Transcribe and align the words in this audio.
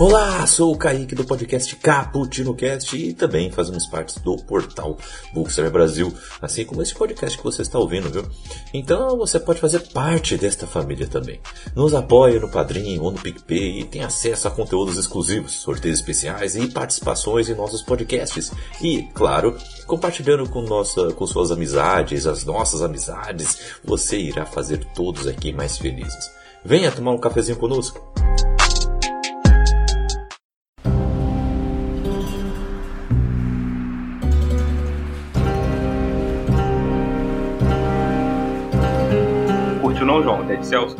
Olá, 0.00 0.46
sou 0.46 0.72
o 0.72 0.78
Kaique 0.78 1.12
do 1.12 1.24
podcast 1.24 1.74
Caputino 1.74 2.54
Cast 2.54 2.96
e 2.96 3.12
também 3.12 3.50
fazemos 3.50 3.84
parte 3.88 4.20
do 4.20 4.36
portal 4.36 4.96
Bookseller 5.34 5.72
Brasil, 5.72 6.14
assim 6.40 6.64
como 6.64 6.80
esse 6.80 6.94
podcast 6.94 7.36
que 7.36 7.42
você 7.42 7.62
está 7.62 7.80
ouvindo, 7.80 8.08
viu? 8.08 8.24
Então 8.72 9.18
você 9.18 9.40
pode 9.40 9.60
fazer 9.60 9.80
parte 9.88 10.36
desta 10.36 10.68
família 10.68 11.08
também. 11.08 11.40
Nos 11.74 11.94
apoie 11.94 12.38
no 12.38 12.48
Padrim 12.48 13.00
ou 13.00 13.10
no 13.10 13.18
PicPay 13.18 13.80
e 13.80 13.84
tem 13.86 14.04
acesso 14.04 14.46
a 14.46 14.52
conteúdos 14.52 14.96
exclusivos, 14.96 15.54
sorteios 15.54 15.98
especiais 15.98 16.54
e 16.54 16.68
participações 16.68 17.48
em 17.48 17.56
nossos 17.56 17.82
podcasts. 17.82 18.52
E, 18.80 19.02
claro, 19.14 19.58
compartilhando 19.84 20.48
com, 20.48 20.62
nossa, 20.62 21.12
com 21.12 21.26
suas 21.26 21.50
amizades, 21.50 22.24
as 22.24 22.44
nossas 22.44 22.82
amizades, 22.82 23.58
você 23.84 24.16
irá 24.16 24.46
fazer 24.46 24.78
todos 24.94 25.26
aqui 25.26 25.52
mais 25.52 25.76
felizes. 25.76 26.30
Venha 26.64 26.92
tomar 26.92 27.10
um 27.10 27.18
cafezinho 27.18 27.58
conosco. 27.58 28.17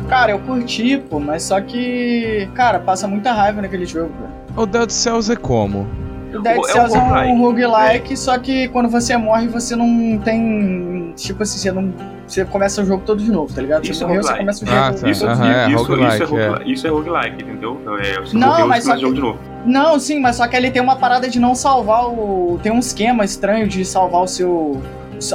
Cara, 0.07 0.31
eu 0.31 0.39
curti, 0.39 0.97
pô, 1.09 1.19
mas 1.19 1.43
só 1.43 1.59
que. 1.61 2.47
Cara, 2.53 2.79
passa 2.79 3.07
muita 3.07 3.31
raiva 3.31 3.61
naquele 3.61 3.85
jogo, 3.85 4.11
velho. 4.19 4.33
O 4.55 4.65
Dead 4.65 4.89
Cells 4.89 5.31
é 5.31 5.35
como? 5.35 5.87
O 6.33 6.41
Dead 6.41 6.55
É 6.57 6.59
um 6.59 6.63
Cells 6.63 6.95
é 6.95 6.99
um 6.99 7.07
roguelike. 7.09 7.37
roguelike, 7.41 8.17
só 8.17 8.37
que 8.37 8.67
quando 8.67 8.87
você 8.89 9.17
morre, 9.17 9.47
você 9.47 9.75
não 9.75 10.17
tem. 10.19 11.13
Tipo 11.15 11.43
assim, 11.43 11.57
você 11.57 11.71
não. 11.71 11.93
Você 12.27 12.45
começa 12.45 12.81
o 12.83 12.85
jogo 12.85 13.01
todo 13.03 13.23
de 13.23 13.31
novo, 13.31 13.51
tá 13.51 13.59
ligado? 13.61 13.83
Isso 13.83 13.95
você 13.95 14.03
é 14.03 14.07
morreu, 14.07 14.21
você 14.23 14.29
roguelike. 14.33 14.45
começa 14.45 14.63
o 14.63 14.67
jogo 14.67 14.79
Ah, 14.79 14.91
todo 14.91 15.01
tá. 15.01 15.09
Isso, 15.09 15.19
de 15.21 15.25
novo. 15.29 15.41
Aham, 15.41 15.51
é 15.53 15.67
isso, 15.69 15.83
roguelike, 15.83 16.13
isso, 16.13 16.21
é 16.21 16.25
é. 16.25 16.29
roguelike, 16.47 16.71
isso 16.73 16.87
é 16.87 16.89
roguelike, 16.91 17.43
entendeu? 17.43 17.81
É, 17.99 18.19
você 18.21 18.37
Não, 18.37 18.47
morreu, 18.49 18.67
mas 18.67 18.83
você 18.83 18.89
começa 18.89 18.97
o 18.97 19.01
jogo 19.01 19.13
de 19.15 19.21
novo. 19.21 19.39
Não, 19.65 19.99
sim, 19.99 20.19
mas 20.19 20.35
só 20.35 20.47
que 20.47 20.55
ele 20.55 20.69
tem 20.71 20.81
uma 20.81 20.95
parada 20.97 21.27
de 21.27 21.39
não 21.39 21.55
salvar 21.55 22.05
o. 22.07 22.59
Tem 22.61 22.71
um 22.71 22.79
esquema 22.79 23.25
estranho 23.25 23.67
de 23.67 23.83
salvar 23.83 24.21
o 24.21 24.27
seu. 24.27 24.79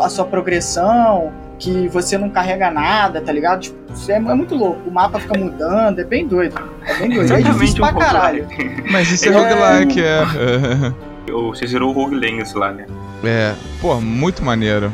a 0.01 0.09
sua 0.09 0.25
progressão, 0.25 1.33
que 1.59 1.89
você 1.89 2.19
não 2.19 2.29
carrega 2.29 2.71
nada, 2.71 3.21
tá 3.21 3.33
ligado? 3.33 3.61
Tipo, 3.61 3.93
isso 3.93 4.11
é, 4.11 4.17
é 4.17 4.21
muito 4.21 4.55
louco. 4.55 4.89
O 4.89 4.93
mapa 4.93 5.19
fica 5.21 5.39
mudando, 5.39 5.99
é 6.01 6.05
bem 6.05 6.27
doido. 6.27 6.61
É 6.87 6.95
bem 6.95 7.11
doido. 7.11 7.33
É 7.33 7.41
difícil 7.43 7.77
pra 7.77 7.95
um 7.95 7.99
caralho. 7.99 8.47
Mas 8.91 9.11
isso 9.11 9.29
é, 9.29 9.33
É. 9.33 9.37
roguelike, 9.37 10.03
é. 10.03 10.23
Você 11.51 11.67
zerou 11.67 11.91
o 11.91 11.93
Rogue 11.93 12.17
lá, 12.55 12.73
né? 12.73 12.87
É, 13.25 13.55
pô, 13.81 14.01
muito 14.01 14.45
maneiro. 14.45 14.93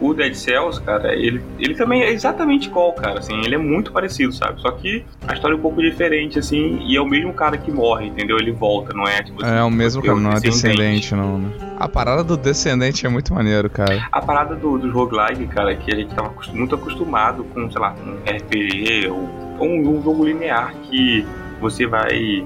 O 0.00 0.14
Dead 0.14 0.34
Cells, 0.34 0.80
cara, 0.80 1.14
ele, 1.14 1.42
ele 1.58 1.74
também 1.74 2.02
é 2.02 2.10
exatamente 2.10 2.68
igual, 2.68 2.92
cara, 2.94 3.18
assim, 3.18 3.38
ele 3.44 3.54
é 3.54 3.58
muito 3.58 3.92
parecido, 3.92 4.32
sabe? 4.32 4.60
Só 4.60 4.70
que 4.70 5.04
a 5.28 5.34
história 5.34 5.54
é 5.54 5.58
um 5.58 5.60
pouco 5.60 5.80
diferente, 5.82 6.38
assim, 6.38 6.80
e 6.86 6.96
é 6.96 7.00
o 7.00 7.06
mesmo 7.06 7.32
cara 7.34 7.58
que 7.58 7.70
morre, 7.70 8.06
entendeu? 8.06 8.38
Ele 8.38 8.52
volta, 8.52 8.94
não 8.94 9.06
é 9.06 9.22
tipo 9.22 9.44
É 9.44 9.62
o 9.62 9.70
mesmo 9.70 10.02
é 10.02 10.06
cara, 10.06 10.18
não 10.18 10.32
é 10.32 10.40
descendente. 10.40 11.14
não, 11.14 11.38
né? 11.38 11.50
A 11.78 11.88
parada 11.88 12.24
do 12.24 12.36
descendente 12.36 13.04
é 13.06 13.08
muito 13.08 13.32
maneiro, 13.34 13.68
cara. 13.68 14.06
A 14.10 14.20
parada 14.20 14.54
do, 14.54 14.78
do 14.78 14.90
roguelike, 14.90 15.46
cara, 15.46 15.74
que 15.74 15.92
a 15.92 15.96
gente 15.96 16.14
tava 16.14 16.32
muito 16.52 16.74
acostumado 16.74 17.44
com, 17.44 17.70
sei 17.70 17.80
lá, 17.80 17.94
um 18.04 18.16
RPG 18.30 19.08
ou, 19.08 19.28
ou 19.58 19.66
um, 19.66 19.98
um 19.98 20.02
jogo 20.02 20.24
linear 20.24 20.74
que 20.84 21.26
você 21.60 21.86
vai 21.86 22.44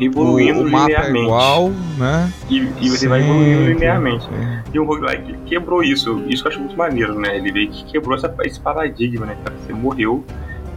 evoluindo 0.00 0.60
o, 0.60 0.66
o 0.66 0.70
mapa 0.70 0.84
é 0.84 0.88
linearmente. 0.88 1.24
igual, 1.24 1.70
né? 1.98 2.32
E, 2.50 2.68
e 2.80 2.88
você 2.88 3.08
vai 3.08 3.20
evoluindo 3.20 3.64
linearmente. 3.66 4.24
Sim. 4.24 4.30
E 4.72 4.78
o 4.78 4.84
roguelike 4.84 5.34
quebrou 5.46 5.82
isso. 5.82 6.22
Isso 6.28 6.42
que 6.42 6.48
eu 6.48 6.52
acho 6.52 6.60
muito 6.60 6.76
maneiro, 6.76 7.18
né? 7.18 7.36
Ele 7.36 7.52
veio 7.52 7.70
que 7.70 7.84
quebrou 7.84 8.16
essa, 8.16 8.32
esse 8.44 8.60
paradigma, 8.60 9.26
né? 9.26 9.36
Você 9.64 9.72
morreu. 9.72 10.24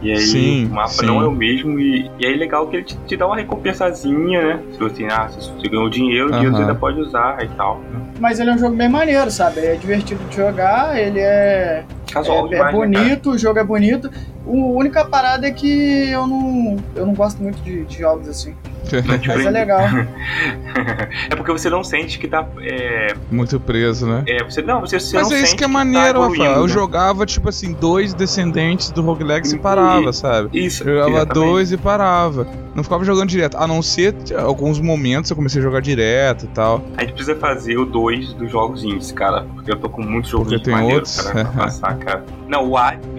E 0.00 0.12
aí 0.12 0.18
Sim, 0.18 0.66
o 0.66 0.74
mapa 0.74 0.88
sim. 0.90 1.06
não 1.06 1.20
é 1.20 1.26
o 1.26 1.32
mesmo. 1.32 1.78
E, 1.80 2.08
e 2.20 2.26
aí 2.26 2.34
é 2.34 2.36
legal 2.36 2.68
que 2.68 2.76
ele 2.76 2.84
te, 2.84 2.96
te 2.98 3.16
dá 3.16 3.26
uma 3.26 3.34
recompensazinha, 3.34 4.42
né? 4.54 4.60
Se 4.72 4.78
você, 4.78 5.04
ah, 5.10 5.28
se 5.28 5.50
você 5.50 5.68
ganhou 5.68 5.90
dinheiro, 5.90 6.28
o 6.28 6.30
dinheiro 6.30 6.52
você 6.54 6.60
ainda 6.62 6.74
pode 6.76 7.00
usar 7.00 7.42
e 7.44 7.48
tal. 7.48 7.80
Né? 7.80 8.00
Mas 8.20 8.38
ele 8.38 8.50
é 8.50 8.54
um 8.54 8.58
jogo 8.58 8.76
bem 8.76 8.88
maneiro, 8.88 9.28
sabe? 9.30 9.58
É 9.60 9.74
divertido 9.74 10.22
de 10.28 10.36
jogar, 10.36 10.96
ele 10.96 11.18
é. 11.18 11.84
Casual 12.12 12.44
É, 12.44 12.46
é 12.46 12.50
demais, 12.50 12.58
né, 12.58 12.70
cara? 12.72 12.86
bonito, 12.86 13.30
o 13.30 13.38
jogo 13.38 13.58
é 13.58 13.64
bonito. 13.64 14.08
O- 14.48 14.74
A 14.76 14.80
única 14.80 15.04
parada 15.04 15.46
é 15.46 15.50
que 15.50 16.08
eu 16.10 16.26
não, 16.26 16.76
eu 16.96 17.06
não 17.06 17.14
gosto 17.14 17.42
muito 17.42 17.60
de, 17.62 17.84
de 17.84 17.98
jogos 17.98 18.28
assim. 18.28 18.54
Mas 19.26 19.44
é 19.44 19.50
legal. 19.50 19.80
é 21.30 21.36
porque 21.36 21.52
você 21.52 21.68
não 21.68 21.84
sente 21.84 22.18
que 22.18 22.26
tá. 22.26 22.46
É, 22.62 23.14
Muito 23.30 23.58
preso, 23.60 24.06
né? 24.06 24.24
é, 24.26 24.42
você, 24.42 24.62
não, 24.62 24.80
você, 24.80 24.98
você 24.98 25.16
Mas 25.18 25.28
não 25.28 25.36
é 25.36 25.40
isso 25.42 25.56
que 25.56 25.64
é 25.64 25.66
tá 25.66 25.72
maneiro, 25.72 26.18
evoluindo, 26.20 26.42
Rafael. 26.44 26.60
Eu 26.60 26.66
né? 26.66 26.72
jogava, 26.72 27.26
tipo 27.26 27.48
assim, 27.48 27.72
dois 27.72 28.14
descendentes 28.14 28.90
do 28.90 29.02
roguelike 29.02 29.54
e 29.54 29.58
parava, 29.58 30.12
sabe? 30.12 30.48
Isso, 30.58 30.84
Jogava 30.84 31.10
exatamente. 31.10 31.34
dois 31.34 31.72
e 31.72 31.76
parava. 31.76 32.46
Não 32.74 32.82
ficava 32.84 33.04
jogando 33.04 33.28
direto. 33.28 33.56
A 33.58 33.66
não 33.66 33.82
ser 33.82 34.14
alguns 34.38 34.80
momentos 34.80 35.30
eu 35.30 35.36
comecei 35.36 35.60
a 35.60 35.64
jogar 35.64 35.80
direto 35.80 36.44
e 36.44 36.48
tal. 36.48 36.82
A 36.96 37.00
gente 37.02 37.12
precisa 37.14 37.36
fazer 37.36 37.76
o 37.76 37.84
2 37.84 38.34
dos 38.34 38.50
jogos 38.50 38.84
indies, 38.84 39.10
cara. 39.12 39.44
Porque 39.54 39.72
eu 39.72 39.76
tô 39.76 39.88
com 39.88 40.02
muitos 40.02 40.30
jogos 40.30 40.48
Porque 40.48 40.64
tem 40.64 40.74
maneiros, 40.74 41.18
outros? 41.18 41.32
cara, 41.32 41.44
pra 41.50 41.64
passar, 41.64 41.98
cara. 41.98 42.24
Não, 42.46 42.70
o 42.70 42.74
que 42.76 42.96
você 43.14 43.17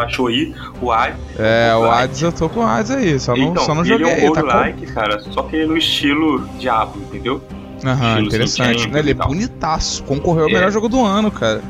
baixou 0.00 0.28
aí, 0.28 0.54
o 0.80 0.90
Hades. 0.90 1.16
É, 1.38 1.74
o. 1.76 1.90
Hades 1.90 2.22
eu 2.22 2.32
tô 2.32 2.48
com 2.48 2.60
o 2.60 2.62
Hades 2.66 2.90
aí. 2.90 3.18
Só 3.18 3.34
não, 3.36 3.50
então, 3.50 3.64
só 3.64 3.74
não 3.74 3.82
ele 3.84 3.90
joguei. 4.04 4.06
é 4.26 4.30
um 4.30 4.32
tá 4.32 4.42
com- 4.42 4.48
roguelike, 4.48 4.86
cara, 4.92 5.20
só 5.20 5.42
que 5.42 5.64
no 5.66 5.76
estilo 5.76 6.46
Diablo, 6.58 7.02
entendeu? 7.02 7.42
Aham, 7.84 8.20
interessante. 8.20 8.88
Né, 8.88 8.98
Ele 8.98 9.10
é 9.12 9.14
bonitaço. 9.14 10.02
Concorreu 10.04 10.44
ao 10.44 10.50
É. 10.50 10.52
melhor 10.52 10.70
jogo 10.70 10.88
do 10.88 11.02
ano, 11.04 11.30
cara. 11.30 11.62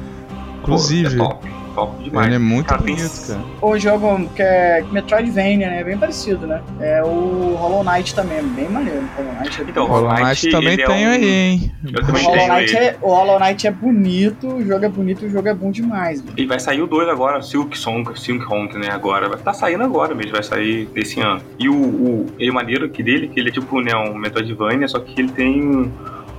Inclusive. 0.63 1.17
Pô, 1.17 1.25
é 1.25 1.29
top, 1.29 1.49
top 1.75 2.03
demais. 2.05 2.27
ele 2.27 2.37
é 2.37 2.39
muito 2.39 2.67
Cara, 2.67 2.83
tem- 2.83 2.95
bonito, 2.97 3.27
cara. 3.27 3.41
O 3.63 3.79
jogo 3.79 4.29
que 4.35 4.43
é 4.43 4.85
Metroidvania, 4.91 5.69
né? 5.71 5.81
É 5.81 5.85
bem 5.85 5.97
parecido, 5.99 6.47
né? 6.47 6.61
É 6.81 7.03
o 7.03 7.55
Hollow 7.59 7.85
Knight 7.85 8.15
também, 8.15 8.39
é 8.39 8.43
bem 8.43 8.69
maneiro. 8.69 9.01
O 9.03 9.23
Hollow 9.23 9.35
Knight 9.41 9.61
é 9.61 9.65
Então, 9.65 9.85
bem 9.85 9.93
Hollow 9.95 10.09
Hollow 10.11 10.25
Knight 10.27 10.51
também 10.51 10.73
é 10.75 10.77
tem 10.87 11.07
um- 11.07 11.11
aí, 11.11 11.25
hein? 11.25 11.73
Eu 11.93 12.03
O 12.03 12.07
Hollow, 12.31 12.49
Knight 12.49 12.77
é, 12.77 12.97
o 13.01 13.09
Hollow 13.09 13.39
Knight 13.41 13.67
é 13.67 13.71
bonito, 13.71 14.47
o 14.49 14.65
jogo 14.65 14.85
é 14.85 14.89
bonito, 14.89 15.27
o 15.27 15.31
jogo 15.31 15.49
é 15.49 15.55
bom 15.55 15.71
demais. 15.71 16.21
velho. 16.21 16.35
E 16.37 16.47
vai 16.47 16.61
sair 16.61 16.83
o 16.83 16.87
2 16.87 17.09
agora, 17.09 17.41
Silk 17.43 17.77
Song, 17.79 18.05
Silk 18.19 18.45
Hunt, 18.53 18.75
né? 18.75 18.89
Agora. 18.91 19.29
Vai 19.29 19.39
tá 19.39 19.53
saindo 19.53 19.83
agora 19.85 20.15
mesmo, 20.15 20.33
vai 20.33 20.43
sair 20.43 20.87
desse 20.87 21.21
ano. 21.21 21.41
E 21.59 21.69
o, 21.69 21.75
o 21.75 22.27
ele 22.39 22.51
é 22.51 22.53
maneiro 22.53 22.89
que 22.89 23.03
dele, 23.03 23.29
que 23.29 23.39
ele 23.41 23.49
é 23.49 23.53
tipo 23.53 23.81
né, 23.81 23.95
um 23.97 24.15
Metroidvania, 24.17 24.87
só 24.89 24.99
que 24.99 25.21
ele 25.21 25.31
tem 25.33 25.63
um- 25.63 25.91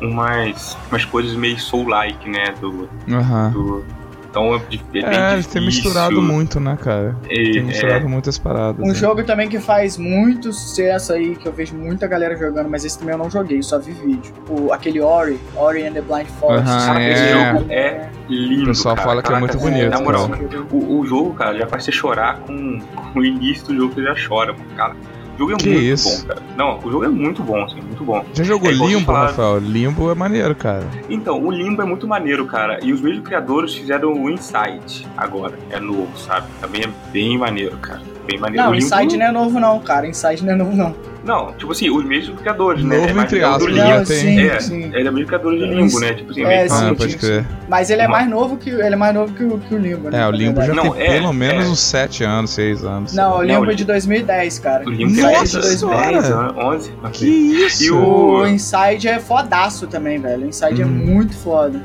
umas, 0.01 0.77
umas 0.89 1.05
coisas 1.05 1.35
meio 1.35 1.59
soul-like, 1.59 2.29
né? 2.29 2.53
Do, 2.59 2.89
Aham. 3.11 3.51
do, 3.51 3.85
então 4.31 4.55
é, 4.55 4.57
é 4.57 4.59
bem 4.91 5.03
É, 5.03 5.35
difícil. 5.35 5.61
misturado 5.61 6.21
muito, 6.21 6.59
né, 6.59 6.77
cara? 6.81 7.15
E, 7.29 7.51
Tem 7.51 7.59
é, 7.59 7.63
misturado 7.63 8.09
muitas 8.09 8.37
paradas. 8.37 8.83
Um 8.83 8.89
né? 8.89 8.95
jogo 8.95 9.23
também 9.23 9.49
que 9.49 9.59
faz 9.59 9.97
muito 9.97 10.53
sucesso 10.53 11.11
aí, 11.13 11.35
que 11.35 11.47
eu 11.47 11.51
vejo 11.51 11.75
muita 11.75 12.07
galera 12.07 12.35
jogando, 12.35 12.69
mas 12.69 12.85
esse 12.85 12.97
também 12.97 13.13
eu 13.13 13.19
não 13.19 13.29
joguei, 13.29 13.61
só 13.61 13.77
vi 13.77 13.91
vídeo. 13.91 14.33
O, 14.49 14.71
aquele 14.71 15.01
Ori, 15.01 15.37
Ori 15.55 15.85
and 15.85 15.93
the 15.93 16.01
Blind 16.01 16.27
Forest. 16.39 16.65
Cara, 16.65 17.03
esse 17.03 17.23
é. 17.23 17.53
jogo 17.53 17.65
é 17.69 18.09
lindo. 18.29 18.63
O 18.63 18.67
pessoal 18.67 18.95
cara. 18.95 19.07
fala 19.07 19.21
que 19.21 19.27
é 19.27 19.35
Caraca, 19.35 19.53
muito 19.53 19.69
bonito, 19.69 19.89
Na 19.89 19.99
moral, 20.01 20.29
cara. 20.29 20.43
o, 20.71 20.99
o 20.99 21.05
jogo, 21.05 21.33
cara, 21.33 21.57
já 21.57 21.67
faz 21.67 21.83
você 21.83 21.91
chorar 21.91 22.39
com, 22.39 22.79
com 23.13 23.19
o 23.19 23.25
início 23.25 23.67
do 23.67 23.75
jogo, 23.75 23.93
você 23.93 24.03
já 24.03 24.15
chora, 24.27 24.55
cara. 24.77 24.95
O 25.35 25.37
jogo 25.39 25.53
é 25.53 25.55
Que 25.55 25.69
muito 25.69 25.81
isso? 25.83 26.21
bom, 26.21 26.27
cara. 26.27 26.41
Não, 26.57 26.79
o 26.79 26.91
jogo 26.91 27.05
é 27.05 27.09
muito 27.09 27.41
bom, 27.41 27.63
assim, 27.63 27.81
muito 27.81 28.03
bom. 28.03 28.23
Já 28.33 28.43
jogou 28.43 28.69
É 28.69 28.73
Limbo, 28.73 29.05
falaram. 29.05 29.27
Rafael? 29.27 29.57
Limbo 29.59 30.11
é 30.11 30.15
maneiro, 30.15 30.53
cara. 30.55 30.85
Então, 31.09 31.43
o 31.43 31.49
Limbo 31.51 31.81
é 31.81 31.85
muito 31.85 32.07
maneiro, 32.07 32.45
cara. 32.45 32.79
E 32.83 32.91
os 32.93 33.01
mesmos 33.01 33.23
criadores 33.25 33.73
fizeram 33.73 34.13
o 34.13 34.29
Inside 34.29 35.07
agora. 35.17 35.57
É 35.69 35.79
novo, 35.79 36.09
sabe? 36.17 36.47
Também 36.59 36.81
é 36.83 36.89
bem 37.11 37.37
maneiro, 37.37 37.77
cara. 37.77 38.01
Bem 38.27 38.39
maneiro. 38.39 38.65
Não, 38.65 38.73
Limbo... 38.73 38.85
Inside 38.85 39.17
não 39.17 39.25
é 39.25 39.31
novo 39.31 39.59
não, 39.59 39.79
cara. 39.79 40.07
Inside 40.07 40.45
não 40.45 40.53
é 40.53 40.55
novo 40.55 40.75
não. 40.75 40.95
Não, 41.23 41.53
tipo 41.53 41.71
assim, 41.71 41.87
os 41.89 42.03
mesmos 42.03 42.39
criadores, 42.39 42.83
né? 42.83 42.95
Novo 42.97 43.09
é 43.09 43.13
mais 43.13 43.31
entre 43.31 43.43
aspas, 43.43 43.65
do 43.67 43.71
né? 43.71 43.93
Limbo. 43.93 44.05
tem- 44.07 44.17
sim, 44.17 44.39
É, 44.47 44.59
sim. 44.59 44.83
ele 44.93 45.07
é 45.07 45.11
mesmo 45.11 45.27
criador 45.27 45.53
de 45.55 45.65
Limbo, 45.65 45.99
né? 45.99 46.13
Tipo 46.13 46.31
assim, 46.31 46.41
É, 46.43 46.47
meio 46.47 46.65
ah, 46.65 46.69
sim, 46.89 46.95
pode 46.95 47.17
crer. 47.17 47.45
Mas 47.69 47.89
ele 47.91 48.01
é 48.01 48.07
mais 48.07 48.27
novo 48.27 48.57
que 48.57 48.71
ele 48.71 48.81
é 48.81 48.95
mais 48.95 49.13
novo 49.13 49.31
que 49.33 49.43
o, 49.43 49.59
que 49.59 49.75
o 49.75 49.77
Limbo, 49.77 50.09
né? 50.09 50.19
É, 50.19 50.27
o 50.27 50.31
Limbo 50.31 50.61
já. 50.63 50.73
Não, 50.73 50.89
tem 50.93 51.03
é, 51.03 51.11
pelo 51.13 51.31
menos 51.31 51.65
é. 51.65 51.69
uns 51.69 51.79
7 51.79 52.23
anos, 52.23 52.49
6 52.51 52.83
anos. 52.83 53.13
Não, 53.13 53.33
o 53.33 53.37
Não, 53.37 53.43
Limbo 53.43 53.71
é 53.71 53.75
de 53.75 53.85
2010, 53.85 54.57
cara. 54.59 54.83
O 54.83 54.89
Limbo 54.89 55.19
é 55.19 55.21
Nossa 55.31 55.45
de 55.45 55.67
2010. 55.67 55.79
senhora! 56.25 56.51
10, 56.53 56.65
11. 56.65 56.93
não 57.03 57.11
Que 57.11 57.25
isso? 57.27 57.83
E 57.83 57.91
O 57.91 58.39
o- 58.41 58.47
Inside 58.47 59.07
é 59.07 59.19
fodaço 59.19 59.85
também, 59.85 60.17
velho. 60.19 60.45
O 60.45 60.49
Inside 60.49 60.81
é 60.81 60.85
Hum. 60.85 60.89
muito 60.89 61.35
foda. 61.37 61.79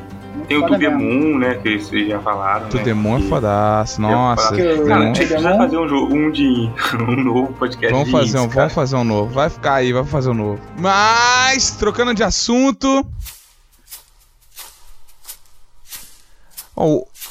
Tem 0.48 0.56
o 0.56 0.66
To 0.66 0.78
The. 0.78 0.88
Moon, 0.88 1.38
né? 1.38 1.54
Que 1.54 1.78
vocês 1.78 2.08
já 2.08 2.20
falaram. 2.20 2.68
Tu 2.68 2.76
né? 2.78 2.84
É 2.90 3.28
fodaço. 3.28 4.00
Nossa. 4.00 4.54
Que 4.54 4.62
o- 4.62 4.86
Cara, 4.86 5.00
a 5.02 5.06
gente 5.06 5.26
precisa 5.26 5.56
fazer 5.56 5.78
um, 5.78 5.88
jogo, 5.88 6.14
um 6.14 6.30
de 6.30 6.70
um 7.00 7.24
novo 7.24 7.52
podcast. 7.54 7.92
Vamos 7.92 8.10
fazer, 8.10 8.38
um, 8.38 8.48
vamos 8.48 8.72
fazer 8.72 8.96
um 8.96 9.04
novo. 9.04 9.32
Vai 9.34 9.50
ficar 9.50 9.74
aí, 9.74 9.92
vai 9.92 10.04
fazer 10.04 10.30
um 10.30 10.34
novo. 10.34 10.60
Mas, 10.78 11.72
trocando 11.72 12.14
de 12.14 12.22
assunto. 12.22 13.04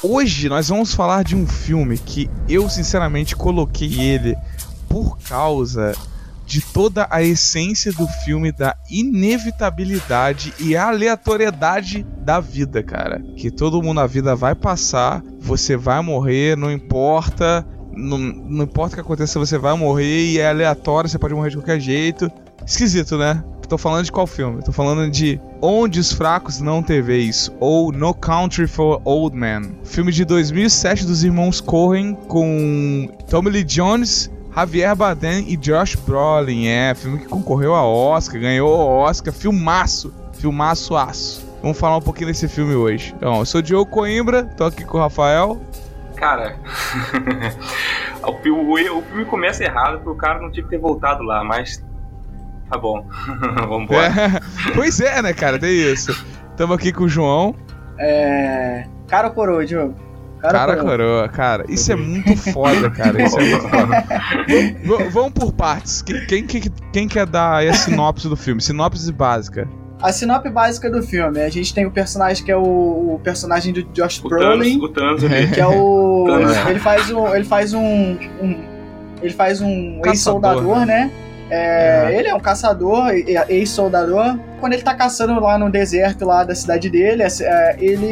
Hoje 0.02 0.48
nós 0.48 0.68
vamos 0.68 0.94
falar 0.94 1.24
de 1.24 1.34
um 1.34 1.46
filme 1.46 1.96
que 1.96 2.28
eu 2.48 2.68
sinceramente 2.68 3.34
coloquei 3.34 3.98
ele 4.00 4.36
por 4.88 5.18
causa 5.18 5.94
de 6.46 6.60
toda 6.60 7.08
a 7.10 7.22
essência 7.22 7.92
do 7.92 8.06
filme 8.24 8.52
da 8.52 8.76
inevitabilidade 8.88 10.54
e 10.60 10.76
aleatoriedade 10.76 12.06
da 12.20 12.38
vida, 12.38 12.82
cara. 12.82 13.20
Que 13.36 13.50
todo 13.50 13.82
mundo 13.82 13.96
na 13.96 14.06
vida 14.06 14.36
vai 14.36 14.54
passar, 14.54 15.22
você 15.40 15.76
vai 15.76 16.00
morrer, 16.00 16.56
não 16.56 16.70
importa. 16.70 17.66
Não, 17.92 18.18
não 18.18 18.64
importa 18.64 18.92
o 18.92 18.96
que 18.96 19.00
aconteça, 19.00 19.38
você 19.38 19.58
vai 19.58 19.76
morrer 19.76 20.26
e 20.26 20.38
é 20.38 20.48
aleatório, 20.48 21.10
você 21.10 21.18
pode 21.18 21.34
morrer 21.34 21.50
de 21.50 21.56
qualquer 21.56 21.80
jeito. 21.80 22.30
Esquisito, 22.64 23.16
né? 23.18 23.42
Tô 23.68 23.76
falando 23.76 24.04
de 24.04 24.12
qual 24.12 24.28
filme? 24.28 24.62
Tô 24.62 24.70
falando 24.70 25.10
de 25.10 25.40
Onde 25.60 25.98
os 25.98 26.12
Fracos 26.12 26.60
Não 26.60 26.82
Vez, 26.82 27.50
ou 27.58 27.90
No 27.90 28.14
Country 28.14 28.68
for 28.68 29.00
Old 29.04 29.36
Men. 29.36 29.76
Filme 29.82 30.12
de 30.12 30.24
2007 30.24 31.04
dos 31.04 31.24
irmãos 31.24 31.60
Coen 31.60 32.14
com 32.28 33.10
Tommy 33.28 33.50
Lee 33.50 33.64
Jones, 33.64 34.30
Javier 34.56 34.96
Bardem 34.96 35.44
e 35.48 35.56
Josh 35.56 35.94
Brolin. 35.96 36.66
É, 36.66 36.94
filme 36.94 37.18
que 37.18 37.26
concorreu 37.26 37.74
a 37.74 37.84
Oscar, 37.84 38.40
ganhou 38.40 38.70
o 38.70 38.98
Oscar, 39.00 39.32
filmaço, 39.32 40.14
filmaço 40.32 40.96
aço. 40.96 41.46
Vamos 41.62 41.78
falar 41.78 41.98
um 41.98 42.02
pouquinho 42.02 42.28
desse 42.28 42.48
filme 42.48 42.74
hoje. 42.74 43.12
Então, 43.16 43.38
eu 43.38 43.44
sou 43.44 43.60
o 43.60 43.62
Diogo 43.62 43.90
Coimbra, 43.90 44.44
tô 44.44 44.64
aqui 44.64 44.84
com 44.84 44.96
o 44.96 45.00
Rafael. 45.00 45.60
Cara, 46.14 46.56
o, 48.26 48.32
filme, 48.42 48.88
o 48.88 49.02
filme 49.02 49.24
começa 49.26 49.62
errado 49.62 49.96
porque 49.98 50.10
o 50.10 50.16
cara 50.16 50.40
não 50.40 50.50
tinha 50.50 50.64
que 50.64 50.70
ter 50.70 50.78
voltado 50.78 51.22
lá, 51.22 51.44
mas 51.44 51.84
Tá 52.70 52.78
bom. 52.78 53.06
Vamos 53.68 53.82
embora. 53.82 54.06
É, 54.06 54.40
pois 54.74 55.00
é, 55.00 55.22
né, 55.22 55.32
cara? 55.32 55.58
Tem 55.58 55.70
isso. 55.70 56.12
Tamo 56.56 56.72
aqui 56.74 56.92
com 56.92 57.04
o 57.04 57.08
João. 57.08 57.54
É. 57.98 58.86
Cara 59.06 59.28
ou 59.28 59.34
coroa, 59.34 59.64
Diogo? 59.64 59.94
Cara, 60.50 60.76
cara 60.76 60.82
coroa. 60.84 61.28
cara. 61.28 61.64
Isso 61.68 61.92
é 61.92 61.96
muito 61.96 62.36
foda, 62.52 62.90
cara. 62.90 63.22
Isso 63.22 63.38
é 63.38 63.44
muito 63.44 63.68
foda. 63.68 64.04
v 64.46 65.08
vamos 65.10 65.32
por 65.32 65.52
partes. 65.52 66.02
Quem, 66.02 66.46
quem, 66.46 66.62
quem 66.92 67.08
quer 67.08 67.26
dar 67.26 67.66
a 67.66 67.72
sinopse 67.72 68.28
do 68.28 68.36
filme? 68.36 68.60
Sinopse 68.60 69.10
básica. 69.12 69.68
A 70.00 70.12
sinopse 70.12 70.50
básica 70.50 70.90
do 70.90 71.02
filme, 71.02 71.40
a 71.40 71.48
gente 71.48 71.72
tem 71.72 71.86
o 71.86 71.90
personagem 71.90 72.44
que 72.44 72.52
é 72.52 72.56
o, 72.56 72.60
o 73.14 73.20
personagem 73.24 73.72
do 73.72 73.82
Josh 73.94 74.18
Brolin, 74.18 74.78
o 74.78 74.88
Thanos, 74.88 75.22
o 75.22 75.28
Thanos 75.28 75.50
que 75.54 75.60
é 75.60 75.66
o 75.66 76.26
ele 76.68 76.78
faz 76.78 77.10
um 77.10 77.34
ele 77.34 77.44
faz 77.44 77.72
um, 77.72 78.18
um 78.42 78.76
ele 79.22 79.32
faz 79.32 79.62
um 79.62 80.02
ex-soldador, 80.04 80.84
né? 80.84 81.10
É, 81.50 82.12
é. 82.12 82.18
Ele 82.18 82.28
é 82.28 82.34
um 82.34 82.40
caçador, 82.40 83.10
ex-soldador. 83.48 84.38
Quando 84.60 84.72
ele 84.72 84.82
tá 84.82 84.94
caçando 84.94 85.38
lá 85.40 85.56
no 85.56 85.70
deserto 85.70 86.24
lá 86.24 86.44
da 86.44 86.54
cidade 86.54 86.90
dele, 86.90 87.22
é, 87.22 87.76
ele, 87.78 88.06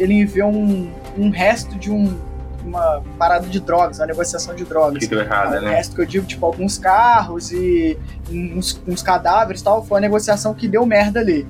ele 0.00 0.24
vê 0.24 0.42
um, 0.42 0.90
um 1.16 1.30
resto 1.30 1.76
de 1.76 1.90
um, 1.90 2.16
uma 2.64 3.02
parada 3.18 3.46
de 3.46 3.60
drogas, 3.60 3.98
uma 3.98 4.06
negociação 4.06 4.54
de 4.54 4.64
drogas. 4.64 4.98
Que 4.98 5.06
deu 5.06 5.20
errado, 5.20 5.54
é, 5.54 5.60
né? 5.60 5.70
O 5.70 5.70
resto 5.70 5.94
que 5.94 6.02
eu 6.02 6.06
digo, 6.06 6.26
tipo, 6.26 6.44
alguns 6.44 6.78
carros 6.78 7.52
e 7.52 7.98
uns, 8.30 8.80
uns 8.86 9.02
cadáveres 9.02 9.60
e 9.60 9.64
tal, 9.64 9.84
foi 9.84 9.96
uma 9.96 10.00
negociação 10.00 10.54
que 10.54 10.66
deu 10.66 10.84
merda 10.86 11.20
ali. 11.20 11.46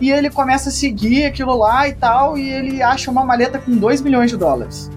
E 0.00 0.10
ele 0.10 0.30
começa 0.30 0.68
a 0.68 0.72
seguir 0.72 1.24
aquilo 1.24 1.56
lá 1.56 1.88
e 1.88 1.92
tal, 1.92 2.38
e 2.38 2.48
ele 2.48 2.82
acha 2.82 3.10
uma 3.10 3.24
maleta 3.24 3.58
com 3.58 3.76
2 3.76 4.00
milhões 4.00 4.30
de 4.30 4.36
dólares. 4.36 4.90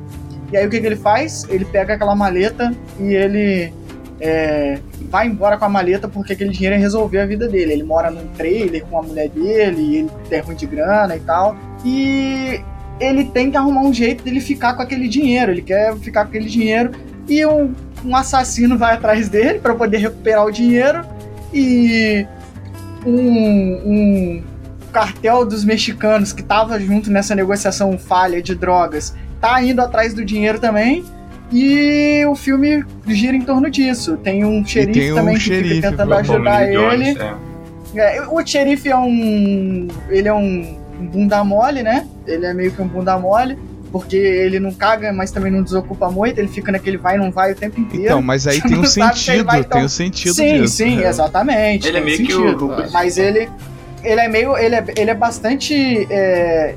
E 0.52 0.58
aí 0.58 0.68
o 0.68 0.70
que, 0.70 0.80
que 0.80 0.86
ele 0.86 0.98
faz? 0.98 1.46
Ele 1.50 1.66
pega 1.66 1.94
aquela 1.94 2.14
maleta 2.14 2.76
e 3.00 3.14
ele 3.14 3.74
é, 4.20 4.80
vai 5.10 5.26
embora 5.26 5.58
com 5.58 5.66
a 5.66 5.70
maleta 5.70 6.08
porque 6.08 6.34
aquele 6.34 6.52
dinheiro 6.52 6.76
é 6.76 6.78
resolver 6.78 7.20
a 7.20 7.26
vida 7.26 7.48
dele. 7.48 7.74
Ele 7.74 7.84
mora 7.84 8.12
num 8.12 8.28
trailer 8.28 8.86
com 8.86 9.00
a 9.00 9.02
mulher 9.02 9.30
dele, 9.30 9.98
ele 9.98 10.10
tem 10.30 10.42
ruim 10.42 10.56
de 10.56 10.66
grana 10.66 11.16
e 11.16 11.20
tal. 11.22 11.56
E 11.86 12.62
ele 13.02 13.26
tem 13.26 13.50
que 13.50 13.58
arrumar 13.58 13.82
um 13.82 13.94
jeito 13.94 14.24
dele 14.24 14.40
ficar 14.40 14.76
com 14.76 14.82
aquele 14.82 15.08
dinheiro. 15.08 15.52
Ele 15.52 15.62
quer 15.62 15.96
ficar 15.98 16.24
com 16.24 16.30
aquele 16.30 16.48
dinheiro 16.48 16.92
e 17.28 17.46
um, 17.46 17.74
um 18.06 18.16
assassino 18.16 18.78
vai 18.78 18.94
atrás 18.94 19.28
dele 19.28 19.60
para 19.60 19.74
poder 19.74 19.98
recuperar 19.98 20.46
o 20.46 20.52
dinheiro. 20.52 21.04
E 21.54 22.26
um, 23.06 23.12
um 23.14 24.44
cartel 24.94 25.46
dos 25.46 25.66
mexicanos 25.66 26.32
que 26.32 26.42
estava 26.42 26.80
junto 26.80 27.10
nessa 27.12 27.34
negociação 27.34 27.98
falha 27.98 28.42
de 28.42 28.54
drogas 28.54 29.16
tá 29.40 29.62
indo 29.64 29.82
atrás 29.82 30.14
do 30.14 30.24
dinheiro 30.24 30.60
também. 30.60 31.04
E 31.52 32.24
o 32.28 32.36
filme 32.36 32.86
gira 33.08 33.36
em 33.36 33.42
torno 33.42 33.70
disso. 33.70 34.16
Tem 34.18 34.46
um 34.46 34.64
xerife 34.66 35.00
tem 35.00 35.12
um 35.12 35.16
também 35.16 35.38
xerife, 35.38 35.64
que 35.64 35.76
fica 35.76 35.90
tentando 35.90 36.14
ajudar 36.14 36.72
ele. 36.72 37.18
É. 37.20 37.52
É, 37.94 38.22
o 38.22 38.46
xerife 38.46 38.88
é 38.88 38.96
um. 38.96 39.88
Ele 40.10 40.30
é 40.30 40.34
um, 40.34 40.81
um 41.02 41.08
bunda 41.08 41.44
mole, 41.44 41.84
né? 41.84 42.08
Ele 42.26 42.46
é 42.46 42.54
meio 42.54 42.72
que 42.72 42.82
um 42.82 42.88
bunda 42.88 43.18
mole 43.18 43.58
porque 43.92 44.16
ele 44.16 44.60
não 44.60 44.72
caga, 44.72 45.12
mas 45.12 45.32
também 45.32 45.52
não 45.52 45.62
desocupa 45.62 46.10
muito, 46.10 46.40
ele 46.40 46.48
fica 46.48 46.72
naquele 46.72 46.98
vai 46.98 47.16
e 47.16 47.18
não 47.18 47.30
vai 47.30 47.52
o 47.52 47.56
tempo 47.56 47.80
inteiro. 47.80 48.06
Então, 48.06 48.22
mas 48.22 48.48
aí 48.48 48.62
tem 48.64 48.78
um 48.78 48.86
sentido, 48.86 49.46
vai, 49.46 49.60
então... 49.60 49.72
tem 49.72 49.86
um 49.86 49.90
sentido 49.90 50.34
Sim, 50.34 50.62
disso. 50.62 50.78
sim, 50.78 51.04
exatamente. 51.04 51.88
Ele 51.88 51.98
é 51.98 52.02
meio 52.02 52.18
sentido, 52.18 52.58
que 52.58 52.64
o... 52.64 52.92
Mas 52.92 53.18
ele, 53.18 53.50
ele 54.02 54.22
é 54.22 54.28
meio, 54.30 54.58
ele 54.58 54.76
é, 54.76 54.86
ele 54.96 55.12
é 55.12 55.14
bastante 55.14 56.08
é, 56.10 56.76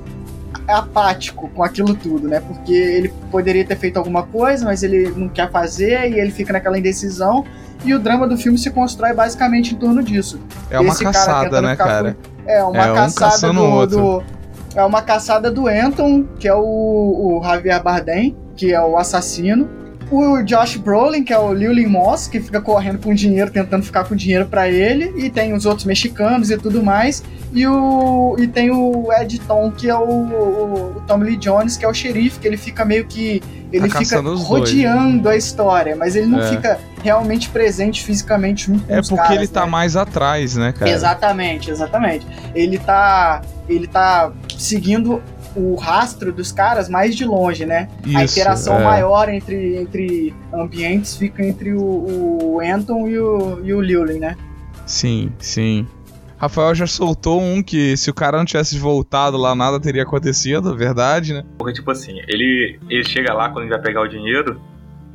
apático 0.67 1.49
com 1.51 1.63
aquilo 1.63 1.95
tudo, 1.95 2.29
né? 2.29 2.41
Porque 2.41 2.73
ele 2.73 3.13
poderia 3.31 3.65
ter 3.65 3.77
feito 3.77 3.97
alguma 3.97 4.25
coisa, 4.25 4.65
mas 4.65 4.83
ele 4.83 5.09
não 5.17 5.29
quer 5.29 5.51
fazer 5.51 6.11
e 6.11 6.19
ele 6.19 6.33
fica 6.33 6.53
naquela 6.53 6.77
indecisão. 6.77 7.45
E 7.85 7.95
o 7.95 7.99
drama 7.99 8.27
do 8.27 8.37
filme 8.37 8.59
se 8.59 8.71
constrói 8.71 9.13
basicamente 9.13 9.75
em 9.75 9.79
torno 9.79 10.03
disso. 10.03 10.41
É 10.71 10.81
uma 10.81 10.93
Esse 10.93 11.05
caçada, 11.05 11.51
cara 11.51 11.63
né, 11.69 11.77
cara? 11.77 12.15
Com... 12.15 12.34
É 12.47 12.63
uma 12.63 12.87
é 12.87 12.95
caçada 12.95 13.51
um 13.51 13.55
do, 13.55 13.87
do, 13.87 14.25
É 14.75 14.85
uma 14.85 15.03
caçada 15.03 15.51
do 15.51 15.67
Anton, 15.69 16.25
que 16.39 16.49
é 16.49 16.55
o, 16.55 16.61
o 17.39 17.41
Javier 17.43 17.83
Bardem, 17.83 18.37
que 18.57 18.73
é 18.73 18.81
o 18.81 18.97
assassino 18.99 19.84
o 20.11 20.43
Josh 20.43 20.77
Brolin, 20.77 21.25
que 21.25 21.33
é 21.33 21.39
o 21.39 21.53
Lily 21.53 21.87
Moss, 21.87 22.27
que 22.29 22.41
fica 22.41 22.61
correndo 22.61 22.99
com 22.99 23.15
dinheiro, 23.15 23.51
tentando 23.51 23.85
ficar 23.85 24.05
com 24.05 24.15
dinheiro 24.15 24.47
para 24.47 24.69
ele, 24.69 25.13
e 25.17 25.31
tem 25.31 25.53
os 25.53 25.67
outros 25.67 25.85
mexicanos 25.87 26.51
e 26.51 26.57
tudo 26.57 26.83
mais, 26.83 27.23
e, 27.53 27.67
o, 27.67 28.37
e 28.39 28.47
tem 28.47 28.71
o 28.71 29.13
Ed 29.13 29.39
Tom, 29.41 29.71
que 29.71 29.89
é 29.89 29.95
o, 29.95 30.03
o, 30.03 30.97
o 30.97 31.03
Tom 31.07 31.19
Lee 31.19 31.37
Jones, 31.37 31.77
que 31.77 31.85
é 31.85 31.89
o 31.89 31.95
xerife, 31.95 32.39
que 32.39 32.47
ele 32.49 32.57
fica 32.57 32.85
meio 32.85 33.07
que. 33.07 33.43
Ele 33.73 33.89
tá 33.89 33.99
fica 33.99 34.21
rodeando 34.21 35.23
dois, 35.25 35.35
a 35.35 35.37
história, 35.37 35.97
mas 35.97 36.15
ele 36.15 36.27
não 36.27 36.41
é. 36.41 36.49
fica 36.49 36.79
realmente 37.03 37.49
presente 37.49 38.05
fisicamente 38.05 38.67
junto 38.67 38.85
É 38.89 39.01
porque 39.03 39.17
caras, 39.17 39.37
ele 39.37 39.49
tá 39.49 39.65
né? 39.65 39.67
mais 39.67 39.97
atrás, 39.97 40.55
né, 40.55 40.73
cara? 40.73 40.91
Exatamente, 40.91 41.71
exatamente. 41.71 42.27
Ele 42.55 42.79
tá. 42.79 43.43
Ele 43.69 43.87
tá 43.87 44.31
seguindo 44.59 45.23
o 45.57 45.75
rastro 45.75 46.33
dos 46.33 46.53
caras 46.53 46.89
mais 46.89 47.15
de 47.17 47.25
longe, 47.25 47.65
né? 47.65 47.89
Isso, 48.05 48.19
a 48.19 48.25
interação 48.25 48.81
é. 48.81 48.85
maior 48.85 49.29
entre, 49.29 49.77
entre 49.77 50.35
ambientes 50.53 51.17
fica 51.17 51.45
entre 51.45 51.73
o, 51.73 52.55
o 52.57 52.61
Anton 52.61 53.09
e 53.09 53.19
o, 53.19 53.65
e 53.65 53.73
o 53.73 54.05
né? 54.19 54.37
Sim, 54.87 55.33
sim. 55.39 55.87
Rafael 56.37 56.75
já 56.75 56.87
soltou 56.87 57.41
um 57.41 57.63
que 57.63 57.97
se 57.97 58.11
o 58.11 58.15
cara 58.15 58.37
não 58.37 58.45
tivesse 58.45 58.79
voltado 58.79 59.37
lá, 59.37 59.55
nada 59.55 59.81
teria 59.81 60.03
acontecido, 60.03 60.77
verdade, 60.77 61.33
né? 61.33 61.45
Porque, 61.57 61.73
tipo 61.73 61.91
assim, 61.91 62.21
ele, 62.29 62.79
ele 62.91 63.05
chega 63.05 63.33
lá 63.33 63.49
quando 63.49 63.65
ele 63.65 63.71
vai 63.73 63.81
pegar 63.81 64.03
o 64.03 64.09
dinheiro, 64.09 64.61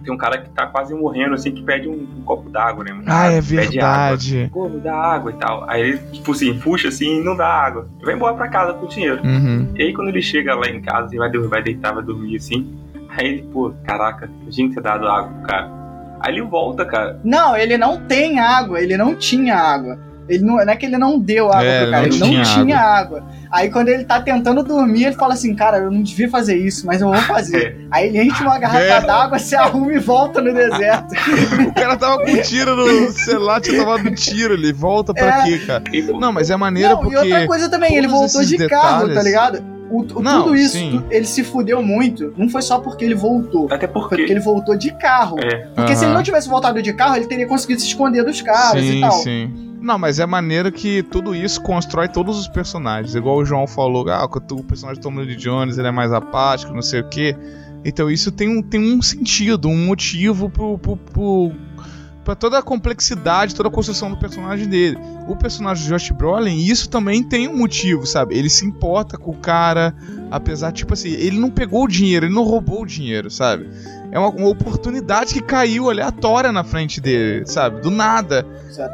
tem 0.10 0.14
um 0.14 0.18
cara 0.18 0.40
que 0.40 0.50
tá 0.50 0.66
quase 0.66 0.94
morrendo, 0.94 1.36
assim, 1.36 1.52
que 1.52 1.62
pede 1.62 1.88
um, 1.88 1.94
um 1.94 2.22
copo 2.24 2.50
d'água, 2.50 2.84
né? 2.84 2.94
Um 2.94 3.04
ah, 3.06 3.28
é 3.28 3.40
verdade. 3.40 4.50
Pô, 4.52 4.68
dá 4.68 4.96
água 4.96 5.32
e 5.32 5.36
tal. 5.36 5.70
Aí 5.70 5.82
ele, 5.82 5.98
tipo 6.12 6.32
assim, 6.32 6.58
puxa 6.60 6.88
assim 6.88 7.20
e 7.20 7.24
não 7.24 7.36
dá 7.36 7.48
água. 7.48 7.88
Vai 8.02 8.16
embora 8.16 8.36
pra 8.36 8.48
casa 8.48 8.74
com 8.74 8.86
o 8.86 8.90
dinheiro. 8.90 9.22
Uhum. 9.24 9.68
E 9.76 9.84
aí 9.84 9.94
quando 9.94 10.08
ele 10.08 10.22
chega 10.22 10.56
lá 10.56 10.68
em 10.68 10.82
casa 10.82 11.14
e 11.14 11.18
vai, 11.18 11.30
vai 11.30 11.62
deitar, 11.62 11.94
vai 11.94 12.04
dormir 12.04 12.38
assim, 12.38 12.76
aí 13.10 13.28
ele, 13.28 13.44
pô, 13.54 13.72
caraca, 13.84 14.30
a 14.48 14.52
gente 14.52 14.74
ter 14.74 14.82
dado 14.82 15.08
água 15.08 15.32
pro 15.32 15.48
cara. 15.48 15.72
Aí 16.22 16.34
ele 16.34 16.42
volta, 16.42 16.84
cara. 16.86 17.20
Não, 17.24 17.56
ele 17.56 17.78
não 17.78 18.02
tem 18.02 18.40
água, 18.40 18.82
ele 18.82 18.98
não 18.98 19.16
tinha 19.16 19.56
água. 19.56 19.98
Ele 20.28 20.44
não, 20.44 20.56
não 20.56 20.74
é 20.74 20.76
que 20.76 20.86
ele 20.86 20.98
não 20.98 21.18
deu 21.18 21.48
água 21.48 21.64
é, 21.64 21.82
pro 21.82 21.92
cara, 21.92 22.08
ele 22.08 22.20
não 22.20 22.28
tinha, 22.28 22.44
tinha 22.44 22.78
água. 22.78 23.20
água. 23.20 23.24
Aí 23.52 23.70
quando 23.70 23.90
ele 23.90 24.04
tá 24.04 24.22
tentando 24.22 24.64
dormir, 24.64 25.06
ele 25.06 25.16
fala 25.16 25.34
assim, 25.34 25.56
cara, 25.56 25.78
eu 25.80 25.92
não 25.92 26.04
devia 26.04 26.30
fazer 26.30 26.56
isso, 26.56 26.86
mas 26.86 27.02
eu 27.02 27.08
vou 27.08 27.22
fazer. 27.22 27.88
Aí 27.90 28.08
ele 28.08 28.24
enche 28.24 28.44
uma 28.44 28.60
garrafa 28.60 28.84
é. 28.84 29.02
d'água, 29.02 29.40
se 29.40 29.56
arruma 29.56 29.94
e 29.94 30.00
volta 30.00 30.42
no 30.42 30.54
deserto. 30.54 31.14
o 31.68 31.74
cara 31.74 31.98
tava 31.98 32.24
com 32.24 32.42
tiro 32.42 32.76
no 32.76 33.12
celular, 33.12 33.60
tinha 33.60 33.80
tomado 33.80 34.14
tiro, 34.14 34.54
ele 34.54 34.72
volta 34.72 35.14
pra 35.14 35.40
é. 35.40 35.44
quê, 35.46 35.66
cara? 35.66 35.84
Não, 36.20 36.32
mas 36.32 36.50
é 36.50 36.56
maneira 36.56 36.90
não, 36.90 37.00
porque... 37.00 37.16
E 37.16 37.20
outra 37.20 37.48
coisa 37.48 37.70
também, 37.70 37.96
ele 37.96 38.08
voltou 38.08 38.44
de 38.44 38.58
detalhes... 38.58 38.70
carro, 38.70 39.14
tá 39.14 39.24
ligado? 39.24 39.80
O, 39.90 40.02
o, 40.02 40.22
não, 40.22 40.44
tudo 40.44 40.56
isso, 40.56 40.78
sim. 40.78 41.04
ele 41.10 41.26
se 41.26 41.44
fudeu 41.44 41.82
muito. 41.82 42.32
Não 42.38 42.48
foi 42.48 42.62
só 42.62 42.78
porque 42.78 43.04
ele 43.04 43.16
voltou. 43.16 43.68
Até 43.72 43.88
porque. 43.88 44.18
Porque 44.18 44.32
ele 44.32 44.40
voltou 44.40 44.78
de 44.78 44.92
carro. 44.92 45.38
É. 45.40 45.66
Porque 45.76 45.94
uhum. 45.94 45.98
se 45.98 46.06
ele 46.06 46.14
não 46.14 46.22
tivesse 46.22 46.48
voltado 46.48 46.80
de 46.82 46.94
carro, 46.94 47.16
ele 47.16 47.26
teria 47.26 47.48
conseguido 47.48 47.82
se 47.82 47.88
esconder 47.88 48.24
dos 48.24 48.40
caras 48.42 48.84
sim, 48.84 48.98
e 48.98 49.02
tal. 49.02 49.12
Sim. 49.14 49.69
Não, 49.82 49.98
mas 49.98 50.20
é 50.20 50.26
maneiro 50.26 50.72
que 50.72 51.02
tudo 51.04 51.34
isso 51.34 51.62
constrói 51.62 52.08
todos 52.08 52.38
os 52.38 52.48
personagens. 52.48 53.16
Igual 53.16 53.38
o 53.38 53.46
João 53.46 53.66
falou, 53.66 54.08
ah, 54.10 54.26
o 54.26 54.64
personagem 54.64 55.02
Tom 55.02 55.16
Lee 55.16 55.36
Jones 55.36 55.78
ele 55.78 55.88
é 55.88 55.92
mais 55.92 56.12
apático, 56.12 56.74
não 56.74 56.82
sei 56.82 57.00
o 57.00 57.10
quê. 57.10 57.36
Então 57.84 58.10
isso 58.12 58.32
tem 58.32 58.50
um, 58.50 58.62
tem 58.62 58.94
um 58.94 59.02
sentido, 59.02 59.70
um 59.70 59.86
motivo 59.86 60.50
pro, 60.50 60.78
pro, 60.78 60.98
pro, 60.98 61.52
pra 62.26 62.36
toda 62.36 62.58
a 62.58 62.62
complexidade, 62.62 63.56
toda 63.56 63.70
a 63.70 63.72
construção 63.72 64.10
do 64.10 64.18
personagem 64.18 64.68
dele. 64.68 64.98
O 65.28 65.36
personagem 65.36 65.84
de 65.84 65.90
Josh 65.90 66.12
Brolin, 66.12 66.58
isso 66.58 66.90
também 66.90 67.24
tem 67.24 67.48
um 67.48 67.58
motivo, 67.58 68.06
sabe? 68.06 68.38
Ele 68.38 68.50
se 68.50 68.66
importa 68.66 69.18
com 69.18 69.32
o 69.32 69.38
cara, 69.38 69.96
apesar, 70.30 70.74
tipo 70.74 70.94
assim, 70.94 71.10
ele 71.10 71.40
não 71.40 71.50
pegou 71.50 71.86
o 71.86 71.88
dinheiro, 71.88 72.26
ele 72.26 72.36
não 72.36 72.44
roubou 72.44 72.82
o 72.82 72.86
dinheiro, 72.86 73.32
sabe? 73.32 73.70
É 74.12 74.20
uma, 74.20 74.30
uma 74.30 74.50
oportunidade 74.50 75.34
que 75.34 75.42
caiu 75.42 75.90
aleatória 75.90 76.52
na 76.52 76.64
frente 76.64 77.00
dele, 77.00 77.46
sabe? 77.46 77.82
Do 77.82 77.92
nada. 77.92 78.46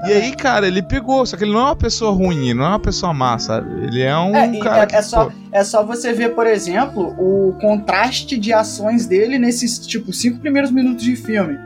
E 0.08 0.14
aí, 0.14 0.36
cara, 0.36 0.68
ele 0.68 0.82
pegou, 0.82 1.26
só 1.26 1.38
que 1.38 1.44
ele 1.44 1.54
não 1.54 1.60
é 1.60 1.64
uma 1.64 1.76
pessoa 1.76 2.12
ruim, 2.12 2.54
não 2.54 2.66
é 2.66 2.70
uma 2.70 2.80
pessoa 2.80 3.14
má, 3.14 3.38
sabe? 3.38 3.86
Ele 3.86 4.02
é 4.02 4.18
um 4.18 4.36
É, 4.36 4.60
cara 4.60 4.84
é, 4.84 4.86
que, 4.88 4.96
é 4.96 5.02
só, 5.02 5.26
pô, 5.26 5.32
é 5.52 5.64
só 5.64 5.86
você 5.86 6.12
ver, 6.14 6.30
por 6.34 6.48
exemplo, 6.48 7.16
o 7.20 7.54
contraste 7.62 8.38
de 8.38 8.52
ações 8.52 9.06
dele 9.06 9.38
nesses, 9.38 9.80
tipo, 9.80 10.12
cinco 10.12 10.40
primeiros 10.40 10.72
minutos 10.72 11.04
de 11.04 11.16
filme. 11.16 11.58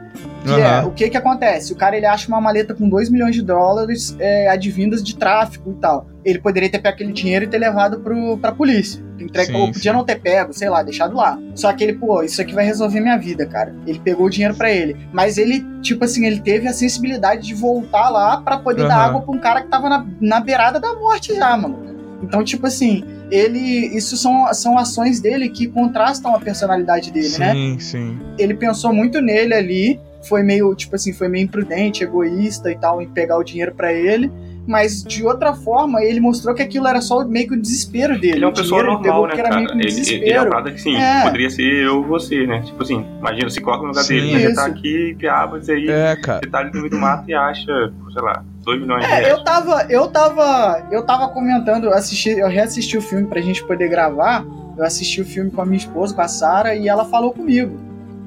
Que 0.43 0.51
é, 0.53 0.65
Aham. 0.65 0.87
o 0.87 0.91
que 0.91 1.09
que 1.09 1.17
acontece? 1.17 1.73
O 1.73 1.75
cara, 1.75 1.97
ele 1.97 2.05
acha 2.05 2.27
uma 2.27 2.39
maleta 2.39 2.73
com 2.73 2.87
2 2.87 3.09
milhões 3.09 3.35
de 3.35 3.41
dólares 3.41 4.15
é, 4.19 4.49
advindas 4.49 5.03
de 5.03 5.15
tráfico 5.15 5.71
e 5.71 5.81
tal. 5.81 6.07
Ele 6.29 6.39
poderia 6.39 6.69
ter 6.69 6.79
pego 6.79 6.95
aquele 6.95 7.11
dinheiro 7.13 7.45
e 7.45 7.47
ter 7.47 7.57
levado 7.57 7.99
pro, 7.99 8.37
pra 8.37 8.51
polícia. 8.51 9.01
Entregue, 9.19 9.51
Sim, 9.51 9.55
ou 9.57 9.71
podia 9.71 9.91
sim. 9.91 9.97
não 9.97 10.05
ter 10.05 10.19
pego, 10.19 10.53
sei 10.53 10.69
lá, 10.69 10.81
deixado 10.83 11.15
lá. 11.15 11.37
Só 11.55 11.71
que 11.73 11.83
ele, 11.83 11.93
pô, 11.93 12.23
isso 12.23 12.41
aqui 12.41 12.53
vai 12.53 12.65
resolver 12.65 12.99
minha 12.99 13.17
vida, 13.17 13.45
cara. 13.45 13.75
Ele 13.85 13.99
pegou 13.99 14.27
o 14.27 14.29
dinheiro 14.29 14.53
pra 14.55 14.71
ele. 14.71 14.95
Mas 15.11 15.37
ele, 15.37 15.65
tipo 15.81 16.05
assim, 16.05 16.25
ele 16.25 16.39
teve 16.39 16.67
a 16.67 16.73
sensibilidade 16.73 17.45
de 17.47 17.53
voltar 17.53 18.09
lá 18.09 18.41
pra 18.41 18.57
poder 18.57 18.87
dar 18.87 18.95
Aham. 18.95 19.05
água 19.07 19.21
pra 19.21 19.31
um 19.35 19.39
cara 19.39 19.61
que 19.61 19.67
tava 19.67 19.89
na, 19.89 20.05
na 20.21 20.39
beirada 20.39 20.79
da 20.79 20.93
morte 20.93 21.35
já, 21.35 21.55
mano. 21.57 21.77
Então, 22.21 22.43
tipo 22.43 22.67
assim, 22.67 23.03
ele. 23.31 23.59
Isso 23.95 24.15
são, 24.17 24.53
são 24.53 24.77
ações 24.77 25.19
dele 25.19 25.49
que 25.49 25.67
contrastam 25.67 26.35
a 26.35 26.39
personalidade 26.39 27.11
dele, 27.11 27.37
né? 27.37 27.53
sim, 27.53 27.79
sim. 27.79 28.19
ele 28.37 28.53
pensou 28.53 28.93
muito 28.93 29.21
nele 29.21 29.53
ali, 29.53 29.99
foi 30.23 30.43
meio, 30.43 30.73
tipo 30.75 30.95
assim, 30.95 31.13
foi 31.13 31.27
meio 31.29 31.45
imprudente, 31.45 32.03
egoísta 32.03 32.71
e 32.71 32.77
tal, 32.77 33.01
em 33.01 33.07
pegar 33.07 33.37
o 33.37 33.43
dinheiro 33.43 33.73
pra 33.73 33.93
ele, 33.93 34.29
mas 34.69 35.03
de 35.03 35.25
outra 35.25 35.53
forma, 35.53 36.03
ele 36.03 36.19
mostrou 36.19 36.53
que 36.53 36.61
aquilo 36.61 36.87
era 36.87 37.01
só 37.01 37.25
meio 37.25 37.47
que 37.47 37.55
o 37.55 37.61
desespero 37.61 38.19
dele. 38.19 38.35
Ele 38.37 38.43
é 38.45 38.47
uma 38.47 38.53
O 38.53 38.55
pessoa 38.55 38.83
normal, 38.83 39.25
né, 39.27 39.33
que 39.33 39.39
era 39.39 39.49
cara? 39.49 39.55
meio 39.61 39.67
que 39.69 39.75
um 39.75 39.79
Ele, 39.79 40.23
ele 40.23 40.31
é 40.31 40.39
uma 40.41 40.49
parada 40.49 40.71
que, 40.71 40.79
sim, 40.79 40.95
É. 40.95 41.23
poderia 41.23 41.49
ser 41.49 41.63
eu 41.63 41.97
ou 41.97 42.03
você, 42.05 42.45
né? 42.45 42.61
Tipo 42.61 42.83
assim, 42.83 43.03
imagina, 43.19 43.49
se 43.49 43.59
coloca 43.59 43.81
no 43.81 43.89
lugar 43.89 44.03
Sim. 44.03 44.13
dele, 44.15 44.33
né? 44.33 44.39
Você 44.49 44.53
tá 44.55 44.65
aqui, 44.67 45.15
piabas, 45.17 45.67
aí 45.69 45.89
É, 45.89 46.15
cara. 46.17 46.39
você 46.43 46.49
tá 46.51 46.59
ali 46.59 46.67
no 46.71 46.77
meio 46.79 46.89
do 46.91 46.97
mato 46.99 47.27
e 47.27 47.33
acha, 47.33 47.65
sei 48.13 48.21
lá, 48.21 48.43
2 48.63 48.79
milhões 48.79 49.03
de 49.05 49.11
É, 49.11 49.15
reais. 49.15 49.27
eu 49.29 49.43
tava, 49.43 49.85
eu 49.89 50.07
tava, 50.07 50.87
eu 50.91 51.03
tava 51.05 51.27
comentando, 51.29 51.85
eu 51.85 51.93
assisti, 51.93 52.29
eu 52.29 52.47
reassisti 52.47 52.97
o 52.97 53.01
filme 53.01 53.25
pra 53.25 53.41
gente 53.41 53.63
poder 53.65 53.89
gravar. 53.89 54.45
Eu 54.77 54.85
assisti 54.85 55.19
o 55.19 55.25
filme 55.25 55.49
com 55.51 55.61
a 55.61 55.65
minha 55.65 55.77
esposa, 55.77 56.13
com 56.13 56.21
a 56.21 56.27
Sara, 56.27 56.75
e 56.75 56.87
ela 56.87 57.03
falou 57.05 57.31
comigo. 57.33 57.77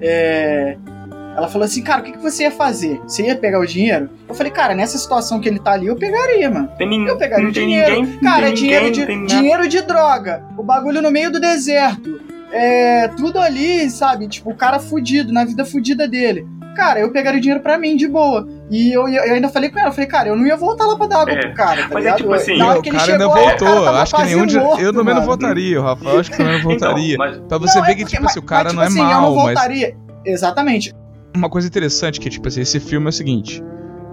É, 0.00 0.76
ela 1.36 1.48
falou 1.48 1.64
assim, 1.64 1.82
cara, 1.82 2.00
o 2.00 2.04
que, 2.04 2.12
que 2.12 2.18
você 2.22 2.44
ia 2.44 2.50
fazer? 2.50 3.00
Você 3.06 3.22
ia 3.26 3.36
pegar 3.36 3.58
o 3.60 3.66
dinheiro? 3.66 4.10
Eu 4.28 4.34
falei, 4.34 4.52
cara, 4.52 4.74
nessa 4.74 4.98
situação 4.98 5.40
que 5.40 5.48
ele 5.48 5.58
tá 5.58 5.72
ali, 5.72 5.86
eu 5.86 5.96
pegaria, 5.96 6.50
mano. 6.50 6.68
Tem 6.78 6.88
ninguém, 6.88 7.08
Eu 7.08 7.16
pegaria 7.16 7.44
não 7.44 7.50
o 7.50 7.54
tem 7.54 7.66
dinheiro. 7.66 7.94
ninguém, 8.02 8.18
Cara, 8.20 8.36
não 8.40 8.44
é 8.44 8.46
tem 8.48 8.54
dinheiro, 8.54 8.84
ninguém, 8.86 9.06
de, 9.06 9.16
não 9.16 9.26
dinheiro 9.26 9.68
de 9.68 9.82
droga. 9.82 10.44
O 10.58 10.62
bagulho 10.62 11.00
no 11.02 11.10
meio 11.10 11.30
do 11.30 11.40
deserto. 11.40 12.20
É, 12.52 13.08
tudo 13.16 13.38
ali, 13.38 13.88
sabe? 13.88 14.28
Tipo, 14.28 14.50
o 14.50 14.54
cara 14.54 14.78
fudido, 14.78 15.32
na 15.32 15.44
vida 15.44 15.64
fudida 15.64 16.06
dele. 16.06 16.46
Cara, 16.76 17.00
eu 17.00 17.10
pegaria 17.10 17.38
o 17.38 17.40
dinheiro 17.40 17.62
pra 17.62 17.78
mim, 17.78 17.96
de 17.96 18.06
boa. 18.08 18.46
E 18.70 18.92
eu, 18.92 19.06
eu 19.08 19.34
ainda 19.34 19.48
falei 19.50 19.70
com 19.70 19.78
ela, 19.78 19.88
eu 19.88 19.92
falei, 19.92 20.06
cara, 20.08 20.28
eu 20.28 20.36
não 20.36 20.46
ia 20.46 20.56
voltar 20.56 20.86
lá 20.86 20.96
pra 20.96 21.06
dar 21.06 21.20
água 21.20 21.32
É, 21.34 21.36
pro 21.38 21.54
cara, 21.54 21.82
tá 21.82 21.88
mas 21.88 21.96
é 21.96 21.98
ligado? 22.00 22.16
tipo 22.18 22.32
assim, 22.32 22.62
hora 22.62 22.78
o 22.78 22.82
que 22.82 22.90
cara 22.90 23.12
ainda 23.12 23.24
chegou, 23.28 23.34
voltou. 23.36 23.84
cara 23.84 24.02
acho 24.02 24.16
que 24.16 24.22
nenhum 24.24 24.46
de... 24.46 24.58
morto, 24.58 24.80
Eu 24.82 24.92
também 24.92 25.14
não 25.14 25.22
o 25.22 25.82
Rafael 25.82 26.20
acho 26.20 26.30
que 26.30 26.36
também 26.38 26.52
não 26.54 26.62
votaria. 26.62 27.14
Então, 27.14 27.26
mas 27.26 27.38
Pra 27.46 27.58
você 27.58 27.78
Não, 27.78 27.84
ver 27.86 27.92
é 27.92 27.94
que, 27.94 28.00
porque- 28.02 28.16
tipo 28.16 28.26
assim, 28.26 28.38
o 28.38 28.42
cara 28.42 28.64
mas, 28.64 28.74
não 28.74 28.82
é 28.82 28.86
tipo 28.86 28.98
assim, 29.02 29.12
mal, 29.12 29.22
eu 29.22 29.28
não 29.28 29.34
mas 29.36 29.44
voltaria. 29.44 29.96
Exatamente. 30.24 30.94
Uma 31.34 31.48
coisa 31.48 31.66
interessante 31.66 32.20
que, 32.20 32.28
tipo 32.30 32.46
assim, 32.48 32.60
esse 32.60 32.78
filme 32.80 33.06
é 33.06 33.08
o 33.08 33.12
seguinte. 33.12 33.62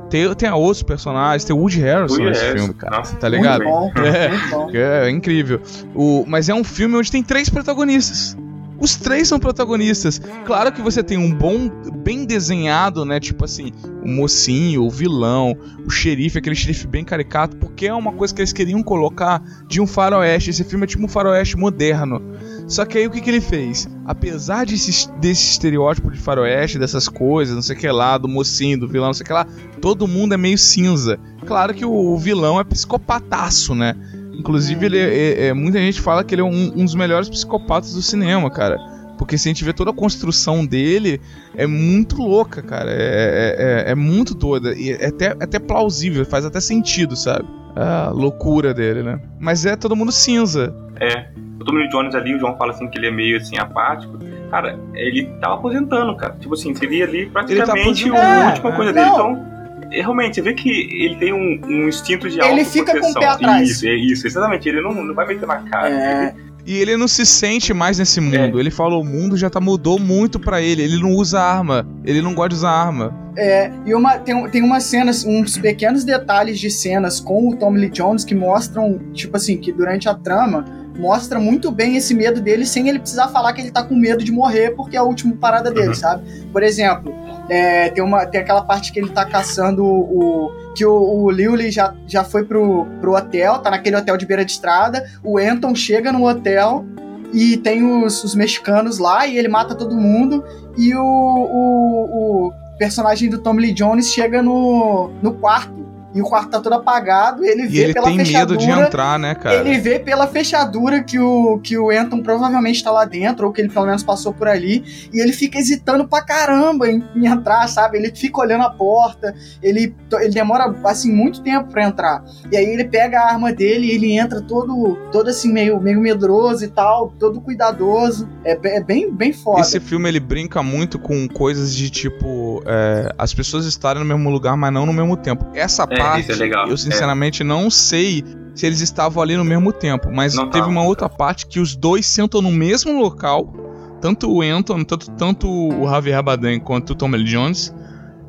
Tem, 0.09 0.33
tem 0.33 0.49
outros 0.51 0.81
personagens, 0.81 1.43
tem 1.43 1.55
o 1.55 1.59
Woody 1.59 1.79
Harrison 1.81 2.15
Woody 2.15 2.29
nesse 2.29 2.41
Harrison, 2.41 2.65
filme, 2.65 2.79
cara. 2.79 2.97
nossa, 2.97 3.15
tá 3.15 3.29
ligado? 3.29 3.63
Bom, 3.63 3.91
É. 3.97 4.29
É, 5.05 5.07
é 5.07 5.09
incrível. 5.09 5.61
O, 5.93 6.25
mas 6.27 6.49
é 6.49 6.53
um 6.53 6.63
filme 6.63 6.95
onde 6.95 7.11
tem 7.11 7.21
três 7.23 7.49
protagonistas. 7.49 8.35
Os 8.79 8.95
três 8.95 9.27
são 9.27 9.39
protagonistas. 9.39 10.21
Claro 10.45 10.71
que 10.71 10.81
você 10.81 11.03
tem 11.03 11.17
um 11.17 11.31
bom, 11.31 11.69
bem 11.93 12.25
desenhado, 12.25 13.03
né? 13.03 13.19
Tipo 13.19 13.43
assim, 13.43 13.73
o 14.03 14.07
mocinho, 14.07 14.83
o 14.83 14.89
vilão, 14.89 15.55
o 15.85 15.89
xerife, 15.89 16.37
aquele 16.37 16.55
xerife 16.55 16.87
bem 16.87 17.03
caricato, 17.03 17.57
porque 17.57 17.87
é 17.87 17.93
uma 17.93 18.13
coisa 18.13 18.33
que 18.33 18.39
eles 18.39 18.53
queriam 18.53 18.81
colocar 18.81 19.43
de 19.67 19.81
um 19.81 19.85
faroeste. 19.85 20.49
Esse 20.49 20.63
filme 20.63 20.85
é 20.85 20.87
tipo 20.87 21.03
um 21.03 21.09
faroeste 21.09 21.57
moderno. 21.57 22.21
Só 22.69 22.85
que 22.85 22.99
aí 22.99 23.07
o 23.07 23.09
que, 23.09 23.19
que 23.19 23.29
ele 23.29 23.41
fez? 23.41 23.89
Apesar 24.05 24.65
desse, 24.65 25.09
desse 25.19 25.43
estereótipo 25.51 26.11
de 26.11 26.19
faroeste, 26.19 26.77
dessas 26.77 27.09
coisas, 27.09 27.55
não 27.55 27.61
sei 27.63 27.75
o 27.75 27.79
que 27.79 27.89
lá, 27.89 28.17
do 28.17 28.27
mocinho, 28.27 28.79
do 28.79 28.87
vilão, 28.87 29.07
não 29.07 29.13
sei 29.13 29.23
o 29.23 29.27
que 29.27 29.33
lá, 29.33 29.45
todo 29.81 30.07
mundo 30.07 30.33
é 30.35 30.37
meio 30.37 30.57
cinza. 30.57 31.19
Claro 31.47 31.73
que 31.73 31.83
o, 31.83 31.91
o 31.91 32.17
vilão 32.17 32.59
é 32.59 32.63
psicopataço, 32.63 33.73
né? 33.73 33.95
Inclusive, 34.33 34.85
ele 34.85 34.97
é, 34.99 35.03
é- 35.15 35.45
é- 35.47 35.53
muita 35.53 35.79
gente 35.79 35.99
fala 35.99 36.23
que 36.23 36.33
ele 36.35 36.41
é 36.41 36.45
um, 36.45 36.71
um 36.75 36.85
dos 36.85 36.95
melhores 36.95 37.27
psicopatas 37.27 37.93
do 37.93 38.01
cinema, 38.01 38.49
cara. 38.51 38.77
Porque 39.17 39.37
se 39.37 39.49
a 39.49 39.51
gente 39.51 39.65
vê 39.65 39.73
toda 39.73 39.89
a 39.91 39.93
construção 39.93 40.65
dele, 40.65 41.19
é 41.57 41.67
muito 41.67 42.17
louca, 42.21 42.61
cara. 42.61 42.89
É, 42.91 42.95
é- 42.95 43.55
é- 43.87 43.91
é 43.91 43.95
muito 43.95 44.33
doida. 44.33 44.73
E 44.73 44.91
é 44.91 45.07
até, 45.07 45.25
é 45.25 45.37
até 45.41 45.59
plausível, 45.59 46.25
faz 46.25 46.45
até 46.45 46.61
sentido, 46.61 47.15
sabe? 47.17 47.45
A 47.75 48.11
loucura 48.13 48.73
dele, 48.73 49.03
né? 49.03 49.19
Mas 49.39 49.65
é 49.65 49.75
todo 49.75 49.95
mundo 49.95 50.11
cinza. 50.11 50.73
É. 51.01 51.27
O 51.59 51.63
Tommy 51.65 51.89
Jones 51.89 52.15
ali, 52.15 52.35
o 52.35 52.39
João 52.39 52.55
fala 52.57 52.71
assim 52.71 52.87
que 52.87 52.97
ele 52.97 53.07
é 53.07 53.11
meio 53.11 53.37
assim 53.37 53.57
apático. 53.57 54.17
Cara, 54.49 54.79
ele 54.93 55.25
tava 55.41 55.55
aposentando, 55.55 56.15
cara. 56.15 56.35
Tipo 56.39 56.53
assim, 56.53 56.73
seria 56.73 57.03
ali 57.05 57.25
praticamente 57.27 58.09
aposentando. 58.09 58.15
a 58.15 58.43
É, 58.43 58.47
última 58.47 58.69
é. 58.69 58.75
coisa 58.75 58.93
dele. 58.93 59.05
Não. 59.05 59.13
Então, 59.31 59.45
é, 59.91 60.01
realmente, 60.01 60.35
você 60.35 60.41
vê 60.41 60.53
que 60.53 60.69
ele 60.69 61.15
tem 61.17 61.33
um, 61.33 61.59
um 61.65 61.87
instinto 61.89 62.29
de 62.29 62.39
Ele 62.39 62.63
fica 62.63 62.99
com 62.99 63.11
o 63.11 63.13
pé 63.13 63.25
atrás. 63.27 63.69
Isso, 63.69 63.87
é 63.87 63.93
isso, 63.95 64.25
exatamente. 64.27 64.69
Ele 64.69 64.81
não, 64.81 64.93
não 64.93 65.13
vai 65.13 65.27
meter 65.27 65.45
na 65.47 65.57
cara. 65.57 65.89
É, 65.89 66.33
E 66.65 66.77
ele 66.77 66.95
não 66.95 67.07
se 67.07 67.25
sente 67.25 67.73
mais 67.73 67.97
nesse 67.99 68.21
mundo. 68.21 68.57
É. 68.57 68.61
Ele 68.61 68.71
falou, 68.71 69.01
o 69.01 69.05
mundo 69.05 69.35
já 69.35 69.49
tá, 69.49 69.59
mudou 69.59 69.99
muito 69.99 70.39
pra 70.39 70.61
ele. 70.61 70.81
Ele 70.83 70.99
não 71.01 71.11
usa 71.11 71.39
arma. 71.41 71.85
Ele 72.05 72.21
não 72.21 72.33
gosta 72.33 72.49
de 72.49 72.55
usar 72.55 72.71
arma. 72.71 73.13
É, 73.37 73.71
e 73.85 73.93
uma, 73.93 74.17
tem, 74.17 74.49
tem 74.49 74.61
umas 74.63 74.83
cenas, 74.83 75.23
uns 75.25 75.57
pequenos 75.57 76.03
detalhes 76.03 76.59
de 76.59 76.69
cenas 76.69 77.19
com 77.19 77.49
o 77.49 77.55
Tommy 77.55 77.79
Lee 77.79 77.89
Jones 77.89 78.23
que 78.25 78.35
mostram, 78.35 78.99
tipo 79.13 79.37
assim, 79.37 79.57
que 79.57 79.71
durante 79.71 80.07
a 80.09 80.13
trama 80.13 80.65
mostra 80.99 81.39
muito 81.39 81.71
bem 81.71 81.95
esse 81.95 82.13
medo 82.13 82.41
dele 82.41 82.65
sem 82.65 82.89
ele 82.89 82.99
precisar 82.99 83.29
falar 83.29 83.53
que 83.53 83.61
ele 83.61 83.71
tá 83.71 83.81
com 83.83 83.95
medo 83.95 84.23
de 84.23 84.31
morrer 84.31 84.71
porque 84.75 84.95
é 84.95 84.99
a 84.99 85.03
última 85.03 85.35
parada 85.35 85.71
dele, 85.71 85.87
Uhum. 85.89 85.93
sabe? 85.95 86.23
Por 86.51 86.61
exemplo, 86.61 87.13
é, 87.49 87.89
tem, 87.89 88.03
uma, 88.03 88.25
tem 88.25 88.41
aquela 88.41 88.61
parte 88.61 88.91
que 88.91 88.99
ele 88.99 89.09
tá 89.09 89.25
caçando 89.25 89.83
o. 89.85 90.51
que 90.75 90.85
o, 90.85 90.91
o 90.93 91.31
Lily 91.31 91.71
já, 91.71 91.93
já 92.05 92.23
foi 92.23 92.43
pro, 92.43 92.85
pro 92.99 93.15
hotel, 93.15 93.59
tá 93.59 93.71
naquele 93.71 93.95
hotel 93.95 94.17
de 94.17 94.25
beira 94.25 94.43
de 94.45 94.51
estrada. 94.51 95.03
O 95.23 95.37
Anton 95.37 95.73
chega 95.73 96.11
no 96.11 96.27
hotel 96.27 96.85
e 97.33 97.57
tem 97.57 97.83
os, 97.83 98.23
os 98.23 98.35
mexicanos 98.35 98.97
lá 98.99 99.25
e 99.25 99.37
ele 99.37 99.47
mata 99.47 99.73
todo 99.75 99.95
mundo. 99.95 100.43
E 100.77 100.93
o, 100.95 101.01
o, 101.01 102.47
o 102.47 102.53
personagem 102.77 103.29
do 103.29 103.37
Tom 103.39 103.53
Lee 103.53 103.73
Jones 103.73 104.09
chega 104.11 104.41
no, 104.43 105.09
no 105.21 105.33
quarto. 105.33 105.78
E 106.13 106.21
o 106.21 106.25
quarto 106.25 106.49
tá 106.49 106.59
todo 106.59 106.73
apagado, 106.73 107.45
ele 107.45 107.63
E 107.63 107.67
vê 107.67 107.83
ele 107.83 107.93
pela 107.93 108.07
tem 108.07 108.17
fechadura. 108.17 108.57
medo 108.57 108.57
de 108.57 108.85
entrar, 108.85 109.19
né, 109.19 109.35
cara? 109.35 109.55
Ele 109.57 109.77
vê 109.79 109.99
pela 109.99 110.25
fechadura 110.27 111.03
que 111.03 111.19
o, 111.19 111.59
que 111.59 111.77
o 111.77 111.91
Anton 111.91 112.21
provavelmente 112.21 112.83
tá 112.83 112.91
lá 112.91 113.05
dentro, 113.05 113.45
ou 113.45 113.53
que 113.53 113.61
ele 113.61 113.69
pelo 113.69 113.85
menos 113.85 114.01
passou 114.01 114.33
por 114.33 114.47
ali, 114.47 114.83
e 115.13 115.19
ele 115.19 115.31
fica 115.31 115.59
hesitando 115.59 116.07
pra 116.07 116.21
caramba 116.21 116.89
em, 116.89 117.03
em 117.15 117.27
entrar, 117.27 117.67
sabe? 117.67 117.97
Ele 117.97 118.11
fica 118.15 118.41
olhando 118.41 118.63
a 118.63 118.69
porta, 118.71 119.35
ele, 119.61 119.95
ele 120.19 120.33
demora, 120.33 120.73
assim, 120.85 121.11
muito 121.13 121.41
tempo 121.41 121.69
pra 121.69 121.83
entrar. 121.83 122.23
E 122.51 122.57
aí 122.57 122.65
ele 122.65 122.85
pega 122.85 123.19
a 123.19 123.31
arma 123.33 123.53
dele 123.53 123.87
e 123.87 123.91
ele 123.91 124.17
entra 124.17 124.41
todo, 124.41 124.97
todo 125.11 125.29
assim, 125.29 125.51
meio, 125.51 125.79
meio 125.79 125.99
medroso 125.99 126.63
e 126.65 126.69
tal, 126.69 127.13
todo 127.19 127.39
cuidadoso. 127.39 128.27
É, 128.43 128.57
é 128.77 128.81
bem, 128.81 129.11
bem 129.11 129.31
foda. 129.31 129.61
Esse 129.61 129.79
filme 129.79 130.09
ele 130.09 130.19
brinca 130.19 130.63
muito 130.63 130.97
com 130.97 131.27
coisas 131.27 131.75
de 131.75 131.89
tipo 131.89 132.63
é, 132.65 133.13
as 133.17 133.33
pessoas 133.33 133.65
estarem 133.65 134.01
no 134.01 134.07
mesmo 134.07 134.29
lugar, 134.29 134.57
mas 134.57 134.73
não 134.73 134.85
no 134.85 134.93
mesmo 134.93 135.15
tempo. 135.15 135.45
Essa 135.53 135.83
É, 135.83 135.98
parte, 136.03 136.21
isso 136.21 136.31
é 136.31 136.35
legal, 136.35 136.67
eu 136.67 136.77
sinceramente 136.77 137.43
não 137.43 137.69
sei 137.69 138.23
se 138.55 138.65
eles 138.65 138.81
estavam 138.81 139.23
ali 139.23 139.37
no 139.37 139.45
mesmo 139.45 139.71
tempo, 139.71 140.11
mas 140.11 140.35
Não 140.35 140.45
teve 140.45 140.59
tava, 140.59 140.71
uma 140.71 140.83
outra 140.83 141.07
parte 141.07 141.47
que 141.47 141.59
os 141.59 141.75
dois 141.75 142.05
sentam 142.05 142.41
no 142.41 142.51
mesmo 142.51 142.99
local, 142.99 143.53
tanto 144.01 144.29
o 144.29 144.41
Anton, 144.41 144.83
tanto, 144.83 145.09
tanto 145.11 145.47
o 145.49 145.87
Javier 145.89 146.21
Bardem 146.21 146.59
quanto 146.59 146.91
o 146.91 146.95
Tom 146.95 147.09
Lee 147.11 147.23
Jones, 147.23 147.73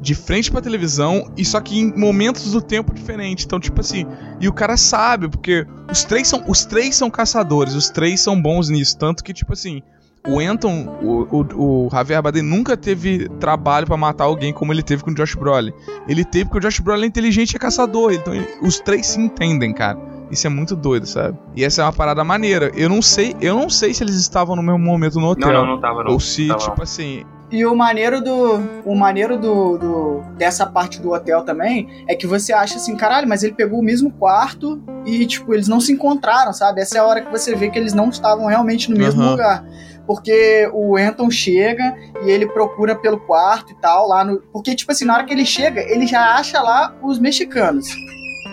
de 0.00 0.15
frente 0.15 0.50
pra 0.50 0.61
televisão 0.61 1.31
e 1.37 1.45
só 1.45 1.61
que 1.61 1.79
em 1.79 1.95
momentos 1.97 2.53
do 2.53 2.62
tempo 2.62 2.95
diferentes. 2.95 3.45
Então, 3.45 3.61
tipo 3.61 3.81
assim, 3.81 4.07
e 4.41 4.49
o 4.49 4.53
cara 4.53 4.77
sabe, 4.77 5.29
porque 5.29 5.67
os 5.91 6.05
três 6.05 6.27
são 6.27 6.45
os 6.49 6.65
três 6.65 6.97
são 6.97 7.11
caçadores, 7.11 7.75
os 7.75 7.91
três 7.91 8.21
são 8.21 8.41
bons 8.41 8.69
nisso, 8.69 8.97
tanto 8.97 9.23
que 9.23 9.35
tipo 9.35 9.53
assim, 9.53 9.83
o 10.29 10.39
Anton, 10.39 10.99
o, 11.03 11.27
o, 11.57 11.87
o 11.87 11.91
Javier 11.91 12.23
Bardem 12.23 12.43
nunca 12.43 12.77
teve 12.77 13.29
trabalho 13.41 13.87
pra 13.87 13.97
matar 13.97 14.25
alguém 14.25 14.53
como 14.53 14.73
ele 14.73 14.83
teve 14.83 15.03
com 15.03 15.11
o 15.11 15.15
Josh 15.15 15.35
Brolin. 15.35 15.73
Ele 16.07 16.25
teve 16.25 16.45
porque 16.45 16.59
o 16.59 16.61
Josh 16.61 16.81
Brolin 16.81 17.05
é 17.05 17.07
inteligente 17.07 17.53
e 17.53 17.57
é 17.57 17.59
caçador, 17.59 18.12
então 18.12 18.35
ele- 18.35 18.47
os 18.62 18.79
três 18.81 19.07
se 19.07 19.21
entendem, 19.21 19.73
cara. 19.73 19.99
Isso 20.31 20.47
é 20.47 20.50
muito 20.50 20.77
doido, 20.77 21.07
sabe? 21.07 21.37
E 21.57 21.65
essa 21.65 21.83
é 21.83 21.85
uma 21.85 21.93
parada 21.93 22.23
maneira. 22.23 22.71
Eu 22.77 22.89
não 22.89 23.03
sei, 23.03 23.35
eu 23.41 23.57
não 23.57 23.69
sei 23.69 23.93
se 23.93 24.05
eles 24.05 24.15
estavam 24.15 24.55
no 24.55 24.62
mesmo 24.62 24.79
momento 24.79 25.19
no 25.19 25.27
hotel. 25.27 25.53
Não, 25.53 25.61
não, 25.67 25.75
não 25.75 25.81
tava 25.81 26.05
não. 26.05 26.12
Ou 26.12 26.21
se, 26.21 26.47
Tava, 26.47 26.61
tipo 26.61 26.83
assim, 26.83 27.25
E 27.50 27.67
o 27.67 27.75
maneiro 27.75 28.21
do. 28.23 28.61
O 28.85 28.95
maneiro 28.95 29.37
do, 29.37 29.77
do- 29.77 30.21
dessa 30.39 30.65
parte 30.65 31.00
do 31.00 31.11
hotel 31.11 31.43
também 31.43 32.05
é 32.07 32.15
que 32.15 32.25
você 32.29 32.53
acha 32.53 32.77
assim, 32.77 32.95
caralho, 32.95 33.27
mas 33.29 33.43
ele 33.43 33.55
pegou 33.55 33.81
o 33.81 33.83
mesmo 33.83 34.12
quarto 34.12 34.81
e, 35.05 35.27
tipo, 35.27 35.53
eles 35.53 35.67
não 35.67 35.81
se 35.81 35.91
encontraram, 35.93 36.53
sabe? 36.53 36.81
Essa 36.81 36.99
é 36.99 37.00
a 37.00 37.05
hora 37.05 37.23
que 37.23 37.31
você 37.33 37.57
vê 37.57 37.69
que 37.69 37.77
eles 37.77 37.93
não 37.93 38.09
estavam 38.09 38.47
realmente 38.47 38.89
no 38.89 38.97
mesmo 38.97 39.21
Aham. 39.21 39.31
lugar. 39.33 39.65
Porque 40.11 40.69
o 40.73 40.97
Anton 40.97 41.31
chega 41.31 41.97
e 42.25 42.31
ele 42.33 42.45
procura 42.45 42.97
pelo 42.97 43.17
quarto 43.17 43.71
e 43.71 43.76
tal, 43.76 44.09
lá 44.09 44.25
no. 44.25 44.40
Porque, 44.52 44.75
tipo 44.75 44.90
assim, 44.90 45.05
na 45.05 45.14
hora 45.14 45.25
que 45.25 45.33
ele 45.33 45.47
chega, 45.47 45.81
ele 45.83 46.05
já 46.05 46.35
acha 46.35 46.61
lá 46.61 46.93
os 47.00 47.21
mexicanos. 47.21 47.87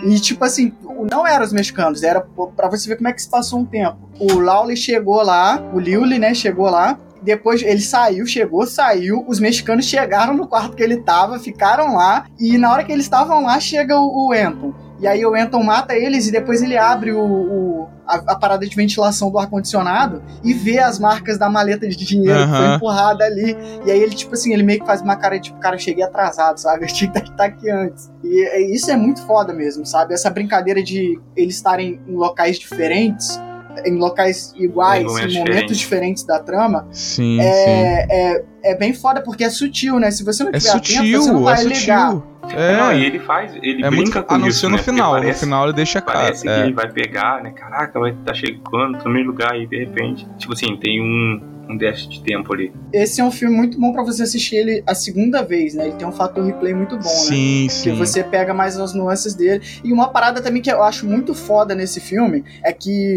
E, 0.04 0.20
tipo 0.20 0.44
assim, 0.44 0.72
não 1.10 1.26
eram 1.26 1.44
os 1.44 1.52
mexicanos, 1.52 2.04
era 2.04 2.20
para 2.20 2.68
você 2.68 2.88
ver 2.88 2.94
como 2.94 3.08
é 3.08 3.12
que 3.12 3.20
se 3.20 3.28
passou 3.28 3.58
um 3.58 3.64
tempo. 3.64 3.98
O 4.20 4.38
Lawley 4.38 4.76
chegou 4.76 5.20
lá, 5.20 5.60
o 5.74 5.80
Liuli, 5.80 6.16
né, 6.16 6.32
chegou 6.32 6.70
lá, 6.70 6.96
depois 7.22 7.60
ele 7.60 7.80
saiu, 7.80 8.24
chegou, 8.24 8.64
saiu. 8.64 9.24
Os 9.26 9.40
mexicanos 9.40 9.84
chegaram 9.84 10.34
no 10.34 10.46
quarto 10.46 10.76
que 10.76 10.82
ele 10.84 10.98
tava, 10.98 11.40
ficaram 11.40 11.96
lá. 11.96 12.26
E 12.38 12.56
na 12.56 12.70
hora 12.70 12.84
que 12.84 12.92
eles 12.92 13.06
estavam 13.06 13.42
lá, 13.42 13.58
chega 13.58 13.98
o, 13.98 14.28
o 14.28 14.32
Anton. 14.32 14.72
E 15.00 15.06
aí 15.06 15.24
o 15.24 15.34
Anton 15.34 15.62
mata 15.62 15.94
eles 15.94 16.26
e 16.26 16.32
depois 16.32 16.62
ele 16.62 16.76
abre 16.76 17.12
o, 17.12 17.20
o 17.20 17.88
a, 18.06 18.16
a, 18.32 18.36
parada 18.36 18.66
de 18.66 18.74
ventilação 18.74 19.30
do 19.30 19.38
ar-condicionado 19.38 20.22
e 20.42 20.52
vê 20.54 20.78
as 20.78 20.98
marcas 20.98 21.38
da 21.38 21.48
maleta 21.48 21.86
de 21.86 21.96
dinheiro 21.96 22.40
uhum. 22.40 22.46
que 22.46 22.56
foi 22.56 22.74
empurrada 22.74 23.24
ali. 23.24 23.56
E 23.86 23.90
aí 23.90 24.02
ele, 24.02 24.14
tipo 24.14 24.34
assim, 24.34 24.52
ele 24.52 24.62
meio 24.62 24.80
que 24.80 24.86
faz 24.86 25.00
uma 25.00 25.14
cara, 25.14 25.38
tipo, 25.38 25.58
cara, 25.60 25.76
eu 25.76 25.80
cheguei 25.80 26.02
atrasado, 26.02 26.58
sabe? 26.58 26.84
Eu 26.88 26.88
tinha 26.88 27.10
que 27.10 27.30
estar 27.30 27.44
aqui 27.44 27.70
antes. 27.70 28.10
E, 28.24 28.28
e 28.28 28.74
isso 28.74 28.90
é 28.90 28.96
muito 28.96 29.24
foda 29.26 29.52
mesmo, 29.52 29.84
sabe? 29.84 30.14
Essa 30.14 30.30
brincadeira 30.30 30.82
de 30.82 31.20
eles 31.36 31.56
estarem 31.56 32.00
em 32.06 32.14
locais 32.14 32.58
diferentes 32.58 33.38
em 33.84 33.96
locais 33.96 34.52
iguais, 34.56 35.04
em 35.04 35.38
momentos 35.38 35.78
diferentes 35.78 36.24
da 36.24 36.40
trama, 36.40 36.88
sim, 36.90 37.40
é, 37.40 37.44
sim. 37.44 38.10
É, 38.10 38.44
é 38.72 38.74
bem 38.74 38.92
foda 38.92 39.22
porque 39.22 39.44
é 39.44 39.50
sutil, 39.50 40.00
né? 40.00 40.10
Se 40.10 40.24
você 40.24 40.42
não 40.42 40.50
é 40.50 40.58
tiver 40.58 40.70
sutil, 40.72 40.98
atento, 40.98 41.22
você 41.22 41.32
não 41.32 41.44
vai 41.44 41.60
é 41.60 41.64
ligar. 41.64 42.10
Sutil. 42.10 42.37
É. 42.54 42.76
Não, 42.76 42.92
e 42.92 43.04
ele 43.04 43.18
faz, 43.18 43.54
ele 43.62 43.84
é 43.84 43.90
brinca 43.90 44.20
muito, 44.20 44.22
com 44.24 44.34
a 44.34 44.38
não 44.38 44.48
isso, 44.48 44.60
ser 44.60 44.68
no 44.68 44.76
né? 44.76 44.82
final, 44.82 45.12
parece, 45.12 45.32
no 45.32 45.46
final 45.46 45.64
ele 45.64 45.72
deixa 45.72 46.00
claro. 46.00 46.20
Parece 46.20 46.42
que 46.42 46.48
é. 46.48 46.60
ele 46.60 46.72
vai 46.72 46.90
pegar, 46.90 47.42
né? 47.42 47.50
Caraca, 47.50 47.98
vai 47.98 48.10
estar 48.10 48.24
tá 48.24 48.34
chegando 48.34 48.92
no 48.92 48.98
primeiro 48.98 49.28
lugar 49.28 49.58
e 49.58 49.66
de 49.66 49.78
repente, 49.78 50.26
tipo 50.38 50.52
assim, 50.52 50.76
tem 50.76 51.00
um, 51.00 51.40
um 51.68 51.76
déficit 51.76 52.18
de 52.18 52.22
tempo 52.22 52.52
ali. 52.52 52.72
Esse 52.92 53.20
é 53.20 53.24
um 53.24 53.30
filme 53.30 53.54
muito 53.54 53.78
bom 53.78 53.92
para 53.92 54.02
você 54.02 54.22
assistir 54.22 54.56
ele 54.56 54.82
a 54.86 54.94
segunda 54.94 55.42
vez, 55.42 55.74
né? 55.74 55.86
Ele 55.88 55.96
tem 55.96 56.06
um 56.06 56.12
fator 56.12 56.44
replay 56.44 56.72
muito 56.72 56.96
bom, 56.96 57.02
sim, 57.02 57.64
né? 57.64 57.68
Sim, 57.68 57.90
Que 57.90 57.96
você 57.96 58.24
pega 58.24 58.54
mais 58.54 58.78
as 58.78 58.94
nuances 58.94 59.34
dele. 59.34 59.62
E 59.84 59.92
uma 59.92 60.08
parada 60.08 60.40
também 60.40 60.62
que 60.62 60.70
eu 60.70 60.82
acho 60.82 61.06
muito 61.06 61.34
foda 61.34 61.74
nesse 61.74 62.00
filme 62.00 62.44
é 62.64 62.72
que 62.72 63.14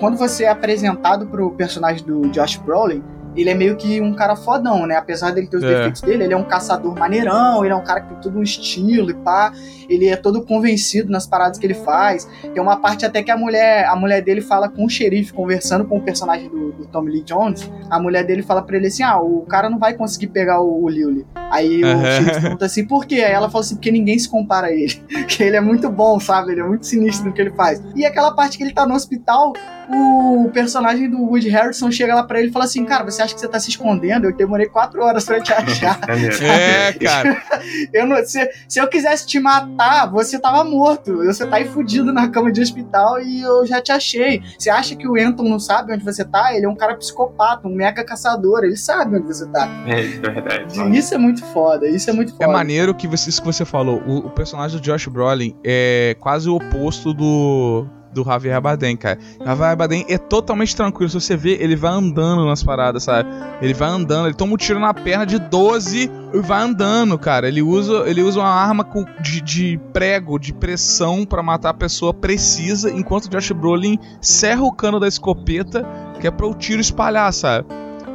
quando 0.00 0.16
você 0.16 0.44
é 0.44 0.48
apresentado 0.48 1.26
pro 1.26 1.50
personagem 1.52 2.04
do 2.04 2.28
Josh 2.30 2.56
Brolin, 2.56 3.02
ele 3.36 3.50
é 3.50 3.54
meio 3.54 3.76
que 3.76 4.00
um 4.00 4.14
cara 4.14 4.34
fodão, 4.34 4.86
né? 4.86 4.96
Apesar 4.96 5.30
dele 5.32 5.46
ter 5.46 5.58
os 5.58 5.62
é. 5.62 5.68
defeitos 5.68 6.02
dele, 6.02 6.24
ele 6.24 6.34
é 6.34 6.36
um 6.36 6.44
caçador 6.44 6.98
maneirão, 6.98 7.64
ele 7.64 7.72
é 7.72 7.76
um 7.76 7.84
cara 7.84 8.00
que 8.00 8.08
tem 8.08 8.20
todo 8.20 8.38
um 8.38 8.42
estilo 8.42 9.10
e 9.10 9.14
pá. 9.14 9.52
Ele 9.88 10.08
é 10.08 10.16
todo 10.16 10.42
convencido 10.42 11.12
nas 11.12 11.26
paradas 11.26 11.58
que 11.58 11.66
ele 11.66 11.74
faz. 11.74 12.28
Tem 12.42 12.60
uma 12.60 12.76
parte 12.76 13.06
até 13.06 13.22
que 13.22 13.30
a 13.30 13.36
mulher, 13.36 13.86
a 13.86 13.94
mulher 13.94 14.20
dele 14.20 14.40
fala 14.40 14.68
com 14.68 14.84
o 14.84 14.88
xerife, 14.88 15.32
conversando 15.32 15.84
com 15.84 15.98
o 15.98 16.00
personagem 16.00 16.48
do, 16.48 16.72
do 16.72 16.86
Tommy 16.86 17.12
Lee 17.12 17.22
Jones. 17.22 17.70
A 17.88 18.00
mulher 18.00 18.24
dele 18.24 18.42
fala 18.42 18.62
pra 18.62 18.76
ele 18.76 18.88
assim: 18.88 19.02
ah, 19.02 19.20
o 19.20 19.42
cara 19.42 19.70
não 19.70 19.78
vai 19.78 19.94
conseguir 19.94 20.28
pegar 20.28 20.60
o, 20.60 20.82
o 20.82 20.88
Lily. 20.88 21.26
Aí 21.50 21.84
o 21.84 22.04
xerife 22.04 22.56
pergunta 22.56 22.64
assim, 22.64 22.86
por 22.86 23.06
quê? 23.06 23.16
Aí 23.16 23.32
ela 23.32 23.50
fala 23.50 23.64
assim, 23.64 23.74
porque 23.76 23.90
ninguém 23.90 24.18
se 24.18 24.28
compara 24.28 24.68
a 24.68 24.72
ele. 24.72 24.94
que 25.28 25.42
ele 25.42 25.56
é 25.56 25.60
muito 25.60 25.88
bom, 25.90 26.18
sabe? 26.18 26.52
Ele 26.52 26.60
é 26.60 26.64
muito 26.64 26.86
sinistro 26.86 27.26
no 27.26 27.32
que 27.32 27.40
ele 27.40 27.52
faz. 27.52 27.82
E 27.94 28.04
aquela 28.04 28.34
parte 28.34 28.56
que 28.56 28.64
ele 28.64 28.72
tá 28.72 28.86
no 28.86 28.94
hospital, 28.94 29.52
o 29.88 30.50
personagem 30.52 31.08
do 31.08 31.22
Woody 31.22 31.48
Harrison 31.48 31.90
chega 31.90 32.14
lá 32.14 32.22
pra 32.24 32.38
ele 32.38 32.48
e 32.48 32.52
fala 32.52 32.64
assim, 32.64 32.84
cara, 32.84 33.04
você 33.04 33.22
acha 33.26 33.34
que 33.34 33.40
você 33.40 33.48
tá 33.48 33.60
se 33.60 33.70
escondendo? 33.70 34.24
Eu 34.24 34.34
demorei 34.34 34.66
quatro 34.66 35.02
horas 35.02 35.24
pra 35.24 35.40
te 35.40 35.52
achar. 35.52 36.00
é, 36.42 36.92
cara. 36.98 37.42
eu 37.92 38.06
não, 38.06 38.24
se, 38.24 38.48
se 38.68 38.78
eu 38.78 38.88
quisesse 38.88 39.26
te 39.26 39.38
matar, 39.38 40.10
você 40.10 40.38
tava 40.38 40.64
morto. 40.64 41.18
Você 41.24 41.46
tá 41.46 41.56
aí 41.56 41.68
fudido 41.68 42.12
na 42.12 42.28
cama 42.28 42.50
de 42.50 42.60
hospital 42.60 43.20
e 43.20 43.42
eu 43.42 43.66
já 43.66 43.80
te 43.80 43.92
achei. 43.92 44.42
Você 44.58 44.70
acha 44.70 44.96
que 44.96 45.06
o 45.06 45.16
Anton 45.16 45.44
não 45.44 45.58
sabe 45.58 45.92
onde 45.92 46.04
você 46.04 46.24
tá? 46.24 46.54
Ele 46.54 46.64
é 46.64 46.68
um 46.68 46.76
cara 46.76 46.94
psicopata, 46.96 47.68
um 47.68 47.74
mega 47.74 48.04
caçador. 48.04 48.64
Ele 48.64 48.76
sabe 48.76 49.16
onde 49.16 49.26
você 49.26 49.46
tá. 49.48 49.68
É, 49.86 50.00
isso 50.00 50.26
é 50.26 50.30
verdade. 50.30 50.80
E 50.80 50.96
isso 50.96 51.14
é 51.14 51.18
muito 51.18 51.44
foda. 51.46 51.86
Isso 51.88 52.08
é 52.08 52.12
muito 52.12 52.32
foda. 52.32 52.44
É 52.44 52.46
maneiro 52.46 52.94
que 52.94 53.06
você, 53.06 53.28
isso 53.28 53.40
que 53.40 53.46
você 53.46 53.64
falou. 53.64 54.02
O, 54.06 54.18
o 54.26 54.30
personagem 54.30 54.78
do 54.78 54.82
Josh 54.82 55.06
Brolin 55.06 55.54
é 55.64 56.16
quase 56.20 56.48
o 56.48 56.56
oposto 56.56 57.12
do 57.12 57.86
do 58.12 58.24
Javier 58.24 58.60
Bardem, 58.60 58.96
cara. 58.96 59.18
O 59.40 59.44
Javier 59.44 59.76
Bardem 59.76 60.06
é 60.08 60.18
totalmente 60.18 60.74
tranquilo. 60.74 61.08
Se 61.10 61.20
você 61.20 61.36
vê, 61.36 61.52
ele 61.60 61.76
vai 61.76 61.92
andando 61.92 62.46
nas 62.46 62.62
paradas, 62.62 63.04
sabe? 63.04 63.28
Ele 63.60 63.74
vai 63.74 63.88
andando, 63.88 64.26
ele 64.26 64.34
toma 64.34 64.54
um 64.54 64.56
tiro 64.56 64.78
na 64.78 64.94
perna 64.94 65.26
de 65.26 65.38
12 65.38 66.10
e 66.32 66.38
vai 66.38 66.62
andando, 66.62 67.18
cara. 67.18 67.48
Ele 67.48 67.62
usa, 67.62 68.04
ele 68.06 68.22
usa 68.22 68.40
uma 68.40 68.48
arma 68.48 68.84
com, 68.84 69.04
de, 69.20 69.40
de 69.40 69.80
prego, 69.92 70.38
de 70.38 70.52
pressão 70.52 71.24
para 71.24 71.42
matar 71.42 71.70
a 71.70 71.74
pessoa 71.74 72.12
precisa, 72.12 72.90
enquanto 72.90 73.26
o 73.26 73.30
Josh 73.30 73.52
Brolin 73.52 73.98
serra 74.20 74.62
o 74.62 74.72
cano 74.72 74.98
da 74.98 75.08
escopeta, 75.08 75.86
que 76.20 76.26
é 76.26 76.30
para 76.30 76.46
o 76.46 76.54
tiro 76.54 76.80
espalhar, 76.80 77.32
sabe? 77.32 77.66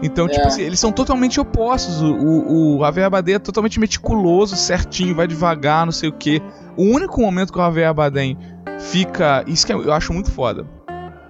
Então, 0.02 0.28
tipo 0.28 0.44
é. 0.44 0.48
assim, 0.48 0.62
eles 0.62 0.80
são 0.80 0.92
totalmente 0.92 1.40
opostos. 1.40 2.02
O, 2.02 2.14
o, 2.14 2.78
o 2.78 2.80
Javier 2.84 3.10
Bardem 3.10 3.36
é 3.36 3.40
totalmente 3.40 3.80
meticuloso, 3.80 4.56
certinho, 4.56 5.16
vai 5.16 5.28
devagar, 5.28 5.86
não 5.86 5.92
sei 5.92 6.10
o 6.10 6.14
que. 6.14 6.42
O 6.76 6.84
único 6.84 7.22
momento 7.22 7.54
que 7.54 7.60
o 7.60 7.62
Javier 7.62 7.94
Bardem 7.94 8.38
fica. 8.80 9.44
Isso 9.48 9.66
que 9.66 9.74
eu 9.74 9.94
acho 9.94 10.12
muito 10.12 10.32
foda. 10.32 10.66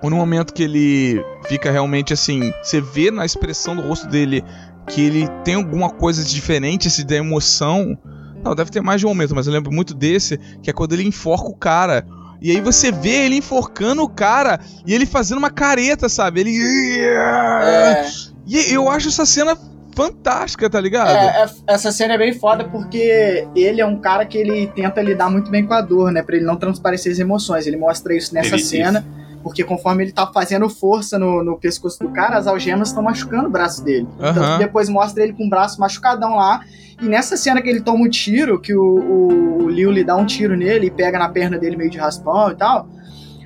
Ou 0.01 0.09
no 0.09 0.15
momento 0.15 0.53
que 0.53 0.63
ele 0.63 1.23
fica 1.43 1.69
realmente 1.69 2.11
assim, 2.13 2.51
você 2.63 2.81
vê 2.81 3.11
na 3.11 3.23
expressão 3.23 3.75
do 3.75 3.81
rosto 3.83 4.07
dele 4.07 4.43
que 4.87 5.01
ele 5.01 5.27
tem 5.43 5.55
alguma 5.55 5.89
coisa 5.89 6.23
diferente, 6.23 6.87
esse 6.87 7.03
da 7.03 7.15
emoção. 7.15 7.97
Não, 8.43 8.55
deve 8.55 8.71
ter 8.71 8.81
mais 8.81 8.99
de 8.99 9.05
um 9.05 9.09
momento, 9.09 9.35
mas 9.35 9.45
eu 9.45 9.53
lembro 9.53 9.71
muito 9.71 9.93
desse, 9.93 10.39
que 10.63 10.69
é 10.69 10.73
quando 10.73 10.93
ele 10.93 11.03
enforca 11.03 11.47
o 11.47 11.55
cara. 11.55 12.05
E 12.41 12.49
aí 12.49 12.59
você 12.59 12.91
vê 12.91 13.25
ele 13.25 13.35
enforcando 13.35 14.01
o 14.01 14.09
cara 14.09 14.59
e 14.85 14.93
ele 14.93 15.05
fazendo 15.05 15.37
uma 15.37 15.51
careta, 15.51 16.09
sabe? 16.09 16.39
Ele. 16.39 16.57
É. 16.99 18.09
E 18.47 18.73
eu 18.73 18.89
acho 18.89 19.09
essa 19.09 19.25
cena 19.25 19.57
fantástica, 19.95 20.69
tá 20.69 20.79
ligado? 20.79 21.09
É, 21.09 21.43
é, 21.43 21.49
essa 21.67 21.91
cena 21.91 22.13
é 22.13 22.17
bem 22.17 22.33
foda 22.33 22.63
porque 22.63 23.47
ele 23.55 23.81
é 23.81 23.85
um 23.85 23.97
cara 23.97 24.25
que 24.25 24.37
ele 24.37 24.67
tenta 24.67 25.01
lidar 25.01 25.29
muito 25.29 25.51
bem 25.51 25.65
com 25.65 25.73
a 25.73 25.81
dor, 25.81 26.11
né? 26.11 26.21
Pra 26.21 26.35
ele 26.35 26.45
não 26.45 26.55
transparecer 26.55 27.11
as 27.11 27.19
emoções. 27.19 27.67
Ele 27.67 27.77
mostra 27.77 28.15
isso 28.15 28.33
nessa 28.33 28.55
ele 28.55 28.63
cena. 28.63 29.05
Porque 29.43 29.63
conforme 29.63 30.03
ele 30.03 30.11
tá 30.11 30.27
fazendo 30.27 30.69
força 30.69 31.17
no, 31.17 31.43
no 31.43 31.57
pescoço 31.57 31.99
do 31.99 32.09
cara, 32.09 32.37
as 32.37 32.45
algemas 32.45 32.89
estão 32.89 33.01
machucando 33.01 33.47
o 33.47 33.51
braço 33.51 33.83
dele. 33.83 34.07
Uhum. 34.19 34.29
Então 34.29 34.57
depois 34.59 34.87
mostra 34.87 35.23
ele 35.23 35.33
com 35.33 35.45
o 35.45 35.49
braço 35.49 35.79
machucadão 35.79 36.35
lá. 36.35 36.61
E 37.01 37.05
nessa 37.05 37.35
cena 37.35 37.61
que 37.61 37.67
ele 37.67 37.81
toma 37.81 38.05
um 38.05 38.09
tiro, 38.09 38.61
que 38.61 38.75
o, 38.75 38.83
o, 38.83 39.63
o 39.63 39.69
Liu 39.69 39.91
lhe 39.91 40.03
dá 40.03 40.15
um 40.15 40.25
tiro 40.25 40.55
nele 40.55 40.87
e 40.87 40.91
pega 40.91 41.17
na 41.17 41.27
perna 41.27 41.57
dele 41.57 41.75
meio 41.75 41.89
de 41.89 41.97
raspão 41.97 42.51
e 42.51 42.55
tal. 42.55 42.87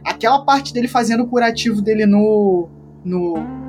Aquela 0.03 0.39
parte 0.43 0.73
dele 0.73 0.88
fazendo 0.88 1.23
o 1.23 1.27
curativo 1.27 1.81
dele 1.81 2.05
no. 2.05 2.69
no 3.03 3.64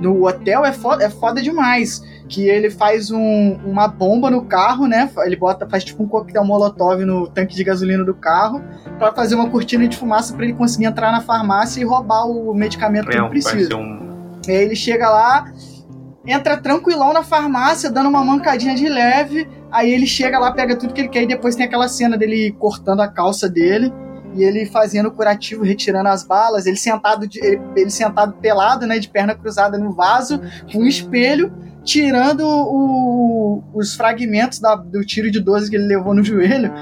no 0.00 0.26
hotel 0.26 0.64
é 0.64 0.72
foda, 0.72 1.04
é 1.04 1.10
foda 1.10 1.42
demais. 1.42 2.02
Que 2.28 2.48
ele 2.48 2.70
faz 2.70 3.10
um, 3.10 3.58
uma 3.64 3.86
bomba 3.86 4.30
no 4.30 4.44
carro, 4.44 4.86
né? 4.86 5.08
Ele 5.18 5.36
bota, 5.36 5.68
faz 5.68 5.84
tipo 5.84 6.02
um 6.02 6.08
coquetel 6.08 6.44
molotov 6.44 7.04
no 7.04 7.28
tanque 7.28 7.54
de 7.54 7.62
gasolina 7.62 8.04
do 8.04 8.14
carro 8.14 8.62
para 8.98 9.12
fazer 9.12 9.36
uma 9.36 9.48
cortina 9.48 9.86
de 9.86 9.96
fumaça 9.96 10.34
para 10.34 10.44
ele 10.44 10.54
conseguir 10.54 10.86
entrar 10.86 11.12
na 11.12 11.20
farmácia 11.20 11.80
e 11.80 11.84
roubar 11.84 12.26
o 12.26 12.52
medicamento 12.52 13.08
é, 13.08 13.12
que 13.12 13.18
ele 13.18 13.28
precisa. 13.28 13.76
Um... 13.76 14.34
Aí 14.48 14.54
ele 14.54 14.74
chega 14.74 15.08
lá, 15.08 15.52
entra 16.26 16.56
tranquilão 16.56 17.12
na 17.12 17.22
farmácia, 17.22 17.90
dando 17.90 18.08
uma 18.08 18.24
mancadinha 18.24 18.74
de 18.74 18.88
leve. 18.88 19.48
Aí 19.70 19.90
ele 19.92 20.06
chega 20.06 20.38
lá, 20.38 20.50
pega 20.50 20.76
tudo 20.76 20.92
que 20.92 21.02
ele 21.02 21.08
quer 21.08 21.22
e 21.22 21.26
depois 21.26 21.54
tem 21.54 21.66
aquela 21.66 21.88
cena 21.88 22.16
dele 22.16 22.56
cortando 22.58 23.00
a 23.00 23.08
calça 23.08 23.48
dele 23.48 23.92
e 24.36 24.44
ele 24.44 24.66
fazendo 24.66 25.06
o 25.06 25.10
curativo, 25.10 25.64
retirando 25.64 26.08
as 26.08 26.22
balas, 26.22 26.66
ele 26.66 26.76
sentado, 26.76 27.26
de, 27.26 27.38
ele, 27.38 27.60
ele, 27.74 27.90
sentado 27.90 28.34
pelado, 28.34 28.86
né, 28.86 28.98
de 28.98 29.08
perna 29.08 29.34
cruzada 29.34 29.78
no 29.78 29.92
vaso, 29.92 30.40
com 30.70 30.80
um 30.80 30.86
espelho, 30.86 31.52
tirando 31.82 32.42
o, 32.42 33.62
os 33.72 33.94
fragmentos 33.94 34.58
da, 34.58 34.74
do 34.74 35.04
tiro 35.04 35.30
de 35.30 35.40
12 35.40 35.70
que 35.70 35.76
ele 35.76 35.86
levou 35.86 36.14
no 36.14 36.22
joelho, 36.22 36.72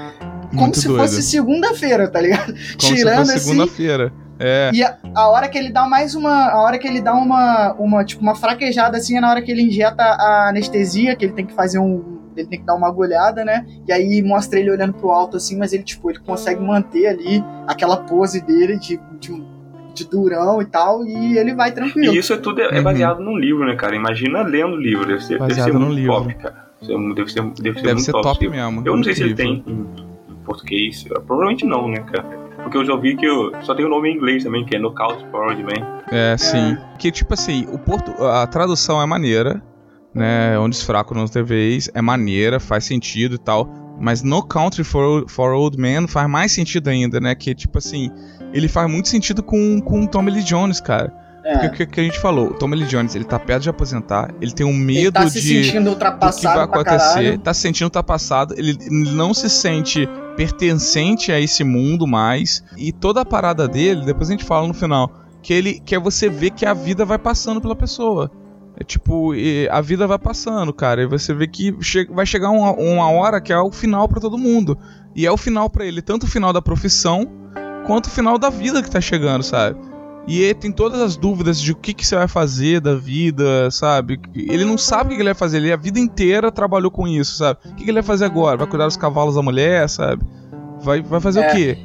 como 0.49 0.61
Muito 0.61 0.79
se 0.79 0.87
doido. 0.87 1.01
fosse 1.01 1.21
segunda-feira, 1.23 2.07
tá 2.09 2.19
ligado? 2.19 2.53
Como 2.53 2.95
tirando 2.95 3.25
se 3.25 3.31
fosse 3.31 3.31
assim. 3.31 3.49
segunda-feira. 3.51 4.13
É. 4.37 4.69
E 4.73 4.83
a, 4.83 4.97
a, 5.13 5.29
hora 5.29 5.47
que 5.47 5.57
ele 5.57 5.71
dá 5.71 5.87
mais 5.87 6.13
uma. 6.13 6.49
A 6.49 6.61
hora 6.61 6.77
que 6.77 6.85
ele 6.85 7.01
dá 7.01 7.13
uma. 7.13 7.73
uma 7.73 8.03
tipo, 8.03 8.21
uma 8.21 8.35
fraquejada 8.35 8.97
assim 8.97 9.17
é 9.17 9.21
na 9.21 9.29
hora 9.29 9.41
que 9.41 9.49
ele 9.49 9.61
injeta 9.61 10.03
a 10.03 10.49
anestesia, 10.49 11.15
que 11.15 11.23
ele 11.23 11.33
tem 11.33 11.45
que 11.45 11.53
fazer 11.53 11.79
um 11.79 12.14
ele 12.35 12.47
tem 12.47 12.59
que 12.59 12.65
dar 12.65 12.75
uma 12.75 12.87
agulhada, 12.87 13.43
né? 13.45 13.65
E 13.87 13.91
aí 13.91 14.21
mostra 14.21 14.59
ele 14.59 14.71
olhando 14.71 14.93
pro 14.93 15.11
alto 15.11 15.37
assim, 15.37 15.57
mas 15.57 15.73
ele, 15.73 15.83
tipo, 15.83 16.09
ele 16.09 16.19
consegue 16.19 16.61
manter 16.61 17.07
ali 17.07 17.43
aquela 17.67 17.97
pose 17.97 18.41
dele 18.41 18.77
de, 18.77 18.99
de, 19.19 19.43
de 19.93 20.05
durão 20.05 20.61
e 20.61 20.65
tal, 20.65 21.05
e 21.05 21.37
ele 21.37 21.53
vai 21.53 21.71
tranquilo. 21.71 22.13
E 22.13 22.17
isso 22.17 22.33
é 22.33 22.37
tudo 22.37 22.61
é, 22.61 22.77
é 22.77 22.81
baseado 22.81 23.19
uhum. 23.19 23.25
num 23.25 23.37
livro, 23.37 23.65
né, 23.65 23.75
cara? 23.75 23.95
Imagina 23.95 24.41
lendo 24.41 24.73
o 24.73 24.79
livro, 24.79 25.05
deve 25.05 25.23
ser, 25.23 25.39
baseado 25.39 25.67
deve 25.67 25.71
ser 25.71 25.77
muito 25.77 25.93
livro. 25.93 26.13
top, 26.13 26.33
cara. 26.35 26.65
Deve 26.81 27.31
ser, 27.31 27.41
deve 27.41 27.53
ser, 27.53 27.61
deve 27.61 27.93
muito 27.93 28.01
ser 28.01 28.11
top, 28.11 28.23
top 28.23 28.49
mesmo. 28.49 28.83
Eu 28.85 28.95
não 28.95 29.03
sei 29.03 29.15
se 29.15 29.23
ele 29.23 29.33
tem 29.33 29.63
em, 29.65 29.87
português, 30.45 31.03
provavelmente 31.25 31.65
não, 31.65 31.87
né, 31.87 32.01
cara? 32.01 32.23
Porque 32.61 32.77
eu 32.77 32.85
já 32.85 32.93
ouvi 32.93 33.15
que 33.15 33.25
eu, 33.25 33.51
só 33.61 33.73
tem 33.75 33.83
o 33.85 33.87
um 33.87 33.91
nome 33.91 34.09
em 34.09 34.15
inglês 34.15 34.43
também, 34.43 34.63
que 34.63 34.75
é 34.75 34.79
Knockout 34.79 35.23
Power 35.25 35.57
Man. 35.57 36.01
É, 36.11 36.37
sim. 36.37 36.77
Que 36.97 37.11
tipo 37.11 37.33
assim, 37.33 37.67
o 37.71 37.77
porto, 37.77 38.11
a 38.23 38.45
tradução 38.47 39.01
é 39.01 39.05
maneira, 39.05 39.61
né? 40.15 40.57
Onde 40.57 40.77
fraco 40.83 41.13
nos 41.13 41.29
TVs 41.29 41.89
é 41.93 42.01
maneira, 42.01 42.59
faz 42.59 42.85
sentido 42.85 43.35
e 43.35 43.37
tal. 43.37 43.69
Mas 43.99 44.23
No 44.23 44.41
Country 44.41 44.83
for, 44.83 45.29
for 45.29 45.53
Old 45.53 45.77
Men 45.77 46.07
faz 46.07 46.29
mais 46.29 46.51
sentido 46.51 46.89
ainda, 46.89 47.19
né? 47.19 47.35
Que, 47.35 47.53
tipo 47.53 47.77
assim, 47.77 48.09
ele 48.53 48.67
faz 48.67 48.89
muito 48.89 49.09
sentido 49.09 49.43
com, 49.43 49.79
com 49.81 50.05
Tommy 50.05 50.31
Lee 50.31 50.43
Jones, 50.43 50.79
cara. 50.79 51.13
É. 51.43 51.59
Porque 51.59 51.83
o 51.83 51.87
que, 51.87 51.99
a 51.99 52.03
gente 52.03 52.19
falou, 52.19 52.47
o 52.47 52.53
Tommy 52.55 52.75
Lee 52.75 52.87
Jones, 52.87 53.13
ele 53.13 53.23
tá 53.23 53.37
perto 53.37 53.63
de 53.63 53.69
aposentar, 53.69 54.33
ele 54.41 54.51
tem 54.51 54.65
um 54.65 54.73
medo 54.73 54.99
ele 54.99 55.11
tá 55.11 55.29
se 55.29 55.39
de 55.39 55.63
sentindo 55.63 55.91
ultrapassado 55.91 56.59
do 56.59 56.67
que 56.67 56.73
vai 56.73 56.81
acontecer, 56.81 57.37
tá 57.37 57.53
se 57.53 57.61
sentindo 57.61 57.85
ultrapassado, 57.85 58.55
ele 58.57 58.75
não 58.89 59.31
se 59.31 59.47
sente 59.47 60.09
pertencente 60.35 61.31
a 61.31 61.39
esse 61.39 61.63
mundo 61.63 62.07
mais, 62.07 62.63
e 62.75 62.91
toda 62.91 63.21
a 63.21 63.25
parada 63.25 63.67
dele, 63.67 64.03
depois 64.03 64.27
a 64.27 64.31
gente 64.31 64.43
fala 64.43 64.67
no 64.67 64.73
final, 64.73 65.21
que 65.43 65.53
ele 65.53 65.79
quer 65.85 65.99
você 65.99 66.29
ver 66.29 66.49
que 66.49 66.65
a 66.65 66.73
vida 66.73 67.05
vai 67.05 67.19
passando 67.19 67.61
pela 67.61 67.75
pessoa. 67.75 68.31
É 68.77 68.83
tipo, 68.83 69.31
a 69.71 69.81
vida 69.81 70.05
vai 70.05 70.19
passando, 70.19 70.73
cara. 70.73 71.01
E 71.01 71.05
você 71.05 71.33
vê 71.33 71.47
que 71.47 71.75
che 71.81 72.05
vai 72.05 72.25
chegar 72.25 72.49
uma, 72.49 72.71
uma 72.73 73.09
hora 73.09 73.39
que 73.39 73.53
é 73.53 73.57
o 73.57 73.71
final 73.71 74.07
para 74.07 74.19
todo 74.19 74.37
mundo. 74.37 74.77
E 75.15 75.25
é 75.25 75.31
o 75.31 75.37
final 75.37 75.69
para 75.69 75.85
ele, 75.85 76.01
tanto 76.01 76.23
o 76.23 76.27
final 76.27 76.51
da 76.51 76.61
profissão 76.61 77.25
quanto 77.85 78.07
o 78.07 78.09
final 78.09 78.37
da 78.37 78.49
vida 78.49 78.83
que 78.83 78.91
tá 78.91 78.99
chegando, 78.99 79.43
sabe? 79.43 79.79
E 80.27 80.41
ele 80.41 80.55
tem 80.55 80.71
todas 80.71 80.99
as 80.99 81.15
dúvidas 81.15 81.61
de 81.61 81.71
o 81.71 81.75
que, 81.75 81.93
que 81.93 82.05
você 82.05 82.15
vai 82.15 82.27
fazer 82.27 82.81
da 82.81 82.95
vida, 82.95 83.69
sabe? 83.69 84.19
Ele 84.33 84.65
não 84.65 84.77
sabe 84.77 85.13
o 85.13 85.15
que 85.15 85.21
ele 85.21 85.29
vai 85.29 85.35
fazer, 85.35 85.57
ele 85.57 85.71
a 85.71 85.77
vida 85.77 85.99
inteira 85.99 86.51
trabalhou 86.51 86.89
com 86.89 87.07
isso, 87.07 87.37
sabe? 87.37 87.59
O 87.63 87.75
que, 87.75 87.83
que 87.83 87.89
ele 87.91 88.01
vai 88.01 88.03
fazer 88.03 88.25
agora? 88.25 88.57
Vai 88.57 88.67
cuidar 88.67 88.85
dos 88.85 88.97
cavalos 88.97 89.35
da 89.35 89.41
mulher, 89.41 89.87
sabe? 89.87 90.25
Vai, 90.81 91.01
vai 91.01 91.19
fazer 91.19 91.41
é. 91.41 91.47
o 91.47 91.55
quê? 91.55 91.77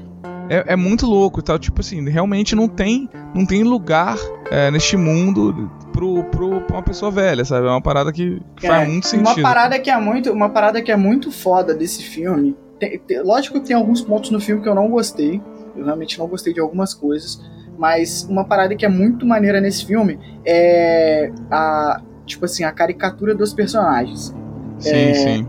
É, 0.48 0.72
é, 0.72 0.76
muito 0.76 1.07
louco 1.07 1.38
e 1.38 1.42
tal, 1.42 1.59
tipo 1.59 1.81
assim, 1.81 2.03
realmente 2.09 2.57
não 2.57 2.66
tem, 2.66 3.09
não 3.35 3.46
tem 3.46 3.62
lugar 3.62 4.16
é, 4.50 4.70
neste 4.70 4.96
mundo 4.96 5.70
pro, 5.92 6.24
pro, 6.24 6.61
pra 6.62 6.76
uma 6.76 6.83
pessoa 6.83 7.11
velha, 7.11 7.44
sabe? 7.44 7.66
É 7.66 7.70
uma 7.70 7.81
parada 7.81 8.12
que, 8.12 8.40
que 8.57 8.66
faz 8.66 8.88
é, 8.88 8.90
muito 8.90 9.07
sentido. 9.07 9.38
Uma 9.38 9.42
parada 9.42 9.79
que 9.79 9.90
é 9.90 9.96
muito, 9.98 10.33
uma 10.33 10.48
parada 10.48 10.83
que 10.83 10.90
é 10.90 10.96
muito 10.96 11.31
foda 11.31 11.74
desse 11.74 12.03
filme. 12.03 12.57
Tem, 12.79 12.98
tem, 12.98 13.22
lógico 13.22 13.61
que 13.61 13.66
tem 13.66 13.76
alguns 13.76 14.00
pontos 14.00 14.31
no 14.31 14.40
filme 14.40 14.62
que 14.62 14.68
eu 14.68 14.74
não 14.74 14.88
gostei. 14.88 15.40
Eu 15.76 15.85
realmente 15.85 16.18
não 16.18 16.26
gostei 16.26 16.53
de 16.53 16.61
algumas 16.61 16.94
coisas. 16.94 17.40
Mas 17.79 18.26
uma 18.29 18.44
parada 18.44 18.74
que 18.74 18.85
é 18.85 18.88
muito 18.88 19.24
maneira 19.24 19.61
nesse 19.61 19.87
filme 19.87 20.18
é 20.44 21.31
a, 21.50 22.00
tipo 22.26 22.44
assim, 22.44 22.64
a 22.64 22.72
caricatura 22.72 23.35
dos 23.35 23.55
personagens. 23.55 24.35
Sim, 24.79 24.90
é, 24.90 25.14
sim. 25.14 25.48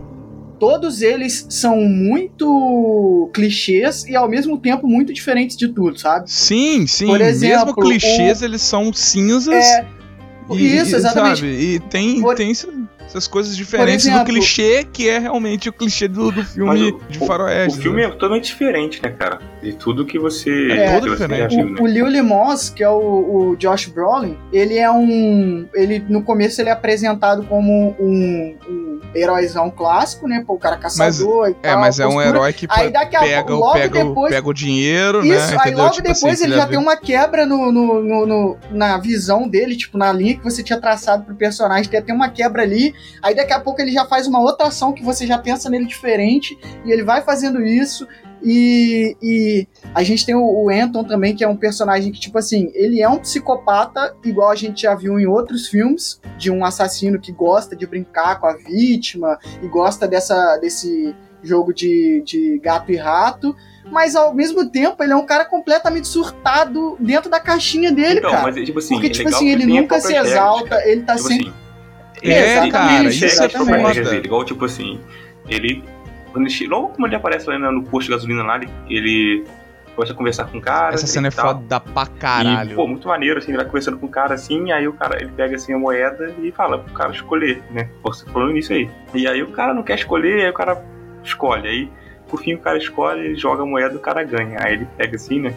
Todos 0.58 1.02
eles 1.02 1.44
são 1.50 1.80
muito 1.80 3.28
clichês 3.34 4.04
e 4.04 4.14
ao 4.14 4.28
mesmo 4.28 4.58
tempo 4.58 4.86
muito 4.86 5.12
diferentes 5.12 5.56
de 5.56 5.68
tudo, 5.68 5.98
sabe? 5.98 6.30
Sim, 6.30 6.86
sim. 6.86 7.06
Por 7.06 7.20
exemplo, 7.20 7.66
mesmo 7.66 7.74
clichês, 7.74 8.40
o, 8.40 8.44
eles 8.44 8.62
são 8.62 8.92
cinzas. 8.92 9.54
É, 9.54 9.86
e, 10.50 10.76
isso, 10.76 10.96
exatamente. 10.96 11.40
Sabe? 11.40 11.52
E 11.52 11.80
tem, 11.80 12.20
Por... 12.20 12.34
tem 12.34 12.52
essas 13.06 13.26
coisas 13.26 13.56
diferentes 13.56 14.06
exemplo, 14.06 14.24
do 14.24 14.30
clichê, 14.30 14.84
que 14.84 15.08
é 15.08 15.18
realmente 15.18 15.68
o 15.68 15.72
clichê 15.72 16.08
do, 16.08 16.30
do 16.30 16.44
filme 16.44 16.92
o, 16.92 17.00
de 17.08 17.18
faroeste. 17.18 17.78
O 17.78 17.82
filme 17.82 18.02
né? 18.02 18.08
é 18.08 18.10
totalmente 18.10 18.44
diferente, 18.44 19.02
né, 19.02 19.10
cara? 19.10 19.40
De 19.62 19.72
tudo 19.74 20.04
que 20.04 20.18
você... 20.18 20.72
É, 20.72 20.98
todo 20.98 21.10
diferente. 21.10 21.54
O, 21.56 21.64
né? 21.70 21.80
o 21.80 21.86
Leo 21.86 22.06
Limos, 22.06 22.70
que 22.70 22.82
é 22.82 22.88
o, 22.88 23.50
o 23.50 23.56
Josh 23.56 23.86
Brolin, 23.86 24.38
ele 24.52 24.78
é 24.78 24.90
um... 24.90 25.66
Ele, 25.74 26.04
no 26.08 26.22
começo 26.22 26.60
ele 26.60 26.70
é 26.70 26.72
apresentado 26.72 27.44
como 27.44 27.94
um, 27.98 28.56
um 28.68 29.00
heróizão 29.14 29.70
clássico, 29.70 30.26
né? 30.26 30.42
Pô, 30.46 30.54
o 30.54 30.58
cara 30.58 30.76
caçador 30.76 31.42
mas, 31.42 31.50
e 31.50 31.54
tal. 31.54 31.72
É, 31.72 31.76
mas 31.76 32.00
é 32.00 32.06
um 32.06 32.20
herói 32.20 32.52
que 32.52 32.66
aí 32.70 32.90
daqui 32.90 33.16
a, 33.16 33.20
pega, 33.20 33.54
logo 33.54 33.72
pega, 33.72 34.04
depois, 34.04 34.34
pega 34.34 34.48
o 34.48 34.54
dinheiro, 34.54 35.18
isso, 35.20 35.28
né? 35.28 35.36
Isso, 35.36 35.60
aí 35.60 35.74
logo 35.74 35.90
tipo 35.90 36.10
assim, 36.10 36.20
depois 36.20 36.40
assim, 36.40 36.44
ele 36.44 36.56
já 36.56 36.66
tem 36.66 36.78
uma 36.78 36.96
quebra 36.96 37.46
no, 37.46 37.70
no, 37.70 38.02
no, 38.02 38.26
no, 38.26 38.56
na 38.70 38.98
visão 38.98 39.48
dele, 39.48 39.76
tipo, 39.76 39.98
na 39.98 40.12
linha 40.12 40.36
que 40.36 40.44
você 40.44 40.62
tinha 40.62 40.80
traçado 40.80 41.24
pro 41.24 41.34
personagem, 41.34 41.90
tem 41.90 42.00
até 42.00 42.12
uma 42.12 42.28
quebra 42.28 42.62
ali, 42.62 42.91
aí 43.22 43.34
daqui 43.34 43.52
a 43.52 43.60
pouco 43.60 43.80
ele 43.80 43.92
já 43.92 44.04
faz 44.04 44.26
uma 44.26 44.40
outra 44.40 44.66
ação 44.66 44.92
que 44.92 45.02
você 45.02 45.26
já 45.26 45.38
pensa 45.38 45.68
nele 45.68 45.86
diferente, 45.86 46.58
e 46.84 46.90
ele 46.90 47.02
vai 47.02 47.22
fazendo 47.22 47.62
isso, 47.62 48.06
e, 48.44 49.16
e, 49.22 49.68
a 49.94 50.02
gente 50.02 50.26
tem 50.26 50.34
o, 50.34 50.42
o, 50.42 50.68
Anton 50.68 51.04
também, 51.04 51.34
que 51.34 51.44
é 51.44 51.48
um 51.48 51.56
personagem 51.56 52.10
que, 52.10 52.18
tipo 52.18 52.36
assim, 52.38 52.72
ele 52.74 53.00
é 53.00 53.08
um 53.08 53.18
psicopata, 53.18 54.16
igual 54.24 54.50
a 54.50 54.56
gente 54.56 54.82
já 54.82 54.94
viu 54.94 55.18
em 55.18 55.26
outros 55.26 55.68
filmes, 55.68 56.20
de 56.36 56.50
um 56.50 56.64
assassino 56.64 57.20
que 57.20 57.30
gosta 57.30 57.76
de 57.76 57.86
brincar 57.86 58.40
com 58.40 58.46
a 58.46 58.56
vítima 58.56 59.38
e 59.62 59.68
gosta 59.68 60.08
dessa, 60.08 60.56
desse 60.56 61.14
jogo 61.42 61.72
de, 61.72 62.22
de 62.26 62.58
gato 62.58 62.90
e 62.90 62.96
rato. 62.96 63.54
Mas 63.90 64.16
ao 64.16 64.34
mesmo 64.34 64.68
tempo, 64.70 65.02
ele 65.02 65.12
é 65.12 65.16
um 65.16 65.26
cara 65.26 65.44
completamente 65.44 66.08
surtado 66.08 66.96
dentro 66.98 67.30
da 67.30 67.38
caixinha 67.38 67.92
dele, 67.92 68.18
então, 68.18 68.30
cara. 68.30 68.50
Mas, 68.50 68.64
tipo 68.64 68.78
assim, 68.78 68.94
Porque, 68.94 69.10
tipo 69.10 69.28
assim, 69.28 69.50
ele 69.50 69.66
nunca 69.66 70.00
se 70.00 70.14
exalta, 70.14 70.82
ele 70.88 71.02
tá 71.02 71.16
tipo 71.16 71.28
sempre. 71.28 71.48
Assim, 71.48 71.61
é, 72.22 72.70
cara, 72.70 73.08
isso 73.08 73.24
é 73.24 73.48
foda. 73.48 74.16
Igual, 74.16 74.44
tipo 74.44 74.64
assim, 74.64 75.00
ele 75.48 75.82
quando 76.32 76.46
ele, 76.46 76.66
logo 76.66 76.88
como 76.88 77.06
ele 77.06 77.14
aparece 77.14 77.48
lá 77.48 77.58
no 77.58 77.82
posto 77.84 78.08
de 78.08 78.14
gasolina 78.14 78.42
lá, 78.42 78.60
ele, 78.88 79.44
começa 79.94 80.12
a 80.12 80.16
conversar 80.16 80.46
com 80.46 80.58
o 80.58 80.60
cara. 80.60 80.94
Essa 80.94 81.06
cena 81.06 81.28
é 81.28 81.30
foda 81.30 81.78
pra 81.78 82.06
caralho. 82.06 82.72
E, 82.72 82.74
pô, 82.74 82.86
muito 82.86 83.06
maneiro, 83.06 83.38
assim, 83.38 83.50
ele 83.50 83.58
vai 83.58 83.66
conversando 83.66 83.98
com 83.98 84.06
o 84.06 84.08
cara 84.08 84.34
assim, 84.34 84.72
aí 84.72 84.88
o 84.88 84.94
cara 84.94 85.20
ele 85.20 85.30
pega 85.30 85.56
assim 85.56 85.74
a 85.74 85.78
moeda 85.78 86.34
e 86.42 86.50
fala 86.50 86.78
pro 86.78 86.92
cara 86.94 87.12
escolher, 87.12 87.62
né? 87.70 87.88
Você 88.02 88.24
falou 88.26 88.50
nisso 88.50 88.72
aí. 88.72 88.90
E 89.14 89.28
aí 89.28 89.42
o 89.42 89.48
cara 89.48 89.74
não 89.74 89.82
quer 89.82 89.96
escolher, 89.96 90.44
aí 90.44 90.50
o 90.50 90.54
cara 90.54 90.82
escolhe. 91.22 91.68
Aí, 91.68 91.90
por 92.28 92.42
fim, 92.42 92.54
o 92.54 92.58
cara 92.58 92.78
escolhe, 92.78 93.20
ele 93.20 93.34
joga 93.36 93.62
a 93.62 93.66
moeda 93.66 93.94
e 93.94 93.98
o 93.98 94.00
cara 94.00 94.24
ganha. 94.24 94.58
Aí 94.62 94.74
ele 94.74 94.88
pega 94.96 95.16
assim, 95.16 95.38
né? 95.38 95.54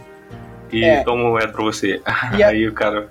E 0.71 0.83
é. 0.83 1.03
toma 1.03 1.23
a 1.23 1.29
moeda 1.29 1.47
pra 1.47 1.63
você. 1.63 2.01
E 2.37 2.43
aí 2.43 2.65
a... 2.65 2.69
o 2.69 2.73
cara. 2.73 3.07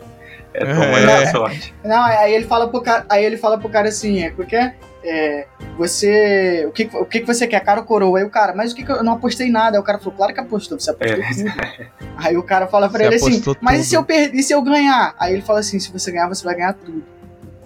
É, 0.53 0.65
toma 0.65 0.85
a 0.85 0.89
moeda 0.89 1.13
é. 1.13 1.27
sorte. 1.27 1.75
Não, 1.85 2.03
aí 2.03 2.33
ele 2.33 2.47
fala 2.47 2.69
pro 2.69 2.81
cara, 2.81 3.05
aí 3.09 3.25
ele 3.25 3.37
fala 3.37 3.59
pro 3.59 3.69
cara 3.69 3.89
assim, 3.89 4.23
é 4.23 4.31
porque 4.31 4.57
é, 5.05 5.47
você. 5.77 6.65
O 6.67 6.73
que, 6.73 6.89
o 6.95 7.05
que 7.05 7.21
você 7.21 7.47
quer, 7.47 7.61
cara 7.61 7.81
ou 7.81 7.87
coroa? 7.87 8.19
Aí 8.19 8.25
o 8.25 8.31
cara, 8.31 8.55
mas 8.55 8.73
o 8.73 8.75
que, 8.75 8.85
que 8.85 8.91
eu 8.91 9.05
não 9.05 9.15
apostei 9.15 9.51
nada? 9.51 9.77
Aí 9.77 9.81
o 9.81 9.85
cara 9.85 9.99
falou, 9.99 10.15
claro 10.15 10.33
que 10.33 10.41
apostou, 10.41 10.81
você 10.81 10.91
apostou 10.91 11.23
é. 11.23 11.29
tudo. 11.29 11.53
Aí 12.17 12.37
o 12.37 12.43
cara 12.43 12.67
fala 12.67 12.89
pra 12.89 13.01
você 13.01 13.07
ele 13.07 13.15
assim, 13.17 13.57
mas 13.61 13.81
e 13.81 13.85
se, 13.85 13.95
eu 13.95 14.05
per... 14.05 14.35
e 14.35 14.43
se 14.43 14.53
eu 14.53 14.63
ganhar? 14.63 15.15
Aí 15.19 15.35
ele 15.35 15.43
fala 15.43 15.61
assim, 15.61 15.79
se 15.79 15.93
você 15.93 16.11
ganhar, 16.11 16.29
você 16.29 16.45
vai 16.45 16.55
ganhar 16.55 16.73
tudo. 16.73 17.05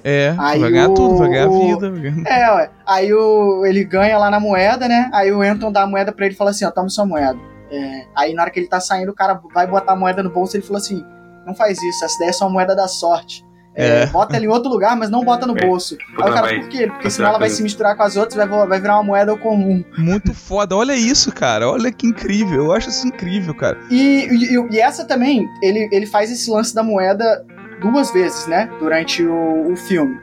É, 0.02 0.34
aí 0.38 0.60
vai 0.60 0.70
ganhar 0.70 0.88
o, 0.88 0.94
tudo, 0.94 1.16
vai 1.16 1.28
ganhar 1.28 1.46
a 1.46 1.48
vida. 1.48 1.92
É, 2.26 2.50
ué. 2.54 2.70
Aí 2.86 3.12
o, 3.12 3.64
ele 3.66 3.84
ganha 3.84 4.18
lá 4.18 4.30
na 4.30 4.40
moeda, 4.40 4.88
né? 4.88 5.10
Aí 5.12 5.30
o 5.30 5.42
Anton 5.42 5.70
dá 5.70 5.82
a 5.82 5.86
moeda 5.86 6.12
pra 6.12 6.24
ele 6.24 6.34
e 6.34 6.38
fala 6.38 6.50
assim, 6.50 6.64
ó, 6.64 6.70
toma 6.70 6.88
sua 6.88 7.04
moeda. 7.04 7.38
É, 7.70 8.06
aí 8.16 8.32
na 8.32 8.42
hora 8.42 8.50
que 8.50 8.58
ele 8.58 8.68
tá 8.68 8.80
saindo, 8.80 9.12
o 9.12 9.14
cara 9.14 9.40
vai 9.52 9.66
botar 9.66 9.92
a 9.92 9.96
moeda 9.96 10.22
no 10.22 10.30
bolso 10.30 10.56
e 10.56 10.58
ele 10.58 10.66
falou 10.66 10.78
assim, 10.78 11.04
não 11.48 11.54
faz 11.54 11.82
isso, 11.82 12.04
essa 12.04 12.18
daí 12.18 12.28
é 12.28 12.32
só 12.32 12.48
moeda 12.48 12.76
da 12.76 12.86
sorte. 12.86 13.44
É, 13.74 14.02
é. 14.02 14.06
Bota 14.06 14.36
ela 14.36 14.44
em 14.44 14.48
outro 14.48 14.68
lugar, 14.68 14.96
mas 14.96 15.08
não 15.08 15.24
bota 15.24 15.46
no 15.46 15.56
é. 15.56 15.64
bolso. 15.64 15.96
Aí 16.20 16.30
o 16.30 16.34
cara, 16.34 16.60
por 16.60 16.68
quê? 16.68 16.88
Porque 16.88 17.08
senão 17.10 17.28
ela 17.28 17.38
vai 17.38 17.48
se 17.48 17.62
misturar 17.62 17.96
com 17.96 18.02
as 18.02 18.16
outras 18.16 18.34
e 18.34 18.46
vai, 18.46 18.66
vai 18.66 18.80
virar 18.80 18.96
uma 18.96 19.04
moeda 19.04 19.36
comum. 19.36 19.84
Muito 19.96 20.34
foda. 20.34 20.76
Olha 20.76 20.96
isso, 20.96 21.32
cara. 21.32 21.70
Olha 21.70 21.92
que 21.92 22.06
incrível. 22.06 22.64
Eu 22.64 22.72
acho 22.72 22.88
isso 22.88 23.06
incrível, 23.06 23.54
cara. 23.54 23.78
E, 23.88 24.28
e, 24.30 24.74
e 24.74 24.80
essa 24.80 25.04
também, 25.04 25.48
ele, 25.62 25.88
ele 25.92 26.06
faz 26.06 26.30
esse 26.30 26.50
lance 26.50 26.74
da 26.74 26.82
moeda 26.82 27.46
duas 27.80 28.12
vezes, 28.12 28.48
né? 28.48 28.68
Durante 28.80 29.24
o, 29.24 29.72
o 29.72 29.76
filme. 29.76 30.18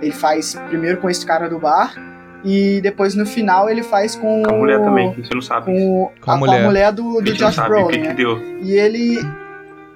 Ele 0.00 0.12
faz 0.12 0.54
primeiro 0.68 0.98
com 0.98 1.10
esse 1.10 1.26
cara 1.26 1.48
do 1.48 1.58
bar 1.58 1.92
e 2.44 2.80
depois 2.80 3.14
no 3.14 3.26
final 3.26 3.68
ele 3.68 3.82
faz 3.82 4.14
com. 4.14 4.42
Com 4.42 4.54
a 4.54 4.56
mulher 4.56 4.78
também, 4.80 5.12
que 5.12 5.26
você 5.26 5.34
não 5.34 5.42
sabe. 5.42 5.66
Com, 5.66 6.10
com 6.20 6.30
a, 6.30 6.34
a, 6.34 6.36
mulher. 6.36 6.56
Com 6.56 6.62
a 6.62 6.66
mulher 6.66 6.92
do, 6.92 7.20
do 7.20 7.32
Josh 7.34 7.56
Brolin. 7.56 7.98
Né? 7.98 8.16
E 8.62 8.72
ele. 8.72 9.18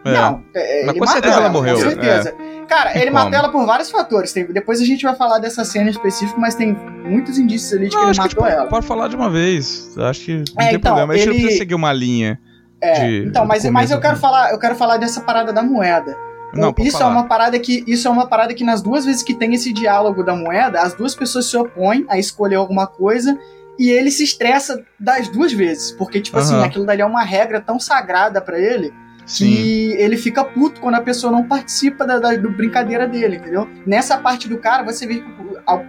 É. 0.05 0.13
Não, 0.13 0.45
é, 0.55 0.85
Mas 0.85 0.99
com 0.99 1.07
certeza 1.07 1.41
ela, 1.41 1.49
morreu. 1.49 1.77
Com 1.77 1.81
certeza. 1.81 2.35
É. 2.39 2.67
Cara, 2.67 2.99
ele 2.99 3.11
matou 3.11 3.35
ela 3.35 3.49
por 3.49 3.65
vários 3.65 3.91
fatores. 3.91 4.33
Tem, 4.33 4.45
depois 4.45 4.81
a 4.81 4.85
gente 4.85 5.03
vai 5.03 5.15
falar 5.15 5.39
dessa 5.39 5.65
cena 5.65 5.89
específica, 5.91 6.39
mas 6.39 6.55
tem 6.55 6.77
muitos 7.05 7.39
indícios 7.39 7.73
ali 7.73 7.89
de 7.89 7.95
não, 7.95 8.05
que 8.05 8.11
ele 8.11 8.19
matou 8.19 8.45
que 8.45 8.51
ela. 8.51 8.67
Pode 8.67 8.87
falar 8.87 9.09
de 9.09 9.17
uma 9.17 9.31
vez. 9.31 9.97
Acho 9.99 10.25
que 10.25 10.33
não 10.37 10.43
é, 10.59 10.69
tem 10.69 10.77
então, 10.77 10.95
problema. 10.95 11.15
A 11.15 11.17
gente 11.17 11.29
ele... 11.29 11.35
não 11.35 11.41
precisa 11.41 11.59
seguir 11.59 11.75
uma 11.75 11.93
linha. 11.93 12.39
É, 12.81 12.93
de, 13.01 13.29
então, 13.29 13.47
mas, 13.47 13.65
mas 13.71 13.91
eu 13.91 14.01
quero 14.01 14.17
falar, 14.17 14.51
eu 14.51 14.59
quero 14.59 14.75
falar 14.75 14.99
dessa 14.99 15.21
parada 15.23 15.53
da 15.53 15.63
moeda. 15.63 16.15
Não, 16.53 16.73
isso 16.79 16.99
falar. 16.99 17.11
é 17.11 17.13
uma 17.13 17.25
parada 17.25 17.59
que 17.59 17.83
isso 17.87 18.07
é 18.07 18.11
uma 18.11 18.27
parada 18.27 18.55
que 18.55 18.63
nas 18.63 18.81
duas 18.81 19.05
vezes 19.05 19.23
que 19.23 19.35
tem 19.35 19.55
esse 19.55 19.73
diálogo 19.73 20.23
da 20.23 20.37
moeda, 20.37 20.83
as 20.83 20.95
duas 20.95 21.15
pessoas 21.15 21.47
se 21.47 21.57
opõem 21.57 22.05
a 22.09 22.19
escolher 22.19 22.57
alguma 22.57 22.87
coisa 22.87 23.37
e 23.79 23.91
ele 23.91 24.11
se 24.11 24.23
estressa 24.23 24.85
das 25.01 25.29
duas 25.29 25.53
vezes, 25.53 25.91
porque 25.93 26.21
tipo 26.21 26.39
assim, 26.39 26.63
aquilo 26.63 26.87
dali 26.87 27.03
é 27.03 27.07
uma 27.07 27.25
regra 27.25 27.61
tão 27.61 27.81
sagrada 27.81 28.41
para 28.41 28.59
ele 28.59 28.93
Sim. 29.27 29.47
que 29.47 29.93
ele 29.93 30.17
fica 30.17 30.45
puto 30.45 30.81
quando 30.81 30.97
a 30.97 31.01
pessoa 31.01 31.33
não 31.33 31.45
participa 31.45 32.07
da, 32.07 32.19
da 32.19 32.35
do 32.35 32.51
brincadeira 32.51 33.07
dele, 33.07 33.37
entendeu? 33.37 33.69
Nessa 33.87 34.19
parte 34.19 34.49
do 34.49 34.59
cara, 34.59 34.83
você 34.83 35.07
vê 35.07 35.17
que 35.17 35.35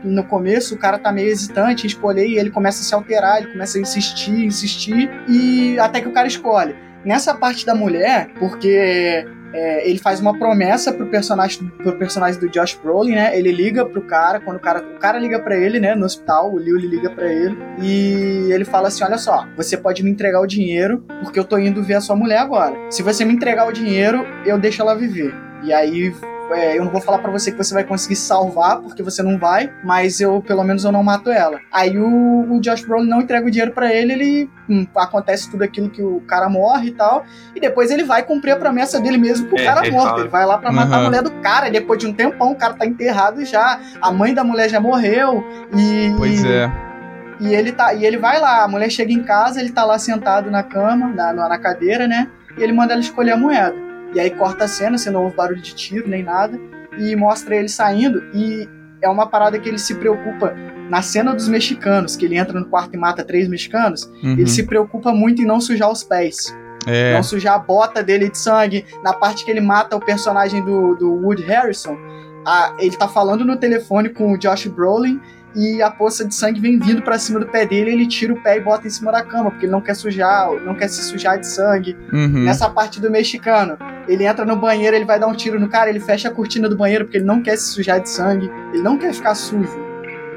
no 0.04 0.24
começo 0.24 0.76
o 0.76 0.78
cara 0.78 0.98
tá 0.98 1.12
meio 1.12 1.30
hesitante 1.30 1.84
em 1.84 1.88
escolher 1.88 2.28
e 2.28 2.38
ele 2.38 2.50
começa 2.50 2.82
a 2.82 2.86
se 2.86 2.94
alterar, 2.94 3.40
ele 3.40 3.52
começa 3.52 3.78
a 3.78 3.82
insistir, 3.82 4.46
insistir 4.46 5.10
e 5.28 5.78
até 5.80 6.00
que 6.02 6.08
o 6.08 6.12
cara 6.12 6.28
escolhe. 6.28 6.76
Nessa 7.04 7.36
parte 7.36 7.66
da 7.66 7.76
mulher, 7.76 8.30
porque 8.40 9.28
é, 9.56 9.90
ele 9.90 9.98
faz 9.98 10.20
uma 10.20 10.38
promessa 10.38 10.92
pro 10.92 11.08
personagem, 11.08 11.68
pro 11.78 11.98
personagem 11.98 12.40
do 12.40 12.50
Josh 12.50 12.78
Brolin, 12.82 13.16
né? 13.16 13.38
Ele 13.38 13.52
liga 13.52 13.86
pro 13.86 14.02
cara, 14.02 14.40
quando 14.40 14.58
o 14.58 14.60
cara, 14.60 14.80
o 14.80 15.00
cara 15.00 15.18
liga 15.18 15.40
para 15.40 15.58
ele, 15.58 15.80
né, 15.80 15.96
no 15.96 16.06
hospital, 16.06 16.54
o 16.54 16.60
Liu 16.60 16.78
liga 16.78 17.10
para 17.10 17.32
ele 17.32 17.58
e 17.82 18.52
ele 18.52 18.66
fala 18.66 18.90
assim: 18.90 19.04
"Olha 19.04 19.18
só, 19.18 19.48
você 19.56 19.78
pode 19.78 20.04
me 20.04 20.12
entregar 20.12 20.42
o 20.42 20.46
dinheiro 20.46 21.04
porque 21.24 21.40
eu 21.40 21.46
tô 21.46 21.58
indo 21.58 21.82
ver 21.82 21.96
a 21.96 22.02
sua 22.02 22.16
mulher 22.16 22.40
agora. 22.40 22.76
Se 22.90 23.02
você 23.02 23.24
me 23.24 23.34
entregar 23.34 23.68
o 23.68 23.72
dinheiro, 23.72 24.26
eu 24.46 24.58
deixo 24.60 24.82
ela 24.82 24.96
viver". 24.96 25.34
E 25.64 25.74
aí 25.74 26.14
é, 26.52 26.78
eu 26.78 26.86
não 26.86 26.92
vou 26.92 27.02
falar 27.02 27.20
para 27.20 27.32
você 27.32 27.52
que 27.52 27.58
você 27.58 27.74
vai 27.74 27.84
conseguir 27.84 28.16
salvar, 28.16 28.80
porque 28.80 29.02
você 29.02 29.24
não 29.24 29.38
vai, 29.38 29.72
mas 29.84 30.20
eu, 30.20 30.42
pelo 30.42 30.64
menos, 30.64 30.84
eu 30.84 30.92
não 30.92 31.04
mato 31.04 31.32
ela. 31.32 31.60
Aí 31.72 31.98
o, 31.98 32.56
o 32.56 32.60
Josh 32.62 32.86
Brolin 32.86 33.10
não 33.10 33.22
entrega 33.22 33.48
o 33.48 33.52
dinheiro 33.52 33.72
para 33.72 33.94
ele, 33.94 34.14
ele 34.14 34.50
hum, 34.70 34.86
acontece 34.96 35.50
tudo 35.50 35.64
aquilo 35.64 35.90
que 35.90 36.02
o 36.02 36.22
cara 36.22 36.48
morre 36.50 36.90
e 36.90 36.92
tal, 36.92 37.26
e 37.56 37.60
depois 37.60 37.90
ele 37.92 38.04
vai 38.04 38.24
cumprir 38.24 38.52
a 38.52 38.58
promessa 38.58 39.00
dele 39.00 39.18
mesmo 39.18 39.48
pro 39.48 39.60
é, 39.60 39.66
cara 39.66 39.92
morto. 39.92 40.10
Fala. 40.10 40.20
Ele 40.22 40.30
vai 40.30 40.46
lá 40.46 40.58
para 40.58 40.72
matar 40.72 40.98
uhum. 40.98 41.02
a 41.02 41.06
mulher 41.06 41.22
do 41.24 41.32
cara, 41.42 41.68
e 41.68 41.72
depois 41.72 42.00
de 42.00 42.08
um 42.08 42.14
tempão 42.14 42.52
o 42.52 42.56
cara 42.56 42.74
tá 42.74 42.86
enterrado 42.86 43.44
já, 43.44 43.80
a 44.02 44.12
mãe 44.12 44.34
da 44.34 44.44
mulher 44.44 44.70
já 44.70 44.80
morreu, 44.80 45.44
e. 45.76 46.14
Pois 46.18 46.44
é. 46.44 46.72
E 47.40 47.54
ele, 47.54 47.74
tá, 47.74 47.94
e 47.94 48.06
ele 48.06 48.18
vai 48.18 48.40
lá, 48.40 48.64
a 48.64 48.68
mulher 48.68 48.90
chega 48.90 49.12
em 49.12 49.22
casa, 49.22 49.60
ele 49.60 49.72
tá 49.72 49.84
lá 49.84 50.00
sentado 50.00 50.50
na 50.50 50.64
cama, 50.64 51.10
na, 51.10 51.34
na 51.34 51.58
cadeira, 51.58 52.08
né? 52.08 52.30
E 52.58 52.64
ele 52.64 52.72
manda 52.72 52.94
ela 52.94 53.02
escolher 53.02 53.32
a 53.32 53.38
moeda. 53.38 53.76
E 54.14 54.20
aí 54.20 54.30
corta 54.30 54.66
a 54.66 54.68
cena, 54.68 54.98
você 54.98 55.10
não 55.10 55.24
ouve 55.24 55.36
barulho 55.36 55.62
de 55.62 55.76
tiro 55.76 56.08
nem 56.08 56.24
nada, 56.24 56.60
e 56.98 57.16
mostra 57.16 57.56
ele 57.56 57.70
saindo. 57.70 58.24
E 58.34 58.70
é 59.02 59.10
uma 59.10 59.28
parada 59.28 59.60
que 59.60 59.68
ele 59.68 59.78
se 59.78 59.96
preocupa 59.96 60.54
na 60.90 61.02
cena 61.02 61.34
dos 61.34 61.48
mexicanos, 61.48 62.16
que 62.16 62.26
ele 62.26 62.38
entra 62.38 62.60
no 62.60 62.68
quarto 62.68 62.94
e 62.94 62.98
mata 62.98 63.24
três 63.24 63.48
mexicanos. 63.48 64.06
Uhum. 64.24 64.34
Ele 64.34 64.48
se 64.48 64.64
preocupa 64.64 65.12
muito 65.12 65.42
em 65.42 65.46
não 65.46 65.60
sujar 65.60 65.92
os 65.92 66.04
pés. 66.04 66.56
É. 66.88 67.14
Não 67.14 67.24
sujar 67.24 67.56
a 67.56 67.60
bota 67.60 68.04
dele 68.04 68.30
de 68.30 68.38
sangue. 68.38 68.86
Na 69.04 69.14
parte 69.14 69.44
que 69.44 69.52
ele 69.52 69.62
mata 69.62 69.96
o 69.96 70.00
personagem 70.00 70.64
do, 70.64 70.96
do 70.96 71.14
Wood 71.26 71.42
Harrison, 71.44 71.98
a, 72.46 72.76
ele 72.80 72.96
tá 72.96 73.08
falando 73.08 73.44
no 73.44 73.58
telefone 73.58 74.10
com 74.10 74.34
o 74.34 74.38
Josh 74.38 74.68
Brolin 74.68 75.20
e 75.56 75.82
a 75.82 75.90
poça 75.90 76.26
de 76.26 76.36
sangue 76.36 76.60
vem 76.60 76.78
vindo 76.78 77.02
para 77.02 77.18
cima 77.18 77.40
do 77.40 77.48
pé 77.48 77.66
dele, 77.66 77.92
ele 77.92 78.08
tira 78.08 78.34
o 78.34 78.42
pé 78.42 78.58
e 78.58 78.60
bota 78.60 78.88
em 78.88 78.90
cima 78.90 79.12
da 79.12 79.24
cama, 79.24 79.50
porque 79.50 79.66
ele 79.66 79.72
não 79.72 79.82
quer 79.82 79.96
sujar, 79.96 80.52
não 80.66 80.76
quer 80.76 80.90
se 80.90 81.02
sujar 81.04 81.40
de 81.40 81.48
sangue. 81.48 81.96
Uhum. 82.12 82.44
Nessa 82.44 82.70
parte 82.70 83.00
do 83.00 83.10
mexicano, 83.10 83.78
ele 84.08 84.26
entra 84.26 84.44
no 84.44 84.58
banheiro, 84.58 84.96
ele 84.96 85.06
vai 85.06 85.18
dar 85.18 85.28
um 85.28 85.34
tiro 85.34 85.60
no 85.60 85.70
cara, 85.70 85.90
ele 85.90 86.02
fecha 86.02 86.28
a 86.28 86.32
cortina 86.32 86.68
do 86.68 86.76
banheiro 86.76 87.06
porque 87.06 87.18
ele 87.18 87.26
não 87.26 87.42
quer 87.42 87.56
se 87.58 87.70
sujar 87.70 88.02
de 88.02 88.10
sangue, 88.10 88.52
ele 88.74 88.84
não 88.84 88.98
quer 88.98 89.14
ficar 89.14 89.34
sujo. 89.34 89.86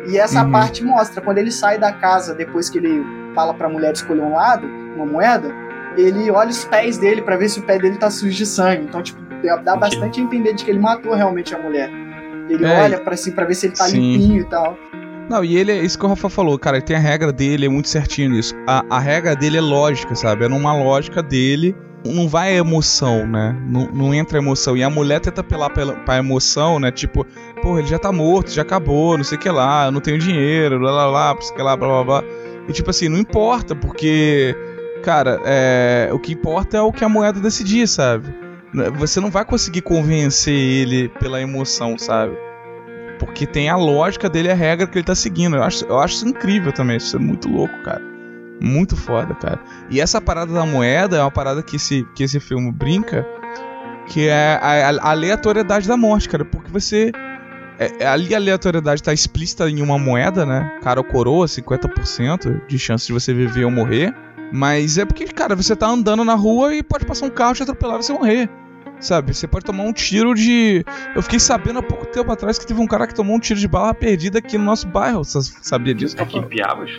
E 0.06 0.16
essa 0.16 0.44
uhum. 0.44 0.52
parte 0.52 0.84
mostra 0.84 1.20
quando 1.20 1.38
ele 1.38 1.50
sai 1.50 1.78
da 1.78 1.92
casa 1.92 2.34
depois 2.34 2.70
que 2.70 2.78
ele 2.78 3.04
fala 3.34 3.52
para 3.52 3.66
a 3.66 3.70
mulher 3.70 3.92
escolher 3.92 4.22
um 4.22 4.34
lado, 4.34 4.66
uma 4.94 5.04
moeda, 5.04 5.52
ele 5.96 6.30
olha 6.30 6.50
os 6.50 6.64
pés 6.64 6.96
dele 6.96 7.22
para 7.22 7.36
ver 7.36 7.48
se 7.48 7.58
o 7.58 7.62
pé 7.62 7.78
dele 7.78 7.96
tá 7.96 8.08
sujo 8.08 8.36
de 8.36 8.46
sangue. 8.46 8.84
Então, 8.84 9.02
tipo, 9.02 9.20
dá 9.64 9.76
bastante 9.76 10.20
a 10.20 10.22
entender 10.22 10.54
de 10.54 10.64
que 10.64 10.70
ele 10.70 10.78
matou 10.78 11.12
realmente 11.14 11.54
a 11.54 11.58
mulher. 11.58 11.90
Ele 12.48 12.64
é, 12.64 12.82
olha 12.82 13.00
para 13.00 13.16
si 13.16 13.32
para 13.32 13.44
ver 13.44 13.54
se 13.54 13.66
ele 13.66 13.74
tá 13.74 13.84
sim. 13.84 13.98
limpinho 13.98 14.42
e 14.42 14.44
tal. 14.44 14.78
Não, 15.28 15.44
e 15.44 15.56
ele 15.56 15.72
é 15.72 15.84
isso 15.84 15.98
que 15.98 16.06
o 16.06 16.08
Rafa 16.08 16.30
falou, 16.30 16.58
cara, 16.58 16.78
ele 16.78 16.86
tem 16.86 16.96
a 16.96 17.00
regra 17.00 17.30
dele, 17.30 17.66
é 17.66 17.68
muito 17.68 17.88
certinho 17.88 18.30
nisso. 18.30 18.54
A, 18.66 18.82
a 18.88 18.98
regra 18.98 19.36
dele 19.36 19.58
é 19.58 19.60
lógica, 19.60 20.14
sabe? 20.14 20.46
É 20.46 20.48
numa 20.48 20.72
lógica 20.72 21.22
dele. 21.22 21.76
Não 22.06 22.28
vai 22.28 22.56
emoção, 22.56 23.26
né? 23.26 23.54
Não, 23.66 23.86
não 23.92 24.14
entra 24.14 24.38
emoção. 24.38 24.76
E 24.76 24.82
a 24.82 24.88
mulher 24.88 25.20
tenta 25.20 25.40
apelar 25.42 25.68
pra, 25.68 25.84
pra 25.92 26.16
emoção, 26.16 26.78
né? 26.78 26.90
Tipo, 26.90 27.26
pô, 27.60 27.78
ele 27.78 27.88
já 27.88 27.98
tá 27.98 28.10
morto, 28.10 28.50
já 28.50 28.62
acabou, 28.62 29.18
não 29.18 29.24
sei 29.24 29.36
o 29.36 29.40
que 29.40 29.50
lá, 29.50 29.86
eu 29.86 29.92
não 29.92 30.00
tenho 30.00 30.18
dinheiro, 30.18 30.78
blá 30.78 30.92
blá 30.92 31.10
blá, 31.10 31.34
não 31.34 31.42
sei 31.42 31.56
que 31.56 31.62
lá, 31.62 31.76
blá 31.76 31.88
blá 31.88 32.04
blá. 32.04 32.24
E 32.68 32.72
tipo 32.72 32.88
assim, 32.88 33.08
não 33.08 33.18
importa, 33.18 33.74
porque, 33.74 34.56
cara, 35.02 35.40
é, 35.44 36.08
o 36.12 36.18
que 36.18 36.32
importa 36.32 36.76
é 36.76 36.80
o 36.80 36.92
que 36.92 37.04
a 37.04 37.08
moeda 37.08 37.40
decidir, 37.40 37.86
sabe? 37.86 38.32
Você 38.96 39.20
não 39.20 39.30
vai 39.30 39.44
conseguir 39.44 39.82
convencer 39.82 40.54
ele 40.54 41.08
pela 41.08 41.40
emoção, 41.40 41.98
sabe? 41.98 42.36
Porque 43.18 43.46
tem 43.46 43.68
a 43.68 43.76
lógica 43.76 44.28
dele, 44.28 44.50
a 44.50 44.54
regra 44.54 44.86
que 44.86 44.98
ele 44.98 45.04
tá 45.04 45.14
seguindo. 45.14 45.56
Eu 45.56 45.62
acho, 45.62 45.84
eu 45.86 45.98
acho 45.98 46.16
isso 46.16 46.28
incrível 46.28 46.72
também. 46.72 46.96
Isso 46.96 47.16
é 47.16 47.18
muito 47.18 47.48
louco, 47.48 47.74
cara. 47.82 48.02
Muito 48.60 48.96
foda, 48.96 49.34
cara. 49.34 49.60
E 49.90 50.00
essa 50.00 50.20
parada 50.20 50.52
da 50.52 50.66
moeda 50.66 51.16
é 51.16 51.20
uma 51.20 51.30
parada 51.30 51.62
que 51.62 51.76
esse, 51.76 52.06
que 52.14 52.22
esse 52.24 52.40
filme 52.40 52.72
brinca, 52.72 53.26
que 54.08 54.28
é 54.28 54.58
a, 54.60 54.90
a 54.90 55.10
aleatoriedade 55.10 55.86
da 55.86 55.96
morte, 55.96 56.28
cara. 56.28 56.44
Porque 56.44 56.70
você. 56.70 57.12
É, 57.78 58.04
é 58.04 58.06
ali 58.06 58.34
a 58.34 58.38
aleatoriedade 58.38 59.02
tá 59.02 59.12
explícita 59.12 59.70
em 59.70 59.80
uma 59.80 59.98
moeda, 59.98 60.44
né? 60.44 60.78
Cara 60.82 61.00
ou 61.00 61.04
coroa, 61.04 61.46
50% 61.46 62.66
de 62.66 62.78
chance 62.78 63.06
de 63.06 63.12
você 63.12 63.32
viver 63.32 63.64
ou 63.64 63.70
morrer. 63.70 64.12
Mas 64.52 64.98
é 64.98 65.04
porque, 65.04 65.26
cara, 65.26 65.54
você 65.54 65.76
tá 65.76 65.86
andando 65.86 66.24
na 66.24 66.34
rua 66.34 66.74
e 66.74 66.82
pode 66.82 67.04
passar 67.06 67.26
um 67.26 67.30
carro 67.30 67.54
te 67.54 67.62
atropelar 67.62 68.00
e 68.00 68.02
você 68.02 68.12
morrer. 68.12 68.50
Sabe? 69.00 69.34
Você 69.34 69.46
pode 69.46 69.64
tomar 69.64 69.84
um 69.84 69.92
tiro 69.92 70.34
de. 70.34 70.84
Eu 71.14 71.22
fiquei 71.22 71.38
sabendo 71.38 71.78
há 71.78 71.82
pouco 71.82 72.06
tempo 72.06 72.30
atrás 72.32 72.58
que 72.58 72.66
teve 72.66 72.80
um 72.80 72.86
cara 72.86 73.06
que 73.06 73.14
tomou 73.14 73.36
um 73.36 73.40
tiro 73.40 73.58
de 73.58 73.68
bala 73.68 73.94
perdida 73.94 74.38
aqui 74.38 74.58
no 74.58 74.64
nosso 74.64 74.88
bairro. 74.88 75.24
Você 75.24 75.40
sabia 75.62 75.94
disso? 75.94 76.20
Aqui 76.20 76.38
em 76.38 76.42
Piabas? 76.42 76.90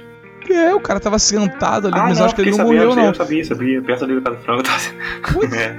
É, 0.49 0.73
o 0.73 0.79
cara 0.79 0.99
tava 0.99 1.19
sentado 1.19 1.87
ali, 1.87 1.99
ah, 1.99 2.03
mas 2.05 2.17
não, 2.17 2.25
acho 2.25 2.35
que 2.35 2.41
ele 2.41 2.51
não 2.51 2.57
sabia, 2.57 2.73
morreu, 2.73 2.95
não. 2.95 3.05
Eu 3.05 3.15
sabia, 3.15 3.45
sabia. 3.45 3.81
Perto 3.81 4.03
ali 4.05 4.15
do 4.15 4.21
cara 4.21 4.35
do 4.35 4.41
frango 4.41 4.63
tava. 4.63 4.79
Pois 5.33 5.53
é. 5.53 5.75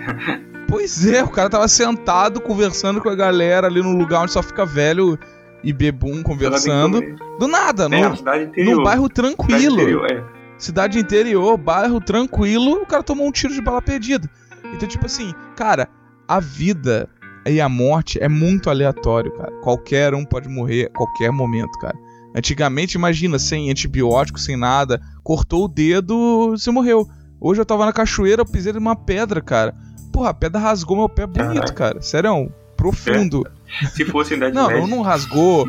pois 0.69 1.07
é, 1.07 1.25
o 1.25 1.29
cara 1.29 1.51
tava 1.51 1.67
sentado 1.67 2.41
conversando 2.41 3.01
com 3.01 3.09
a 3.09 3.15
galera 3.15 3.67
ali 3.67 3.83
num 3.83 3.97
lugar 3.97 4.23
onde 4.23 4.33
só 4.33 4.43
fica 4.43 4.65
velho 4.65 5.19
e 5.65 5.73
bebum 5.73 6.23
conversando. 6.23 7.01
Do 7.39 7.49
nada, 7.49 7.85
é, 7.91 8.09
no, 8.09 8.17
cidade 8.17 8.45
interior. 8.45 8.77
num 8.77 8.83
bairro 8.83 9.09
tranquilo. 9.09 9.61
Cidade 9.61 9.75
interior, 9.75 10.11
é. 10.11 10.25
Cidade 10.59 10.99
interior, 10.99 11.57
bairro 11.57 12.01
tranquilo, 12.01 12.83
o 12.83 12.87
cara 12.87 13.03
tomou 13.03 13.27
um 13.27 13.33
tiro 13.33 13.53
de 13.53 13.63
bala 13.63 13.81
perdida. 13.81 14.31
Então, 14.75 14.89
tipo 14.89 15.07
assim, 15.07 15.35
cara, 15.57 15.89
a 16.31 16.39
vida 16.39 17.09
e 17.45 17.61
a 17.61 17.69
morte 17.69 18.17
é 18.23 18.29
muito 18.29 18.71
aleatório, 18.71 19.33
cara. 19.33 19.51
Qualquer 19.63 20.15
um 20.15 20.25
pode 20.25 20.49
morrer 20.49 20.87
a 20.87 20.97
qualquer 20.97 21.33
momento, 21.33 21.77
cara. 21.81 21.99
Antigamente, 22.33 22.95
imagina, 22.95 23.37
sem 23.37 23.69
antibiótico, 23.69 24.39
sem 24.39 24.57
nada, 24.57 25.01
cortou 25.25 25.65
o 25.65 25.69
dedo, 25.69 26.51
você 26.51 26.71
morreu. 26.71 27.09
Hoje 27.41 27.61
eu 27.61 27.67
tava 27.67 27.85
na 27.85 27.93
cachoeira, 27.93 28.43
eu 28.43 28.47
pisei 28.47 28.73
numa 28.73 28.95
pedra, 28.95 29.41
cara. 29.41 29.75
Porra, 30.13 30.31
a 30.31 30.35
pedra 30.35 30.61
rasgou 30.61 30.97
meu 30.97 31.09
pé 31.09 31.27
bonito, 31.27 31.75
cara. 31.75 32.01
Sério, 32.01 32.53
profundo. 32.77 33.45
É. 33.83 33.87
Se 33.87 34.05
fosse 34.05 34.35
em 34.37 34.39
Dead 34.39 34.55
Não, 34.55 34.71
não, 34.71 34.87
não 34.87 35.03
rasgou. 35.03 35.69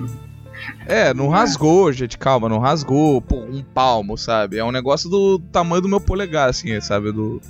É, 0.86 1.12
não 1.12 1.30
rasgou, 1.30 1.92
gente, 1.92 2.20
calma, 2.20 2.48
não 2.48 2.60
rasgou, 2.60 3.20
pô, 3.20 3.38
um 3.38 3.64
palmo, 3.64 4.16
sabe? 4.16 4.60
É 4.60 4.64
um 4.64 4.72
negócio 4.72 5.10
do 5.10 5.40
tamanho 5.40 5.82
do 5.82 5.90
meu 5.90 6.00
polegar, 6.00 6.50
assim, 6.50 6.80
sabe? 6.82 7.12
Do. 7.12 7.42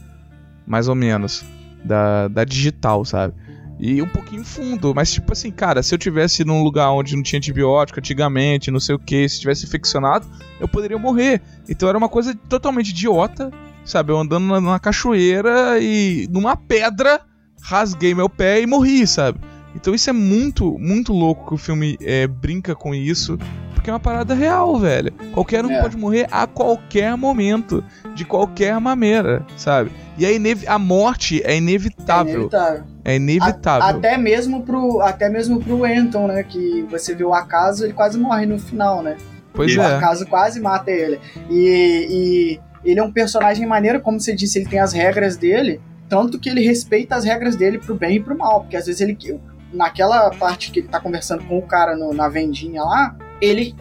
Mais 0.66 0.88
ou 0.88 0.96
menos 0.96 1.44
da, 1.84 2.28
da 2.28 2.44
digital, 2.44 3.04
sabe? 3.06 3.34
E 3.80 4.00
um 4.00 4.08
pouquinho 4.08 4.46
fundo, 4.46 4.94
mas 4.94 5.12
tipo 5.12 5.34
assim, 5.34 5.50
cara, 5.50 5.82
se 5.82 5.94
eu 5.94 5.98
tivesse 5.98 6.46
num 6.46 6.62
lugar 6.62 6.92
onde 6.92 7.16
não 7.16 7.24
tinha 7.24 7.40
antibiótico 7.40 8.00
antigamente, 8.00 8.70
não 8.70 8.80
sei 8.80 8.94
o 8.94 9.00
que, 9.00 9.28
se 9.28 9.40
tivesse 9.40 9.66
infeccionado, 9.66 10.28
eu 10.60 10.68
poderia 10.68 11.00
morrer. 11.00 11.42
Então 11.68 11.90
era 11.90 11.98
uma 11.98 12.08
coisa 12.08 12.36
totalmente 12.48 12.90
idiota, 12.90 13.52
sabe? 13.84 14.12
Eu 14.12 14.20
andando 14.20 14.62
na 14.62 14.80
cachoeira 14.80 15.80
e 15.80 16.28
numa 16.30 16.56
pedra 16.56 17.22
rasguei 17.60 18.14
meu 18.14 18.30
pé 18.30 18.62
e 18.62 18.68
morri, 18.68 19.08
sabe? 19.08 19.40
Então 19.76 19.96
isso 19.96 20.10
é 20.10 20.14
muito, 20.14 20.78
muito 20.78 21.12
louco 21.12 21.48
que 21.48 21.54
o 21.56 21.58
filme 21.58 21.98
é, 22.02 22.28
brinca 22.28 22.76
com 22.76 22.94
isso, 22.94 23.38
porque 23.82 23.90
é 23.90 23.94
uma 23.94 24.00
parada 24.00 24.36
real, 24.36 24.78
velho. 24.78 25.12
Qualquer 25.34 25.66
um 25.66 25.72
é. 25.72 25.82
pode 25.82 25.98
morrer 25.98 26.28
a 26.32 26.46
qualquer 26.46 27.18
momento, 27.18 27.84
de 28.14 28.24
qualquer 28.24 28.80
maneira, 28.80 29.44
sabe? 29.58 29.92
E 30.20 30.26
a, 30.26 30.76
a 30.76 30.78
morte 30.78 31.42
é 31.44 31.58
inevitável. 31.58 32.32
É 32.32 32.36
inevitável. 32.36 32.84
É 33.04 33.16
inevitável. 33.16 33.88
A 33.88 33.90
até 33.90 34.18
mesmo 34.20 34.62
pro 34.62 35.02
até 35.02 35.30
mesmo 35.30 35.60
pro 35.60 35.84
Anton, 35.84 36.28
né, 36.28 36.44
que 36.44 36.86
você 36.92 37.16
viu 37.16 37.30
o 37.30 37.34
acaso, 37.34 37.84
ele 37.84 37.94
quase 37.94 38.20
morre 38.20 38.46
no 38.46 38.60
final, 38.60 39.02
né? 39.02 39.18
Pois 39.52 39.72
e 39.72 39.80
é. 39.80 39.82
O 39.82 39.98
acaso 39.98 40.28
quase 40.28 40.62
mata 40.62 40.92
ele. 40.92 41.20
E, 41.50 42.60
e 42.86 42.90
ele 42.92 43.00
é 43.00 43.04
um 43.04 43.12
personagem 43.12 43.66
maneiro, 43.66 44.00
como 44.00 44.20
você 44.20 44.36
disse, 44.36 44.60
ele 44.60 44.70
tem 44.70 44.80
as 44.80 44.94
regras 44.94 45.36
dele, 45.38 45.82
tanto 46.08 46.40
que 46.40 46.50
ele 46.50 46.62
respeita 46.62 47.16
as 47.16 47.26
regras 47.26 47.56
dele 47.56 47.80
pro 47.80 47.96
bem 47.96 48.18
e 48.18 48.20
pro 48.20 48.38
mal, 48.38 48.62
porque 48.62 48.78
às 48.78 48.86
vezes 48.86 49.02
ele 49.02 49.18
naquela 49.74 50.30
parte 50.32 50.70
que 50.70 50.82
ele 50.82 50.88
tá 50.88 51.00
conversando 51.00 51.44
com 51.46 51.58
o 51.58 51.62
cara 51.64 51.96
no, 51.96 52.14
na 52.14 52.28
vendinha 52.30 52.84
lá, 52.84 53.16
ele 53.42 53.76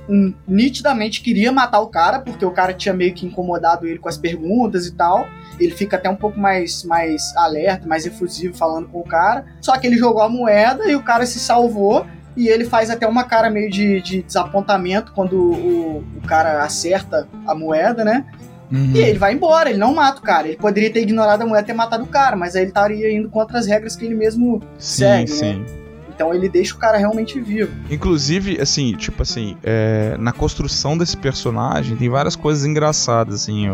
nitidamente 0.48 1.20
queria 1.20 1.52
matar 1.52 1.80
o 1.80 1.88
cara, 1.88 2.18
porque 2.18 2.44
o 2.44 2.50
cara 2.50 2.72
tinha 2.72 2.94
meio 2.94 3.12
que 3.12 3.26
incomodado 3.26 3.86
ele 3.86 3.98
com 3.98 4.08
as 4.08 4.16
perguntas 4.16 4.86
e 4.86 4.92
tal. 4.92 5.28
Ele 5.60 5.72
fica 5.72 5.96
até 5.96 6.08
um 6.08 6.16
pouco 6.16 6.40
mais, 6.40 6.82
mais 6.82 7.36
alerta, 7.36 7.86
mais 7.86 8.06
efusivo 8.06 8.56
falando 8.56 8.88
com 8.88 9.00
o 9.00 9.04
cara. 9.04 9.44
Só 9.60 9.76
que 9.76 9.86
ele 9.86 9.98
jogou 9.98 10.22
a 10.22 10.28
moeda 10.30 10.90
e 10.90 10.96
o 10.96 11.02
cara 11.02 11.26
se 11.26 11.38
salvou. 11.38 12.06
E 12.34 12.48
ele 12.48 12.64
faz 12.64 12.88
até 12.88 13.06
uma 13.06 13.24
cara 13.24 13.50
meio 13.50 13.68
de, 13.68 14.00
de 14.00 14.22
desapontamento 14.22 15.12
quando 15.12 15.34
o, 15.34 15.98
o 16.16 16.26
cara 16.26 16.62
acerta 16.62 17.28
a 17.46 17.54
moeda, 17.54 18.02
né? 18.02 18.24
Uhum. 18.72 18.92
E 18.94 18.98
ele 19.00 19.18
vai 19.18 19.34
embora, 19.34 19.68
ele 19.68 19.78
não 19.78 19.92
mata 19.92 20.20
o 20.20 20.22
cara. 20.22 20.46
Ele 20.46 20.56
poderia 20.56 20.90
ter 20.90 21.02
ignorado 21.02 21.42
a 21.42 21.46
moeda 21.46 21.64
e 21.64 21.66
ter 21.66 21.72
matado 21.74 22.04
o 22.04 22.06
cara, 22.06 22.36
mas 22.36 22.54
aí 22.54 22.62
ele 22.62 22.70
estaria 22.70 23.12
indo 23.12 23.28
contra 23.28 23.58
as 23.58 23.66
regras 23.66 23.94
que 23.94 24.06
ele 24.06 24.14
mesmo 24.14 24.62
sim, 24.78 25.04
segue, 25.04 25.30
sim. 25.30 25.54
né? 25.58 25.80
Então 26.20 26.34
ele 26.34 26.50
deixa 26.50 26.74
o 26.74 26.76
cara 26.76 26.98
realmente 26.98 27.40
vivo. 27.40 27.72
Inclusive, 27.90 28.60
assim, 28.60 28.92
tipo 28.92 29.22
assim, 29.22 29.56
é, 29.62 30.18
na 30.18 30.32
construção 30.32 30.98
desse 30.98 31.16
personagem 31.16 31.96
tem 31.96 32.10
várias 32.10 32.36
coisas 32.36 32.66
engraçadas, 32.66 33.36
assim, 33.36 33.68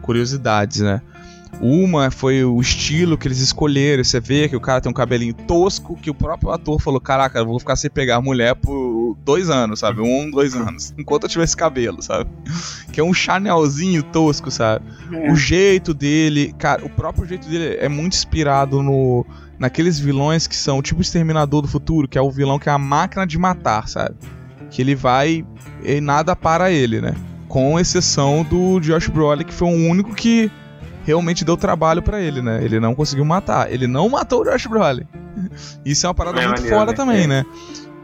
curiosidades, 0.00 0.80
né? 0.80 1.02
Uma 1.60 2.10
foi 2.10 2.42
o 2.42 2.58
estilo 2.58 3.18
que 3.18 3.28
eles 3.28 3.40
escolheram. 3.40 4.02
Você 4.02 4.18
vê 4.18 4.48
que 4.48 4.56
o 4.56 4.60
cara 4.60 4.80
tem 4.80 4.88
um 4.88 4.94
cabelinho 4.94 5.34
tosco, 5.34 5.94
que 5.94 6.08
o 6.08 6.14
próprio 6.14 6.50
ator 6.50 6.80
falou: 6.80 7.02
Caraca, 7.02 7.38
eu 7.38 7.44
vou 7.44 7.58
ficar 7.58 7.76
sem 7.76 7.90
pegar 7.90 8.18
mulher 8.22 8.54
por 8.54 9.14
dois 9.22 9.50
anos, 9.50 9.80
sabe? 9.80 10.00
Um, 10.00 10.30
dois 10.30 10.54
anos. 10.54 10.94
Enquanto 10.96 11.24
eu 11.24 11.28
tiver 11.28 11.44
esse 11.44 11.56
cabelo, 11.56 12.00
sabe? 12.00 12.30
Que 12.94 13.00
é 13.00 13.04
um 13.04 13.12
chanelzinho 13.12 14.02
tosco, 14.04 14.50
sabe? 14.50 14.86
É. 15.12 15.30
O 15.30 15.36
jeito 15.36 15.92
dele, 15.92 16.54
cara, 16.56 16.82
o 16.82 16.88
próprio 16.88 17.26
jeito 17.26 17.46
dele 17.46 17.76
é 17.78 17.90
muito 17.90 18.14
inspirado 18.14 18.82
no 18.82 19.26
naqueles 19.60 20.00
vilões 20.00 20.46
que 20.46 20.56
são 20.56 20.80
tipo 20.80 21.00
o 21.00 21.02
Exterminador 21.02 21.60
do 21.60 21.68
Futuro, 21.68 22.08
que 22.08 22.16
é 22.16 22.22
o 22.22 22.30
vilão 22.30 22.58
que 22.58 22.70
é 22.70 22.72
a 22.72 22.78
máquina 22.78 23.26
de 23.26 23.38
matar, 23.38 23.86
sabe? 23.86 24.16
Que 24.70 24.80
ele 24.80 24.94
vai 24.94 25.44
e 25.84 26.00
nada 26.00 26.34
para 26.34 26.72
ele, 26.72 26.98
né? 27.02 27.14
Com 27.46 27.78
exceção 27.78 28.42
do 28.42 28.80
Josh 28.80 29.08
Brolin, 29.08 29.44
que 29.44 29.52
foi 29.52 29.68
o 29.68 29.90
único 29.90 30.14
que 30.14 30.50
realmente 31.04 31.44
deu 31.44 31.58
trabalho 31.58 32.00
para 32.00 32.18
ele, 32.20 32.40
né? 32.40 32.64
Ele 32.64 32.80
não 32.80 32.94
conseguiu 32.94 33.24
matar. 33.24 33.70
Ele 33.70 33.86
não 33.86 34.08
matou 34.08 34.40
o 34.40 34.44
Josh 34.44 34.66
Brolin. 34.66 35.04
Isso 35.84 36.06
é 36.06 36.08
uma 36.08 36.14
parada 36.14 36.40
é 36.40 36.46
muito 36.46 36.56
maneiro, 36.56 36.76
fora 36.76 36.90
né? 36.92 36.96
também, 36.96 37.24
é. 37.24 37.26
né? 37.26 37.46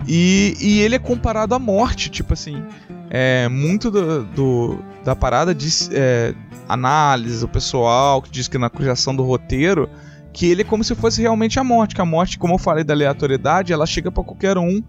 E, 0.06 0.54
e 0.60 0.80
ele 0.80 0.96
é 0.96 0.98
comparado 0.98 1.54
à 1.54 1.58
morte, 1.58 2.10
tipo 2.10 2.34
assim. 2.34 2.62
É, 3.08 3.48
muito 3.48 3.90
do, 3.90 4.24
do 4.24 4.78
da 5.02 5.16
parada 5.16 5.54
de 5.54 5.68
é, 5.92 6.34
análise, 6.68 7.42
o 7.42 7.48
pessoal 7.48 8.20
que 8.20 8.30
diz 8.30 8.46
que 8.46 8.58
na 8.58 8.68
criação 8.68 9.14
do 9.16 9.22
roteiro, 9.22 9.88
que 10.36 10.44
ele 10.44 10.60
é 10.60 10.64
como 10.64 10.84
se 10.84 10.94
fosse 10.94 11.22
realmente 11.22 11.58
a 11.58 11.64
morte. 11.64 11.94
Que 11.94 12.00
a 12.02 12.04
morte, 12.04 12.38
como 12.38 12.52
eu 12.52 12.58
falei 12.58 12.84
da 12.84 12.92
aleatoriedade, 12.92 13.72
ela 13.72 13.86
chega 13.86 14.12
para 14.12 14.22
qualquer 14.22 14.58
um 14.58 14.82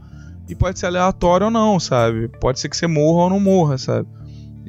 e 0.49 0.53
pode 0.53 0.77
ser 0.77 0.87
aleatório 0.87 1.45
ou 1.45 1.51
não, 1.51 1.79
sabe? 1.79 2.27
Pode 2.27 2.59
ser 2.59 2.67
que 2.67 2.75
você 2.75 2.85
morra 2.85 3.23
ou 3.23 3.29
não 3.29 3.39
morra, 3.39 3.77
sabe? 3.77 4.09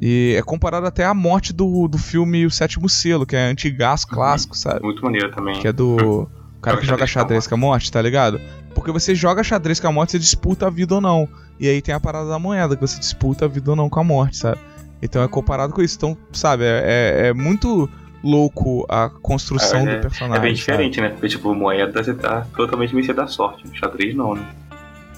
E 0.01 0.33
é 0.37 0.41
comparado 0.41 0.87
até 0.87 1.03
à 1.03 1.13
morte 1.13 1.51
do, 1.51 1.85
do 1.89 1.97
filme 1.97 2.45
O 2.45 2.49
Sétimo 2.49 2.87
Selo, 2.87 3.25
que 3.25 3.35
é 3.35 3.49
antigás 3.49 4.03
uhum. 4.03 4.09
clássico, 4.09 4.57
sabe? 4.57 4.81
Muito 4.81 5.03
maneiro 5.03 5.29
também. 5.31 5.59
Que 5.59 5.67
é 5.67 5.73
do 5.73 6.29
cara 6.63 6.77
que 6.77 6.85
joga 6.85 7.05
xadrez 7.05 7.45
com 7.45 7.55
a 7.55 7.57
morte, 7.57 7.91
tá 7.91 8.01
ligado? 8.01 8.39
Porque 8.73 8.89
você 8.89 9.13
joga 9.13 9.43
xadrez 9.43 9.81
com 9.81 9.87
a 9.89 9.91
morte, 9.91 10.13
você 10.13 10.19
disputa 10.19 10.67
a 10.67 10.69
vida 10.69 10.95
ou 10.95 11.01
não. 11.01 11.27
E 11.59 11.67
aí 11.67 11.81
tem 11.81 11.93
a 11.93 11.99
parada 11.99 12.29
da 12.29 12.39
moeda, 12.39 12.77
que 12.77 12.81
você 12.81 12.97
disputa 12.97 13.43
a 13.43 13.47
vida 13.49 13.69
ou 13.69 13.75
não 13.75 13.89
com 13.89 13.99
a 13.99 14.03
morte, 14.05 14.37
sabe? 14.37 14.59
Então 15.01 15.21
é 15.21 15.27
comparado 15.27 15.73
com 15.73 15.81
isso. 15.81 15.97
Então, 15.97 16.17
sabe, 16.31 16.63
é, 16.63 16.83
é, 16.85 17.27
é 17.27 17.33
muito 17.33 17.89
louco 18.23 18.85
a 18.89 19.09
construção 19.09 19.87
é, 19.87 19.95
do 19.95 20.01
personagem. 20.01 20.37
É 20.37 20.39
bem 20.39 20.53
diferente, 20.53 20.95
sabe? 20.95 21.07
né? 21.07 21.13
Porque, 21.13 21.27
tipo, 21.29 21.53
moeda 21.53 22.03
você 22.03 22.13
tá 22.13 22.45
totalmente 22.55 22.93
mercê 22.95 23.13
da 23.13 23.27
sorte. 23.27 23.63
xadrez 23.73 24.15
não, 24.15 24.35
né? 24.35 24.45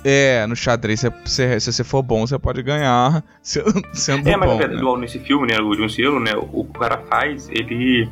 É, 0.04 0.48
no 0.48 0.56
xadrez, 0.56 1.00
se, 1.00 1.60
se 1.60 1.72
você 1.72 1.84
for 1.84 2.02
bom, 2.02 2.26
você 2.26 2.38
pode 2.40 2.62
ganhar 2.64 3.24
sendo 3.42 4.28
é, 4.28 4.36
mas 4.36 4.50
bom. 4.50 4.62
É, 4.62 4.68
mas 4.68 4.78
igual 4.78 4.98
nesse 4.98 5.20
filme, 5.20 5.48
né, 5.48 5.60
o 5.60 5.76
de 5.76 5.82
um 5.82 5.90
selo, 5.90 6.20
né, 6.20 6.34
o 6.36 6.64
que 6.64 6.72
o 6.72 6.80
cara 6.80 6.98
faz, 7.10 7.50
ele... 7.50 8.10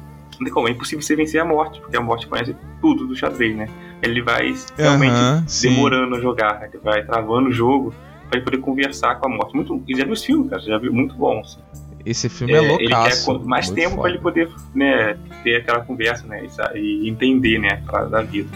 Como, 0.53 0.69
é 0.69 0.71
impossível 0.71 1.01
você 1.01 1.15
vencer 1.15 1.41
a 1.41 1.45
morte, 1.45 1.81
porque 1.81 1.97
a 1.97 2.01
morte 2.01 2.25
conhece 2.25 2.55
tudo 2.79 3.05
do 3.05 3.13
xadrez, 3.13 3.57
né? 3.57 3.67
Ele 4.01 4.21
vai 4.21 4.55
realmente 4.77 5.11
uh 5.11 5.43
-huh, 5.43 5.61
demorando 5.61 6.15
a 6.15 6.21
jogar, 6.21 6.63
ele 6.63 6.79
vai 6.81 7.03
travando 7.03 7.49
o 7.49 7.51
jogo 7.51 7.93
para 8.29 8.39
poder 8.39 8.59
conversar 8.59 9.15
com 9.15 9.27
a 9.27 9.29
morte. 9.29 9.53
Muito, 9.53 9.83
e 9.85 9.97
já 9.97 10.05
viu 10.05 10.13
os 10.13 10.23
filmes, 10.23 10.49
cara, 10.49 10.61
já 10.61 10.77
viu 10.77 10.93
muito 10.93 11.13
bom, 11.15 11.41
assim. 11.41 11.59
Esse 12.05 12.29
filme 12.29 12.53
é, 12.53 12.57
é 12.57 12.61
loucaço. 12.61 13.31
Ele 13.31 13.39
quer 13.39 13.45
mais 13.45 13.69
tempo 13.69 13.97
para 14.01 14.09
ele 14.09 14.19
poder 14.19 14.49
né, 14.73 15.17
ter 15.43 15.57
aquela 15.57 15.81
conversa, 15.81 16.25
né, 16.27 16.45
e 16.75 17.09
entender, 17.09 17.59
né, 17.59 17.83
a 17.87 18.03
da 18.05 18.21
vida. 18.21 18.49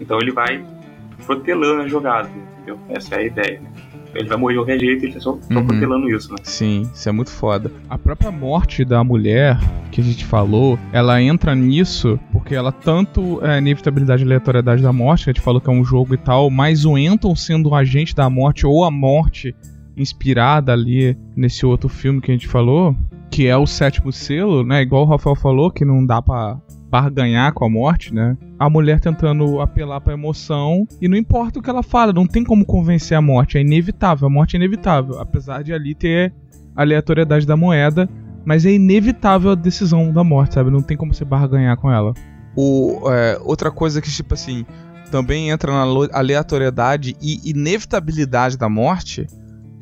Então 0.00 0.18
ele 0.20 0.32
vai 0.32 0.64
protelando 1.26 1.82
a 1.82 1.88
jogada 1.88 2.28
entendeu? 2.64 2.78
Essa 2.88 3.16
é 3.16 3.18
a 3.18 3.22
ideia, 3.22 3.60
né? 3.60 3.70
Ele 4.14 4.28
vai 4.28 4.38
morrer 4.38 4.54
de 4.54 4.60
qualquer 4.60 4.78
jeito, 4.78 5.04
ele 5.04 5.12
tá 5.12 5.20
só, 5.20 5.36
só 5.40 5.58
uhum. 5.58 5.66
protelando 5.66 6.08
isso, 6.08 6.30
né? 6.30 6.36
Sim, 6.44 6.88
isso 6.94 7.08
é 7.08 7.12
muito 7.12 7.30
foda. 7.30 7.70
A 7.90 7.98
própria 7.98 8.30
morte 8.30 8.84
da 8.84 9.02
mulher, 9.02 9.58
que 9.90 10.00
a 10.00 10.04
gente 10.04 10.24
falou, 10.24 10.78
ela 10.92 11.20
entra 11.20 11.52
nisso 11.54 12.18
porque 12.32 12.54
ela 12.54 12.70
tanto 12.70 13.44
é 13.44 13.56
a 13.56 13.58
inevitabilidade 13.58 14.22
e 14.22 14.26
aleatoriedade 14.26 14.82
da 14.82 14.92
morte, 14.92 15.24
que 15.24 15.30
a 15.30 15.32
gente 15.32 15.42
falou 15.42 15.60
que 15.60 15.68
é 15.68 15.72
um 15.72 15.84
jogo 15.84 16.14
e 16.14 16.16
tal, 16.16 16.48
mas 16.48 16.84
o 16.84 16.94
Anton 16.94 17.34
sendo 17.34 17.70
um 17.70 17.74
agente 17.74 18.14
da 18.14 18.30
morte 18.30 18.64
ou 18.64 18.84
a 18.84 18.90
morte 18.90 19.54
inspirada 19.96 20.72
ali 20.72 21.16
nesse 21.36 21.64
outro 21.64 21.88
filme 21.88 22.20
que 22.20 22.30
a 22.30 22.34
gente 22.34 22.48
falou, 22.48 22.96
que 23.30 23.46
é 23.46 23.56
o 23.56 23.66
sétimo 23.66 24.12
selo, 24.12 24.64
né? 24.64 24.82
Igual 24.82 25.02
o 25.02 25.08
Rafael 25.08 25.36
falou, 25.36 25.70
que 25.70 25.84
não 25.84 26.04
dá 26.04 26.22
pra 26.22 26.58
barganhar 26.90 27.52
com 27.52 27.64
a 27.64 27.68
morte, 27.68 28.14
né? 28.14 28.36
A 28.58 28.70
mulher 28.70 29.00
tentando 29.00 29.60
apelar 29.60 30.00
pra 30.00 30.12
emoção 30.12 30.86
e 31.00 31.08
não 31.08 31.16
importa 31.16 31.58
o 31.58 31.62
que 31.62 31.68
ela 31.68 31.82
fala, 31.82 32.12
não 32.12 32.26
tem 32.26 32.44
como 32.44 32.64
convencer 32.64 33.18
a 33.18 33.20
morte, 33.20 33.58
é 33.58 33.60
inevitável, 33.60 34.28
a 34.28 34.30
morte 34.30 34.54
é 34.54 34.58
inevitável, 34.58 35.18
apesar 35.18 35.64
de 35.64 35.72
ali 35.72 35.94
ter 35.94 36.32
a 36.76 36.82
aleatoriedade 36.82 37.46
da 37.46 37.56
moeda, 37.56 38.08
mas 38.44 38.64
é 38.64 38.70
inevitável 38.70 39.50
a 39.50 39.56
decisão 39.56 40.12
da 40.12 40.22
morte, 40.22 40.54
sabe? 40.54 40.70
Não 40.70 40.82
tem 40.82 40.96
como 40.96 41.12
você 41.12 41.24
barganhar 41.24 41.76
com 41.76 41.90
ela. 41.90 42.14
O, 42.56 43.10
é, 43.10 43.40
outra 43.42 43.72
coisa 43.72 44.00
que, 44.00 44.08
tipo 44.08 44.34
assim, 44.34 44.64
também 45.10 45.50
entra 45.50 45.72
na 45.72 45.82
aleatoriedade 46.12 47.16
e 47.20 47.50
inevitabilidade 47.50 48.56
da 48.56 48.68
morte 48.68 49.26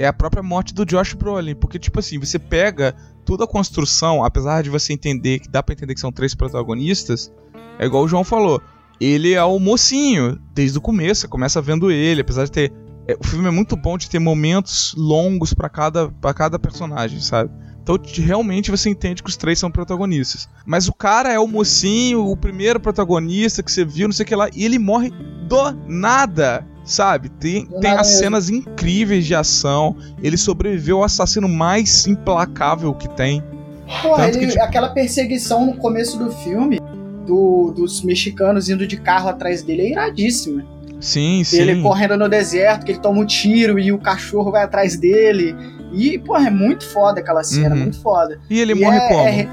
é 0.03 0.09
a 0.09 0.13
própria 0.13 0.43
morte 0.43 0.75
do 0.75 0.85
Josh 0.85 1.15
Brolin, 1.15 1.55
porque, 1.55 1.79
tipo 1.79 2.01
assim, 2.01 2.19
você 2.19 2.37
pega 2.37 2.93
toda 3.25 3.45
a 3.45 3.47
construção, 3.47 4.25
apesar 4.25 4.63
de 4.63 4.69
você 4.69 4.93
entender 4.93 5.39
que 5.39 5.49
dá 5.49 5.63
para 5.63 5.75
entender 5.75 5.95
que 5.95 6.01
são 6.01 6.11
três 6.11 6.35
protagonistas, 6.35 7.33
é 7.79 7.87
igual 7.87 8.03
o 8.03 8.09
João 8.09 8.25
falou. 8.25 8.61
Ele 9.01 9.33
é 9.33 9.45
o 9.45 9.61
mocinho 9.61 10.41
desde 10.53 10.77
o 10.77 10.81
começo, 10.81 11.21
você 11.23 11.29
começa 11.29 11.63
vendo 11.63 11.91
ele, 11.91 12.21
apesar 12.21 12.45
de 12.45 12.51
ter 12.51 12.73
é, 13.07 13.17
o 13.19 13.25
filme 13.25 13.47
é 13.47 13.51
muito 13.51 13.77
bom 13.77 13.97
de 13.97 14.09
ter 14.09 14.19
momentos 14.19 14.95
longos 14.97 15.53
para 15.53 15.69
cada 15.69 16.09
para 16.09 16.35
cada 16.35 16.59
personagem, 16.59 17.21
sabe? 17.21 17.51
Então 17.83 17.99
realmente 18.19 18.71
você 18.71 18.89
entende 18.91 19.23
que 19.23 19.29
os 19.29 19.37
três 19.37 19.59
são 19.59 19.71
protagonistas. 19.71 20.49
Mas 20.65 20.87
o 20.87 20.93
cara 20.93 21.33
é 21.33 21.39
o 21.39 21.49
mocinho, 21.49 22.27
o 22.27 22.37
primeiro 22.37 22.79
protagonista 22.79 23.63
que 23.63 23.73
você 23.73 23.85
viu, 23.85 24.07
não 24.07 24.13
sei 24.13 24.25
o 24.25 24.27
que 24.27 24.37
lá, 24.37 24.49
e 24.55 24.65
ele 24.65 24.79
morre 24.79 25.11
do 25.49 25.73
nada. 25.89 26.67
Sabe? 26.85 27.29
Tem, 27.29 27.67
tem 27.67 27.91
as 27.91 28.07
cenas 28.09 28.51
incríveis 28.51 29.25
de 29.25 29.35
ação. 29.35 29.97
Ele 30.23 30.37
sobreviveu 30.37 30.99
ao 30.99 31.05
assassino 31.05 31.49
mais 31.49 32.07
implacável 32.07 32.93
que 32.95 33.09
tem. 33.09 33.43
Porra, 34.03 34.29
ele, 34.29 34.39
que, 34.39 34.47
tipo... 34.49 34.63
aquela 34.63 34.89
perseguição 34.89 35.67
no 35.67 35.77
começo 35.77 36.19
do 36.19 36.31
filme 36.31 36.81
do, 37.27 37.73
dos 37.75 38.03
mexicanos 38.03 38.69
indo 38.69 38.87
de 38.87 38.97
carro 38.97 39.29
atrás 39.29 39.63
dele 39.63 39.83
é 39.83 39.91
iradíssima. 39.91 40.65
Sim, 41.01 41.43
sim. 41.45 41.59
Ele 41.59 41.83
correndo 41.83 42.17
no 42.17 42.29
deserto, 42.29 42.85
que 42.85 42.93
ele 42.93 43.01
toma 43.01 43.21
um 43.21 43.27
tiro 43.27 43.79
e 43.79 43.91
o 43.91 43.99
cachorro 43.99 44.53
vai 44.53 44.63
atrás 44.63 44.97
dele. 44.97 45.55
E, 45.93 46.19
porra, 46.19 46.47
é 46.47 46.51
muito 46.51 46.87
foda 46.87 47.21
aquela 47.21 47.43
cena, 47.43 47.75
uhum. 47.75 47.83
muito 47.83 48.01
foda. 48.01 48.41
E 48.49 48.61
ele 48.61 48.73
e 48.73 48.75
morre 48.77 48.99
é, 48.99 49.09
como? 49.09 49.29
É, 49.29 49.49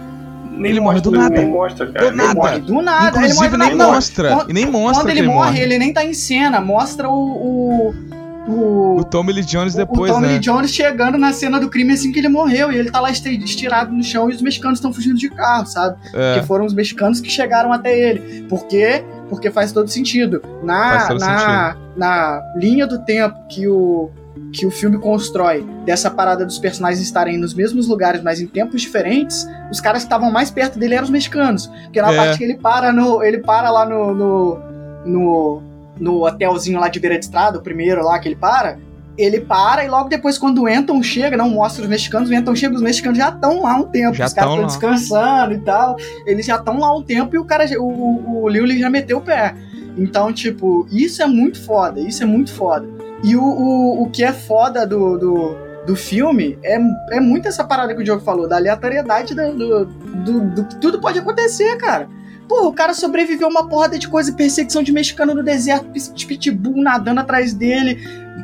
nem 0.59 0.71
ele 0.71 0.79
morre 0.79 1.01
do 1.01 1.11
nada. 1.11 1.35
Nem 1.35 1.49
mostra, 1.49 1.91
cara. 1.91 2.11
Do 2.11 2.17
nada. 2.17 2.33
Morre. 2.33 2.59
Do 2.59 2.81
nada. 2.81 3.17
Inclusive, 3.17 3.45
ele 3.45 3.57
morre 3.57 3.69
nem 3.69 3.77
mostra. 3.77 4.35
Quando, 4.35 4.49
e 4.49 4.53
nem 4.53 4.65
mostra 4.65 5.03
Quando 5.03 5.09
ele, 5.09 5.21
morre, 5.23 5.37
morre, 5.37 5.61
ele 5.61 5.79
nem 5.79 5.93
tá 5.93 6.03
em 6.03 6.13
cena. 6.13 6.59
Mostra 6.61 7.09
o... 7.09 7.13
o... 7.13 8.19
O, 8.47 9.01
o 9.01 9.03
Tommy 9.03 9.31
Lee 9.31 9.43
Jones 9.43 9.75
depois, 9.75 10.09
o 10.09 10.13
Tommy 10.15 10.25
né? 10.25 10.33
Lee 10.33 10.39
Jones 10.39 10.71
chegando 10.71 11.19
na 11.19 11.31
cena 11.31 11.59
do 11.59 11.69
crime 11.69 11.93
assim 11.93 12.11
que 12.11 12.17
ele 12.17 12.29
morreu. 12.29 12.71
E 12.71 12.77
ele 12.77 12.89
tá 12.89 12.99
lá 12.99 13.11
estirado 13.11 13.91
no 13.91 14.03
chão 14.03 14.27
e 14.27 14.33
os 14.33 14.41
mexicanos 14.41 14.79
estão 14.79 14.91
fugindo 14.91 15.17
de 15.17 15.29
carro, 15.29 15.67
sabe? 15.67 15.97
É. 16.15 16.33
Porque 16.33 16.47
foram 16.47 16.65
os 16.65 16.73
mexicanos 16.73 17.21
que 17.21 17.29
chegaram 17.29 17.71
até 17.71 17.95
ele. 17.95 18.47
Por 18.49 18.65
quê? 18.65 19.03
Porque 19.29 19.51
faz 19.51 19.71
todo 19.71 19.87
sentido. 19.87 20.41
Na, 20.63 21.07
todo 21.09 21.19
na, 21.19 21.73
sentido. 21.73 21.93
na 21.95 22.41
linha 22.55 22.87
do 22.87 22.97
tempo 22.97 23.37
que 23.49 23.67
o, 23.67 24.09
que 24.51 24.65
o 24.65 24.71
filme 24.71 24.97
constrói 24.97 25.65
dessa 25.85 26.09
parada 26.09 26.45
dos 26.45 26.57
personagens 26.57 27.01
estarem 27.01 27.38
nos 27.38 27.53
mesmos 27.53 27.88
lugares, 27.88 28.21
mas 28.21 28.41
em 28.41 28.47
tempos 28.47 28.81
diferentes, 28.81 29.47
os 29.71 29.79
caras 29.79 30.03
que 30.03 30.07
estavam 30.07 30.31
mais 30.31 30.49
perto 30.49 30.79
dele 30.79 30.95
eram 30.95 31.05
os 31.05 31.09
mexicanos. 31.09 31.67
Porque 31.67 32.01
na 32.01 32.12
é. 32.12 32.15
parte 32.15 32.38
que 32.38 32.43
ele 32.43 32.55
para 32.55 32.91
no. 32.91 33.23
Ele 33.23 33.39
para 33.39 33.69
lá 33.69 33.85
no, 33.85 34.13
no, 34.13 34.59
no, 35.05 35.62
no 35.99 36.25
hotelzinho 36.25 36.79
lá 36.79 36.89
de 36.89 36.99
beira 36.99 37.17
de 37.17 37.25
estrada, 37.25 37.59
o 37.59 37.62
primeiro 37.62 38.03
lá 38.03 38.17
que 38.19 38.27
ele 38.27 38.35
para. 38.35 38.79
Ele 39.17 39.41
para 39.41 39.83
e 39.83 39.89
logo 39.89 40.07
depois, 40.07 40.38
quando 40.38 40.62
o 40.62 40.67
Anton 40.67 41.03
chega, 41.03 41.35
não 41.35 41.49
mostra 41.49 41.83
os 41.83 41.89
mexicanos, 41.89 42.29
o 42.29 42.33
Anton 42.33 42.55
chega, 42.55 42.73
os 42.73 42.81
mexicanos 42.81 43.17
já 43.17 43.27
estão 43.27 43.63
lá 43.63 43.75
um 43.75 43.83
tempo. 43.83 44.15
Já 44.15 44.27
os 44.27 44.33
caras 44.33 44.51
estão 44.51 44.67
descansando 44.67 45.53
e 45.53 45.59
tal. 45.59 45.97
Eles 46.25 46.45
já 46.45 46.55
estão 46.55 46.79
lá 46.79 46.95
um 46.95 47.03
tempo 47.03 47.35
e 47.35 47.38
o 47.38 47.43
cara, 47.43 47.65
o, 47.77 47.83
o, 47.83 48.43
o 48.43 48.49
Liu 48.49 48.65
já 48.79 48.89
meteu 48.89 49.17
o 49.17 49.21
pé. 49.21 49.53
Então, 49.97 50.31
tipo, 50.31 50.88
isso 50.89 51.21
é 51.21 51.27
muito 51.27 51.62
foda, 51.62 51.99
isso 51.99 52.23
é 52.23 52.25
muito 52.25 52.53
foda. 52.53 52.88
E 53.23 53.36
o, 53.36 53.43
o, 53.43 54.03
o 54.03 54.10
que 54.10 54.23
é 54.23 54.32
foda 54.32 54.86
do, 54.86 55.17
do, 55.17 55.55
do 55.86 55.95
filme 55.95 56.58
é, 56.63 56.79
é 57.12 57.19
muito 57.19 57.47
essa 57.47 57.63
parada 57.63 57.93
que 57.93 58.01
o 58.01 58.03
Diogo 58.03 58.23
falou, 58.23 58.47
da 58.47 58.55
aleatoriedade 58.55 59.36
do, 59.36 59.53
do, 59.53 59.86
do, 59.86 60.49
do 60.55 60.65
que 60.65 60.75
tudo 60.77 60.99
pode 60.99 61.19
acontecer, 61.19 61.77
cara. 61.77 62.08
Pô, 62.47 62.67
o 62.67 62.73
cara 62.73 62.93
sobreviveu 62.93 63.47
uma 63.47 63.67
porrada 63.67 63.99
de 63.99 64.08
coisa, 64.08 64.34
perseguição 64.34 64.82
de 64.82 64.91
mexicano 64.91 65.36
no 65.36 65.43
deserto, 65.43 65.86
pitbull 66.27 66.82
nadando 66.82 67.19
atrás 67.19 67.53
dele. 67.53 67.99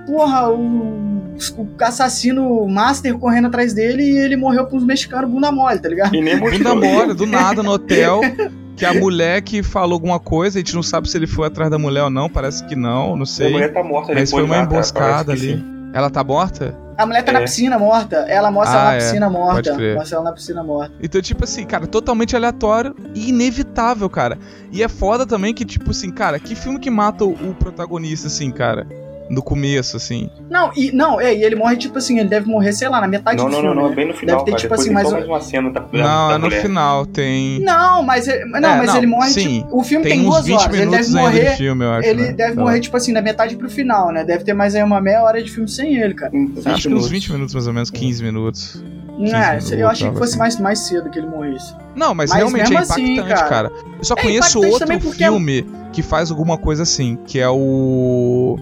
Porra, 0.06 0.50
o, 0.50 1.34
o 1.58 1.68
assassino 1.80 2.68
master 2.68 3.18
correndo 3.18 3.48
atrás 3.48 3.74
dele 3.74 4.04
e 4.04 4.18
ele 4.18 4.36
morreu 4.36 4.68
com 4.68 4.78
os 4.78 4.86
mexicanos 4.86 5.30
bunda 5.30 5.52
mole, 5.52 5.80
tá 5.80 5.90
ligado? 5.90 6.16
E 6.16 6.22
nem 6.22 6.38
bunda 6.38 6.76
mole, 6.76 7.14
do 7.14 7.26
nada 7.26 7.64
no 7.64 7.72
hotel. 7.72 8.22
que 8.76 8.86
a 8.86 8.94
mulher 8.94 9.42
que 9.42 9.64
falou 9.64 9.94
alguma 9.94 10.20
coisa, 10.20 10.58
a 10.58 10.62
gente 10.62 10.76
não 10.76 10.84
sabe 10.84 11.10
se 11.10 11.18
ele 11.18 11.28
foi 11.28 11.48
atrás 11.48 11.70
da 11.72 11.78
mulher 11.78 12.04
ou 12.04 12.10
não, 12.10 12.30
parece 12.30 12.64
que 12.66 12.76
não, 12.76 13.16
não 13.16 13.26
sei. 13.26 13.48
A 13.48 13.52
mulher 13.52 13.74
tá 13.74 13.84
morta 13.84 14.14
Mas 14.14 14.32
foi 14.32 14.44
uma 14.44 14.58
emboscada 14.58 15.32
ali. 15.32 15.64
Ela 15.94 16.10
tá 16.10 16.24
morta? 16.24 16.78
A 16.98 17.06
mulher 17.06 17.24
tá 17.24 17.32
na 17.32 17.40
É. 17.40 17.42
piscina 17.44 17.80
morta. 17.80 18.18
Ela 18.28 18.52
mostra 18.52 18.78
Ah, 18.78 18.82
ela 18.82 18.90
na 18.92 18.94
é. 18.96 18.98
piscina 19.00 19.30
morta. 19.30 19.54
Pode 19.56 19.72
crer. 19.76 19.96
Mostra 19.96 20.16
ela 20.18 20.26
na 20.26 20.32
piscina 20.34 20.64
morta. 20.64 20.94
Então, 21.02 21.22
tipo 21.22 21.44
assim, 21.46 21.66
cara, 21.66 21.88
totalmente 21.88 22.36
aleatório 22.36 22.96
e 23.14 23.30
inevitável, 23.30 24.10
cara. 24.10 24.38
E 24.72 24.84
é 24.84 24.88
foda 24.90 25.26
também 25.26 25.54
que, 25.54 25.64
tipo 25.64 25.92
assim, 25.92 26.12
cara, 26.12 26.38
que 26.40 26.54
filme 26.56 26.80
que 26.80 26.90
mata 26.90 27.24
o, 27.24 27.32
o 27.32 27.54
protagonista, 27.56 28.28
assim, 28.28 28.52
cara? 28.52 28.86
No 29.30 29.42
começo, 29.42 29.98
assim. 29.98 30.30
Não, 30.50 30.72
e, 30.76 30.92
não, 30.92 31.20
é, 31.20 31.34
e 31.34 31.44
ele 31.44 31.56
morre, 31.56 31.76
tipo 31.78 31.98
assim, 31.98 32.20
ele 32.20 32.30
deve 32.30 32.48
morrer, 32.48 32.74
sei 32.74 32.88
lá, 32.88 33.02
na 33.02 33.08
metade 33.08 33.38
Não, 33.38 33.46
do 33.46 33.52
não, 33.52 33.60
filme. 33.60 33.76
não, 33.76 33.82
não, 33.84 33.90
né? 33.90 33.96
bem 33.96 34.08
no 34.08 34.14
final, 34.14 34.36
Deve 34.38 34.46
ter, 34.46 34.52
cara. 34.52 34.62
tipo 34.62 34.74
assim, 34.76 34.84
tem 34.86 34.94
mais 34.94 35.12
um- 35.12 35.18
uma 35.26 35.42
cena 35.42 35.70
da, 35.72 35.80
da, 35.80 35.88
não, 35.92 36.28
da 36.30 36.36
é 36.36 36.38
no 36.38 36.52
final, 36.52 37.06
tem. 37.08 37.60
Não, 37.62 38.04
mas, 38.04 38.28
ele- 38.28 38.46
não, 38.46 38.58
É, 38.58 38.78
mas 38.78 38.88
não, 38.88 38.98
ele 38.98 39.08
morre, 39.08 39.30
sim. 39.32 39.62
tipo, 39.64 39.80
o 39.80 39.84
filme 39.84 40.06
tem, 40.06 40.20
Tem 40.20 40.28
uns 40.28 40.34
duas 40.36 40.46
20 40.46 40.56
horas, 40.60 40.76
ele 40.80 40.92
deve 40.92 41.10
morrer... 41.12 41.50
de 41.52 41.58
filme, 41.58 41.86
eu 41.86 41.92
acho. 41.92 42.08
Ele 42.08 42.22
né? 42.22 42.32
deve 42.34 42.56
morrer, 42.60 42.80
tipo 42.80 42.98
assim, 42.98 43.14
da 43.14 43.22
metade 43.22 43.56
pro 43.56 43.70
final, 43.70 44.12
né? 44.12 44.24
Deve 44.24 44.44
ter 44.44 44.54
mais 44.54 44.76
aí 44.76 44.84
uma 44.84 45.02
meia 45.02 45.24
hora 45.24 45.42
de 45.42 45.50
filme 45.52 45.68
sem 45.68 45.96
ele, 45.98 46.14
cara. 46.14 46.32
Acho 46.36 46.62
que 46.64 46.70
uns 46.70 46.86
minutos. 46.86 47.10
20 47.10 47.32
minutos, 47.32 47.54
mais 47.56 47.68
ou 47.68 47.74
menos, 47.74 47.90
15 47.90 48.24
minutos. 48.24 48.84
Não 49.18 49.26
é, 49.36 49.48
minutos, 49.52 49.72
eu 49.72 49.88
achei 49.90 50.10
que 50.10 50.18
fosse 50.18 50.32
assim. 50.32 50.40
mais, 50.40 50.60
mais 50.60 50.80
cedo 50.80 51.10
que 51.10 51.18
ele 51.18 51.28
morresse. 51.28 51.74
Não, 51.96 52.14
mas, 52.14 52.30
Mas 52.30 52.38
realmente 52.40 52.74
é 52.74 52.78
assim, 52.78 53.14
impactante, 53.14 53.34
cara. 53.40 53.50
cara. 53.50 53.72
Eu 53.98 54.04
só 54.04 54.14
É 54.18 54.22
conheço 54.22 54.60
outro 54.64 54.92
é 54.92 55.00
filme 55.00 55.66
que 55.94 56.04
faz 56.04 56.30
alguma 56.30 56.58
coisa 56.58 56.84
assim, 56.84 57.18
que 57.26 57.40
é 57.40 57.48
o 57.50 58.58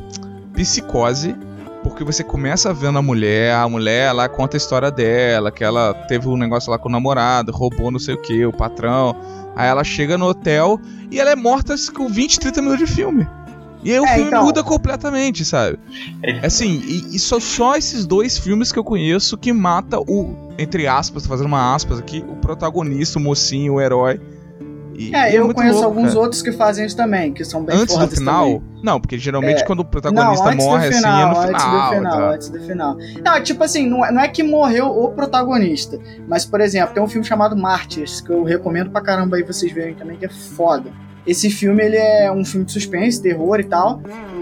Psicose. 0.54 1.36
Porque 1.84 2.04
você 2.06 2.24
começa 2.24 2.74
vendo 2.74 2.98
a 2.98 3.02
mulher, 3.02 3.54
a 3.56 3.68
mulher 3.68 4.08
ela 4.08 4.30
conta 4.30 4.56
a 4.56 4.60
história 4.60 4.90
dela, 4.90 5.52
que 5.52 5.66
ela 5.66 5.94
teve 6.08 6.30
um 6.30 6.38
negócio 6.38 6.72
lá 6.72 6.80
com 6.80 6.88
o 6.88 6.92
namorado, 6.92 7.52
roubou 7.52 7.92
não 7.92 8.00
sei 8.00 8.16
o 8.16 8.22
que, 8.22 8.46
o 8.46 8.54
patrão. 8.54 9.14
Aí 9.54 9.68
ela 9.68 9.84
chega 9.84 10.18
no 10.18 10.26
hotel 10.28 10.80
e 11.12 11.20
ela 11.20 11.32
é 11.32 11.36
morta 11.36 11.76
com 11.94 12.08
20, 12.08 12.40
30 12.40 12.62
minutos 12.62 12.88
de 12.88 12.94
filme. 12.96 13.28
E 13.84 13.92
aí 13.92 14.00
o 14.00 14.06
É, 14.06 14.14
filme 14.16 14.28
então. 14.30 14.46
muda 14.46 14.64
completamente, 14.64 15.44
sabe? 15.44 15.78
É, 16.24 16.46
Assim, 16.46 16.82
e, 16.86 17.18
e 17.18 17.20
só, 17.20 17.38
só 17.38 17.76
esses 17.76 18.06
dois 18.06 18.38
filmes 18.38 18.72
que 18.72 18.80
eu 18.80 18.84
conheço 18.86 19.38
que 19.38 19.52
mata 19.52 20.00
o, 20.00 20.54
entre 20.58 20.88
aspas, 20.88 21.24
tô 21.24 21.30
fazendo 21.30 21.48
uma 21.48 21.76
aspas 21.76 22.00
aqui, 22.00 22.24
o 22.30 22.38
protagonista, 22.38 23.20
o 23.20 23.22
mocinho, 23.22 23.74
o 23.74 23.82
herói. 23.82 24.22
E- 24.96 25.10
e 25.10 25.16
É, 25.16 25.36
eu 25.38 25.46
muito 25.46 25.56
conheço 25.56 25.76
louco, 25.76 25.90
alguns 25.90 26.10
cara. 26.10 26.20
outros 26.20 26.42
que 26.42 26.52
fazem 26.52 26.86
isso 26.86 26.96
também, 26.96 27.34
que 27.34 27.44
são 27.44 27.64
bem 27.64 27.76
Antes 27.76 27.98
do 27.98 28.08
final? 28.08 28.46
também. 28.46 28.62
Não, 28.84 29.00
porque 29.00 29.18
geralmente 29.18 29.62
É, 29.62 29.66
quando 29.66 29.80
o 29.80 29.86
protagonista 29.86 30.44
não, 30.46 30.52
antes 30.52 30.66
morre 30.66 30.80
do 30.82 30.90
assim 30.90 30.98
final, 30.98 31.20
é 31.20 31.26
no 31.26 31.40
antes 31.40 31.64
final. 31.64 31.90
do 31.90 31.96
final, 31.96 32.18
tá? 32.18 32.30
antes 32.30 32.50
do 32.50 32.60
final. 32.60 32.98
Não, 33.26 33.34
é 33.36 33.42
tipo 33.42 33.64
assim, 33.64 33.90
não 33.90 34.06
é, 34.06 34.12
não 34.12 34.22
é 34.22 34.28
que 34.28 34.44
morreu 34.44 34.88
o 34.88 35.10
protagonista, 35.12 35.98
mas, 36.28 36.46
por 36.46 36.62
exemplo, 36.62 36.94
tem 36.94 37.02
um 37.02 37.08
filme 37.08 37.26
chamado 37.26 37.56
Mártires, 37.56 38.22
que 38.22 38.30
eu 38.32 38.44
recomendo 38.44 38.92
pra 38.92 39.02
caramba 39.02 39.38
aí 39.38 39.44
vocês 39.44 39.72
verem 39.72 39.96
também, 39.96 40.18
que 40.18 40.26
é 40.26 40.30
foda. 40.30 40.92
Esse 41.26 41.50
filme, 41.50 41.82
ele 41.84 41.96
é 41.98 42.32
um 42.32 42.44
filme 42.44 42.66
de 42.66 42.72
suspense, 42.74 43.22
terror 43.22 43.60
e 43.60 43.64
tal. 43.64 44.02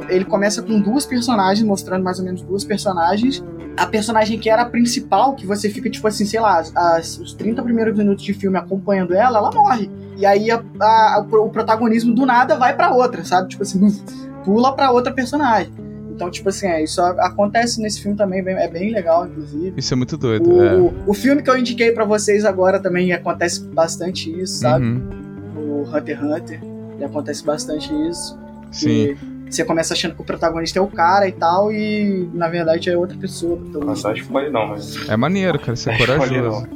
Ele 0.10 0.26
começa 0.26 0.62
com 0.64 0.80
duas 0.80 1.06
personagens, 1.06 1.66
mostrando 1.66 2.04
mais 2.04 2.18
ou 2.20 2.26
menos 2.26 2.42
duas 2.42 2.64
personagens. 2.64 3.44
A 3.78 3.86
personagem 3.86 4.38
que 4.40 4.50
era 4.50 4.64
a 4.64 4.66
principal, 4.66 5.36
que 5.36 5.46
você 5.46 5.70
fica, 5.70 5.90
tipo 5.90 6.06
assim, 6.08 6.26
sei 6.26 6.40
lá, 6.40 6.60
as- 6.76 7.18
os 7.20 7.34
30 7.34 7.62
primeiros 7.64 7.96
minutos 7.98 8.24
de 8.24 8.34
filme 8.34 8.58
acompanhando 8.58 9.14
ela, 9.14 9.38
ela 9.38 9.52
morre. 9.52 9.90
E 10.18 10.26
aí 10.26 10.50
a- 10.52 10.62
a- 10.82 11.26
o 11.32 11.50
protagonismo 11.50 12.14
do 12.14 12.26
nada 12.26 12.58
vai 12.58 12.76
pra 12.76 12.94
outra, 12.94 13.24
sabe? 13.24 13.48
Tipo 13.50 13.64
assim, 13.64 13.80
pula 14.44 14.76
pra 14.76 14.92
outra 14.92 15.14
personagem. 15.14 15.72
Então, 16.14 16.30
tipo 16.30 16.50
assim, 16.50 16.68
é, 16.68 16.84
isso 16.84 17.02
acontece 17.02 17.82
nesse 17.82 18.02
filme 18.02 18.18
também, 18.18 18.40
é 18.46 18.68
bem 18.68 18.92
legal, 18.92 19.26
inclusive. 19.26 19.74
Isso 19.78 19.94
é 19.94 19.98
muito 19.98 20.18
doido. 20.18 20.52
O, 20.52 20.62
é. 20.64 20.92
o 21.08 21.14
filme 21.14 21.42
que 21.42 21.50
eu 21.50 21.58
indiquei 21.58 21.92
pra 21.92 22.06
vocês 22.06 22.44
agora 22.44 22.80
também 22.80 23.14
acontece 23.14 23.64
bastante 23.64 24.30
isso, 24.30 24.60
sabe? 24.60 24.86
Uhum, 24.86 25.10
O 25.56 25.84
Hunter 25.96 26.18
x 26.20 26.24
Hunter, 26.24 26.60
e 27.02 27.06
acontece 27.06 27.44
bastante 27.46 27.92
isso. 28.08 28.38
sim. 28.72 29.16
Que 29.46 29.56
você 29.56 29.66
começa 29.66 29.94
achando 29.94 30.16
que 30.16 30.22
o 30.22 30.24
protagonista 30.24 30.80
é 30.80 30.82
o 30.82 30.88
cara 30.88 31.28
e 31.28 31.34
tal, 31.34 31.74
e 31.74 32.30
na 32.34 32.48
verdade 32.48 32.90
é 32.90 32.96
outra 32.98 33.18
pessoa. 33.18 33.56
o 33.56 33.58
protagonista. 33.58 34.08
Nossa, 34.08 34.22
acho 34.22 34.26
que 34.26 34.50
não, 34.50 34.68
mas. 34.68 35.10
É 35.10 35.18
maneiro, 35.18 35.60
cara, 35.60 35.76
que 35.76 35.84
pode 35.84 36.06
corajoso. 36.06 36.68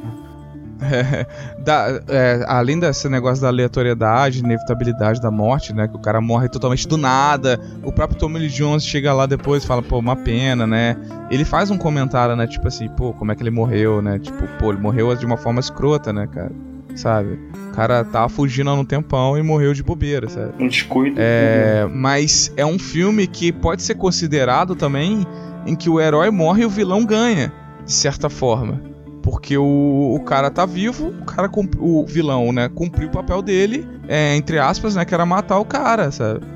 É, 0.82 1.26
da- 1.64 2.02
é, 2.06 2.44
além 2.46 2.78
desse 2.78 3.08
negócio 3.08 3.40
da 3.40 3.48
aleatoriedade, 3.48 4.40
inevitabilidade 4.40 5.22
da 5.22 5.30
morte, 5.30 5.72
né? 5.72 5.88
Que 5.88 5.96
o 5.96 5.98
cara 5.98 6.20
morre 6.20 6.50
totalmente 6.50 6.86
do 6.86 6.98
nada. 6.98 7.58
O 7.82 7.90
próprio 7.90 8.18
Tommy 8.18 8.40
Lee 8.40 8.48
Jones 8.50 8.84
chega 8.84 9.10
lá 9.14 9.24
depois 9.24 9.64
e 9.64 9.66
fala, 9.66 9.82
pô, 9.82 9.98
uma 9.98 10.14
pena, 10.14 10.66
né? 10.66 10.96
Ele 11.30 11.46
faz 11.46 11.70
um 11.70 11.78
comentário, 11.78 12.36
né? 12.36 12.46
Tipo 12.46 12.68
assim, 12.68 12.90
pô, 12.90 13.14
como 13.14 13.32
é 13.32 13.34
que 13.34 13.42
ele 13.42 13.50
morreu, 13.50 14.02
né? 14.02 14.18
Tipo, 14.18 14.46
pô, 14.58 14.70
ele 14.70 14.82
morreu 14.82 15.14
de 15.16 15.24
uma 15.24 15.38
forma 15.38 15.60
escrota, 15.60 16.12
né, 16.12 16.26
cara? 16.30 16.52
Sabe? 16.94 17.38
O 17.76 17.78
cara 17.78 18.02
tava 18.02 18.26
fugindo 18.30 18.70
há 18.70 18.72
um 18.72 18.86
tempão 18.86 19.36
e 19.36 19.42
morreu 19.42 19.74
de 19.74 19.82
bobeira, 19.82 20.30
sabe? 20.30 20.54
Um 20.58 20.66
descuido. 20.66 21.16
É, 21.18 21.86
mas 21.92 22.50
é 22.56 22.64
um 22.64 22.78
filme 22.78 23.26
que 23.26 23.52
pode 23.52 23.82
ser 23.82 23.96
considerado 23.96 24.74
também 24.74 25.26
em 25.66 25.76
que 25.76 25.90
o 25.90 26.00
herói 26.00 26.30
morre 26.30 26.62
e 26.62 26.64
o 26.64 26.70
vilão 26.70 27.04
ganha, 27.04 27.52
de 27.84 27.92
certa 27.92 28.30
forma. 28.30 28.80
Porque 29.22 29.58
o, 29.58 30.14
o 30.14 30.20
cara 30.20 30.50
tá 30.50 30.64
vivo, 30.64 31.08
o 31.20 31.24
cara 31.26 31.50
o 31.78 32.06
vilão, 32.06 32.50
né, 32.50 32.70
cumpriu 32.74 33.08
o 33.08 33.12
papel 33.12 33.42
dele, 33.42 33.86
é, 34.08 34.34
entre 34.34 34.58
aspas, 34.58 34.96
né, 34.96 35.04
que 35.04 35.12
era 35.12 35.26
matar 35.26 35.58
o 35.58 35.64
cara, 35.66 36.10
sabe? 36.10 36.55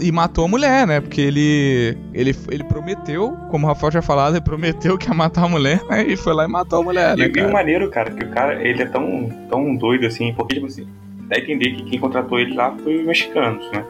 E 0.00 0.10
matou 0.12 0.44
a 0.44 0.48
mulher, 0.48 0.86
né? 0.86 1.00
Porque 1.00 1.20
ele, 1.20 1.96
ele 2.14 2.34
ele 2.50 2.64
prometeu, 2.64 3.36
como 3.50 3.66
o 3.66 3.68
Rafael 3.68 3.92
já 3.92 4.02
falado, 4.02 4.34
ele 4.34 4.40
prometeu 4.44 4.96
que 4.98 5.08
ia 5.08 5.14
matar 5.14 5.44
a 5.44 5.48
mulher, 5.48 5.82
né? 5.88 6.04
E 6.06 6.16
foi 6.16 6.32
lá 6.34 6.44
e 6.44 6.48
matou 6.48 6.80
a 6.80 6.82
mulher, 6.82 7.16
né, 7.16 7.30
e 7.34 7.40
o 7.40 7.52
maneiro, 7.52 7.90
cara, 7.90 8.10
que 8.10 8.24
o 8.24 8.30
cara, 8.30 8.62
ele 8.66 8.82
é 8.82 8.86
tão, 8.86 9.28
tão 9.50 9.74
doido 9.76 10.06
assim, 10.06 10.32
porque, 10.34 10.54
tipo 10.54 10.66
assim, 10.66 10.86
dá 11.28 11.36
a 11.36 11.38
entender 11.40 11.72
que 11.72 11.82
quem 11.84 11.98
contratou 11.98 12.38
ele 12.38 12.54
lá 12.54 12.74
foi 12.82 12.98
os 13.00 13.06
mexicanos, 13.06 13.70
né? 13.72 13.84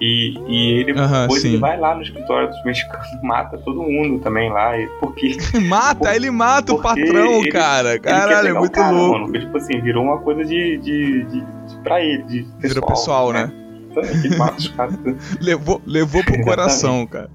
E, 0.00 0.34
e 0.48 0.80
ele, 0.80 0.98
Aham, 0.98 1.22
depois 1.22 1.44
ele 1.44 1.54
sim. 1.54 1.60
vai 1.60 1.78
lá 1.78 1.94
no 1.94 2.02
escritório 2.02 2.48
dos 2.48 2.64
mexicanos, 2.64 3.06
mata 3.22 3.56
todo 3.58 3.82
mundo 3.82 4.18
também 4.20 4.50
lá, 4.50 4.72
porque 4.98 5.36
Mata, 5.68 6.14
ele 6.16 6.28
mata 6.30 6.72
o 6.74 6.82
patrão, 6.82 7.38
ele- 7.40 7.52
cara. 7.52 7.90
ele 7.92 8.00
Caralho, 8.00 8.48
é 8.48 8.52
muito 8.52 8.72
cara, 8.72 8.90
louco. 8.90 9.12
Mano, 9.12 9.24
porque, 9.26 9.40
tipo 9.40 9.56
assim, 9.56 9.80
virou 9.80 10.04
uma 10.04 10.18
coisa 10.18 10.44
de, 10.44 10.78
de, 10.78 11.24
de, 11.24 11.40
de 11.40 11.76
pra 11.84 12.00
ele, 12.02 12.22
de 12.24 12.42
pessoal. 12.60 12.68
Virou 12.74 12.86
pessoal, 12.88 13.32
né? 13.32 13.52
Então, 13.52 13.61
ele 14.00 14.36
mata 14.36 14.58
os 14.58 14.68
caras. 14.68 14.96
Levou, 15.40 15.80
levou 15.86 16.24
pro 16.24 16.42
coração, 16.42 17.06
cara. 17.06 17.30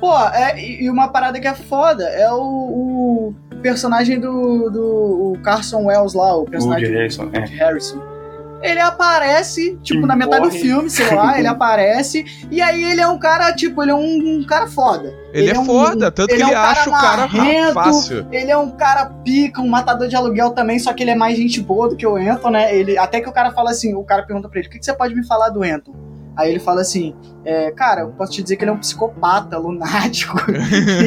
Pô, 0.00 0.12
é, 0.30 0.60
e 0.60 0.90
uma 0.90 1.08
parada 1.08 1.38
que 1.38 1.46
é 1.46 1.54
foda 1.54 2.04
é 2.04 2.28
o, 2.32 2.40
o 2.40 3.34
personagem 3.62 4.18
do, 4.18 4.68
do 4.68 5.32
o 5.32 5.38
Carson 5.42 5.84
Wells 5.84 6.14
lá, 6.14 6.36
o 6.36 6.44
personagem 6.44 6.88
Woody 6.88 6.92
do 6.92 6.98
Harrelson, 6.98 7.30
é. 7.32 7.38
Woody 7.38 7.54
Harrison. 7.54 8.11
Ele 8.62 8.80
aparece, 8.80 9.76
tipo, 9.82 10.06
na 10.06 10.14
metade 10.14 10.42
do 10.42 10.48
morre. 10.48 10.60
filme, 10.60 10.88
sei 10.88 11.14
lá, 11.14 11.36
ele 11.38 11.48
aparece, 11.48 12.24
e 12.50 12.62
aí 12.62 12.82
ele 12.84 13.00
é 13.00 13.08
um 13.08 13.18
cara, 13.18 13.52
tipo, 13.52 13.82
ele 13.82 13.90
é 13.90 13.94
um, 13.94 14.38
um 14.40 14.44
cara 14.46 14.66
foda. 14.68 15.12
Ele, 15.32 15.50
é, 15.50 15.58
um- 15.58 15.64
foda, 15.64 16.10
tanto 16.10 16.28
que 16.28 16.34
ele 16.34 16.42
é 16.42 16.46
ele 16.46 16.52
um 16.52 16.54
cara 16.54 16.70
acha 16.70 16.90
o 16.90 16.92
cara 16.92 17.26
marrento, 17.28 17.74
fácil. 17.74 18.26
Ele 18.30 18.50
é 18.50 18.56
um 18.56 18.70
cara 18.70 19.06
pica, 19.24 19.60
um 19.60 19.68
matador 19.68 20.06
de 20.06 20.14
aluguel 20.14 20.50
também, 20.50 20.78
só 20.78 20.92
que 20.92 21.02
ele 21.02 21.10
é 21.10 21.14
mais 21.16 21.36
gente 21.36 21.60
boa 21.60 21.88
do 21.88 21.96
que 21.96 22.06
o 22.06 22.16
Anton, 22.16 22.50
né? 22.50 22.74
Ele, 22.74 22.96
até 22.98 23.20
que 23.20 23.28
o 23.28 23.32
cara 23.32 23.50
fala 23.50 23.70
assim, 23.70 23.94
o 23.94 24.04
cara 24.04 24.22
pergunta 24.22 24.48
pra 24.48 24.58
ele, 24.60 24.68
o 24.68 24.70
que, 24.70 24.78
que 24.78 24.84
você 24.84 24.92
pode 24.92 25.14
me 25.14 25.26
falar 25.26 25.48
do 25.48 25.62
Anton? 25.62 25.92
Aí 26.36 26.50
ele 26.50 26.58
fala 26.58 26.80
assim, 26.80 27.14
é, 27.44 27.70
cara, 27.70 28.02
eu 28.02 28.08
posso 28.10 28.32
te 28.32 28.42
dizer 28.42 28.56
que 28.56 28.64
ele 28.64 28.70
é 28.70 28.74
um 28.74 28.78
psicopata, 28.78 29.58
lunático. 29.58 30.38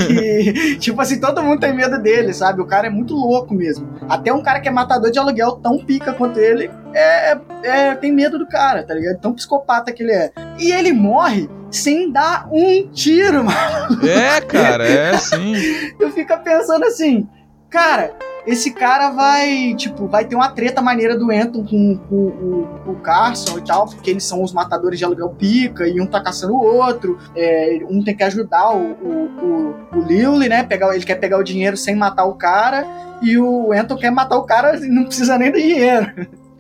e, 0.10 0.78
tipo 0.78 1.02
assim, 1.02 1.20
todo 1.20 1.42
mundo 1.42 1.60
tem 1.60 1.74
medo 1.74 2.00
dele, 2.00 2.34
sabe? 2.34 2.62
O 2.62 2.66
cara 2.66 2.88
é 2.88 2.90
muito 2.90 3.16
louco 3.16 3.54
mesmo. 3.54 3.88
Até 4.08 4.32
um 4.34 4.44
cara 4.44 4.60
que 4.60 4.68
é 4.68 4.72
matador 4.72 5.12
de 5.12 5.20
aluguel, 5.20 5.54
tão 5.54 5.78
pica 5.84 6.14
quanto 6.14 6.40
ele, 6.40 6.70
é, 6.94 7.38
é, 7.64 7.96
tem 7.96 8.12
medo 8.12 8.38
do 8.38 8.48
cara, 8.48 8.84
tá 8.84 8.94
ligado? 8.94 9.20
Tão 9.20 9.34
psicopata 9.34 9.92
que 9.92 10.04
ele 10.04 10.12
é. 10.14 10.32
E 10.60 10.72
ele 10.72 10.94
morre 10.94 11.50
sem 11.72 12.12
dar 12.12 12.48
um 12.52 12.88
tiro, 12.90 13.44
mano. 13.46 14.08
É, 14.08 14.42
cara, 14.42 14.88
é 14.88 15.18
sim. 15.18 15.56
Eu 16.00 16.12
fico 16.12 16.38
pensando 16.40 16.86
assim, 16.86 17.28
cara, 17.70 18.14
esse 18.46 18.72
cara 18.72 19.10
vai, 19.10 19.74
tipo, 19.76 20.08
vai 20.08 20.26
ter 20.26 20.36
uma 20.36 20.50
treta 20.50 20.82
maneira 20.82 21.18
do 21.18 21.32
Anton 21.32 21.64
com, 21.66 21.98
com 22.10 22.16
o- 22.16 22.92
o 22.92 22.96
Carson 22.98 23.58
e 23.58 23.62
tal, 23.62 23.86
porque 23.88 24.12
eles 24.12 24.24
são 24.24 24.44
os 24.44 24.54
matadores 24.54 25.00
de 25.00 25.06
aluguel 25.06 25.30
pica, 25.30 25.88
e 25.88 26.00
um 26.00 26.06
tá 26.06 26.22
caçando 26.22 26.54
o 26.54 26.64
outro, 26.64 27.18
é, 27.36 27.80
um 27.90 28.04
tem 28.04 28.16
que 28.16 28.24
ajudar 28.24 28.72
o, 28.76 28.92
o, 28.92 29.76
o, 29.94 29.98
o 29.98 30.02
Lily, 30.02 30.48
né, 30.50 30.64
pegar, 30.64 30.94
ele 30.96 31.04
quer 31.06 31.16
pegar 31.16 31.38
o 31.38 31.44
dinheiro 31.44 31.76
sem 31.76 31.96
matar 31.96 32.26
o 32.26 32.36
cara, 32.36 32.86
e 33.22 33.38
o 33.38 33.72
Anton 33.74 33.96
quer 33.98 34.12
matar 34.12 34.38
o 34.38 34.44
cara 34.44 34.76
e 34.78 34.90
não 34.90 35.06
precisa 35.06 35.38
nem 35.38 35.52
do 35.52 35.58
dinheiro. 35.58 36.12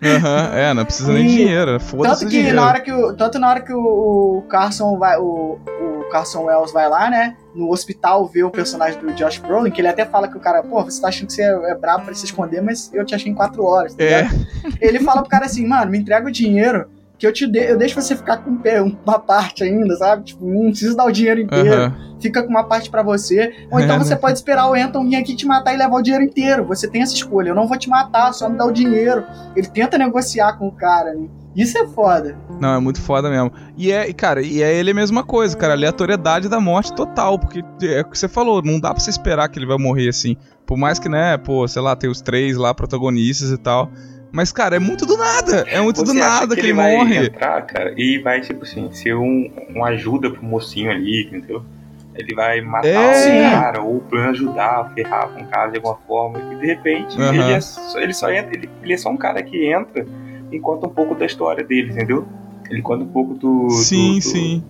Aham, 0.07 0.49
é, 0.55 0.73
não 0.73 0.85
precisa 0.85 1.11
nem 1.13 1.27
de 1.27 1.35
dinheiro. 1.35 1.79
Foda-se 1.79 2.19
Tanto 2.21 2.29
que 2.31 2.37
dinheiro. 2.37 2.55
na 2.55 2.67
hora 2.67 2.79
que 2.81 2.91
o, 2.91 3.13
tanto 3.15 3.39
na 3.39 3.49
hora 3.49 3.61
que 3.61 3.73
o, 3.73 4.37
o 4.37 4.41
Carson 4.49 4.97
vai, 4.97 5.17
o, 5.17 5.57
o 5.81 6.03
Carson 6.11 6.43
Wells 6.45 6.71
vai 6.71 6.87
lá, 6.89 7.09
né, 7.09 7.35
no 7.53 7.71
hospital 7.71 8.25
ver 8.27 8.43
o 8.43 8.51
personagem 8.51 8.99
do 8.99 9.11
Josh 9.13 9.37
Brolin, 9.39 9.71
que 9.71 9.81
ele 9.81 9.87
até 9.87 10.05
fala 10.05 10.27
que 10.27 10.37
o 10.37 10.39
cara, 10.39 10.61
pô, 10.63 10.83
você 10.83 11.01
tá 11.01 11.07
achando 11.07 11.27
que 11.27 11.33
você 11.33 11.43
é, 11.43 11.71
é 11.71 11.75
brabo 11.75 12.05
pra 12.05 12.13
se 12.13 12.25
esconder, 12.25 12.61
mas 12.61 12.91
eu 12.93 13.05
te 13.05 13.15
achei 13.15 13.31
em 13.31 13.35
quatro 13.35 13.63
horas. 13.63 13.93
tá 13.95 14.03
É. 14.03 14.23
ligado? 14.23 14.47
Ele 14.81 14.99
fala 14.99 15.21
pro 15.21 15.29
cara 15.29 15.45
assim, 15.45 15.65
mano, 15.67 15.89
me 15.91 15.97
entrega 15.97 16.27
o 16.27 16.31
dinheiro 16.31 16.85
que 17.17 17.25
eu 17.25 17.31
te 17.31 17.47
de, 17.47 17.59
eu 17.59 17.77
deixo 17.77 17.99
você 17.99 18.15
ficar 18.15 18.37
com 18.37 18.51
uma 19.05 19.19
parte 19.19 19.63
ainda, 19.63 19.95
sabe? 19.95 20.25
Tipo, 20.25 20.45
não 20.45 20.69
precisa 20.69 20.95
dar 20.95 21.05
o 21.05 21.11
dinheiro 21.11 21.39
inteiro. 21.39 21.83
Uhum. 21.83 22.19
Fica 22.19 22.43
com 22.43 22.49
uma 22.49 22.63
parte 22.63 22.89
para 22.89 23.03
você. 23.03 23.67
Ou 23.71 23.79
então 23.79 23.95
é, 23.95 23.99
você 23.99 24.15
né? 24.15 24.19
pode 24.19 24.37
esperar 24.37 24.69
o 24.69 24.73
Anton 24.73 25.07
vir 25.07 25.15
aqui 25.15 25.35
te 25.35 25.45
matar 25.45 25.73
e 25.73 25.77
levar 25.77 25.95
o 25.95 26.01
dinheiro 26.01 26.25
inteiro. 26.25 26.65
Você 26.65 26.87
tem 26.87 27.01
essa 27.01 27.13
escolha. 27.13 27.49
Eu 27.49 27.55
não 27.55 27.67
vou 27.67 27.77
te 27.77 27.89
matar, 27.89 28.33
só 28.33 28.49
me 28.49 28.57
dá 28.57 28.65
o 28.65 28.71
dinheiro. 28.71 29.23
Ele 29.55 29.67
tenta 29.67 29.97
negociar 29.97 30.53
com 30.57 30.67
o 30.67 30.71
cara, 30.71 31.13
né? 31.13 31.27
Isso 31.55 31.77
é 31.77 31.87
foda. 31.87 32.37
Não, 32.59 32.75
é 32.75 32.79
muito 32.79 33.01
foda 33.01 33.29
mesmo. 33.29 33.51
E 33.77 33.89
é, 33.89 34.11
cara, 34.11 34.41
e 34.41 34.61
é 34.61 34.75
ele 34.75 34.91
a 34.91 34.93
mesma 34.93 35.23
coisa, 35.23 35.55
cara. 35.55 35.73
Aleatoriedade 35.73 36.49
da 36.49 36.59
morte 36.59 36.93
total. 36.93 37.39
Porque 37.39 37.63
é 37.83 38.01
o 38.01 38.09
que 38.09 38.19
você 38.19 38.27
falou, 38.27 38.61
não 38.61 38.77
dá 38.77 38.93
pra 38.93 39.01
você 39.01 39.09
esperar 39.09 39.47
que 39.47 39.57
ele 39.57 39.65
vai 39.65 39.77
morrer 39.77 40.09
assim. 40.09 40.35
Por 40.65 40.77
mais 40.77 40.99
que, 40.99 41.07
né, 41.07 41.37
pô, 41.37 41.65
sei 41.67 41.81
lá, 41.81 41.95
tem 41.95 42.09
os 42.09 42.19
três 42.19 42.57
lá 42.57 42.73
protagonistas 42.73 43.51
e 43.51 43.57
tal. 43.57 43.89
Mas, 44.31 44.51
cara, 44.51 44.75
é 44.75 44.79
muito 44.79 45.05
do 45.05 45.17
nada. 45.17 45.65
É 45.69 45.79
muito 45.79 45.97
Você 45.97 46.13
do 46.13 46.13
nada 46.13 46.55
que, 46.55 46.61
que, 46.61 46.67
ele, 46.67 46.73
vai 46.73 46.97
morre. 46.97 47.27
Entrar, 47.27 47.61
cara, 47.61 47.93
e 47.95 48.17
vai, 48.19 48.41
tipo 48.41 48.63
assim, 48.63 48.91
ser 48.91 49.15
um, 49.15 49.49
um 49.73 49.85
ajuda 49.85 50.29
pro 50.29 50.43
mocinho 50.43 50.91
ali, 50.91 51.23
entendeu? 51.23 51.63
Ele 52.15 52.33
vai 52.33 52.61
matar 52.61 52.87
é. 52.87 53.47
o 53.47 53.51
cara, 53.51 53.81
ou 53.81 53.99
pra 53.99 54.29
ajudar, 54.29 54.91
ferrar 54.93 55.27
com 55.29 55.41
o 55.41 55.47
cara 55.47 55.69
de 55.69 55.77
alguma 55.77 55.97
forma. 56.07 56.53
E 56.53 56.55
de 56.55 56.65
repente, 56.65 57.19
uhum. 57.19 57.33
ele, 57.33 57.51
é 57.51 57.59
só, 57.59 57.99
ele 57.99 58.13
só 58.13 58.31
entra, 58.31 58.55
ele, 58.55 58.69
ele 58.81 58.93
é 58.93 58.97
só 58.97 59.09
um 59.09 59.17
cara 59.17 59.43
que 59.43 59.65
entra 59.65 60.05
e 60.51 60.59
conta 60.59 60.87
um 60.87 60.89
pouco 60.89 61.13
da 61.13 61.25
história 61.25 61.63
dele, 61.63 61.91
entendeu? 61.91 62.25
Ele 62.69 62.81
conta 62.81 63.03
um 63.03 63.09
pouco 63.09 63.33
do. 63.33 63.69
Sim, 63.69 64.13
do, 64.13 64.15
do, 64.15 64.21
sim. 64.21 64.63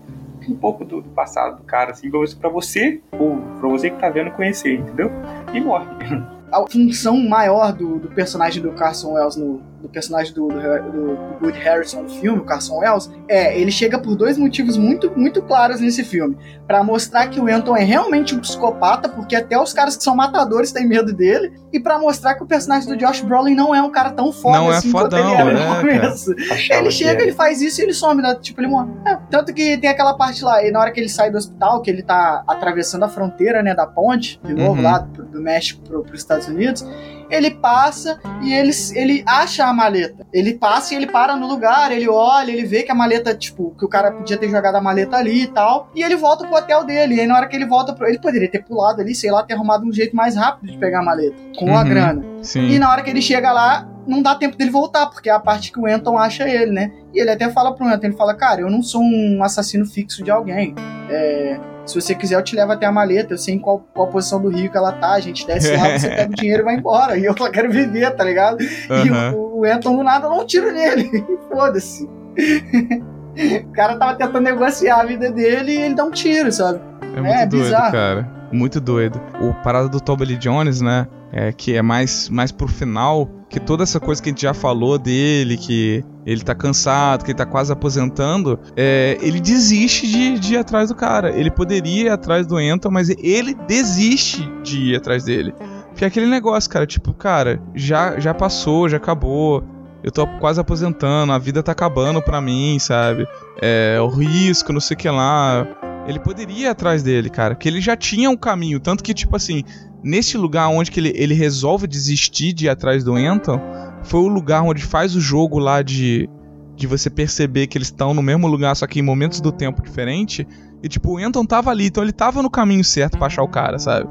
Um 0.50 0.56
pouco 0.56 0.84
do, 0.84 1.02
do, 1.02 1.10
passado 1.10 1.58
do 1.58 1.64
cara, 1.64 1.92
assim, 1.92 2.10
pra 2.10 2.20
você, 2.20 2.36
pra 2.36 2.50
você, 2.50 3.02
ou 3.12 3.38
pra 3.60 3.70
você 3.70 3.90
que 3.90 4.00
tá 4.00 4.10
vendo 4.10 4.32
conhecer, 4.32 4.74
entendeu? 4.74 5.12
E 5.54 5.60
morre. 5.60 5.86
A 6.52 6.66
função 6.70 7.18
maior 7.18 7.74
do, 7.74 8.00
do 8.00 8.08
personagem 8.10 8.62
do 8.62 8.72
Carson 8.72 9.14
Wells 9.14 9.38
no, 9.38 9.62
do 9.86 9.90
personagem 9.90 10.34
do, 10.34 10.48
do, 10.48 10.56
do 10.58 11.18
Woody 11.42 11.60
Harrison 11.60 12.04
no 12.04 12.10
filme, 12.10 12.40
o 12.40 12.44
Carson 12.44 12.80
Wells, 12.80 13.10
é, 13.28 13.60
ele 13.60 13.72
chega 13.72 14.00
por 14.00 14.16
dois 14.16 14.38
motivos 14.38 14.78
muito, 14.78 15.12
muito 15.16 15.42
claros 15.42 15.80
nesse 15.80 16.04
filme. 16.04 16.36
para 16.68 16.84
mostrar 16.84 17.28
que 17.28 17.40
o 17.40 17.48
Anton 17.48 17.78
é 17.78 17.84
realmente 17.84 18.36
um 18.36 18.40
psicopata, 18.40 19.08
porque 19.08 19.36
até 19.36 19.60
os 19.60 19.72
caras 19.72 19.96
que 19.96 20.04
são 20.04 20.16
matadores 20.16 20.72
têm 20.72 20.88
medo 20.88 21.14
dele, 21.14 21.54
e 21.72 21.80
para 21.80 22.00
mostrar 22.00 22.34
que 22.36 22.44
o 22.44 22.48
personagem 22.48 22.90
do 22.90 22.98
Josh 22.98 23.22
Brolin 23.22 23.54
não 23.54 23.74
é 23.74 23.82
um 23.82 23.92
cara 23.92 24.12
tão 24.12 24.34
foda 24.34 24.58
não 24.58 24.74
é 24.74 24.78
assim 24.78 24.90
é 24.90 24.92
fodão, 24.92 25.10
quanto 25.10 25.28
ele 25.28 25.36
era 25.36 25.54
no 25.54 25.84
né, 25.84 26.00
começo. 26.00 26.32
Ele 26.72 26.92
chega, 26.92 27.22
ele 27.22 27.34
faz 27.34 27.62
isso 27.62 27.82
e 27.82 27.84
ele 27.84 27.94
some, 27.94 28.22
né? 28.22 28.36
tipo, 28.42 28.60
ele 28.60 28.68
morre. 28.68 28.92
É, 29.06 29.18
tanto 29.30 29.54
que 29.54 29.78
tem 29.78 29.90
aquela 29.90 30.16
parte 30.16 30.44
lá, 30.44 30.64
e 30.66 30.72
na 30.72 30.80
hora 30.80 30.92
que 30.92 31.00
ele 31.00 31.10
sai 31.10 31.30
do 31.30 31.38
hospital, 31.38 31.82
que 31.82 31.92
ele 31.92 32.02
tá 32.02 32.44
atravessando 32.48 33.04
a 33.04 33.10
fronteira, 33.10 33.62
né, 33.62 33.76
da 33.76 33.86
ponte, 33.86 34.40
de 34.44 34.54
novo, 34.54 34.76
uhum. 34.76 34.82
lá 34.82 35.00
do 35.00 35.40
México 35.40 35.82
pro, 35.84 36.02
pros 36.04 36.22
Estados 36.22 36.35
Unidos, 36.48 36.86
ele 37.30 37.52
passa 37.52 38.20
e 38.42 38.54
ele, 38.54 38.72
ele 38.94 39.24
acha 39.26 39.66
a 39.66 39.74
maleta. 39.74 40.26
Ele 40.32 40.54
passa 40.54 40.94
e 40.94 40.98
ele 40.98 41.08
para 41.08 41.36
no 41.36 41.48
lugar, 41.48 41.92
ele 41.92 42.08
olha, 42.08 42.52
ele 42.52 42.66
vê 42.66 42.84
que 42.84 42.92
a 42.92 42.96
maleta, 42.96 43.34
tipo, 43.34 43.74
que 43.78 43.86
o 43.86 43.90
cara 43.90 44.12
podia 44.12 44.38
ter 44.38 44.50
jogado 44.50 44.76
a 44.76 44.82
maleta 44.82 45.18
ali 45.18 45.44
e 45.44 45.48
tal. 45.48 45.90
E 45.96 46.04
ele 46.04 46.16
volta 46.16 46.46
pro 46.46 46.56
hotel 46.56 46.84
dele. 46.84 47.16
E 47.16 47.22
aí 47.22 47.28
na 47.28 47.36
hora 47.36 47.48
que 47.48 47.56
ele 47.56 47.66
volta 47.66 47.94
pro. 47.94 48.08
Ele 48.08 48.20
poderia 48.20 48.50
ter 48.50 48.64
pulado 48.64 49.02
ali, 49.02 49.16
sei 49.16 49.32
lá, 49.32 49.44
ter 49.44 49.54
arrumado 49.54 49.86
um 49.86 49.92
jeito 49.92 50.16
mais 50.16 50.36
rápido 50.36 50.72
de 50.72 50.78
pegar 50.78 51.00
a 51.00 51.04
maleta. 51.04 51.36
Com 51.58 51.66
uhum, 51.66 51.78
a 51.78 51.84
grana. 51.84 52.24
Sim. 52.42 52.68
E 52.68 52.80
na 52.80 52.92
hora 52.92 53.02
que 53.02 53.10
ele 53.10 53.22
chega 53.22 53.52
lá, 53.52 53.88
não 54.08 54.22
dá 54.22 54.36
tempo 54.36 54.58
dele 54.58 54.72
voltar, 54.72 55.08
porque 55.08 55.30
é 55.30 55.34
a 55.34 55.40
parte 55.40 55.72
que 55.72 55.80
o 55.80 55.86
Anton 55.86 56.18
acha 56.18 56.48
ele, 56.48 56.72
né? 56.72 56.92
E 57.14 57.20
ele 57.20 57.30
até 57.30 57.50
fala 57.50 57.74
pro 57.74 57.88
Anton, 57.88 58.08
ele 58.08 58.16
fala, 58.16 58.34
cara, 58.34 58.62
eu 58.62 58.70
não 58.70 58.82
sou 58.82 59.02
um 59.02 59.44
assassino 59.44 59.86
fixo 59.86 60.24
de 60.24 60.32
alguém. 60.32 60.76
É, 61.10 61.60
se 61.86 62.00
você 62.00 62.16
quiser, 62.16 62.36
eu 62.36 62.44
te 62.44 62.56
levo 62.56 62.72
até 62.72 62.86
a 62.86 62.92
maleta, 62.92 63.34
eu 63.34 63.38
sei 63.38 63.56
em 63.56 63.60
qual, 63.60 63.80
qual 63.94 64.08
posição 64.08 64.42
do 64.42 64.50
rio 64.50 64.72
que 64.72 64.78
ela 64.78 64.92
tá, 64.92 65.14
a 65.14 65.20
gente 65.20 65.46
desce 65.46 65.76
lá, 65.76 65.98
você 65.98 66.10
pega 66.10 66.32
o 66.32 66.36
dinheiro 66.36 66.64
e 66.64 66.66
vai 66.66 66.76
embora. 66.76 67.18
E 67.18 67.26
eu 67.26 67.36
só 67.38 67.50
quero 67.50 67.72
viver, 67.72 68.10
tá 68.16 68.24
ligado? 68.24 68.60
Uhum. 68.62 69.06
E 69.06 69.36
o, 69.36 69.60
o 69.60 69.66
Anton 69.66 69.96
do 69.96 70.04
nada 70.04 70.28
não 70.28 70.46
tira 70.46 70.72
nele. 70.72 71.24
Foda-se. 71.52 72.06
o 72.06 73.72
cara 73.72 73.98
tava 73.98 74.16
tentando 74.16 74.42
negociar 74.42 75.02
a 75.02 75.06
vida 75.06 75.32
dele 75.32 75.74
e 75.74 75.82
ele 75.82 75.96
dá 75.96 76.04
um 76.04 76.12
tiro, 76.12 76.52
sabe? 76.52 76.80
É 77.02 77.22
muito 77.22 77.34
é, 77.34 77.46
doido, 77.46 77.64
bizarro. 77.64 77.92
cara. 77.92 78.36
Muito 78.52 78.80
doido. 78.80 79.22
O 79.42 79.54
parada 79.64 79.88
do 79.88 80.00
Toby 80.00 80.26
Lee 80.26 80.38
Jones, 80.38 80.82
né? 80.82 81.08
É, 81.32 81.52
que 81.52 81.76
é 81.76 81.82
mais, 81.82 82.30
mais 82.30 82.52
pro 82.52 82.68
final, 82.68 83.30
que 83.50 83.60
toda 83.60 83.84
essa 83.84 84.00
coisa 84.00 84.22
que 84.22 84.30
a 84.30 84.32
gente 84.32 84.42
já 84.42 84.54
falou 84.54 84.98
dele, 84.98 85.58
que 85.58 86.04
ele 86.26 86.42
tá 86.42 86.56
cansado, 86.56 87.24
que 87.24 87.32
ele 87.32 87.38
tá 87.38 87.46
quase 87.46 87.72
aposentando, 87.72 88.60
é, 88.76 89.18
ele 89.22 89.40
desiste 89.40 90.08
de, 90.08 90.40
de 90.40 90.54
ir 90.56 90.58
atrás 90.58 90.90
do 90.90 90.96
cara. 90.96 91.32
Ele 91.38 91.52
poderia 91.52 92.04
ir 92.04 92.10
atrás 92.10 92.48
do 92.48 92.58
Anton, 92.58 92.90
mas 92.90 93.10
ele 93.10 93.54
desiste 93.68 94.50
de 94.64 94.92
ir 94.92 94.96
atrás 94.96 95.24
dele. 95.26 95.54
Porque 95.90 96.04
é 96.04 96.08
aquele 96.08 96.26
negócio, 96.28 96.70
cara, 96.70 96.86
tipo, 96.86 97.14
cara, 97.14 97.62
já, 97.74 98.20
já 98.20 98.34
passou, 98.34 98.90
já 98.90 98.98
acabou. 98.98 99.64
Eu 100.04 100.12
tô 100.12 100.28
quase 100.40 100.60
aposentando, 100.60 101.32
a 101.32 101.38
vida 101.38 101.64
tá 101.64 101.72
acabando 101.72 102.22
pra 102.22 102.42
mim, 102.42 102.78
sabe? 102.80 103.28
É, 103.62 103.98
o 104.02 104.08
risco, 104.08 104.74
não 104.74 104.80
sei 104.80 104.96
o 104.96 104.98
que 104.98 105.10
lá. 105.10 105.66
Ele 106.08 106.20
poderia 106.20 106.66
ir 106.66 106.68
atrás 106.68 107.02
dele, 107.02 107.30
cara, 107.30 107.56
que 107.56 107.68
ele 107.68 107.82
já 107.82 107.96
tinha 107.96 108.30
um 108.30 108.38
caminho. 108.38 108.80
Tanto 108.80 109.04
que, 109.04 109.14
tipo 109.14 109.36
assim, 109.36 109.64
nesse 110.06 110.38
lugar 110.38 110.70
onde 110.70 110.92
que 110.92 111.00
ele, 111.00 111.12
ele 111.16 111.34
resolve 111.34 111.88
desistir 111.88 112.54
de 112.54 112.66
ir 112.66 112.70
atrás 112.70 113.04
do 113.04 113.16
Anton, 113.16 113.60
foi 114.04 114.20
o 114.20 114.28
lugar 114.28 114.62
onde 114.62 114.84
faz 114.84 115.16
o 115.16 115.20
jogo 115.20 115.58
lá 115.58 115.82
de, 115.82 116.30
de 116.76 116.86
você 116.86 117.10
perceber 117.10 117.66
que 117.66 117.76
eles 117.76 117.88
estão 117.88 118.14
no 118.14 118.22
mesmo 118.22 118.48
lugar, 118.48 118.76
só 118.76 118.86
que 118.86 119.00
em 119.00 119.02
momentos 119.02 119.42
do 119.42 119.52
tempo 119.52 119.82
diferente. 119.82 120.48
E 120.84 120.88
tipo, 120.88 121.14
o 121.14 121.18
Anton 121.18 121.44
tava 121.44 121.72
ali, 121.72 121.88
então 121.88 122.04
ele 122.04 122.12
tava 122.12 122.44
no 122.44 122.52
caminho 122.52 122.84
certo 122.84 123.18
pra 123.18 123.26
achar 123.26 123.42
o 123.42 123.48
cara, 123.48 123.80
sabe? 123.80 124.08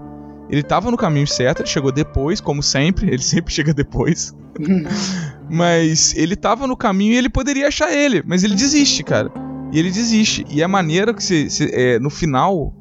Ele 0.50 0.64
tava 0.64 0.90
no 0.90 0.96
caminho 0.96 1.28
certo, 1.28 1.60
ele 1.60 1.68
chegou 1.68 1.92
depois, 1.92 2.40
como 2.40 2.60
sempre, 2.60 3.06
ele 3.06 3.22
sempre 3.22 3.52
chega 3.54 3.72
depois. 3.72 4.34
mas 5.48 6.12
ele 6.16 6.34
tava 6.34 6.66
no 6.66 6.76
caminho 6.76 7.12
e 7.12 7.16
ele 7.16 7.28
poderia 7.28 7.68
achar 7.68 7.92
ele, 7.92 8.20
mas 8.26 8.42
ele 8.42 8.56
desiste, 8.56 9.04
cara. 9.04 9.30
E 9.72 9.78
ele 9.78 9.92
desiste. 9.92 10.44
E 10.50 10.62
a 10.62 10.68
maneira 10.68 11.14
que 11.14 11.22
você. 11.22 11.48
É, 11.72 11.98
no 11.98 12.10
final, 12.10 12.72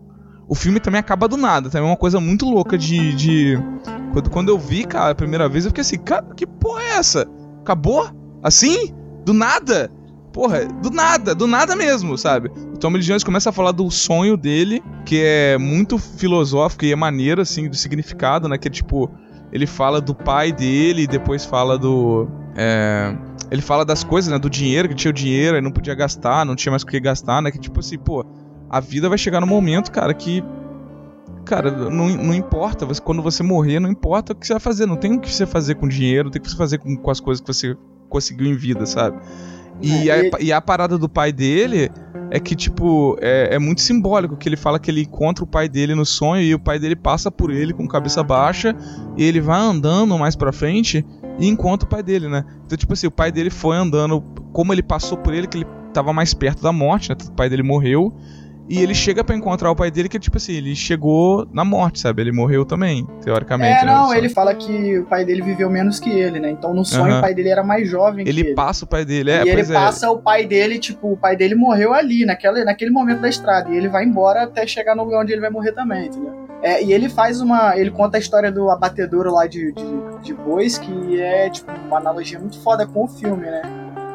o 0.47 0.55
filme 0.55 0.79
também 0.79 0.99
acaba 0.99 1.27
do 1.27 1.37
nada. 1.37 1.69
Também 1.69 1.87
é 1.87 1.91
uma 1.91 1.97
coisa 1.97 2.19
muito 2.19 2.45
louca 2.45 2.77
de. 2.77 3.13
de... 3.13 3.59
Quando, 4.11 4.29
quando 4.29 4.49
eu 4.49 4.59
vi, 4.59 4.83
cara, 4.83 5.11
a 5.11 5.15
primeira 5.15 5.47
vez, 5.49 5.65
eu 5.65 5.71
fiquei 5.71 5.81
assim, 5.81 5.97
cara, 5.97 6.25
que 6.35 6.45
porra 6.45 6.81
é 6.81 6.89
essa? 6.97 7.27
Acabou? 7.61 8.09
Assim? 8.41 8.93
Do 9.25 9.33
nada? 9.33 9.91
Porra, 10.31 10.65
do 10.65 10.89
nada, 10.89 11.35
do 11.35 11.45
nada 11.45 11.75
mesmo, 11.75 12.17
sabe? 12.17 12.49
O 12.73 12.77
Tommy 12.77 12.97
Lee 12.97 13.05
Jones 13.05 13.23
começa 13.23 13.51
a 13.51 13.53
falar 13.53 13.71
do 13.71 13.89
sonho 13.91 14.35
dele, 14.35 14.83
que 15.05 15.21
é 15.23 15.57
muito 15.59 15.99
filosófico 15.99 16.85
e 16.85 16.91
é 16.91 16.95
maneiro, 16.95 17.39
assim, 17.39 17.69
do 17.69 17.75
significado, 17.75 18.49
né? 18.49 18.57
Que 18.57 18.67
é 18.67 18.71
tipo, 18.71 19.11
ele 19.51 19.67
fala 19.67 20.01
do 20.01 20.15
pai 20.15 20.51
dele 20.51 21.03
e 21.03 21.07
depois 21.07 21.45
fala 21.45 21.77
do. 21.77 22.27
É, 22.55 23.15
ele 23.51 23.61
fala 23.61 23.85
das 23.85 24.03
coisas, 24.03 24.31
né? 24.31 24.39
Do 24.39 24.49
dinheiro, 24.49 24.89
que 24.89 24.95
tinha 24.95 25.11
o 25.11 25.13
dinheiro 25.13 25.55
e 25.55 25.61
não 25.61 25.71
podia 25.71 25.93
gastar, 25.93 26.43
não 26.43 26.55
tinha 26.55 26.71
mais 26.71 26.81
o 26.81 26.87
que 26.87 26.99
gastar, 26.99 27.39
né? 27.39 27.51
Que 27.51 27.59
tipo 27.59 27.79
assim, 27.79 27.99
pô, 27.99 28.25
a 28.73 28.79
vida 28.79 29.07
vai 29.07 29.19
chegar 29.19 29.39
no 29.39 29.45
momento, 29.45 29.91
cara, 29.91 30.11
que. 30.15 30.43
Cara, 31.45 31.69
não, 31.69 32.09
não 32.09 32.33
importa. 32.33 32.87
Você, 32.87 32.99
quando 32.99 33.21
você 33.21 33.43
morrer, 33.43 33.79
não 33.79 33.87
importa 33.87 34.33
o 34.33 34.35
que 34.35 34.47
você 34.47 34.53
vai 34.53 34.59
fazer. 34.59 34.87
Não 34.87 34.95
tem 34.95 35.13
o 35.13 35.19
que 35.19 35.31
você 35.31 35.45
fazer 35.45 35.75
com 35.75 35.87
dinheiro, 35.87 36.31
tem 36.31 36.39
o 36.39 36.43
que 36.43 36.49
você 36.49 36.57
fazer 36.57 36.79
com, 36.79 36.97
com 36.97 37.11
as 37.11 37.19
coisas 37.19 37.39
que 37.39 37.45
você 37.45 37.77
conseguiu 38.09 38.47
em 38.47 38.55
vida, 38.55 38.87
sabe? 38.87 39.19
E, 39.79 40.09
a, 40.09 40.15
e 40.39 40.51
a 40.51 40.59
parada 40.59 40.97
do 40.97 41.07
pai 41.07 41.31
dele 41.31 41.91
é 42.31 42.39
que, 42.39 42.55
tipo, 42.55 43.15
é, 43.21 43.53
é, 43.53 43.59
muito 43.59 43.81
simbólico 43.81 44.35
que 44.35 44.49
ele 44.49 44.57
fala 44.57 44.79
que 44.79 44.89
ele 44.89 45.01
encontra 45.01 45.43
o 45.43 45.47
pai 45.47 45.69
dele 45.69 45.93
no 45.93 46.05
sonho 46.05 46.41
e 46.41 46.55
o 46.55 46.59
pai 46.59 46.79
dele 46.79 46.95
passa 46.95 47.29
por 47.29 47.51
ele 47.51 47.73
com 47.73 47.87
cabeça 47.87 48.23
baixa 48.23 48.75
e 49.15 49.23
ele 49.23 49.39
vai 49.39 49.59
andando 49.59 50.17
mais 50.17 50.35
pra 50.35 50.51
frente 50.51 51.05
e 51.37 51.47
encontra 51.47 51.85
o 51.85 51.89
pai 51.89 52.01
dele, 52.01 52.27
né? 52.27 52.43
Então, 52.65 52.75
tipo 52.75 52.93
assim, 52.93 53.05
o 53.05 53.11
pai 53.11 53.31
dele 53.31 53.51
foi 53.51 53.77
andando, 53.77 54.19
como 54.51 54.73
ele 54.73 54.81
passou 54.81 55.15
por 55.15 55.31
ele, 55.31 55.45
que 55.45 55.59
ele 55.59 55.67
tava 55.93 56.11
mais 56.11 56.33
perto 56.33 56.63
da 56.63 56.71
morte, 56.71 57.11
né? 57.11 57.15
O 57.23 57.31
pai 57.33 57.49
dele 57.49 57.61
morreu 57.61 58.11
e 58.69 58.81
ele 58.81 58.95
chega 58.95 59.23
para 59.23 59.35
encontrar 59.35 59.69
o 59.69 59.75
pai 59.75 59.91
dele, 59.91 60.07
que 60.07 60.17
tipo 60.17 60.37
assim, 60.37 60.53
ele 60.53 60.75
chegou 60.75 61.47
na 61.51 61.65
morte, 61.65 61.99
sabe? 61.99 62.21
Ele 62.21 62.31
morreu 62.31 62.65
também, 62.65 63.05
teoricamente. 63.21 63.83
É, 63.83 63.85
né? 63.85 63.91
não, 63.91 64.09
né? 64.09 64.17
ele 64.17 64.29
fala 64.29 64.53
que 64.55 64.99
o 64.99 65.05
pai 65.05 65.25
dele 65.25 65.41
viveu 65.41 65.69
menos 65.69 65.99
que 65.99 66.09
ele, 66.09 66.39
né? 66.39 66.49
Então 66.49 66.73
no 66.73 66.85
sonho 66.85 67.11
uhum. 67.11 67.17
o 67.19 67.21
pai 67.21 67.33
dele 67.33 67.49
era 67.49 67.63
mais 67.63 67.89
jovem 67.89 68.27
ele 68.27 68.41
que 68.41 68.47
ele. 68.49 68.55
passa 68.55 68.85
o 68.85 68.87
pai 68.87 69.03
dele, 69.05 69.31
é. 69.31 69.45
E 69.45 69.49
ele 69.49 69.61
é. 69.61 69.65
passa 69.65 70.09
o 70.09 70.17
pai 70.17 70.45
dele, 70.45 70.79
tipo, 70.79 71.11
o 71.11 71.17
pai 71.17 71.35
dele 71.35 71.55
morreu 71.55 71.93
ali, 71.93 72.25
naquela, 72.25 72.63
naquele 72.63 72.91
momento 72.91 73.21
da 73.21 73.29
estrada. 73.29 73.69
E 73.69 73.77
ele 73.77 73.89
vai 73.89 74.05
embora 74.05 74.43
até 74.43 74.65
chegar 74.65 74.95
no 74.95 75.03
lugar 75.03 75.21
onde 75.21 75.33
ele 75.33 75.41
vai 75.41 75.49
morrer 75.49 75.73
também, 75.73 76.07
entendeu? 76.07 76.43
É, 76.61 76.81
e 76.81 76.93
ele 76.93 77.09
faz 77.09 77.41
uma. 77.41 77.77
Ele 77.77 77.91
conta 77.91 78.15
a 78.17 78.19
história 78.19 78.49
do 78.49 78.69
abatedouro 78.69 79.33
lá 79.33 79.45
de, 79.45 79.73
de, 79.73 80.21
de 80.21 80.33
bois, 80.33 80.77
que 80.77 81.19
é, 81.19 81.49
tipo, 81.49 81.69
uma 81.85 81.97
analogia 81.97 82.39
muito 82.39 82.57
foda 82.63 82.87
com 82.87 83.03
o 83.03 83.07
filme, 83.07 83.43
né? 83.43 83.61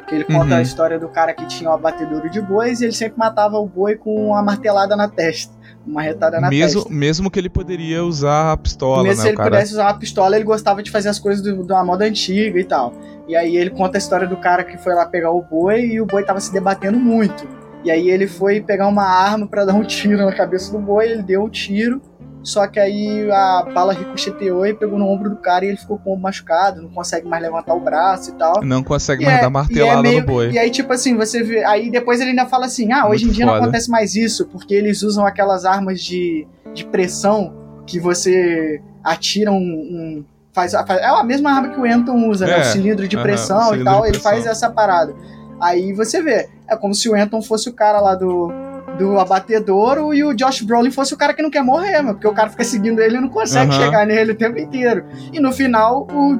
Que 0.09 0.15
ele 0.15 0.25
conta 0.25 0.55
uhum. 0.55 0.57
a 0.57 0.63
história 0.63 0.99
do 0.99 1.09
cara 1.09 1.35
que 1.35 1.47
tinha 1.47 1.69
o 1.69 1.75
abatedouro 1.75 2.31
de 2.31 2.41
bois 2.41 2.81
e 2.81 2.85
ele 2.85 2.93
sempre 2.93 3.19
matava 3.19 3.59
o 3.59 3.67
boi 3.67 3.95
com 3.95 4.29
uma 4.29 4.43
martelada 4.43 4.97
na 4.97 5.07
testa. 5.07 5.53
Uma 5.87 6.03
retada 6.03 6.41
na 6.41 6.49
mesmo, 6.49 6.83
testa. 6.83 6.95
Mesmo 6.95 7.31
que 7.31 7.39
ele 7.39 7.51
poderia 7.51 8.03
usar 8.03 8.53
a 8.53 8.57
pistola, 8.57 9.03
mesmo 9.03 9.19
né? 9.19 9.23
se 9.23 9.29
ele 9.29 9.37
cara... 9.37 9.51
pudesse 9.51 9.73
usar 9.73 9.89
a 9.89 9.95
pistola, 9.95 10.37
ele 10.37 10.45
gostava 10.45 10.83
de 10.83 10.91
fazer 10.91 11.11
as 11.11 11.19
coisas 11.19 11.43
de 11.43 11.53
uma 11.53 11.85
moda 11.85 12.07
antiga 12.07 12.59
e 12.59 12.65
tal. 12.65 12.95
E 13.29 13.37
aí 13.37 13.57
ele 13.57 13.71
conta 13.71 13.99
a 13.99 14.01
história 14.01 14.27
do 14.27 14.37
cara 14.37 14.65
que 14.65 14.79
foi 14.79 14.95
lá 14.95 15.05
pegar 15.05 15.31
o 15.31 15.43
boi 15.43 15.85
e 15.85 16.01
o 16.01 16.07
boi 16.07 16.25
tava 16.25 16.41
se 16.41 16.51
debatendo 16.53 16.99
muito. 16.99 17.47
E 17.85 17.91
aí 17.91 18.09
ele 18.09 18.27
foi 18.27 18.61
pegar 18.61 18.89
uma 18.89 19.05
arma 19.05 19.47
para 19.47 19.65
dar 19.67 19.75
um 19.75 19.85
tiro 19.85 20.25
na 20.25 20.33
cabeça 20.33 20.73
do 20.73 20.79
boi, 20.79 21.11
ele 21.11 21.23
deu 21.23 21.45
um 21.45 21.51
tiro 21.51 22.01
só 22.43 22.67
que 22.67 22.79
aí 22.81 23.31
a 23.31 23.67
bala 23.75 23.93
ricocheteou 23.93 24.65
e 24.67 24.73
pegou 24.73 24.99
no 24.99 25.07
ombro 25.07 25.29
do 25.31 25.37
cara 25.37 25.65
e 25.65 25.69
ele 25.69 25.77
ficou 25.77 25.99
com 25.99 26.15
o 26.15 26.19
machucado, 26.19 26.81
não 26.83 26.89
consegue 26.89 27.27
mais 27.29 27.43
levantar 27.43 27.75
o 27.75 27.81
braço 27.81 28.31
e 28.31 28.35
tal. 28.35 28.63
Não 28.65 28.83
consegue 28.83 29.23
E 29.23 29.27
mais 29.27 29.39
é- 29.39 29.43
dar 29.43 29.49
e 29.49 29.53
martelada 29.53 29.99
é 29.99 30.03
meio- 30.03 30.21
no 30.21 30.27
boi. 30.27 30.51
E 30.51 30.59
aí, 30.59 30.71
tipo 30.71 30.93
assim, 30.93 31.17
você 31.17 31.43
vê. 31.43 31.65
Aí 31.65 31.91
depois 31.91 32.21
ele 32.21 32.31
ainda 32.31 32.47
fala 32.47 32.67
assim: 32.67 32.93
ah, 32.93 33.07
hoje 33.09 33.25
Muito 33.25 33.35
em 33.35 33.37
dia 33.37 33.47
não 33.47 33.53
foda. 33.55 33.65
acontece 33.65 33.91
mais 33.91 34.15
isso, 34.15 34.47
porque 34.47 34.73
eles 34.75 35.03
usam 35.03 35.27
aquelas 35.27 35.65
armas 35.65 36.01
de, 36.01 36.47
de 36.73 36.85
pressão 36.85 37.55
que 37.87 37.99
você 38.01 38.81
atira 39.05 39.51
um. 39.53 39.57
um- 39.57 40.25
faz, 40.53 40.73
faz- 40.73 41.01
é 41.01 41.07
a 41.07 41.23
mesma 41.23 41.53
arma 41.53 41.69
que 41.69 41.79
o 41.81 41.85
Anton 41.85 42.29
usa, 42.29 42.47
né? 42.47 42.59
É, 42.59 42.61
O 42.61 42.65
cilindro 42.65 43.07
de 43.07 43.17
pressão 43.17 43.59
o 43.59 43.61
e 43.61 43.65
cilindro 43.71 43.85
tal. 43.85 44.03
de 44.03 44.09
Ele 44.09 44.19
faz 44.19 44.47
essa 44.47 44.69
parada. 44.71 45.15
Aí 45.61 45.93
você 45.93 46.23
vê, 46.23 46.49
é 46.69 46.77
como 46.77 46.95
se 46.95 47.09
o 47.09 47.15
Anton 47.15 47.41
fosse 47.43 47.69
o 47.69 47.73
cara 47.73 48.01
lá 48.01 48.15
do. 48.15 48.51
Do 48.99 49.19
abatedouro 49.19 50.13
e 50.13 50.25
o 50.25 50.35
Josh 50.35 50.61
Brolin 50.63 50.91
fosse 50.91 51.15
o 51.15 51.17
cara 51.17 51.33
que 51.33 51.41
não 51.41 51.51
quer 51.51 51.63
morrer, 51.63 52.03
mano, 52.03 52.15
porque 52.15 52.27
o 52.27 52.33
cara 52.35 52.51
fica 52.51 52.65
seguindo 52.65 53.01
ele 53.01 53.17
e 53.17 53.21
não 53.21 53.29
consegue 53.29 53.71
Aham. 53.73 53.85
chegar 53.85 54.07
nele 54.07 54.33
o 54.33 54.35
tempo 54.35 54.59
inteiro. 54.59 55.05
E 55.33 55.39
no 55.39 55.53
final, 55.53 56.07
o, 56.13 56.37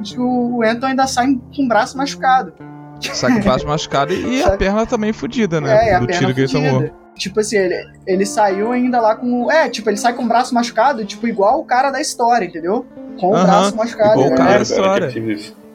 o 0.57 0.63
Anton 0.63 0.87
ainda 0.87 1.07
sai 1.07 1.27
com 1.55 1.63
o 1.63 1.67
braço 1.67 1.97
machucado. 1.97 2.53
Sai 3.13 3.31
com 3.33 3.39
o 3.39 3.43
braço 3.43 3.65
machucado 3.65 4.13
e 4.13 4.43
a 4.43 4.57
perna 4.57 4.85
também 4.85 5.13
fudida, 5.13 5.61
né? 5.61 5.89
É, 5.89 5.95
a 5.95 5.99
Do 5.99 6.07
perna 6.07 6.19
tiro 6.19 6.33
que 6.35 6.41
ele 6.41 6.51
tomou. 6.51 6.91
Tipo 7.15 7.39
assim, 7.39 7.55
ele, 7.57 7.75
ele 8.05 8.25
saiu 8.25 8.71
ainda 8.73 8.99
lá 8.99 9.15
com. 9.15 9.45
o- 9.45 9.51
É, 9.51 9.69
tipo, 9.69 9.89
ele 9.89 9.97
sai 9.97 10.13
com 10.13 10.23
o 10.23 10.27
braço 10.27 10.53
machucado, 10.53 11.03
tipo, 11.05 11.27
igual 11.27 11.59
o 11.59 11.63
cara 11.65 11.91
da 11.91 12.01
história, 12.01 12.45
entendeu? 12.45 12.85
Com 13.19 13.27
o 13.29 13.31
braço 13.41 13.75
machucado. 13.75 14.11
igual 14.11 14.27
o 14.27 14.29
né? 14.31 14.35
cara. 14.35 14.43
Maneiro, 14.49 14.63
história. 14.63 15.11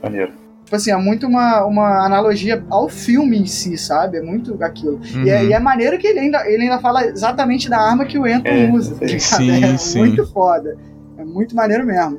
Maneiro. 0.02 0.32
Tipo 0.64 0.76
assim, 0.76 0.90
é 0.90 0.96
muito 0.96 1.26
uma, 1.26 1.64
uma 1.66 2.06
analogia 2.06 2.64
ao 2.70 2.88
filme 2.88 3.38
em 3.38 3.46
si, 3.46 3.76
sabe? 3.76 4.16
É 4.16 4.22
muito 4.22 4.56
aquilo. 4.64 4.98
E, 5.24 5.28
é, 5.28 5.42
Uhum. 5.42 5.48
e 5.48 5.52
é 5.52 5.60
maneiro 5.60 5.98
que 5.98 6.06
ele 6.06 6.20
ainda, 6.20 6.48
ele 6.48 6.62
ainda 6.64 6.78
fala 6.80 7.04
exatamente 7.04 7.68
da 7.68 7.78
arma 7.78 8.06
que 8.06 8.18
o 8.18 8.24
Anton 8.24 8.48
É, 8.48 8.70
usa. 8.72 8.94
tá 8.96 9.06
sim. 9.18 9.62
é 9.64 9.76
sim. 9.76 9.98
muito 9.98 10.26
foda. 10.26 10.76
É 11.18 11.24
muito 11.24 11.54
maneiro 11.54 11.84
mesmo. 11.86 12.18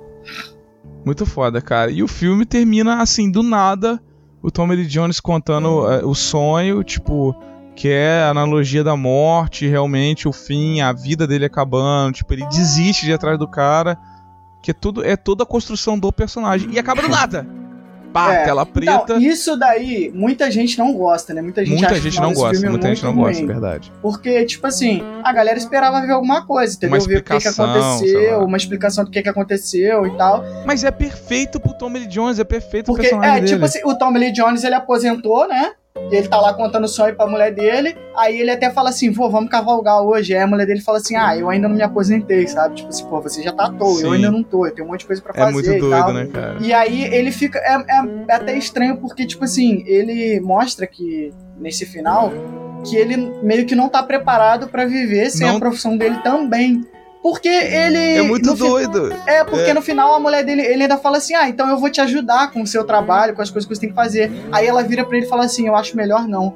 Muito 1.03 1.25
foda, 1.25 1.61
cara. 1.61 1.91
E 1.91 2.01
o 2.03 2.07
filme 2.07 2.45
termina 2.45 3.01
assim, 3.01 3.29
do 3.31 3.41
nada, 3.43 3.99
o 4.41 4.49
Tommy 4.51 4.75
Lee 4.75 4.85
Jones 4.87 5.19
contando 5.19 5.91
eh, 5.91 6.03
o 6.05 6.13
sonho, 6.15 6.83
tipo, 6.83 7.35
que 7.75 7.89
é 7.89 8.23
a 8.23 8.29
analogia 8.29 8.83
da 8.83 8.95
morte, 8.95 9.67
realmente, 9.67 10.27
o 10.27 10.31
fim, 10.31 10.81
a 10.81 10.93
vida 10.93 11.27
dele 11.27 11.45
acabando, 11.45 12.13
tipo, 12.13 12.31
ele 12.33 12.45
desiste 12.47 13.05
de 13.05 13.11
ir 13.11 13.15
atrás 13.15 13.37
do 13.37 13.47
cara, 13.47 13.97
que 14.63 14.71
é 14.71 14.73
tudo 14.73 15.03
é 15.03 15.15
toda 15.15 15.43
a 15.43 15.47
construção 15.47 15.97
do 15.97 16.11
personagem. 16.11 16.69
E 16.71 16.79
acaba 16.79 17.01
do 17.01 17.09
nada! 17.09 17.45
Pá, 18.16 18.34
É, 18.34 18.45
tela 18.45 18.66
preta. 18.66 19.01
Então, 19.03 19.20
isso 19.20 19.57
daí, 19.57 20.09
muita 20.16 20.49
gente 20.49 20.78
não 20.78 20.93
gosta, 20.93 21.34
né? 21.34 21.41
Muita 21.41 21.66
gente, 21.66 21.80
muita 21.80 21.99
gente 21.99 22.22
não 22.22 22.32
gosta, 22.34 22.53
filme 22.53 22.70
muita 22.70 22.88
gente 22.88 23.03
não 23.03 23.13
gosta, 23.13 23.34
é 23.34 23.36
ruim. 23.39 23.45
verdade. 23.45 23.91
Porque, 24.01 24.45
tipo 24.45 24.66
assim, 24.66 25.03
a 25.22 25.34
galera 25.34 25.57
esperava 25.57 25.99
ver 25.99 26.13
alguma 26.13 26.45
coisa, 26.45 26.78
entendeu? 26.78 26.97
Uma 26.97 27.05
ver 27.05 27.18
o 27.18 27.24
que, 27.24 27.38
que 27.38 27.47
aconteceu, 27.49 28.39
uma 28.45 28.55
explicação 28.55 29.03
do 29.03 29.11
que, 29.11 29.22
que 29.22 29.28
aconteceu 29.28 30.07
e 30.07 30.16
tal. 30.16 30.45
Mas 30.66 30.86
é 30.86 30.91
perfeito 30.91 31.59
pro 31.59 31.74
Tommy 31.74 31.99
Lee 31.99 32.07
Jones, 32.07 32.39
é 32.39 32.45
perfeito 32.45 32.86
Porque, 32.86 33.07
o 33.07 33.09
personagem 33.09 33.38
é, 33.38 33.41
dele. 33.41 33.51
tipo 33.51 33.66
assim, 33.66 33.82
o 33.84 33.93
Tommy 33.97 34.20
Lee 34.20 34.32
Jones, 34.32 34.63
ele 34.63 34.76
aposentou, 34.76 35.45
né? 35.49 35.74
E 35.97 36.15
ele 36.15 36.27
tá 36.27 36.39
lá 36.39 36.53
contando 36.53 36.83
o 36.83 36.89
sonho 36.89 37.15
pra 37.15 37.25
mulher 37.25 37.53
dele. 37.53 37.95
Aí 38.17 38.39
ele 38.39 38.51
até 38.51 38.69
fala 38.69 38.89
assim, 38.89 39.13
pô, 39.13 39.29
vamos 39.29 39.49
cavalgar 39.49 40.01
hoje. 40.01 40.35
Aí 40.35 40.41
a 40.41 40.47
mulher 40.47 40.67
dele 40.67 40.81
fala 40.81 40.97
assim, 40.97 41.15
ah, 41.15 41.35
eu 41.37 41.49
ainda 41.49 41.69
não 41.69 41.75
me 41.75 41.81
aposentei, 41.81 42.45
sabe? 42.47 42.75
Tipo 42.75 42.89
assim, 42.89 43.05
pô, 43.05 43.21
você 43.21 43.41
já 43.41 43.53
tá 43.53 43.65
à 43.67 43.71
toa, 43.71 44.01
eu 44.01 44.09
Sim. 44.09 44.13
ainda 44.15 44.29
não 44.29 44.43
tô, 44.43 44.65
eu 44.67 44.73
tenho 44.75 44.85
um 44.87 44.91
monte 44.91 44.99
de 45.01 45.05
coisa 45.07 45.21
pra 45.21 45.31
é 45.33 45.37
fazer 45.37 45.53
muito 45.53 45.69
e 45.71 45.79
doido, 45.79 45.89
tal. 45.97 46.13
né, 46.13 46.27
cara? 46.27 46.57
E 46.59 46.73
aí 46.73 47.03
ele 47.13 47.31
fica. 47.31 47.59
É, 47.59 47.75
é- 47.75 48.25
é 48.27 48.33
até 48.35 48.57
estranho 48.57 48.97
porque, 48.97 49.25
tipo 49.25 49.45
assim, 49.45 49.83
ele 49.87 50.39
mostra 50.41 50.85
que, 50.85 51.33
nesse 51.57 51.85
final, 51.85 52.31
que 52.83 52.95
ele 52.97 53.15
meio 53.41 53.65
que 53.65 53.73
não 53.73 53.87
tá 53.87 54.03
preparado 54.03 54.67
pra 54.67 54.85
viver 54.85 55.29
sem 55.31 55.47
Não. 55.47 55.55
a 55.55 55.59
profissão 55.59 55.95
dele 55.97 56.17
também. 56.23 56.85
Porque 57.28 57.47
ele. 57.49 58.17
É 58.17 58.21
muito 58.21 58.45
no 58.45 58.55
fi- 58.55 58.61
doido. 58.61 59.11
É, 59.26 59.43
porque 59.43 59.71
É. 59.71 59.73
no 59.73 59.82
final 59.82 60.13
a 60.13 60.19
mulher 60.19 60.43
dele, 60.45 60.61
ele 60.61 60.84
ainda 60.84 60.95
fala 60.95 61.17
assim: 61.17 61.34
ah, 61.34 61.49
então 61.49 61.67
eu 61.67 61.80
vou 61.80 61.89
te 61.89 61.99
ajudar 61.99 62.51
com 62.51 62.61
o 62.61 62.67
seu 62.67 62.84
trabalho, 62.84 63.34
com 63.34 63.41
as 63.41 63.49
coisas 63.49 63.67
que 63.67 63.73
você 63.73 63.82
tem 63.82 63.89
que 63.89 63.95
fazer. 63.95 64.32
Aí 64.51 64.67
ela 64.67 64.84
vira 64.84 65.03
pra 65.03 65.17
ele 65.17 65.26
e 65.26 65.30
fala 65.30 65.43
assim: 65.43 65.65
eu 65.65 65.76
acho 65.76 65.97
melhor 65.97 66.28
não. 66.28 66.53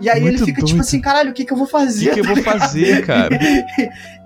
E 0.00 0.08
aí 0.08 0.18
Muito 0.22 0.36
ele 0.36 0.44
fica 0.46 0.60
tipo 0.62 0.68
doido. 0.68 0.80
assim: 0.80 1.02
caralho, 1.02 1.32
o 1.32 1.34
que, 1.34 1.44
que 1.44 1.52
eu 1.52 1.56
vou 1.58 1.66
O 1.66 1.70
fazer? 1.70 2.14
que, 2.14 2.14
que 2.14 2.20
eu 2.20 2.34
vou 2.34 2.42
fazer, 2.42 3.04
cara? 3.04 3.38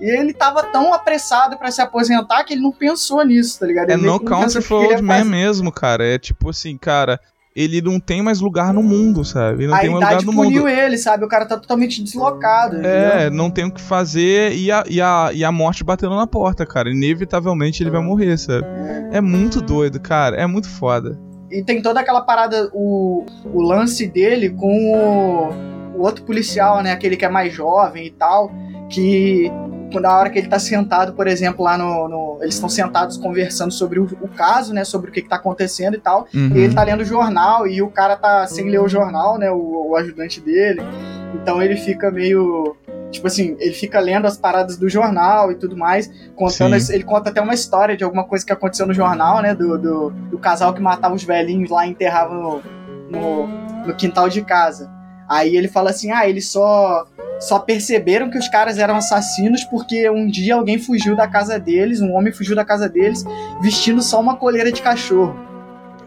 E 0.01 0.05
ele 0.05 0.33
tava 0.33 0.62
tão 0.62 0.95
apressado 0.95 1.57
pra 1.59 1.72
se 1.72 1.83
aposentar 1.83 2.45
que 2.45 2.55
ele 2.55 2.62
não 2.62 2.70
pensou 2.70 3.25
nisso, 3.25 3.59
tá 3.59 3.66
ligado? 3.66 3.91
É 3.91 3.95
Ele 3.95 4.03
meio 4.03 4.12
no 4.14 4.20
Country 4.20 4.59
o 4.61 4.62
for 4.62 4.85
Old 4.87 5.03
Man 5.03 5.18
fazer. 5.18 5.29
mesmo, 5.29 5.72
cara. 5.72 6.07
É 6.07 6.16
tipo 6.20 6.51
assim, 6.51 6.79
cara, 6.79 7.18
ele 7.55 7.81
não 7.81 8.01
tem 8.01 8.21
mais 8.21 8.41
lugar 8.41 8.75
no 8.75 8.83
mundo, 8.83 9.25
sabe? 9.25 9.63
Ele 9.63 9.69
não 9.69 9.77
a 9.77 9.81
tem 9.81 9.91
mais 9.91 10.03
lugar 10.03 10.13
idade 10.13 10.27
no 10.27 10.33
puniu 10.33 10.63
mundo. 10.63 10.69
ele, 10.69 10.99
sabe? 10.99 11.25
O 11.25 11.29
cara 11.29 11.47
tá 11.47 11.57
totalmente 11.57 12.03
deslocado. 12.03 12.85
É, 12.85 13.27
entendeu? 13.27 13.31
não 13.31 13.51
tem 13.51 13.65
o 13.65 13.71
que 13.71 13.81
fazer 13.81 14.53
e 14.57 14.73
a, 14.73 14.83
e, 14.89 15.01
a, 15.01 15.31
e 15.33 15.45
a 15.45 15.53
morte 15.53 15.85
batendo 15.85 16.17
na 16.17 16.27
porta, 16.27 16.67
cara. 16.67 16.91
Inevitavelmente 16.91 17.83
ele 17.83 17.91
vai 17.91 18.03
morrer, 18.03 18.37
sabe? 18.37 18.67
É 19.13 19.21
muito 19.21 19.61
doido, 19.61 20.01
cara. 20.01 20.37
É 20.37 20.47
muito 20.47 20.69
foda. 20.69 21.17
E 21.49 21.63
tem 21.63 21.81
toda 21.81 22.01
aquela 22.01 22.23
parada, 22.23 22.69
o, 22.73 23.25
o 23.45 23.63
lance 23.63 24.09
dele 24.09 24.51
com 24.51 24.93
o, 24.93 25.97
o 25.97 26.03
outro 26.03 26.25
policial, 26.25 26.83
né? 26.83 26.91
Aquele 26.91 27.17
que 27.17 27.25
é 27.25 27.29
mais 27.29 27.55
jovem 27.55 28.07
e 28.07 28.11
tal, 28.11 28.51
que 28.95 29.51
quando 29.92 30.07
a 30.07 30.18
hora 30.18 30.30
que 30.30 30.38
ele 30.38 30.49
tá 30.49 30.59
sentado, 30.59 31.12
por 31.14 31.26
exemplo, 31.26 31.64
lá 31.64 31.76
no. 31.78 32.09
no- 32.09 32.38
eles 32.42 32.55
estão 32.55 32.68
sentados 32.68 33.16
conversando 33.16 33.72
sobre 33.72 33.99
o, 34.01 34.05
o 34.20 34.28
caso, 34.28 34.74
né? 34.74 34.84
Sobre 34.84 35.11
o 35.11 35.12
que, 35.12 35.22
que 35.22 35.28
tá 35.28 35.36
acontecendo 35.36 35.95
e 35.95 36.01
tal. 36.01 36.26
Uhum. 36.34 36.51
E 36.55 36.61
ele 36.61 36.74
tá 36.74 36.82
lendo 36.82 37.01
o 37.01 37.05
jornal 37.05 37.66
e 37.66 37.80
o 37.80 37.88
cara 37.90 38.16
tá 38.16 38.47
sem 38.47 38.68
ler 38.68 38.80
o 38.80 38.88
jornal, 38.88 39.38
né? 39.38 39.51
O, 39.51 39.90
o 39.90 39.97
ajudante 39.97 40.40
dele. 40.40 40.80
Então 41.34 41.62
ele 41.62 41.76
fica 41.76 42.11
meio. 42.11 42.76
Tipo 43.11 43.28
assim, 43.28 43.57
ele 43.61 43.72
fica 43.72 44.01
lendo 44.01 44.26
as 44.26 44.36
paradas 44.36 44.76
do 44.76 44.88
jornal 44.88 45.53
e 45.53 45.55
tudo 45.55 45.76
mais. 45.76 46.11
Contando. 46.34 46.78
Sim. 46.80 46.95
Ele 46.95 47.05
conta 47.05 47.30
até 47.30 47.40
uma 47.40 47.55
história 47.55 47.97
de 47.97 48.03
alguma 48.03 48.24
coisa 48.24 48.45
que 48.45 48.53
aconteceu 48.53 48.86
no 48.86 48.95
jornal, 48.95 49.40
né? 49.40 49.55
Do, 49.55 49.78
do, 49.78 50.11
do 50.11 50.38
casal 50.38 50.74
que 50.74 50.82
matava 50.82 51.14
os 51.14 51.22
velhinhos 51.22 51.70
lá 51.70 51.86
e 51.86 51.90
enterrava 51.90 52.34
no, 52.34 52.61
no, 53.11 53.47
no 53.86 53.95
quintal 53.95 54.28
de 54.28 54.42
casa. 54.42 54.90
Aí 55.28 55.57
ele 55.57 55.68
fala 55.68 55.90
assim: 55.90 56.11
ah, 56.11 56.28
eles 56.28 56.49
só. 56.51 57.07
Só 57.41 57.59
perceberam 57.59 58.30
que 58.30 58.39
os 58.39 58.49
caras 58.49 58.78
eram 58.78 58.97
assassinos 58.97 59.64
porque 59.64 60.09
um 60.09 60.26
dia 60.26 60.55
alguém 60.55 60.78
fugiu 60.78 61.14
da 61.16 61.26
casa 61.28 61.59
deles, 61.59 62.01
um 62.01 62.12
homem 62.14 62.32
fugiu 62.32 62.55
da 62.57 62.64
casa 62.64 62.89
deles, 62.89 63.24
vestindo 63.61 64.03
só 64.03 64.20
uma 64.20 64.37
coleira 64.37 64.70
de 64.72 64.80
cachorro. 64.80 65.37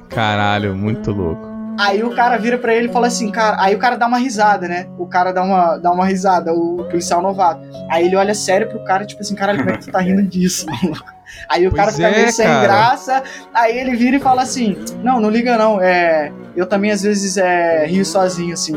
Caralho, 0.10 0.76
muito 0.76 1.12
louco. 1.12 1.46
Aí 1.80 2.02
o 2.04 2.16
cara 2.16 2.38
vira 2.38 2.58
pra 2.58 2.74
ele 2.74 2.88
e 2.88 2.92
fala 2.92 3.06
assim, 3.06 3.30
cara. 3.32 3.58
Aí 3.60 3.76
o 3.76 3.78
cara 3.78 3.96
dá 3.96 4.08
uma 4.08 4.18
risada, 4.18 4.68
né? 4.68 4.88
O 4.98 5.06
cara 5.06 5.32
dá 5.32 5.44
uma, 5.44 5.78
dá 5.78 5.92
uma 5.92 6.08
risada, 6.08 6.52
o 6.52 6.78
policial 6.86 7.22
novato. 7.22 7.62
Aí 7.92 8.06
ele 8.06 8.16
olha 8.16 8.34
sério 8.34 8.68
pro 8.68 8.84
cara, 8.84 9.06
tipo 9.06 9.22
assim, 9.22 9.36
caralho, 9.36 9.60
como 9.60 9.70
é 9.70 9.78
que 9.78 9.86
tu 9.86 9.92
tá 9.92 10.00
rindo 10.00 10.24
disso, 10.28 10.66
maluco? 10.66 11.06
Aí 11.48 11.68
o 11.68 11.72
cara 11.72 11.92
Pois 11.92 11.98
fica 11.98 12.08
é, 12.10 12.16
meio 12.20 12.32
sem 12.32 12.48
cara. 12.48 12.64
graça. 12.64 13.24
Aí 13.54 13.78
ele 13.78 13.96
vira 13.96 14.16
e 14.18 14.20
fala 14.20 14.42
assim: 14.42 14.76
Não, 15.04 15.20
não 15.20 15.30
liga 15.30 15.56
não. 15.56 15.80
É, 15.80 16.32
eu 16.56 16.66
também 16.66 16.90
às 16.90 17.04
vezes 17.04 17.38
é, 17.38 17.86
rio 17.86 18.04
sozinho, 18.04 18.54
assim. 18.54 18.74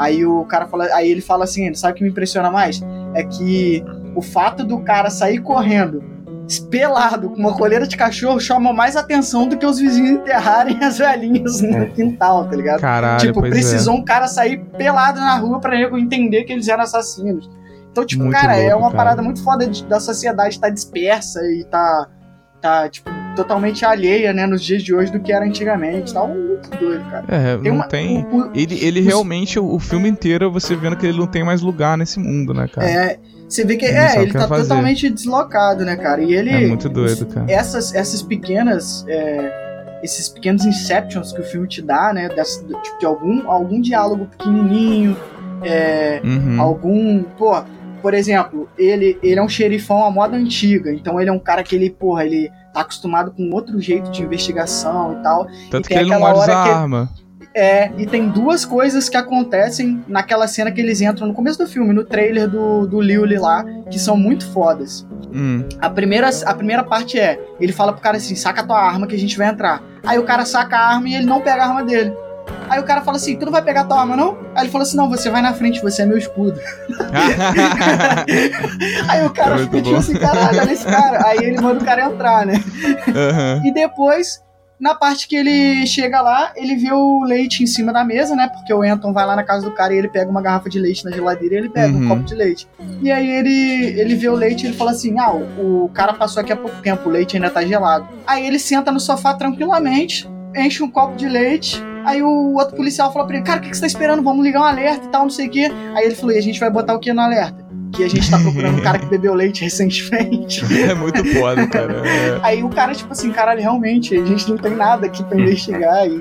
Aí 0.00 0.24
o 0.24 0.44
cara 0.46 0.66
fala. 0.66 0.84
Aí 0.94 1.10
ele 1.10 1.20
fala 1.20 1.44
assim: 1.44 1.72
sabe 1.74 1.92
o 1.92 1.96
que 1.96 2.02
me 2.02 2.08
impressiona 2.10 2.50
mais? 2.50 2.80
É 3.14 3.22
que 3.22 3.84
o 4.16 4.22
fato 4.22 4.64
do 4.64 4.80
cara 4.80 5.10
sair 5.10 5.40
correndo 5.40 6.02
espelado 6.48 7.30
com 7.30 7.36
uma 7.36 7.54
coleira 7.54 7.86
de 7.86 7.96
cachorro 7.96 8.40
chama 8.40 8.72
mais 8.72 8.96
atenção 8.96 9.46
do 9.46 9.56
que 9.56 9.64
os 9.64 9.78
vizinhos 9.78 10.10
enterrarem 10.10 10.82
as 10.82 10.98
velhinhas 10.98 11.60
no 11.62 11.88
quintal, 11.90 12.48
tá 12.48 12.56
ligado? 12.56 12.80
Caralho, 12.80 13.20
tipo, 13.20 13.38
pois 13.40 13.50
precisou 13.52 13.94
um 13.94 14.04
cara 14.04 14.26
sair 14.26 14.58
pelado 14.76 15.20
na 15.20 15.36
rua 15.36 15.60
pra 15.60 15.76
nego 15.76 15.96
entender 15.96 16.42
que 16.44 16.52
eles 16.52 16.66
eram 16.66 16.82
assassinos. 16.82 17.48
Então, 17.92 18.04
tipo, 18.04 18.24
Muito 18.24 18.34
cara, 18.36 18.56
é 18.56 18.62
louco, 18.70 18.78
uma 18.78 18.90
cara. 18.90 18.96
parada 19.04 19.22
muito 19.22 19.42
foda 19.44 19.66
de- 19.66 19.84
da 19.84 20.00
sociedade 20.00 20.54
estar 20.56 20.70
dispersa 20.70 21.40
e 21.52 21.64
tá, 21.64 22.08
tá, 22.60 22.88
tipo, 22.88 23.10
totalmente 23.42 23.84
alheia, 23.84 24.32
né, 24.32 24.46
nos 24.46 24.62
dias 24.62 24.82
de 24.82 24.94
hoje 24.94 25.10
do 25.12 25.20
que 25.20 25.32
era 25.32 25.44
antigamente. 25.44 26.12
Tá 26.14 26.26
muito 26.26 26.68
doido, 26.78 27.04
cara. 27.10 27.24
é. 27.28 27.52
É, 27.54 27.56
Tem 27.56 27.70
não 27.70 27.78
uma, 27.78 27.86
tem. 27.88 28.26
o- 28.30 28.36
o- 28.36 28.50
Ele, 28.54 28.78
ele 28.84 29.00
os- 29.00 29.06
realmente, 29.06 29.58
o, 29.58 29.74
o 29.74 29.78
filme 29.78 30.08
inteiro, 30.08 30.50
você 30.50 30.74
vendo 30.76 30.96
que 30.96 31.06
ele 31.06 31.18
não 31.18 31.26
tem 31.26 31.42
mais 31.44 31.60
lugar 31.62 31.96
nesse 31.96 32.18
mundo, 32.20 32.52
né, 32.54 32.66
cara? 32.68 32.88
é, 32.88 33.18
você 33.48 33.64
vê 33.64 33.76
que 33.76 33.84
Ele 33.84 33.96
é, 33.96 34.22
ele 34.22 34.32
tá 34.32 34.46
fazer. 34.46 34.62
totalmente 34.68 35.08
deslocado, 35.10 35.84
né, 35.84 35.96
cara? 35.96 36.22
E 36.22 36.32
ele. 36.32 36.50
É 36.50 36.66
muito 36.68 36.88
doido, 36.88 37.26
cara. 37.26 37.46
essas, 37.50 37.94
essas 37.94 38.22
pequenas. 38.22 39.04
é, 39.08 39.68
esses 40.02 40.28
pequenos 40.30 40.64
inceptions 40.64 41.30
que 41.32 41.40
o 41.40 41.44
filme 41.44 41.68
te 41.68 41.82
dá, 41.82 42.10
né? 42.14 42.28
dessa- 42.30 42.62
tipo, 42.64 42.98
de 42.98 43.04
algum, 43.04 43.50
algum 43.50 43.80
diálogo 43.82 44.24
pequenininho, 44.26 45.14
é, 45.62 46.20
Uhum. 46.24 46.60
algum. 46.60 47.22
Pô, 47.36 47.62
por 48.00 48.14
exemplo, 48.14 48.66
ele, 48.78 49.18
ele 49.22 49.38
é 49.38 49.42
um 49.42 49.48
xerifão 49.48 50.02
à 50.04 50.10
moda 50.10 50.36
antiga, 50.36 50.90
então 50.92 51.20
ele 51.20 51.28
é 51.28 51.32
um 51.32 51.38
cara 51.38 51.62
que 51.62 51.76
ele, 51.76 51.90
porra, 51.90 52.24
ele 52.24 52.50
tá 52.72 52.80
acostumado 52.80 53.30
com 53.30 53.50
outro 53.52 53.80
jeito 53.80 54.10
de 54.10 54.22
investigação 54.22 55.18
e 55.18 55.22
tal. 55.22 55.46
Tanto 55.70 55.86
e 55.86 55.88
que 55.88 55.98
ele 55.98 56.10
não 56.10 56.22
hora 56.22 56.46
que- 56.46 56.52
arma. 56.52 57.08
É, 57.52 57.90
e 57.98 58.06
tem 58.06 58.28
duas 58.28 58.64
coisas 58.64 59.08
que 59.08 59.16
acontecem 59.16 60.04
naquela 60.06 60.46
cena 60.46 60.70
que 60.70 60.80
eles 60.80 61.00
entram 61.00 61.26
no 61.26 61.34
começo 61.34 61.58
do 61.58 61.66
filme, 61.66 61.92
no 61.92 62.04
trailer 62.04 62.48
do, 62.48 62.86
do 62.86 63.00
Liuli 63.00 63.38
lá, 63.38 63.64
que 63.90 63.98
são 63.98 64.16
muito 64.16 64.46
fodas. 64.52 65.04
Hum. 65.34 65.64
A 65.80 65.90
primeira, 65.90 66.30
a 66.46 66.54
primeira 66.54 66.84
parte 66.84 67.18
é, 67.18 67.40
ele 67.58 67.72
fala 67.72 67.92
pro 67.92 68.00
cara 68.00 68.18
assim, 68.18 68.36
saca 68.36 68.60
a 68.60 68.64
tua 68.64 68.80
arma 68.80 69.06
que 69.06 69.16
a 69.16 69.18
gente 69.18 69.36
vai 69.36 69.48
entrar. 69.48 69.82
Aí 70.06 70.16
o 70.18 70.22
cara 70.22 70.44
saca 70.44 70.76
a 70.76 70.94
arma 70.94 71.08
e 71.08 71.14
ele 71.14 71.26
não 71.26 71.40
pega 71.40 71.64
a 71.64 71.68
arma 71.68 71.82
dele. 71.82 72.12
Aí 72.70 72.80
o 72.80 72.84
cara 72.84 73.02
fala 73.02 73.18
assim: 73.18 73.36
Tu 73.36 73.44
não 73.44 73.52
vai 73.52 73.60
pegar 73.62 73.84
tua 73.84 74.00
arma, 74.00 74.16
não? 74.16 74.38
Aí 74.54 74.62
ele 74.62 74.70
falou 74.70 74.86
assim: 74.86 74.96
Não, 74.96 75.10
você 75.10 75.28
vai 75.28 75.42
na 75.42 75.52
frente, 75.52 75.82
você 75.82 76.02
é 76.02 76.06
meu 76.06 76.16
escudo. 76.16 76.58
Aí 79.08 79.24
o 79.26 79.30
cara 79.30 79.58
fica 79.58 79.82
tipo 79.82 79.96
assim: 79.96 80.14
Caralho, 80.18 80.60
olha 80.60 80.72
esse 80.72 80.84
cara. 80.84 81.26
Aí 81.26 81.38
ele 81.38 81.60
manda 81.60 81.82
o 81.82 81.84
cara 81.84 82.04
entrar, 82.06 82.46
né? 82.46 82.54
Aham. 83.08 83.62
E 83.64 83.72
depois, 83.72 84.42
na 84.78 84.94
parte 84.94 85.26
que 85.28 85.36
ele 85.36 85.86
chega 85.86 86.20
lá, 86.20 86.52
ele 86.56 86.76
vê 86.76 86.92
o 86.92 87.22
leite 87.24 87.62
em 87.62 87.66
cima 87.66 87.92
da 87.92 88.04
mesa, 88.04 88.34
né? 88.36 88.48
Porque 88.48 88.72
o 88.72 88.82
Anton 88.82 89.12
vai 89.12 89.26
lá 89.26 89.36
na 89.36 89.42
casa 89.42 89.64
do 89.68 89.72
cara 89.72 89.92
e 89.94 89.98
ele 89.98 90.08
pega 90.08 90.30
uma 90.30 90.40
garrafa 90.42 90.68
de 90.68 90.78
leite 90.78 91.04
na 91.04 91.10
geladeira 91.10 91.54
e 91.56 91.58
ele 91.58 91.68
pega 91.68 91.92
Uhum. 91.92 92.04
um 92.04 92.08
copo 92.08 92.22
de 92.22 92.34
leite. 92.34 92.68
E 93.02 93.10
aí 93.10 93.28
ele, 93.28 94.00
ele 94.00 94.14
vê 94.14 94.28
o 94.28 94.34
leite 94.34 94.64
e 94.64 94.68
ele 94.68 94.76
fala 94.76 94.92
assim: 94.92 95.18
Ah, 95.18 95.32
o, 95.32 95.84
o 95.84 95.88
cara 95.92 96.12
passou 96.14 96.40
aqui 96.40 96.52
há 96.52 96.56
pouco 96.56 96.80
tempo, 96.82 97.08
o 97.08 97.12
leite 97.12 97.36
ainda 97.36 97.50
tá 97.50 97.62
gelado. 97.64 98.06
Aí 98.26 98.46
ele 98.46 98.58
senta 98.58 98.92
no 98.92 99.00
sofá 99.00 99.34
tranquilamente, 99.34 100.28
enche 100.56 100.82
um 100.82 100.90
copo 100.90 101.16
de 101.16 101.28
leite. 101.28 101.82
Aí 102.04 102.22
o 102.22 102.54
outro 102.54 102.76
policial 102.76 103.12
fala 103.12 103.26
pra 103.26 103.36
ele: 103.36 103.44
Cara, 103.44 103.58
o 103.58 103.62
que, 103.62 103.70
que 103.70 103.76
você 103.76 103.82
tá 103.82 103.86
esperando? 103.86 104.22
Vamos 104.22 104.44
ligar 104.44 104.60
um 104.60 104.64
alerta 104.64 105.06
e 105.06 105.08
tal, 105.08 105.22
não 105.22 105.30
sei 105.30 105.46
o 105.46 105.50
quê. 105.50 105.70
Aí 105.94 106.04
ele 106.04 106.14
falou: 106.14 106.34
E 106.34 106.38
a 106.38 106.42
gente 106.42 106.58
vai 106.58 106.70
botar 106.70 106.94
o 106.94 106.98
que 106.98 107.12
no 107.12 107.20
alerta? 107.20 107.64
Que 107.92 108.04
a 108.04 108.08
gente 108.08 108.30
tá 108.30 108.38
procurando 108.38 108.78
um 108.78 108.82
cara 108.82 108.98
que 108.98 109.06
bebeu 109.06 109.34
leite 109.34 109.62
recentemente. 109.62 110.64
É 110.88 110.94
muito 110.94 111.24
foda, 111.34 111.66
cara. 111.66 112.06
É. 112.06 112.38
Aí 112.42 112.62
o 112.62 112.68
cara, 112.68 112.94
tipo 112.94 113.12
assim, 113.12 113.32
caralho, 113.32 113.60
realmente, 113.60 114.16
a 114.16 114.24
gente 114.24 114.48
não 114.48 114.56
tem 114.56 114.74
nada 114.74 115.06
aqui 115.06 115.24
pra 115.24 115.38
investigar. 115.38 116.06
E, 116.06 116.14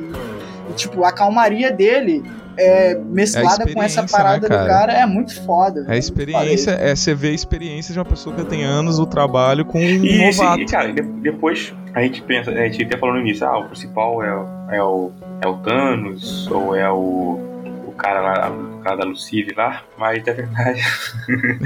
e, 0.70 0.74
tipo, 0.76 1.04
a 1.04 1.12
calmaria 1.12 1.72
dele 1.72 2.24
é, 2.60 2.96
mesclada 2.96 3.64
com 3.72 3.82
essa 3.82 4.02
experiência, 4.02 4.18
parada 4.18 4.50
né, 4.50 4.56
do 4.58 4.68
cara? 4.68 4.68
cara 4.68 4.94
é 4.94 5.06
muito 5.06 5.42
foda. 5.46 5.86
É 5.88 5.94
a 5.94 5.98
experiência, 5.98 6.72
é 6.72 6.96
você 6.96 7.14
vê 7.16 7.30
a 7.30 7.34
experiência 7.34 7.94
de 7.94 8.00
uma 8.00 8.06
pessoa 8.06 8.36
que 8.36 8.44
tem 8.46 8.64
anos 8.64 8.98
do 8.98 9.06
trabalho 9.06 9.66
com 9.66 9.80
um 9.80 9.82
E, 9.82 10.26
novato. 10.32 10.62
e, 10.62 10.66
cara, 10.66 10.92
de- 10.94 11.02
depois 11.02 11.74
a 11.94 12.02
gente 12.02 12.22
pensa, 12.22 12.52
a 12.52 12.68
gente 12.68 12.84
até 12.84 12.98
falou 12.98 13.16
no 13.16 13.22
início, 13.22 13.48
ah, 13.48 13.60
o 13.60 13.66
principal 13.66 14.22
é, 14.24 14.34
o- 14.36 14.46
é, 14.72 14.84
o, 14.84 15.12
é 15.42 15.48
o 15.48 15.58
Thanos, 15.58 16.48
ou 16.52 16.76
é 16.76 16.90
o, 16.92 17.40
o 17.88 17.94
cara 17.98 18.22
lá, 18.22 18.50
o 18.52 18.80
cara 18.84 18.98
da 18.98 19.04
Lucive 19.06 19.54
lá, 19.58 19.82
mas 19.98 20.24
na 20.26 20.34
verdade. 20.34 20.82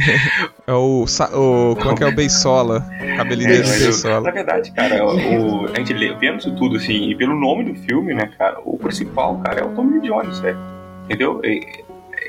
É 0.66 0.72
o, 0.74 1.04
o. 1.04 1.76
Como 1.76 1.92
é 1.92 1.96
que 1.96 2.04
é 2.04 2.08
o 2.08 2.16
Beisola? 2.16 2.86
Cabelinho 3.18 3.50
mas 3.50 3.78
de 3.78 3.84
Beisola. 3.84 4.22
na 4.22 4.32
verdade, 4.32 4.72
cara, 4.72 5.06
o, 5.06 5.66
a 5.66 5.78
gente 5.78 5.94
lê- 5.94 6.14
vendo 6.16 6.40
isso 6.40 6.56
tudo 6.56 6.78
assim, 6.78 7.10
e 7.10 7.16
pelo 7.16 7.36
nome 7.38 7.66
do 7.66 7.76
filme, 7.82 8.14
né, 8.14 8.30
cara, 8.38 8.60
o 8.64 8.78
principal, 8.78 9.38
cara, 9.44 9.60
é 9.60 9.64
o 9.66 9.70
Tommy 9.70 10.00
Jones, 10.02 10.40
velho. 10.40 10.58
Entendeu? 11.06 11.40
Ele, 11.44 11.66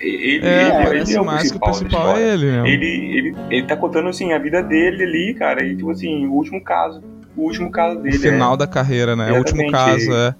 É, 0.02 0.06
ele, 0.90 1.00
ele 1.00 1.14
é 1.14 1.20
o 1.20 1.24
mais 1.24 1.50
que 1.50 1.56
o 1.56 1.60
principal, 1.60 1.72
principal 1.74 2.16
é 2.16 2.34
ele 2.34 2.46
mesmo. 2.46 2.66
ele, 2.66 2.86
ele, 3.18 3.36
ele 3.50 3.66
tá 3.66 3.76
contando 3.76 4.08
assim 4.08 4.32
a 4.32 4.38
vida 4.38 4.62
dele 4.62 5.02
ali, 5.04 5.34
cara, 5.34 5.64
e 5.64 5.76
tipo 5.76 5.90
assim, 5.90 6.26
o 6.26 6.32
último 6.32 6.62
caso. 6.62 7.02
O 7.36 7.42
último 7.42 7.70
caso 7.70 7.98
O 7.98 8.02
dele. 8.02 8.18
final 8.18 8.56
da 8.56 8.66
carreira, 8.66 9.14
né? 9.16 9.30
É 9.30 9.32
o 9.32 9.38
último 9.38 9.62
Exatamente. 9.62 10.06
caso, 10.06 10.12
é. 10.14 10.34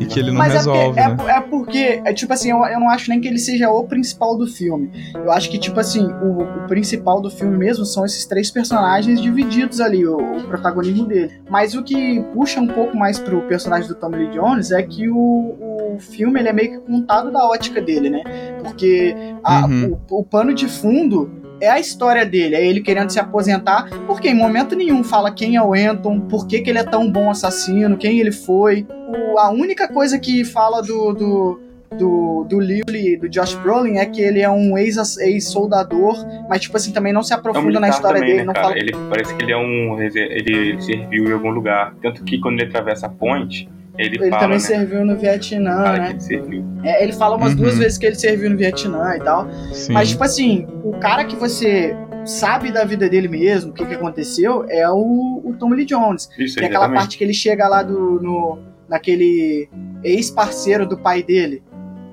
E 0.00 0.06
que 0.06 0.18
ele 0.18 0.30
não 0.30 0.38
Mas 0.38 0.54
resolve, 0.54 0.98
é, 0.98 1.08
né? 1.08 1.14
porque, 1.14 1.30
é, 1.30 1.34
é 1.36 1.40
porque, 1.40 2.02
é 2.06 2.12
tipo 2.14 2.32
assim, 2.32 2.50
eu, 2.50 2.58
eu 2.64 2.80
não 2.80 2.88
acho 2.88 3.10
nem 3.10 3.20
que 3.20 3.28
ele 3.28 3.38
seja 3.38 3.70
o 3.70 3.84
principal 3.84 4.36
do 4.36 4.46
filme. 4.46 4.90
Eu 5.14 5.30
acho 5.30 5.50
que, 5.50 5.58
tipo 5.58 5.78
assim, 5.78 6.04
o, 6.22 6.42
o 6.42 6.66
principal 6.66 7.20
do 7.20 7.30
filme 7.30 7.56
mesmo 7.56 7.84
são 7.84 8.04
esses 8.04 8.24
três 8.24 8.50
personagens 8.50 9.20
divididos 9.20 9.80
ali, 9.80 10.06
o, 10.06 10.16
o 10.16 10.42
protagonismo 10.48 11.04
dele. 11.06 11.30
Mas 11.50 11.74
o 11.74 11.82
que 11.82 12.20
puxa 12.32 12.58
um 12.60 12.66
pouco 12.66 12.96
mais 12.96 13.18
pro 13.18 13.42
personagem 13.42 13.88
do 13.88 13.94
Tommy 13.94 14.16
Lee 14.16 14.30
Jones 14.30 14.70
é 14.72 14.82
que 14.82 15.08
o, 15.08 15.16
o 15.16 15.96
filme 16.00 16.40
ele 16.40 16.48
é 16.48 16.52
meio 16.52 16.70
que 16.72 16.78
contado 16.90 17.30
da 17.30 17.44
ótica 17.46 17.80
dele, 17.80 18.08
né? 18.10 18.22
Porque 18.64 19.14
a- 19.44 19.66
Uhum. 19.66 19.98
o, 20.10 20.20
o 20.20 20.24
pano 20.24 20.54
de 20.54 20.66
fundo 20.66 21.30
é 21.60 21.68
a 21.68 21.78
história 21.78 22.24
dele, 22.24 22.54
é 22.56 22.64
ele 22.66 22.80
querendo 22.80 23.10
se 23.10 23.18
aposentar, 23.20 23.88
porque 24.06 24.28
em 24.28 24.34
momento 24.34 24.74
nenhum 24.76 25.02
fala 25.04 25.30
quem 25.30 25.56
é 25.56 25.62
o 25.62 25.74
Anton, 25.74 26.20
por 26.20 26.46
que, 26.46 26.60
que 26.60 26.70
ele 26.70 26.78
é 26.78 26.84
tão 26.84 27.10
bom 27.10 27.30
assassino, 27.30 27.96
quem 27.96 28.18
ele 28.20 28.32
foi. 28.32 28.86
O- 29.08 29.38
a 29.38 29.50
única 29.50 29.86
coisa 29.88 30.18
que 30.18 30.44
fala 30.44 30.80
do, 30.82 31.12
do, 31.12 31.60
do, 31.98 32.46
do 32.48 32.60
Lily, 32.60 33.16
do 33.16 33.28
Josh 33.28 33.54
Brolin, 33.54 33.96
é 33.98 34.06
que 34.06 34.20
ele 34.20 34.40
é 34.40 34.48
um 34.50 34.76
ex- 34.78 35.18
ex-soldador, 35.18 36.16
mas 36.48 36.60
tipo 36.60 36.76
assim, 36.76 36.92
também 36.92 37.12
não 37.12 37.22
se 37.22 37.32
É 37.32 37.36
aprofunda 37.36 37.66
militar 37.66 37.80
na 37.80 37.88
história 37.88 38.20
também, 38.20 38.30
dele, 38.36 38.40
né, 38.42 38.46
não 38.46 38.54
cara? 38.54 38.66
fala 38.68 38.78
Ele 38.78 38.92
parece 39.08 39.34
que 39.34 39.42
ele 39.44 39.52
é 39.52 39.56
um. 39.56 39.94
reser- 39.96 40.30
Ele 40.30 40.80
serviu 40.80 41.24
em 41.28 41.32
algum 41.32 41.50
lugar. 41.50 41.94
Tanto 42.02 42.22
que 42.24 42.38
quando 42.38 42.60
ele 42.60 42.68
atravessa 42.68 43.06
a 43.06 43.08
ponte, 43.10 43.68
ele, 44.06 44.16
ele 44.16 44.30
fala, 44.30 44.40
também 44.42 44.56
né? 44.58 44.64
serviu 44.64 45.04
no 45.04 45.16
Vietnã, 45.16 45.82
fala 45.82 45.98
que 45.98 46.12
né? 46.14 46.18
ele. 46.30 46.64
É, 46.82 47.02
ele 47.02 47.12
fala 47.12 47.36
umas 47.36 47.50
Uhum. 47.52 47.56
duas 47.58 47.78
vezes 47.78 47.98
que 47.98 48.06
ele 48.06 48.14
serviu 48.16 48.50
no 48.50 48.56
Vietnã 48.56 49.14
e 49.16 49.20
tal. 49.20 49.48
Sim. 49.72 49.92
Mas, 49.92 50.10
tipo 50.10 50.24
assim, 50.24 50.66
o 50.84 50.92
cara 50.92 51.24
que 51.24 51.36
você 51.36 51.94
sabe 52.24 52.70
da 52.72 52.84
vida 52.84 53.08
dele 53.08 53.28
mesmo, 53.28 53.70
o 53.70 53.74
que, 53.74 53.84
que 53.84 53.94
aconteceu, 53.94 54.64
é 54.68 54.88
o, 54.90 55.40
o 55.44 55.54
Tom 55.58 55.70
Lee 55.70 55.84
Jones. 55.86 56.28
Isso, 56.38 56.56
Tem 56.56 56.66
aquela 56.66 56.84
exatamente. 56.84 56.98
parte 57.00 57.18
que 57.18 57.24
ele 57.24 57.34
chega 57.34 57.66
lá 57.68 57.82
do, 57.82 58.20
no, 58.20 58.58
naquele 58.88 59.68
ex-parceiro 60.02 60.86
do 60.86 60.98
pai 60.98 61.22
dele, 61.22 61.62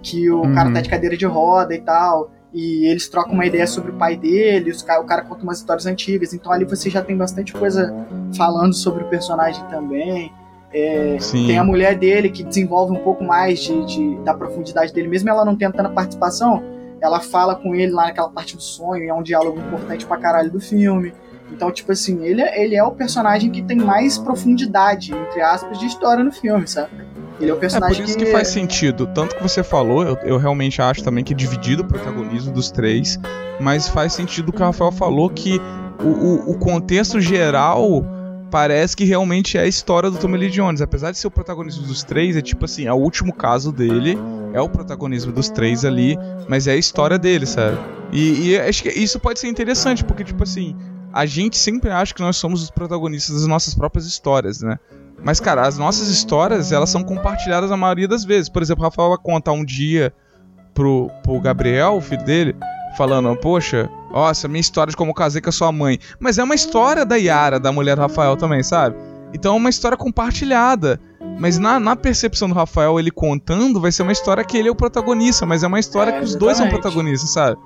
que 0.01 0.29
o 0.29 0.41
Uhum. 0.43 0.53
cara 0.53 0.71
tá 0.71 0.81
de 0.81 0.89
cadeira 0.89 1.17
de 1.17 1.25
roda 1.25 1.73
e 1.73 1.79
tal. 1.81 2.31
E 2.53 2.85
eles 2.89 3.07
trocam 3.09 3.33
uma 3.33 3.45
ideia 3.45 3.67
sobre 3.67 3.91
o 3.91 3.95
pai 3.95 4.15
dele, 4.15 4.71
os 4.71 4.81
o 4.81 4.85
cara 5.05 5.21
conta 5.23 5.43
umas 5.43 5.57
histórias 5.59 5.85
antigas, 5.85 6.33
então 6.33 6.51
ali 6.51 6.63
você 6.65 6.89
já 6.89 7.01
tem 7.01 7.15
bastante 7.15 7.51
coisa 7.53 7.93
falando 8.35 8.73
sobre 8.73 9.03
o 9.03 9.07
personagem 9.09 9.63
também. 9.69 10.31
É, 10.77 11.17
tem 11.47 11.57
a 11.57 11.63
mulher 11.63 11.95
dele 11.97 12.29
que 12.29 12.43
desenvolve 12.43 12.91
um 12.93 12.99
pouco 13.03 13.23
mais 13.23 13.59
de, 13.59 13.85
de- 13.85 14.15
da 14.23 14.33
profundidade 14.33 14.93
dele, 14.93 15.07
mesmo 15.07 15.29
ela 15.29 15.43
não 15.43 15.55
tendo 15.55 15.73
tanta 15.73 15.89
participação, 15.89 16.61
ela 17.01 17.19
fala 17.19 17.55
com 17.55 17.73
ele 17.73 17.91
lá 17.91 18.05
naquela 18.05 18.29
parte 18.29 18.55
do 18.55 18.61
sonho, 18.61 19.03
e 19.03 19.07
é 19.09 19.13
um 19.13 19.23
diálogo 19.23 19.59
importante 19.59 20.05
pra 20.05 20.17
caralho 20.17 20.51
do 20.51 20.59
filme. 20.59 21.13
Então, 21.51 21.71
tipo 21.71 21.91
assim, 21.93 22.23
ele, 22.25 22.41
é- 22.41 22.63
ele 22.63 22.75
é 22.75 22.83
o 22.83 22.91
personagem 22.91 23.49
que 23.49 23.61
tem 23.61 23.77
mais 23.77 24.17
profundidade, 24.17 25.13
entre 25.13 25.41
aspas, 25.41 25.79
de 25.79 25.85
história 25.85 26.23
no 26.23 26.31
filme, 26.31 26.67
sabe? 26.67 26.89
Ele 27.39 27.49
é 27.49 27.53
o 27.53 27.55
É 27.55 27.55
por 27.55 27.61
personagem 27.61 28.03
isso 28.03 28.17
que 28.17 28.25
faz 28.27 28.47
sentido. 28.49 29.07
Tanto 29.07 29.35
que 29.35 29.41
você 29.43 29.63
falou, 29.63 30.03
eu, 30.03 30.17
eu 30.23 30.37
realmente 30.37 30.81
acho 30.81 31.03
também 31.03 31.23
que 31.23 31.33
é 31.33 31.35
dividido 31.35 31.83
o 31.83 31.85
protagonismo 31.85 32.51
dos 32.51 32.69
três, 32.71 33.17
mas 33.59 33.87
faz 33.87 34.13
sentido 34.13 34.49
o 34.49 34.51
que 34.51 34.61
o 34.61 34.65
Rafael 34.65 34.91
falou, 34.91 35.29
que 35.29 35.61
o, 36.03 36.07
o, 36.07 36.51
o 36.51 36.57
contexto 36.59 37.21
geral 37.21 38.03
parece 38.49 38.95
que 38.95 39.03
realmente 39.03 39.57
é 39.57 39.61
a 39.61 39.67
história 39.67 40.09
do 40.09 40.17
Tommy 40.17 40.37
Lee 40.37 40.49
Jones. 40.49 40.81
Apesar 40.81 41.11
de 41.11 41.17
ser 41.17 41.27
o 41.27 41.31
protagonismo 41.31 41.85
dos 41.85 42.03
três, 42.03 42.35
é 42.35 42.41
tipo 42.41 42.65
assim, 42.65 42.85
é 42.85 42.93
o 42.93 42.97
último 42.97 43.33
caso 43.33 43.71
dele, 43.71 44.17
é 44.53 44.61
o 44.61 44.69
protagonismo 44.69 45.31
dos 45.31 45.49
três 45.49 45.85
ali, 45.85 46.17
mas 46.47 46.67
é 46.67 46.71
a 46.71 46.75
história 46.75 47.17
dele, 47.17 47.45
sabe? 47.45 47.77
E, 48.11 48.49
e 48.49 48.59
acho 48.59 48.83
que 48.83 48.89
isso 48.89 49.19
pode 49.19 49.39
ser 49.39 49.47
interessante, 49.47 50.03
porque, 50.03 50.23
tipo 50.23 50.43
assim, 50.43 50.75
a 51.11 51.25
gente 51.25 51.57
sempre 51.57 51.89
acha 51.89 52.13
que 52.13 52.21
nós 52.21 52.37
somos 52.37 52.63
os 52.63 52.69
protagonistas 52.69 53.35
das 53.35 53.47
nossas 53.47 53.73
próprias 53.73 54.05
histórias, 54.05 54.61
né? 54.61 54.79
Mas, 55.23 55.39
cara, 55.39 55.65
as 55.65 55.77
nossas 55.77 56.09
histórias, 56.09 56.71
elas 56.71 56.89
são 56.89 57.03
compartilhadas 57.03 57.71
a 57.71 57.77
maioria 57.77 58.07
das 58.07 58.23
vezes. 58.23 58.49
Por 58.49 58.61
exemplo, 58.61 58.83
o 58.83 58.85
Rafael 58.85 59.09
vai 59.09 59.17
contar 59.17 59.51
um 59.51 59.65
dia 59.65 60.13
pro, 60.73 61.09
pro 61.23 61.39
Gabriel, 61.41 61.95
o 61.95 62.01
filho 62.01 62.23
dele, 62.23 62.55
falando, 62.97 63.35
poxa, 63.37 63.89
ó, 64.11 64.29
essa 64.31 64.45
é 64.45 64.47
a 64.47 64.51
minha 64.51 64.59
história 64.59 64.91
de 64.91 64.97
como 64.97 65.13
casei 65.13 65.41
com 65.41 65.49
a 65.49 65.53
sua 65.53 65.71
mãe. 65.71 65.99
Mas 66.19 66.37
é 66.37 66.43
uma 66.43 66.55
história 66.55 67.05
da 67.05 67.15
Yara, 67.15 67.59
da 67.59 67.71
mulher 67.71 67.95
do 67.95 68.01
Rafael 68.01 68.35
também, 68.35 68.63
sabe? 68.63 68.95
Então 69.33 69.53
é 69.53 69.57
uma 69.57 69.69
história 69.69 69.97
compartilhada. 69.97 70.99
Mas 71.39 71.59
na, 71.59 71.79
na 71.79 71.95
percepção 71.95 72.47
do 72.49 72.55
Rafael, 72.55 72.99
ele 72.99 73.11
contando, 73.11 73.79
vai 73.79 73.91
ser 73.91 74.01
uma 74.01 74.11
história 74.11 74.43
que 74.43 74.57
ele 74.57 74.67
é 74.69 74.71
o 74.71 74.75
protagonista, 74.75 75.45
mas 75.45 75.61
é 75.61 75.67
uma 75.67 75.79
história 75.79 76.11
É, 76.11 76.17
que 76.17 76.25
os 76.25 76.33
dois 76.35 76.57
são 76.57 76.65
exatamente. 76.65 76.81
protagonistas, 76.81 77.29
sabe? 77.29 77.57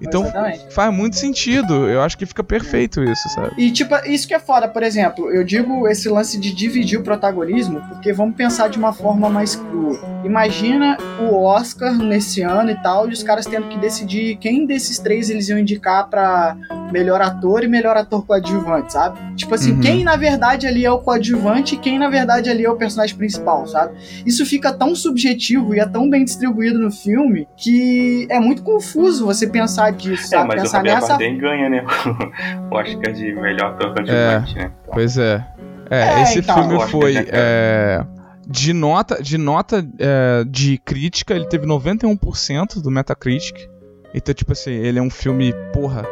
Então 0.00 0.22
Exatamente. 0.22 0.66
faz 0.74 0.92
muito 0.92 1.16
sentido. 1.16 1.88
Eu 1.88 2.02
acho 2.02 2.18
que 2.18 2.26
fica 2.26 2.42
perfeito 2.42 3.02
isso, 3.04 3.28
sabe? 3.28 3.52
E, 3.56 3.70
tipo, 3.70 3.94
isso 4.06 4.26
que 4.26 4.34
é 4.34 4.38
foda, 4.40 4.68
por 4.68 4.82
exemplo, 4.82 5.30
eu 5.30 5.44
digo 5.44 5.86
esse 5.88 6.08
lance 6.08 6.38
de 6.38 6.52
dividir 6.52 6.98
o 6.98 7.02
protagonismo, 7.02 7.80
porque 7.88 8.12
vamos 8.12 8.34
pensar 8.36 8.68
de 8.68 8.78
uma 8.78 8.92
forma 8.92 9.30
mais 9.30 9.54
crua. 9.54 9.96
Imagina 10.24 10.96
o 11.20 11.44
Oscar 11.44 11.94
nesse 11.96 12.42
ano 12.42 12.70
e 12.70 12.74
tal, 12.82 13.08
e 13.08 13.12
os 13.12 13.22
caras 13.22 13.46
tendo 13.46 13.68
que 13.68 13.78
decidir 13.78 14.36
quem 14.36 14.66
desses 14.66 14.98
três 14.98 15.30
eles 15.30 15.48
iam 15.48 15.58
indicar 15.58 16.08
pra 16.08 16.56
melhor 16.90 17.20
ator 17.20 17.64
e 17.64 17.68
melhor 17.68 17.96
ator 17.96 18.24
coadjuvante, 18.24 18.92
sabe? 18.92 19.18
Tipo 19.36 19.54
assim, 19.54 19.72
Uhum. 19.72 19.80
quem 19.80 20.04
na 20.04 20.16
verdade 20.16 20.66
ali 20.66 20.84
é 20.84 20.90
o 20.90 20.98
coadjuvante 20.98 21.74
e 21.74 21.78
quem 21.78 21.98
na 21.98 22.08
verdade 22.08 22.48
ali 22.48 22.64
é 22.64 22.70
o 22.70 22.76
personagem 22.76 23.16
principal, 23.16 23.66
sabe? 23.66 23.94
Isso 24.24 24.46
fica 24.46 24.72
tão 24.72 24.94
subjetivo 24.94 25.74
e 25.74 25.80
é 25.80 25.86
tão 25.86 26.08
bem 26.08 26.24
distribuído 26.24 26.78
no 26.78 26.90
filme 26.90 27.46
que 27.56 28.26
é 28.30 28.38
muito 28.38 28.62
confuso 28.62 29.26
você 29.26 29.46
pensar 29.46 29.83
disso, 29.90 30.24
É, 30.24 30.38
sabe? 30.38 30.48
mas 30.48 30.60
o 30.60 30.62
pensar 30.62 30.76
Javier 30.78 30.94
nessa 30.94 31.08
Bardem 31.08 31.38
ganha, 31.38 31.68
né? 31.68 31.84
o 32.70 32.74
Oscar 32.74 33.12
de 33.12 33.32
melhor 33.34 33.72
ator 33.72 33.94
coadjuvante, 33.94 34.54
né? 34.56 34.72
Então, 34.82 34.94
Pois 34.94 35.18
é. 35.18 35.46
É, 35.90 35.98
É, 36.00 36.22
esse 36.22 36.38
então. 36.40 36.54
filme 36.54 36.80
foi. 36.88 37.14
é, 37.28 38.04
de 38.46 38.72
nota, 38.72 39.22
de, 39.22 39.38
nota 39.38 39.86
é, 39.98 40.44
de 40.46 40.78
crítica, 40.78 41.34
ele 41.34 41.46
teve 41.46 41.66
91% 41.66 42.80
do 42.80 42.90
Metacritic. 42.90 43.68
Então, 44.14 44.34
tipo 44.34 44.52
assim, 44.52 44.70
ele 44.72 44.98
é 44.98 45.02
um 45.02 45.10
filme, 45.10 45.52
porra, 45.72 46.04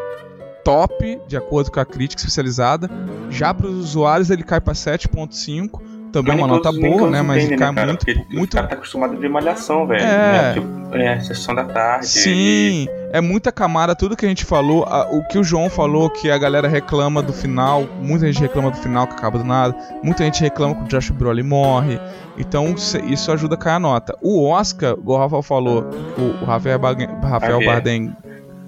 top, 0.65 1.21
de 1.29 1.37
acordo 1.37 1.71
com 1.71 1.81
a 1.81 1.85
crítica 1.85 2.21
especializada. 2.21 2.89
Já 3.31 3.53
para 3.55 3.67
os 3.67 3.77
usuários, 3.77 4.31
ele 4.31 4.43
cai 4.43 4.61
para 4.61 4.75
7,5. 4.75 5.81
Também 6.13 6.35
é 6.35 6.37
uma 6.37 6.47
nota 6.47 6.71
boa, 6.71 7.11
né? 7.11 7.23
Mas 7.23 7.39
ele 7.39 7.55
entendem, 7.55 7.59
cai 7.59 7.75
cara? 7.75 7.87
muito. 7.87 8.05
Porque 8.05 8.37
muito... 8.37 8.53
O 8.53 8.57
cara 8.57 8.69
tá 8.69 8.75
acostumado 8.75 9.15
a 9.15 9.17
ver 9.17 9.31
malhação, 9.31 9.87
velho. 9.87 10.03
É. 10.03 10.05
Né? 10.05 10.55
Tipo, 10.55 10.83
é, 10.97 11.21
sessão 11.21 11.55
da 11.55 11.65
tarde. 11.65 12.07
Sim, 12.07 12.87
é 13.13 13.21
muita 13.21 13.51
camada, 13.51 13.95
tudo 13.97 14.17
que 14.17 14.27
a 14.27 14.29
gente 14.29 14.45
falou, 14.45 14.85
a, 14.85 15.11
o 15.11 15.27
que 15.27 15.39
o 15.39 15.45
João 15.45 15.71
falou, 15.71 16.11
que 16.11 16.31
a 16.31 16.37
galera 16.37 16.69
reclama 16.69 17.23
do 17.23 17.33
final, 17.33 17.87
muita 18.01 18.27
gente 18.27 18.43
reclama 18.43 18.71
do 18.71 18.77
final 18.77 19.07
que 19.07 19.15
acaba 19.15 19.39
do 19.39 19.45
nada, 19.45 19.75
muita 20.03 20.25
gente 20.25 20.41
reclama 20.43 20.75
que 20.75 20.83
o 20.83 20.89
Josh 20.89 21.11
Brolin 21.11 21.45
morre, 21.45 21.99
então 22.39 22.75
isso 23.07 23.33
ajuda 23.33 23.55
a 23.55 23.59
cair 23.59 23.77
a 23.77 23.81
nota. 23.81 24.17
O 24.21 24.47
Oscar, 24.47 24.95
o 25.03 25.17
Rafael 25.17 25.43
falou, 25.43 25.91
o, 26.19 26.43
o 26.43 26.45
Rafael, 26.45 26.79
Rafael 27.23 27.65
Bardem, 27.65 28.15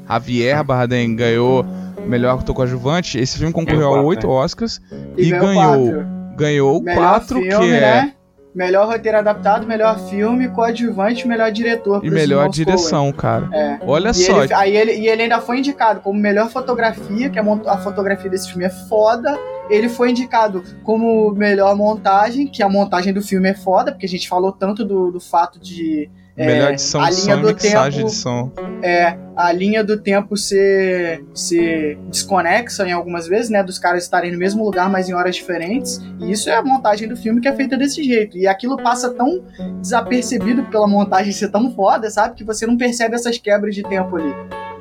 Javier 0.09 0.65
Bardem 0.65 1.15
ganhou 1.15 1.65
melhor 2.07 2.39
ator 2.39 2.55
coadjuvante, 2.55 3.19
esse 3.19 3.39
filme 3.39 3.53
concorreu 3.53 3.95
a 3.95 4.03
oito 4.03 4.27
né? 4.27 4.33
Oscars 4.33 4.81
e, 5.17 5.29
e 5.29 5.31
ganhou, 5.31 5.87
ganhou, 5.87 6.05
ganhou 6.37 6.83
quatro, 6.83 7.41
que 7.41 7.49
é... 7.49 7.81
Né? 7.81 8.15
Melhor 8.55 8.87
roteiro 8.87 9.19
adaptado, 9.19 9.67
melhor 9.67 9.99
filme, 10.09 10.49
coadjuvante, 10.49 11.27
melhor 11.27 11.51
diretor. 11.51 12.05
E 12.05 12.09
melhor 12.09 12.49
direção, 12.49 13.11
cara. 13.13 13.49
É. 13.53 13.81
Olha 13.85 14.11
e 14.11 14.15
só. 14.15 14.45
Ele, 14.45 14.55
aí 14.55 14.77
ele, 14.77 14.93
e 14.93 15.09
ele 15.09 15.23
ainda 15.23 15.41
foi 15.41 15.59
indicado 15.59 16.01
como 16.01 16.21
melhor 16.21 16.49
fotografia, 16.49 17.29
que 17.29 17.39
a, 17.39 17.43
a 17.43 17.79
fotografia 17.79 18.31
desse 18.31 18.51
filme 18.51 18.65
é 18.65 18.71
foda. 18.71 19.37
Ele 19.69 19.89
foi 19.89 20.11
indicado 20.11 20.63
como 20.85 21.33
melhor 21.33 21.75
montagem, 21.75 22.47
que 22.47 22.63
a 22.63 22.69
montagem 22.69 23.13
do 23.13 23.21
filme 23.21 23.49
é 23.49 23.55
foda, 23.55 23.91
porque 23.91 24.07
a 24.07 24.09
gente 24.09 24.29
falou 24.29 24.53
tanto 24.53 24.85
do, 24.85 25.11
do 25.11 25.19
fato 25.19 25.59
de 25.59 26.09
Melhor 26.37 26.71
é, 26.71 26.73
edição 26.73 27.01
a 27.01 27.11
de 27.11 27.17
linha 27.21 27.37
som 27.37 27.43
do 27.43 27.47
mixagem 27.49 27.99
tempo, 28.01 28.11
de 28.11 28.17
som. 28.17 28.53
É, 28.83 29.17
a 29.37 29.53
linha 29.53 29.85
do 29.85 29.97
tempo 29.97 30.37
ser, 30.37 31.25
ser 31.33 31.97
desconexa 32.09 32.87
em 32.87 32.93
algumas 32.93 33.29
vezes, 33.29 33.51
né? 33.51 33.63
Dos 33.63 33.79
caras 33.79 34.03
estarem 34.03 34.33
no 34.33 34.39
mesmo 34.39 34.65
lugar, 34.65 34.91
mas 34.91 35.09
em 35.09 35.15
horas 35.15 35.37
diferentes. 35.37 36.01
E 36.21 36.33
isso 36.33 36.51
é 36.51 36.57
a 36.57 36.63
montagem 36.63 37.09
do 37.09 37.17
filme 37.17 37.41
que 37.41 37.47
é 37.47 37.55
feita 37.55 37.77
desse 37.77 38.03
jeito. 38.03 38.37
E 38.37 38.49
aquilo 38.49 38.77
passa 38.77 39.11
tão 39.11 39.45
desapercebido 39.81 40.65
pela 40.65 40.89
montagem 40.89 41.33
ser 41.33 41.49
tão 41.49 41.73
foda, 41.73 42.11
sabe? 42.11 42.35
Que 42.35 42.43
você 42.43 42.67
não 42.67 42.77
percebe 42.77 43.15
essas 43.15 43.39
quebras 43.39 43.75
de 43.75 43.85
tempo 43.85 44.17
ali. 44.17 44.35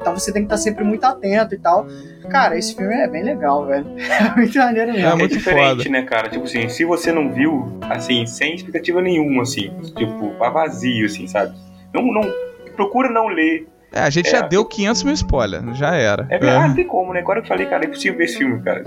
Então 0.03 0.13
você 0.13 0.33
tem 0.33 0.41
que 0.41 0.47
estar 0.47 0.57
sempre 0.57 0.83
muito 0.83 1.05
atento 1.05 1.55
e 1.55 1.57
tal. 1.57 1.87
Cara, 2.29 2.57
esse 2.57 2.75
filme 2.75 2.93
é 2.93 3.07
bem 3.07 3.23
legal, 3.23 3.65
velho. 3.65 3.85
É 3.97 4.35
muito 4.35 4.57
maneiro 4.57 4.91
mesmo. 4.91 5.07
É, 5.07 5.15
muito 5.15 5.33
é 5.33 5.37
diferente, 5.37 5.77
foda. 5.77 5.89
né, 5.89 6.01
cara? 6.01 6.29
Tipo 6.29 6.43
assim, 6.43 6.67
se 6.67 6.83
você 6.83 7.13
não 7.13 7.31
viu, 7.31 7.79
assim, 7.89 8.25
sem 8.25 8.53
expectativa 8.53 9.01
nenhuma, 9.01 9.43
assim, 9.43 9.71
tipo, 9.95 10.33
vazio, 10.37 11.05
assim, 11.05 11.25
sabe? 11.25 11.55
Não, 11.93 12.03
não, 12.03 12.29
procura 12.75 13.09
não 13.09 13.27
ler 13.27 13.65
é, 13.93 14.01
a 14.01 14.09
gente 14.09 14.27
é, 14.27 14.31
já 14.31 14.41
deu 14.41 14.65
500 14.65 15.03
mil 15.03 15.13
spoilers, 15.13 15.77
já 15.77 15.95
era. 15.95 16.23
É 16.23 16.39
verdade, 16.39 16.65
é. 16.65 16.67
não 16.67 16.75
tem 16.75 16.87
como, 16.87 17.13
né? 17.13 17.19
Agora 17.19 17.41
eu 17.41 17.45
falei, 17.45 17.67
cara, 17.67 17.85
é 17.85 17.87
impossível 17.87 18.17
ver 18.17 18.23
esse 18.23 18.39
filme, 18.39 18.59
cara. 18.63 18.83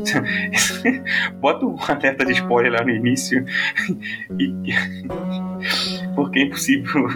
Bota 1.39 1.65
um 1.65 1.77
alerta 1.87 2.27
de 2.27 2.33
spoiler 2.33 2.73
lá 2.73 2.83
no 2.83 2.91
início. 2.91 3.45
Porque 6.17 6.41
é 6.41 6.43
impossível. 6.43 7.09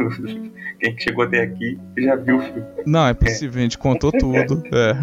Quem 0.80 0.98
chegou 0.98 1.24
até 1.24 1.42
aqui 1.42 1.78
já 1.98 2.16
viu 2.16 2.38
o 2.38 2.40
filme. 2.40 2.62
Não, 2.86 3.06
é 3.06 3.14
possível, 3.14 3.58
a 3.58 3.62
gente 3.62 3.78
contou 3.78 4.10
tudo. 4.18 4.62
É. 4.72 4.94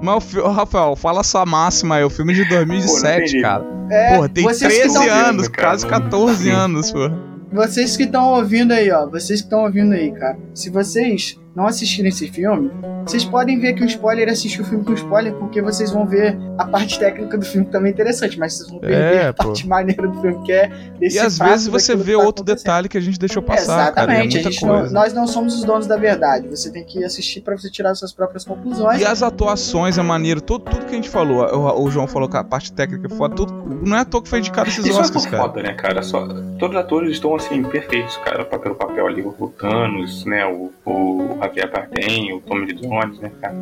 Mas, 0.00 0.32
Rafael, 0.32 0.96
fala 0.96 1.22
sua 1.22 1.44
máxima 1.44 1.96
aí, 1.96 2.04
o 2.04 2.10
filme 2.10 2.34
de 2.34 2.48
2007, 2.48 3.36
pô, 3.36 3.42
cara. 3.42 3.64
É, 3.90 4.16
Porra, 4.16 4.28
tem 4.28 4.46
13 4.46 5.08
anos, 5.08 5.46
vendo, 5.46 5.56
quase 5.56 5.86
14 5.86 6.50
anos, 6.50 6.92
pô. 6.92 7.10
Vocês 7.52 7.96
que 7.96 8.04
estão 8.04 8.32
ouvindo 8.32 8.72
aí, 8.72 8.90
ó. 8.90 9.06
Vocês 9.06 9.40
que 9.40 9.46
estão 9.46 9.64
ouvindo 9.64 9.92
aí, 9.92 10.10
cara. 10.12 10.38
Se 10.54 10.70
vocês 10.70 11.38
não 11.54 11.66
assistirem 11.66 12.08
esse 12.08 12.28
filme, 12.28 12.70
vocês 13.04 13.24
podem 13.24 13.58
ver 13.58 13.74
que 13.74 13.82
o 13.82 13.86
spoiler 13.86 14.28
é 14.28 14.32
assistir 14.32 14.60
o 14.60 14.64
filme 14.64 14.84
com 14.84 14.92
spoiler, 14.94 15.34
porque 15.34 15.60
vocês 15.60 15.90
vão 15.90 16.06
ver 16.06 16.38
a 16.58 16.66
parte 16.66 16.98
técnica 16.98 17.36
do 17.36 17.44
filme 17.44 17.66
também 17.66 17.90
é 17.90 17.92
interessante, 17.92 18.38
mas 18.38 18.54
vocês 18.54 18.70
vão 18.70 18.78
perder 18.78 19.14
é, 19.14 19.28
a 19.28 19.32
parte 19.32 19.66
maneira 19.66 20.06
do 20.06 20.20
filme, 20.20 20.42
que 20.44 20.52
é 20.52 20.68
desse 20.98 21.16
E 21.16 21.20
às 21.20 21.38
vezes 21.38 21.66
você 21.66 21.96
vê 21.96 22.12
tá 22.12 22.18
outro 22.18 22.44
detalhe 22.44 22.88
que 22.88 22.96
a 22.96 23.00
gente 23.00 23.18
deixou 23.18 23.42
passar. 23.42 23.92
Exatamente, 23.92 24.42
cara, 24.42 24.54
é 24.54 24.66
não, 24.66 24.90
nós 24.90 25.12
não 25.12 25.26
somos 25.26 25.54
os 25.54 25.64
donos 25.64 25.86
da 25.86 25.96
verdade. 25.96 26.48
Você 26.48 26.70
tem 26.70 26.84
que 26.84 27.04
assistir 27.04 27.40
para 27.40 27.56
você 27.56 27.70
tirar 27.70 27.94
suas 27.94 28.12
próprias 28.12 28.44
conclusões. 28.44 29.00
E 29.00 29.04
as 29.04 29.22
atuações, 29.22 29.98
a 29.98 30.02
maneira, 30.02 30.40
tudo, 30.40 30.64
tudo 30.64 30.86
que 30.86 30.92
a 30.92 30.96
gente 30.96 31.08
falou, 31.08 31.44
o, 31.44 31.84
o, 31.84 31.90
João 31.90 32.06
falou 32.06 32.28
que 32.28 32.36
a 32.36 32.44
parte 32.44 32.72
técnica 32.72 33.12
é 33.12 33.16
foda, 33.16 33.34
tudo, 33.34 33.52
não 33.82 33.96
é 33.96 34.00
à 34.00 34.04
toa 34.04 34.22
que 34.22 34.28
foi 34.28 34.38
indicado 34.38 34.68
esses 34.68 34.84
Isso 34.84 35.00
Oscars, 35.00 35.26
é 35.26 35.30
cara. 35.30 35.42
foda, 35.42 35.62
né, 35.62 35.74
cara? 35.74 36.02
Só, 36.02 36.26
todos 36.58 36.76
os 36.76 36.76
atores 36.76 37.10
estão 37.12 37.34
assim, 37.34 37.62
perfeitos, 37.64 38.16
cara, 38.18 38.44
pelo 38.44 38.74
papel 38.74 39.06
ali, 39.06 39.22
o 39.22 39.48
Thanos, 39.58 40.24
né, 40.24 40.46
o, 40.46 40.70
o 40.84 41.38
Javier 41.40 41.70
Bardem, 41.70 42.34
o 42.34 42.40
Tommy 42.40 42.66
Lee 42.66 42.91
Né, 43.20 43.30
cara? 43.40 43.54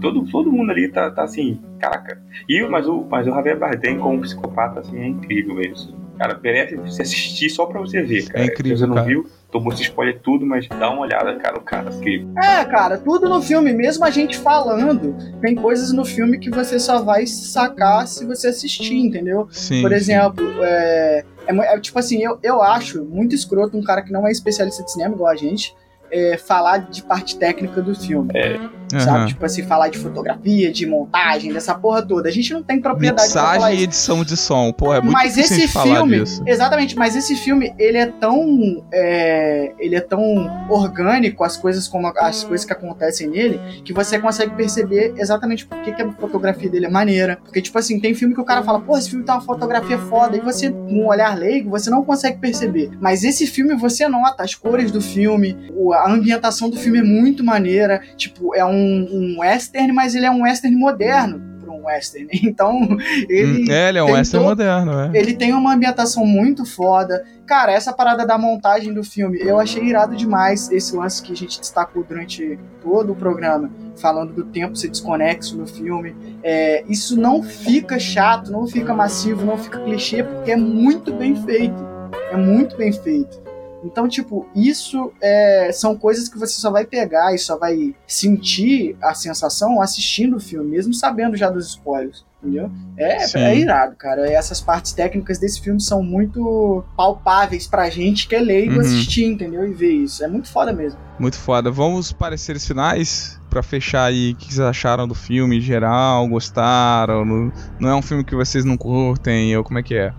Todo, 0.00 0.24
todo 0.30 0.52
mundo 0.52 0.70
ali 0.70 0.88
tá, 0.88 1.10
tá 1.10 1.24
assim, 1.24 1.60
caraca. 1.78 2.20
E, 2.48 2.62
mas, 2.68 2.86
o, 2.86 3.04
mas 3.10 3.26
o 3.26 3.30
Javier 3.30 3.58
Bardem 3.58 3.98
como 3.98 4.20
psicopata, 4.20 4.80
assim, 4.80 4.98
é 4.98 5.06
incrível 5.06 5.60
isso. 5.60 5.94
Cara, 6.18 6.38
merece 6.42 6.76
você 6.76 7.02
assistir 7.02 7.50
só 7.50 7.66
pra 7.66 7.78
você 7.80 8.02
ver, 8.02 8.26
cara. 8.26 8.44
É 8.44 8.46
incrível, 8.46 8.76
Se 8.76 8.82
você 8.82 8.86
não 8.86 8.94
cara. 8.94 9.06
viu, 9.06 9.26
tomou 9.50 9.72
esse 9.72 9.82
spoiler 9.82 10.18
tudo, 10.20 10.46
mas 10.46 10.66
dá 10.66 10.90
uma 10.90 11.02
olhada, 11.02 11.34
cara, 11.36 11.58
o 11.58 11.60
cara 11.60 11.90
que... 11.90 12.26
É, 12.38 12.64
cara, 12.64 12.96
tudo 12.96 13.28
no 13.28 13.42
filme, 13.42 13.72
mesmo 13.74 14.02
a 14.04 14.10
gente 14.10 14.38
falando, 14.38 15.14
tem 15.42 15.54
coisas 15.54 15.92
no 15.92 16.06
filme 16.06 16.38
que 16.38 16.48
você 16.48 16.78
só 16.78 17.02
vai 17.02 17.26
sacar 17.26 18.06
se 18.06 18.24
você 18.24 18.48
assistir, 18.48 18.96
entendeu? 18.96 19.46
Sim, 19.50 19.82
Por 19.82 19.92
exemplo, 19.92 20.46
sim. 20.46 20.62
É, 20.62 21.24
é, 21.48 21.74
é, 21.74 21.80
tipo 21.80 21.98
assim, 21.98 22.22
eu, 22.22 22.38
eu 22.42 22.62
acho 22.62 23.04
muito 23.04 23.34
escroto 23.34 23.76
um 23.76 23.82
cara 23.82 24.00
que 24.00 24.12
não 24.12 24.26
é 24.26 24.30
especialista 24.32 24.82
de 24.82 24.92
cinema, 24.92 25.14
igual 25.14 25.30
a 25.30 25.36
gente, 25.36 25.74
é, 26.10 26.36
falar 26.36 26.78
de 26.78 27.02
parte 27.02 27.38
técnica 27.38 27.82
do 27.82 27.94
filme. 27.94 28.30
É. 28.34 28.58
Sabe? 29.00 29.20
Uhum. 29.20 29.26
Tipo 29.26 29.44
assim, 29.44 29.62
falar 29.64 29.88
de 29.88 29.98
fotografia, 29.98 30.72
de 30.72 30.86
montagem, 30.86 31.52
dessa 31.52 31.74
porra 31.74 32.02
toda. 32.02 32.28
A 32.28 32.32
gente 32.32 32.52
não 32.52 32.62
tem 32.62 32.80
propriedade 32.80 33.28
Mixagem 33.28 33.50
pra 33.50 33.60
falar 33.60 33.74
e 33.74 33.82
edição 33.82 34.24
de 34.24 34.36
som. 34.36 34.72
Pô, 34.72 34.94
é 34.94 35.00
muito 35.00 35.12
mas 35.12 35.36
esse 35.36 35.66
filme, 35.66 36.22
Exatamente, 36.46 36.96
mas 36.96 37.16
esse 37.16 37.34
filme, 37.36 37.74
ele 37.78 37.98
é 37.98 38.06
tão. 38.06 38.84
É, 38.92 39.72
ele 39.78 39.96
é 39.96 40.00
tão 40.00 40.66
orgânico, 40.68 41.42
as 41.42 41.56
coisas 41.56 41.88
como 41.88 42.06
as 42.06 42.44
coisas 42.44 42.64
que 42.64 42.72
acontecem 42.72 43.28
nele, 43.28 43.60
que 43.84 43.92
você 43.92 44.18
consegue 44.18 44.54
perceber 44.54 45.14
exatamente 45.16 45.66
por 45.66 45.80
que, 45.82 45.92
que 45.92 46.02
a 46.02 46.12
fotografia 46.12 46.70
dele 46.70 46.86
é 46.86 46.90
maneira. 46.90 47.38
Porque, 47.42 47.60
tipo 47.60 47.78
assim, 47.78 47.98
tem 47.98 48.14
filme 48.14 48.34
que 48.34 48.40
o 48.40 48.44
cara 48.44 48.62
fala, 48.62 48.80
pô, 48.80 48.96
esse 48.96 49.10
filme 49.10 49.24
tem 49.24 49.34
uma 49.34 49.40
fotografia 49.40 49.98
foda, 49.98 50.36
e 50.36 50.40
você, 50.40 50.70
com 50.70 51.02
um 51.02 51.06
olhar 51.06 51.36
leigo, 51.36 51.70
você 51.70 51.90
não 51.90 52.04
consegue 52.04 52.38
perceber. 52.38 52.90
Mas 53.00 53.24
esse 53.24 53.46
filme 53.46 53.74
você 53.74 54.08
nota 54.08 54.42
as 54.42 54.54
cores 54.54 54.90
do 54.90 55.00
filme, 55.00 55.56
a 56.04 56.10
ambientação 56.10 56.70
do 56.70 56.76
filme 56.76 56.98
é 56.98 57.02
muito 57.02 57.44
maneira. 57.44 58.02
Tipo, 58.16 58.54
é 58.54 58.64
um 58.64 58.96
um, 59.10 59.40
western, 59.40 59.92
mas 59.92 60.14
ele 60.14 60.26
é 60.26 60.30
um 60.30 60.42
western 60.42 60.76
moderno 60.76 61.56
um 61.76 61.86
western. 61.86 62.28
Então, 62.46 62.80
ele. 63.28 63.64
Hum, 63.64 63.72
é, 63.72 63.88
ele 63.88 63.98
é 63.98 64.02
um 64.02 64.12
western 64.12 64.44
todo, 64.44 64.50
moderno, 64.50 64.92
é. 65.00 65.10
Ele 65.18 65.34
tem 65.34 65.52
uma 65.52 65.74
ambientação 65.74 66.24
muito 66.24 66.64
foda. 66.64 67.24
Cara, 67.44 67.72
essa 67.72 67.92
parada 67.92 68.26
da 68.26 68.38
montagem 68.38 68.92
do 68.92 69.04
filme, 69.04 69.38
eu 69.40 69.58
achei 69.58 69.82
irado 69.84 70.16
demais 70.16 70.70
esse 70.70 70.96
lance 70.96 71.22
que 71.22 71.32
a 71.32 71.36
gente 71.36 71.60
destacou 71.60 72.02
durante 72.02 72.58
todo 72.80 73.12
o 73.12 73.16
programa, 73.16 73.70
falando 73.96 74.32
do 74.32 74.44
tempo 74.44 74.76
ser 74.76 74.88
desconexo 74.88 75.56
no 75.56 75.66
filme. 75.66 76.16
É, 76.42 76.84
isso 76.88 77.20
não 77.20 77.42
fica 77.42 77.98
chato, 77.98 78.50
não 78.50 78.66
fica 78.66 78.94
massivo, 78.94 79.44
não 79.44 79.58
fica 79.58 79.78
clichê, 79.80 80.22
porque 80.22 80.52
é 80.52 80.56
muito 80.56 81.12
bem 81.12 81.36
feito. 81.36 81.84
É 82.30 82.36
muito 82.36 82.76
bem 82.76 82.92
feito. 82.92 83.45
Então, 83.84 84.08
tipo, 84.08 84.46
isso 84.54 85.12
é, 85.20 85.70
são 85.72 85.96
coisas 85.96 86.28
que 86.28 86.38
você 86.38 86.54
só 86.54 86.70
vai 86.70 86.84
pegar 86.84 87.34
e 87.34 87.38
só 87.38 87.58
vai 87.58 87.94
sentir 88.06 88.96
a 89.02 89.14
sensação 89.14 89.80
assistindo 89.80 90.36
o 90.36 90.40
filme, 90.40 90.70
mesmo 90.70 90.92
sabendo 90.94 91.36
já 91.36 91.50
dos 91.50 91.68
spoilers. 91.68 92.24
Entendeu? 92.42 92.70
É, 92.96 93.38
é 93.38 93.58
irado, 93.58 93.96
cara. 93.96 94.30
Essas 94.30 94.60
partes 94.60 94.92
técnicas 94.92 95.38
desse 95.38 95.60
filme 95.60 95.80
são 95.80 96.02
muito 96.02 96.84
palpáveis 96.96 97.66
pra 97.66 97.90
gente 97.90 98.28
que 98.28 98.36
é 98.36 98.40
leigo 98.40 98.74
uhum. 98.74 98.80
assistir, 98.80 99.24
entendeu? 99.24 99.66
E 99.66 99.72
ver 99.72 99.90
isso. 99.90 100.22
É 100.22 100.28
muito 100.28 100.48
foda 100.48 100.72
mesmo. 100.72 100.98
Muito 101.18 101.36
foda. 101.36 101.70
Vamos 101.70 102.12
pareceres 102.12 102.66
finais? 102.66 103.40
para 103.48 103.62
fechar 103.62 104.04
aí, 104.04 104.32
o 104.32 104.36
que 104.36 104.52
vocês 104.52 104.60
acharam 104.60 105.08
do 105.08 105.14
filme 105.14 105.56
em 105.56 105.60
geral? 105.62 106.28
Gostaram? 106.28 107.24
Não, 107.24 107.52
não 107.80 107.88
é 107.88 107.94
um 107.94 108.02
filme 108.02 108.22
que 108.22 108.34
vocês 108.34 108.66
não 108.66 108.76
curtem? 108.76 109.56
Ou 109.56 109.64
como 109.64 109.78
é 109.78 109.82
que 109.82 109.94
é? 109.94 110.12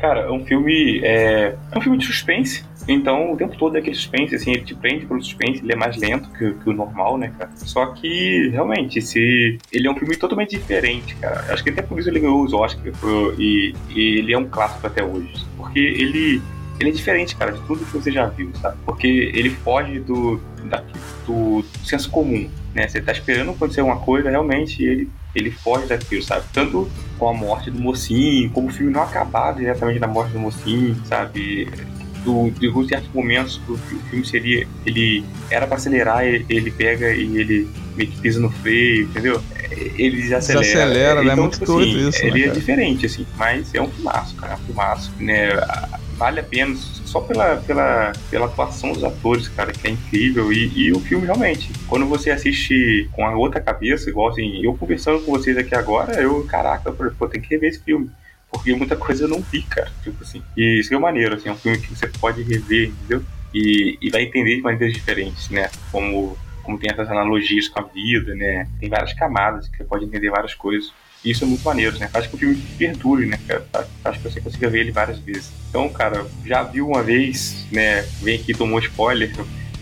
Cara, 0.00 0.22
é 0.22 0.30
um 0.30 0.44
filme. 0.44 1.00
É, 1.04 1.54
é 1.70 1.78
um 1.78 1.80
filme 1.80 1.98
de 1.98 2.06
suspense 2.06 2.64
então, 2.88 3.32
o 3.32 3.36
tempo 3.36 3.56
todo 3.56 3.76
é 3.76 3.80
aquele 3.80 3.94
suspense, 3.94 4.34
assim, 4.34 4.52
ele 4.52 4.62
te 4.62 4.74
prende 4.74 5.06
pelo 5.06 5.22
suspense, 5.22 5.60
ele 5.62 5.72
é 5.72 5.76
mais 5.76 5.96
lento 5.96 6.30
que, 6.30 6.52
que, 6.52 6.70
o 6.70 6.72
normal, 6.72 7.18
né, 7.18 7.32
cara? 7.38 7.50
Só 7.56 7.86
que, 7.86 8.48
realmente, 8.48 9.00
se 9.02 9.58
ele 9.70 9.86
é 9.86 9.90
um 9.90 9.96
filme 9.96 10.16
totalmente 10.16 10.56
diferente, 10.56 11.14
cara. 11.16 11.52
Acho 11.52 11.62
que 11.62 11.70
até 11.70 11.82
por 11.82 11.98
isso 11.98 12.08
ele 12.08 12.20
ganhou 12.20 12.42
os 12.42 12.52
Oscars 12.52 12.96
e, 13.38 13.74
e 13.90 14.18
ele 14.18 14.32
é 14.32 14.38
um 14.38 14.46
clássico 14.46 14.86
até 14.86 15.04
hoje. 15.04 15.32
Porque 15.56 15.78
ele, 15.78 16.42
ele 16.78 16.90
é 16.90 16.92
diferente, 16.92 17.36
cara, 17.36 17.52
de 17.52 17.60
tudo 17.62 17.84
que 17.84 17.92
você 17.92 18.10
já 18.10 18.26
viu, 18.26 18.50
sabe? 18.60 18.76
Porque 18.84 19.06
ele 19.06 19.50
foge 19.50 20.00
do, 20.00 20.40
da, 20.64 20.82
do 21.26 21.64
senso 21.84 22.10
comum, 22.10 22.48
né? 22.74 22.88
Você 22.88 23.00
tá 23.00 23.12
esperando 23.12 23.50
acontecer 23.50 23.82
uma 23.82 23.98
coisa, 23.98 24.30
realmente, 24.30 24.82
ele 24.82 25.08
ele 25.34 25.50
foge 25.50 25.86
daquilo, 25.86 26.22
sabe? 26.22 26.44
Tanto 26.52 26.90
com 27.18 27.28
a 27.28 27.32
morte 27.32 27.70
do 27.70 27.80
mocinho, 27.80 28.50
como 28.50 28.68
o 28.68 28.70
filme 28.72 28.92
não 28.92 29.02
acabar 29.02 29.54
diretamente 29.54 30.00
na 30.00 30.08
morte 30.08 30.32
do 30.32 30.40
mocinho, 30.40 30.96
sabe? 31.04 31.68
Do, 32.24 32.50
de 32.50 32.88
certos 32.88 33.12
momentos 33.12 33.60
o, 33.68 33.72
o 33.72 33.78
filme 33.78 34.24
seria 34.24 34.66
ele 34.84 35.24
era 35.50 35.66
para 35.66 35.76
acelerar 35.76 36.24
ele 36.24 36.70
pega 36.70 37.12
e 37.12 37.38
ele 37.38 37.68
meio 37.96 38.10
que 38.10 38.20
pisa 38.20 38.40
no 38.40 38.50
freio 38.50 39.04
entendeu 39.04 39.42
ele 39.70 40.22
desacelera, 40.22 40.60
desacelera 40.60 41.22
né? 41.22 41.32
então, 41.32 41.44
muito 41.44 41.58
tipo, 41.58 41.78
assim, 41.78 42.08
isso 42.08 42.22
né, 42.22 42.28
ele 42.28 42.40
né, 42.40 42.46
é 42.46 42.50
diferente 42.50 43.06
assim 43.06 43.26
mas 43.36 43.74
é 43.74 43.80
um 43.80 43.88
filmaço 43.88 44.36
cara 44.36 44.52
é 44.52 44.56
um 44.56 44.66
filmaço 44.66 45.12
né 45.18 45.50
vale 46.20 46.38
a 46.38 46.42
pena 46.42 46.76
só 46.76 47.18
pela, 47.20 47.56
pela, 47.56 48.12
pela 48.30 48.44
atuação 48.44 48.92
dos 48.92 49.02
atores, 49.02 49.48
cara, 49.48 49.72
que 49.72 49.88
é 49.88 49.90
incrível. 49.90 50.52
E, 50.52 50.70
e 50.76 50.92
o 50.92 51.00
filme 51.00 51.24
realmente, 51.24 51.72
quando 51.88 52.04
você 52.04 52.30
assiste 52.30 53.08
com 53.12 53.24
a 53.24 53.34
outra 53.34 53.58
cabeça, 53.58 54.10
igual 54.10 54.28
assim, 54.28 54.62
eu 54.62 54.74
conversando 54.74 55.20
com 55.24 55.32
vocês 55.32 55.56
aqui 55.56 55.74
agora, 55.74 56.20
eu, 56.20 56.44
caraca, 56.44 56.92
pô, 56.92 57.26
tem 57.26 57.40
que 57.40 57.48
rever 57.48 57.70
esse 57.70 57.80
filme. 57.80 58.10
Porque 58.50 58.74
muita 58.74 58.96
coisa 58.96 59.24
eu 59.24 59.28
não 59.28 59.40
vi, 59.40 59.62
cara. 59.62 59.90
Tipo 60.02 60.22
assim. 60.22 60.42
E 60.56 60.80
isso 60.80 60.92
é 60.92 60.98
maneiro, 60.98 61.36
assim, 61.36 61.48
é 61.48 61.52
um 61.52 61.56
filme 61.56 61.78
que 61.78 61.94
você 61.94 62.08
pode 62.08 62.42
rever, 62.42 62.88
entendeu? 62.88 63.22
E, 63.54 63.98
e 64.00 64.10
vai 64.10 64.22
entender 64.22 64.56
de 64.56 64.62
maneiras 64.62 64.92
diferentes, 64.92 65.48
né? 65.50 65.70
Como, 65.90 66.36
como 66.62 66.78
tem 66.78 66.90
essas 66.90 67.08
analogias 67.08 67.68
com 67.68 67.80
a 67.80 67.82
vida, 67.84 68.34
né? 68.34 68.68
Tem 68.78 68.88
várias 68.88 69.12
camadas 69.12 69.68
que 69.68 69.76
você 69.76 69.84
pode 69.84 70.04
entender 70.04 70.30
várias 70.30 70.54
coisas. 70.54 70.92
E 71.24 71.30
isso 71.30 71.44
é 71.44 71.46
muito 71.46 71.62
maneiro, 71.62 71.98
né? 71.98 72.08
Faz 72.08 72.26
com 72.26 72.36
que 72.36 72.46
o 72.46 72.48
filme 72.48 72.62
perdure, 72.78 73.26
né, 73.26 73.38
cara? 73.46 73.66
Faz 74.02 74.16
que 74.16 74.22
você 74.22 74.40
consiga 74.40 74.68
ver 74.70 74.80
ele 74.80 74.90
várias 74.90 75.18
vezes. 75.18 75.50
Então, 75.68 75.88
cara, 75.90 76.26
já 76.44 76.62
viu 76.62 76.88
uma 76.88 77.02
vez, 77.02 77.66
né? 77.70 78.02
Vem 78.22 78.36
aqui 78.36 78.54
tomou 78.54 78.78
spoiler, 78.78 79.32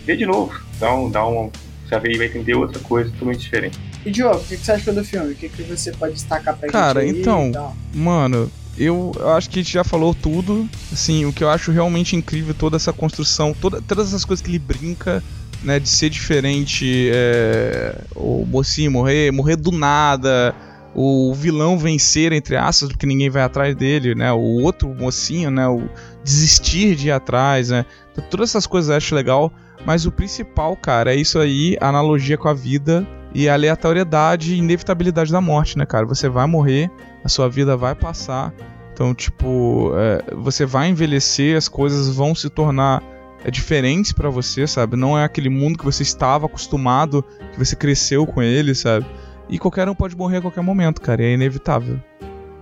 vê 0.05 0.15
de 0.17 0.25
novo. 0.25 0.59
Então, 0.75 1.09
dá 1.09 1.25
um. 1.25 1.51
Já 1.89 1.97
vê 1.97 2.11
e 2.11 2.17
vai 2.17 2.27
entender 2.27 2.53
outra 2.53 2.79
coisa 2.79 3.09
totalmente 3.11 3.39
diferente. 3.39 3.79
E 4.05 4.11
Diogo, 4.11 4.37
o 4.37 4.43
que 4.43 4.57
você 4.57 4.71
achou 4.73 4.93
do 4.93 5.03
filme? 5.03 5.33
O 5.33 5.35
que, 5.35 5.49
que 5.49 5.63
você 5.63 5.91
pode 5.91 6.13
destacar 6.13 6.55
pra 6.55 6.69
cara, 6.69 7.01
gente? 7.01 7.23
Cara, 7.23 7.41
então, 7.41 7.75
mano, 7.93 8.51
eu, 8.79 9.11
eu 9.15 9.29
acho 9.31 9.49
que 9.49 9.59
a 9.59 9.61
gente 9.61 9.73
já 9.73 9.83
falou 9.83 10.15
tudo. 10.15 10.67
Assim, 10.91 11.25
o 11.25 11.33
que 11.33 11.43
eu 11.43 11.49
acho 11.49 11.71
realmente 11.71 12.15
incrível, 12.15 12.53
toda 12.53 12.77
essa 12.77 12.93
construção, 12.93 13.53
toda, 13.53 13.81
todas 13.81 14.07
essas 14.07 14.23
coisas 14.23 14.41
que 14.43 14.49
ele 14.49 14.59
brinca, 14.59 15.23
né, 15.63 15.79
de 15.79 15.89
ser 15.89 16.09
diferente, 16.09 17.09
é, 17.13 18.01
o 18.15 18.45
mocinho 18.45 18.91
morrer, 18.91 19.31
morrer 19.31 19.57
do 19.57 19.71
nada, 19.71 20.55
o 20.95 21.33
vilão 21.33 21.77
vencer, 21.77 22.31
entre 22.31 22.55
aspas, 22.55 22.89
porque 22.89 23.05
ninguém 23.05 23.29
vai 23.29 23.43
atrás 23.43 23.75
dele, 23.75 24.15
né, 24.15 24.31
o 24.31 24.61
outro 24.61 24.87
mocinho, 24.89 25.51
né, 25.51 25.67
o 25.67 25.89
desistir 26.23 26.95
de 26.95 27.07
ir 27.07 27.11
atrás, 27.11 27.69
né, 27.69 27.85
então, 28.11 28.23
todas 28.29 28.49
essas 28.49 28.65
coisas 28.65 28.89
eu 28.89 28.95
acho 28.95 29.13
legal, 29.13 29.51
mas 29.85 30.05
o 30.05 30.11
principal, 30.11 30.75
cara, 30.75 31.13
é 31.13 31.15
isso 31.15 31.39
aí, 31.39 31.77
a 31.79 31.89
analogia 31.89 32.37
com 32.37 32.47
a 32.47 32.53
vida 32.53 33.05
e 33.33 33.47
a 33.47 33.53
aleatoriedade 33.53 34.53
e 34.53 34.57
inevitabilidade 34.57 35.31
da 35.31 35.41
morte, 35.41 35.77
né, 35.77 35.85
cara, 35.85 36.05
você 36.05 36.29
vai 36.29 36.47
morrer, 36.47 36.89
a 37.23 37.29
sua 37.29 37.49
vida 37.49 37.75
vai 37.75 37.95
passar. 37.95 38.53
Então, 38.93 39.13
tipo, 39.13 39.93
é, 39.95 40.35
você 40.35 40.65
vai 40.65 40.89
envelhecer, 40.89 41.57
as 41.57 41.67
coisas 41.67 42.13
vão 42.13 42.35
se 42.35 42.49
tornar 42.49 43.01
é, 43.43 43.49
diferentes 43.49 44.11
para 44.11 44.29
você, 44.29 44.67
sabe? 44.67 44.97
Não 44.97 45.17
é 45.17 45.23
aquele 45.23 45.49
mundo 45.49 45.77
que 45.77 45.85
você 45.85 46.03
estava 46.03 46.47
acostumado, 46.47 47.23
que 47.53 47.57
você 47.57 47.75
cresceu 47.75 48.27
com 48.27 48.41
ele, 48.41 48.75
sabe? 48.75 49.05
E 49.47 49.57
qualquer 49.57 49.87
um 49.87 49.95
pode 49.95 50.17
morrer 50.17 50.37
a 50.37 50.41
qualquer 50.41 50.61
momento, 50.61 51.01
cara, 51.01 51.23
é 51.23 51.33
inevitável. 51.33 51.99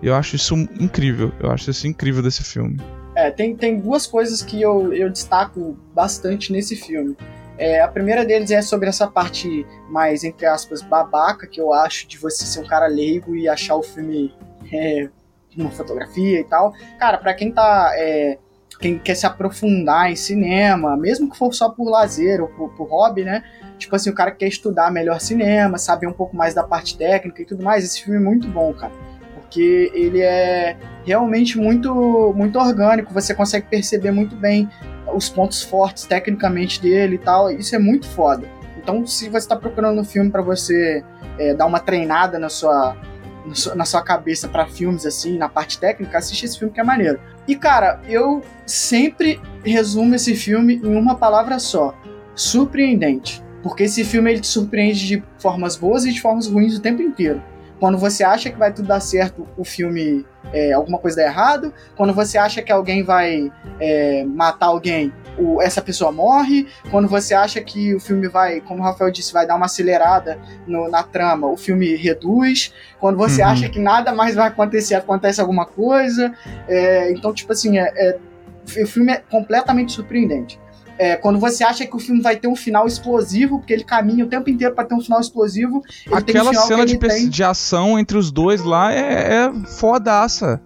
Eu 0.01 0.13
acho 0.13 0.35
isso 0.35 0.55
incrível, 0.79 1.31
eu 1.39 1.49
acho 1.51 1.71
isso 1.71 1.87
incrível 1.87 2.21
desse 2.21 2.43
filme. 2.43 2.79
É, 3.15 3.31
tem, 3.31 3.55
tem 3.55 3.79
duas 3.79 4.05
coisas 4.05 4.43
que 4.43 4.61
eu, 4.61 4.93
eu 4.93 5.09
destaco 5.09 5.75
bastante 5.93 6.53
nesse 6.53 6.75
filme. 6.75 7.17
É, 7.57 7.81
a 7.81 7.87
primeira 7.87 8.23
deles 8.23 8.51
é 8.51 8.61
sobre 8.61 8.87
essa 8.87 9.07
parte 9.07 9.65
mais, 9.89 10.23
entre 10.23 10.45
aspas, 10.45 10.83
babaca, 10.83 11.47
que 11.47 11.59
eu 11.59 11.73
acho 11.73 12.07
de 12.07 12.17
você 12.17 12.45
ser 12.45 12.59
um 12.59 12.67
cara 12.67 12.85
leigo 12.85 13.35
e 13.35 13.49
achar 13.49 13.75
o 13.75 13.81
filme 13.81 14.31
é, 14.73 15.09
uma 15.57 15.71
fotografia 15.71 16.39
e 16.39 16.43
tal. 16.43 16.73
Cara, 16.99 17.17
para 17.17 17.33
quem 17.33 17.51
tá. 17.51 17.91
É, 17.95 18.37
quem 18.79 18.99
quer 18.99 19.15
se 19.15 19.25
aprofundar 19.25 20.11
em 20.11 20.15
cinema, 20.15 20.95
mesmo 20.95 21.31
que 21.31 21.37
for 21.37 21.51
só 21.51 21.69
por 21.69 21.89
lazer 21.89 22.41
ou 22.41 22.47
por, 22.47 22.69
por, 22.75 22.87
hobby, 22.87 23.23
né? 23.23 23.43
Tipo 23.79 23.95
assim, 23.95 24.09
o 24.09 24.13
cara 24.13 24.29
que 24.29 24.37
quer 24.37 24.47
estudar 24.47 24.91
melhor 24.91 25.19
cinema, 25.19 25.79
saber 25.79 26.05
um 26.05 26.13
pouco 26.13 26.35
mais 26.35 26.53
da 26.53 26.63
parte 26.63 26.95
técnica 26.95 27.41
e 27.41 27.45
tudo 27.45 27.63
mais, 27.63 27.83
esse 27.83 28.03
filme 28.03 28.19
é 28.19 28.23
muito 28.23 28.47
bom, 28.47 28.71
cara. 28.73 28.93
Porque 29.33 29.91
ele 29.95 30.21
é 30.21 30.77
realmente 31.03 31.57
muito, 31.57 32.33
muito 32.35 32.59
orgânico, 32.59 33.11
você 33.11 33.33
consegue 33.33 33.67
perceber 33.67 34.11
muito 34.11 34.35
bem 34.35 34.69
os 35.11 35.29
pontos 35.29 35.63
fortes 35.63 36.05
tecnicamente 36.05 36.81
dele 36.81 37.15
e 37.15 37.19
tal. 37.19 37.49
Isso 37.49 37.75
é 37.75 37.79
muito 37.79 38.07
foda. 38.07 38.47
Então, 38.77 39.05
se 39.05 39.27
você 39.27 39.37
está 39.37 39.55
procurando 39.55 39.99
um 39.99 40.03
filme 40.03 40.29
para 40.29 40.41
você 40.41 41.03
é, 41.39 41.53
dar 41.53 41.65
uma 41.65 41.79
treinada 41.79 42.37
na 42.37 42.49
sua, 42.49 42.95
na 43.75 43.85
sua 43.85 44.01
cabeça 44.01 44.47
para 44.47 44.67
filmes 44.67 45.05
assim, 45.05 45.37
na 45.37 45.49
parte 45.49 45.79
técnica, 45.79 46.17
assiste 46.17 46.45
esse 46.45 46.59
filme 46.59 46.73
que 46.73 46.79
é 46.79 46.83
maneiro. 46.83 47.19
E 47.47 47.55
cara, 47.55 48.01
eu 48.07 48.43
sempre 48.65 49.39
resumo 49.63 50.15
esse 50.15 50.35
filme 50.35 50.75
em 50.75 50.95
uma 50.95 51.15
palavra 51.15 51.59
só: 51.59 51.95
surpreendente. 52.35 53.43
Porque 53.63 53.83
esse 53.83 54.03
filme 54.03 54.31
ele 54.31 54.39
te 54.39 54.47
surpreende 54.47 55.07
de 55.07 55.23
formas 55.39 55.75
boas 55.75 56.05
e 56.05 56.13
de 56.13 56.21
formas 56.21 56.47
ruins 56.47 56.77
o 56.77 56.81
tempo 56.81 57.01
inteiro. 57.01 57.41
Quando 57.79 57.97
você 57.97 58.23
acha 58.23 58.49
que 58.49 58.57
vai 58.57 58.73
tudo 58.73 58.87
dar 58.87 58.99
certo, 58.99 59.47
o 59.57 59.63
filme 59.63 60.25
é, 60.51 60.73
alguma 60.73 60.97
coisa 60.97 61.17
dá 61.17 61.23
errado. 61.23 61.73
Quando 61.95 62.13
você 62.13 62.37
acha 62.37 62.61
que 62.61 62.71
alguém 62.71 63.03
vai 63.03 63.51
é, 63.79 64.23
matar 64.25 64.67
alguém, 64.67 65.13
o, 65.37 65.61
essa 65.61 65.81
pessoa 65.81 66.11
morre. 66.11 66.67
Quando 66.89 67.07
você 67.07 67.33
acha 67.33 67.61
que 67.61 67.93
o 67.93 67.99
filme 67.99 68.27
vai, 68.27 68.61
como 68.61 68.81
o 68.81 68.83
Rafael 68.83 69.11
disse, 69.11 69.31
vai 69.31 69.45
dar 69.45 69.55
uma 69.55 69.65
acelerada 69.67 70.39
no, 70.65 70.89
na 70.89 71.03
trama, 71.03 71.47
o 71.47 71.57
filme 71.57 71.95
reduz. 71.95 72.73
Quando 72.99 73.17
você 73.17 73.41
uhum. 73.41 73.49
acha 73.49 73.69
que 73.69 73.79
nada 73.79 74.13
mais 74.13 74.35
vai 74.35 74.47
acontecer, 74.47 74.95
acontece 74.95 75.39
alguma 75.39 75.65
coisa. 75.65 76.33
É, 76.67 77.11
então, 77.11 77.33
tipo 77.33 77.53
assim, 77.53 77.77
é, 77.77 77.91
é 77.95 78.17
o 78.67 78.87
filme 78.87 79.13
é 79.13 79.17
completamente 79.29 79.93
surpreendente. 79.93 80.59
É, 80.97 81.15
quando 81.15 81.39
você 81.39 81.63
acha 81.63 81.85
que 81.85 81.95
o 81.95 81.99
filme 81.99 82.21
vai 82.21 82.35
ter 82.35 82.47
um 82.47 82.55
final 82.55 82.87
explosivo, 82.87 83.59
porque 83.59 83.73
ele 83.73 83.83
caminha 83.83 84.25
o 84.25 84.27
tempo 84.27 84.49
inteiro 84.49 84.73
para 84.73 84.85
ter 84.85 84.95
um 84.95 85.01
final 85.01 85.19
explosivo. 85.19 85.81
Aquela 86.11 86.51
um 86.51 86.53
cena 86.53 86.85
de, 86.85 86.97
tem... 86.97 87.29
de 87.29 87.43
ação 87.43 87.99
entre 87.99 88.17
os 88.17 88.31
dois 88.31 88.63
lá 88.63 88.93
é, 88.93 89.45
é 89.45 89.53
fodaça. 89.79 90.61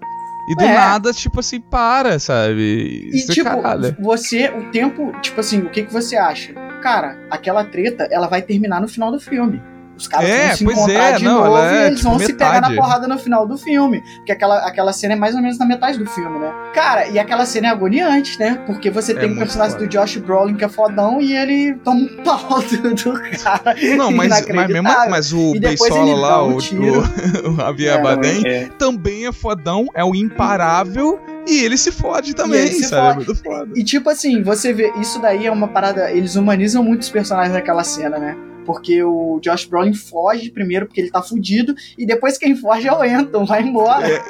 E 0.47 0.55
do 0.55 0.63
é. 0.63 0.73
nada, 0.73 1.13
tipo 1.13 1.39
assim, 1.39 1.61
para, 1.61 2.17
sabe? 2.19 3.09
Isso 3.13 3.31
e, 3.31 3.35
tipo, 3.35 3.49
caralho. 3.49 3.95
você, 3.99 4.49
o 4.49 4.71
tempo, 4.71 5.13
tipo 5.21 5.39
assim, 5.39 5.59
o 5.61 5.69
que, 5.69 5.83
que 5.83 5.93
você 5.93 6.17
acha? 6.17 6.53
Cara, 6.81 7.17
aquela 7.29 7.63
treta, 7.63 8.07
ela 8.11 8.27
vai 8.27 8.41
terminar 8.41 8.81
no 8.81 8.87
final 8.87 9.11
do 9.11 9.19
filme. 9.19 9.61
Os 9.97 10.07
caras 10.07 10.29
é, 10.29 10.47
vão 10.47 10.55
se 10.55 10.63
encontrar 10.63 11.13
é, 11.13 11.17
de 11.17 11.23
não, 11.23 11.43
novo 11.45 11.57
é, 11.57 11.83
e 11.83 11.87
eles 11.87 11.99
tipo, 11.99 12.09
vão 12.09 12.17
metade. 12.17 12.31
se 12.31 12.37
pegar 12.37 12.61
na 12.61 12.75
porrada 12.75 13.07
no 13.07 13.19
final 13.19 13.47
do 13.47 13.57
filme. 13.57 14.01
Porque 14.17 14.31
aquela, 14.31 14.57
aquela 14.67 14.93
cena 14.93 15.13
é 15.13 15.15
mais 15.15 15.35
ou 15.35 15.41
menos 15.41 15.57
na 15.57 15.65
metade 15.65 15.97
do 15.97 16.05
filme, 16.07 16.39
né? 16.39 16.51
Cara, 16.73 17.07
e 17.07 17.19
aquela 17.19 17.45
cena 17.45 17.67
é 17.67 17.69
agoniante, 17.69 18.39
né? 18.39 18.61
Porque 18.65 18.89
você 18.89 19.11
é 19.11 19.15
tem 19.15 19.31
o 19.31 19.37
personagem 19.37 19.73
foda. 19.73 19.85
do 19.85 19.89
Josh 19.89 20.17
Brolin 20.17 20.55
que 20.55 20.65
é 20.65 20.69
fodão 20.69 21.21
e 21.21 21.35
ele 21.35 21.75
toma 21.83 22.01
um 22.01 22.23
pau 22.23 22.61
do, 22.81 22.95
do 22.95 23.21
cara. 23.43 23.75
Não, 23.95 24.11
mas, 24.11 24.47
mas 24.47 24.67
mesmo 24.67 24.89
mas 25.09 25.33
o 25.33 25.53
Beisola 25.59 26.15
lá, 26.15 26.43
um 26.43 26.53
o, 26.53 26.57
o, 26.57 26.57
o 27.53 27.55
Javier 27.57 27.95
é, 27.95 28.01
Baden, 28.01 28.47
é. 28.47 28.69
também 28.77 29.27
é 29.27 29.31
fodão, 29.31 29.87
é 29.93 30.03
o 30.03 30.15
imparável. 30.15 31.19
E 31.47 31.63
ele 31.63 31.75
se 31.75 31.91
fode 31.91 32.35
também, 32.35 32.67
se 32.67 32.83
sabe? 32.83 33.25
Fode. 33.25 33.41
É 33.45 33.57
muito 33.65 33.79
E 33.79 33.83
tipo 33.83 34.09
assim, 34.09 34.43
você 34.43 34.71
vê, 34.73 34.91
isso 34.99 35.19
daí 35.19 35.47
é 35.47 35.51
uma 35.51 35.67
parada. 35.67 36.11
Eles 36.11 36.35
humanizam 36.35 36.83
muito 36.83 37.01
os 37.01 37.09
personagens 37.09 37.53
naquela 37.53 37.83
cena, 37.83 38.17
né? 38.19 38.37
Porque 38.65 39.03
o 39.03 39.39
Josh 39.41 39.65
Brolin 39.65 39.93
foge 39.93 40.51
primeiro 40.51 40.85
porque 40.85 41.01
ele 41.01 41.11
tá 41.11 41.21
fudido, 41.21 41.73
e 41.97 42.05
depois 42.05 42.37
quem 42.37 42.55
foge 42.55 42.87
é 42.87 42.93
o 42.93 43.01
Anton, 43.01 43.45
vai 43.45 43.61
embora. 43.61 44.07
É. 44.07 44.21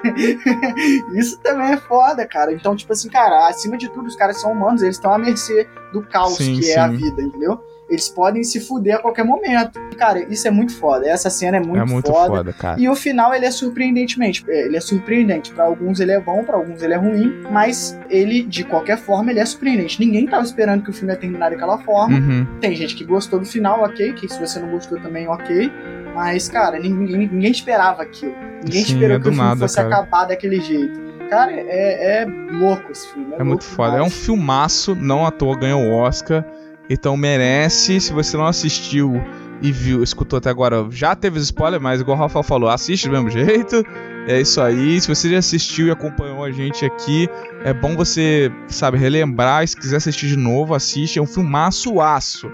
Isso 1.17 1.39
também 1.39 1.73
é 1.73 1.77
foda, 1.77 2.25
cara. 2.25 2.53
Então, 2.53 2.75
tipo 2.75 2.93
assim, 2.93 3.09
cara, 3.09 3.47
acima 3.47 3.77
de 3.77 3.89
tudo, 3.89 4.07
os 4.07 4.15
caras 4.15 4.39
são 4.39 4.51
humanos, 4.51 4.81
eles 4.81 4.95
estão 4.95 5.13
à 5.13 5.17
mercê 5.17 5.67
do 5.91 6.01
caos 6.01 6.37
sim, 6.37 6.57
que 6.57 6.63
sim. 6.63 6.71
é 6.71 6.79
a 6.79 6.87
vida, 6.87 7.21
entendeu? 7.21 7.59
Eles 7.91 8.07
podem 8.07 8.41
se 8.41 8.61
fuder 8.61 8.95
a 8.95 8.99
qualquer 8.99 9.25
momento. 9.25 9.77
Cara, 9.97 10.23
isso 10.31 10.47
é 10.47 10.51
muito 10.51 10.73
foda. 10.73 11.07
Essa 11.07 11.29
cena 11.29 11.57
é 11.57 11.59
muito, 11.59 11.77
é 11.77 11.85
muito 11.85 12.09
foda. 12.09 12.37
foda 12.37 12.53
cara. 12.53 12.79
E 12.79 12.87
o 12.87 12.95
final, 12.95 13.33
ele 13.33 13.45
é 13.45 13.51
surpreendentemente. 13.51 14.45
É, 14.47 14.65
ele 14.65 14.77
é 14.77 14.79
surpreendente. 14.79 15.51
Para 15.51 15.65
alguns 15.65 15.99
ele 15.99 16.13
é 16.13 16.19
bom, 16.19 16.41
para 16.43 16.55
alguns 16.55 16.81
ele 16.81 16.93
é 16.93 16.97
ruim. 16.97 17.43
Mas 17.51 17.99
ele, 18.09 18.43
de 18.43 18.63
qualquer 18.63 18.97
forma, 18.97 19.29
ele 19.29 19.41
é 19.41 19.45
surpreendente. 19.45 19.99
Ninguém 19.99 20.25
tava 20.25 20.43
esperando 20.43 20.83
que 20.83 20.89
o 20.89 20.93
filme 20.93 21.11
ia 21.11 21.19
terminar 21.19 21.51
daquela 21.51 21.77
forma. 21.79 22.17
Uhum. 22.17 22.47
Tem 22.61 22.73
gente 22.73 22.95
que 22.95 23.03
gostou 23.03 23.39
do 23.39 23.45
final, 23.45 23.83
ok. 23.83 24.13
Que 24.13 24.29
se 24.29 24.39
você 24.39 24.57
não 24.57 24.69
gostou 24.69 24.97
também, 25.01 25.27
ok. 25.27 25.69
Mas, 26.15 26.47
cara, 26.47 26.79
ninguém, 26.79 27.27
ninguém 27.27 27.51
esperava 27.51 28.03
aquilo. 28.03 28.33
Ninguém 28.63 28.85
Sim, 28.85 28.93
esperou 28.93 29.17
é 29.17 29.19
que 29.19 29.27
o 29.27 29.31
filme 29.31 29.37
nada, 29.37 29.59
fosse 29.59 29.75
cara. 29.75 29.87
acabar 29.89 30.25
daquele 30.25 30.61
jeito. 30.61 31.11
Cara, 31.29 31.51
é, 31.51 32.21
é 32.21 32.25
louco 32.25 32.91
esse 32.91 33.07
filme. 33.11 33.33
É, 33.33 33.41
é 33.41 33.43
muito 33.43 33.65
foda. 33.65 33.91
Demais. 33.91 34.05
É 34.05 34.07
um 34.07 34.09
filmaço, 34.09 34.95
não 34.95 35.25
à 35.25 35.31
toa 35.31 35.57
ganhou 35.57 35.81
o 35.81 35.93
Oscar. 35.93 36.45
Então 36.89 37.15
merece, 37.15 37.99
se 37.99 38.11
você 38.11 38.35
não 38.35 38.45
assistiu 38.45 39.13
e 39.61 39.71
viu, 39.71 40.03
escutou 40.03 40.37
até 40.37 40.49
agora, 40.49 40.87
já 40.89 41.15
teve 41.15 41.39
spoiler, 41.39 41.79
mas 41.79 42.01
igual 42.01 42.17
o 42.17 42.19
Rafael 42.19 42.43
falou, 42.43 42.69
assiste 42.69 43.07
do 43.07 43.11
mesmo 43.11 43.29
jeito. 43.29 43.83
É 44.27 44.39
isso 44.39 44.61
aí. 44.61 44.99
Se 45.01 45.07
você 45.07 45.29
já 45.29 45.39
assistiu 45.39 45.87
e 45.87 45.91
acompanhou 45.91 46.43
a 46.43 46.51
gente 46.51 46.85
aqui, 46.85 47.27
é 47.63 47.73
bom 47.73 47.95
você, 47.95 48.51
sabe, 48.67 48.97
relembrar. 48.97 49.67
Se 49.67 49.75
quiser 49.75 49.97
assistir 49.97 50.27
de 50.27 50.37
novo, 50.37 50.75
assiste. 50.75 51.17
É 51.17 51.21
um 51.21 51.27
filmaço 51.27 51.99
aço. 51.99 52.47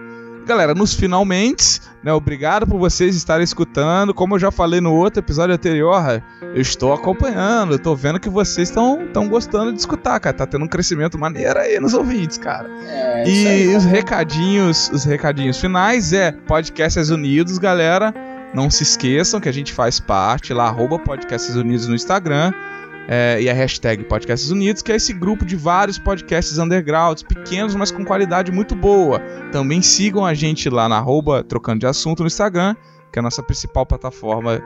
Galera, 0.48 0.74
nos 0.74 0.94
finalmente, 0.94 1.82
né? 2.02 2.14
Obrigado 2.14 2.66
por 2.66 2.80
vocês 2.80 3.18
estarem 3.18 3.44
escutando. 3.44 4.14
Como 4.14 4.36
eu 4.36 4.40
já 4.40 4.50
falei 4.50 4.80
no 4.80 4.96
outro 4.96 5.20
episódio 5.20 5.54
anterior, 5.54 6.24
eu 6.42 6.62
estou 6.62 6.94
acompanhando, 6.94 7.74
eu 7.74 7.80
tô 7.80 7.94
vendo 7.94 8.18
que 8.18 8.30
vocês 8.30 8.70
estão 8.70 9.28
gostando 9.28 9.74
de 9.74 9.80
escutar, 9.80 10.18
cara. 10.22 10.34
Tá 10.34 10.48
tendo 10.48 10.64
um 10.64 10.68
crescimento 10.70 11.20
maneiro 11.20 11.60
aí 11.60 11.78
nos 11.82 11.94
ouvintes, 11.94 12.38
cara. 12.38 12.70
É, 12.88 13.30
e 13.30 13.48
aí, 13.48 13.76
os 13.76 13.84
recadinhos, 13.84 14.90
os 14.94 15.04
recadinhos 15.04 15.60
finais 15.60 16.14
é 16.14 16.32
Podcasts 16.32 17.10
Unidos, 17.10 17.58
galera. 17.58 18.14
Não 18.54 18.70
se 18.72 18.84
esqueçam 18.84 19.42
que 19.42 19.50
a 19.50 19.54
gente 19.54 19.74
faz 19.74 20.00
parte 20.00 20.54
lá, 20.54 20.68
arroba 20.68 20.98
Podcasts 20.98 21.58
Unidos 21.58 21.90
no 21.90 21.96
Instagram. 21.96 22.54
É, 23.08 23.42
e 23.42 23.50
a 23.50 23.54
hashtag 23.54 24.04
Podcasts 24.04 24.52
Unidos, 24.52 24.82
que 24.82 24.92
é 24.92 24.96
esse 24.96 25.14
grupo 25.14 25.46
de 25.46 25.56
vários 25.56 25.98
podcasts 25.98 26.58
undergrounds, 26.58 27.24
pequenos, 27.24 27.74
mas 27.74 27.92
com 27.92 28.04
qualidade 28.04 28.52
muito 28.52 28.76
boa. 28.76 29.20
Também 29.52 29.82
sigam 29.82 30.26
a 30.26 30.34
gente 30.34 30.70
lá 30.70 30.90
na 30.90 30.98
arroba 30.98 31.44
Trocando 31.44 31.80
de 31.80 31.88
Assunto 31.88 32.22
no 32.22 32.28
Instagram, 32.28 32.76
que 33.12 33.18
é 33.18 33.22
a 33.22 33.24
nossa 33.24 33.42
principal 33.42 33.86
plataforma 33.86 34.62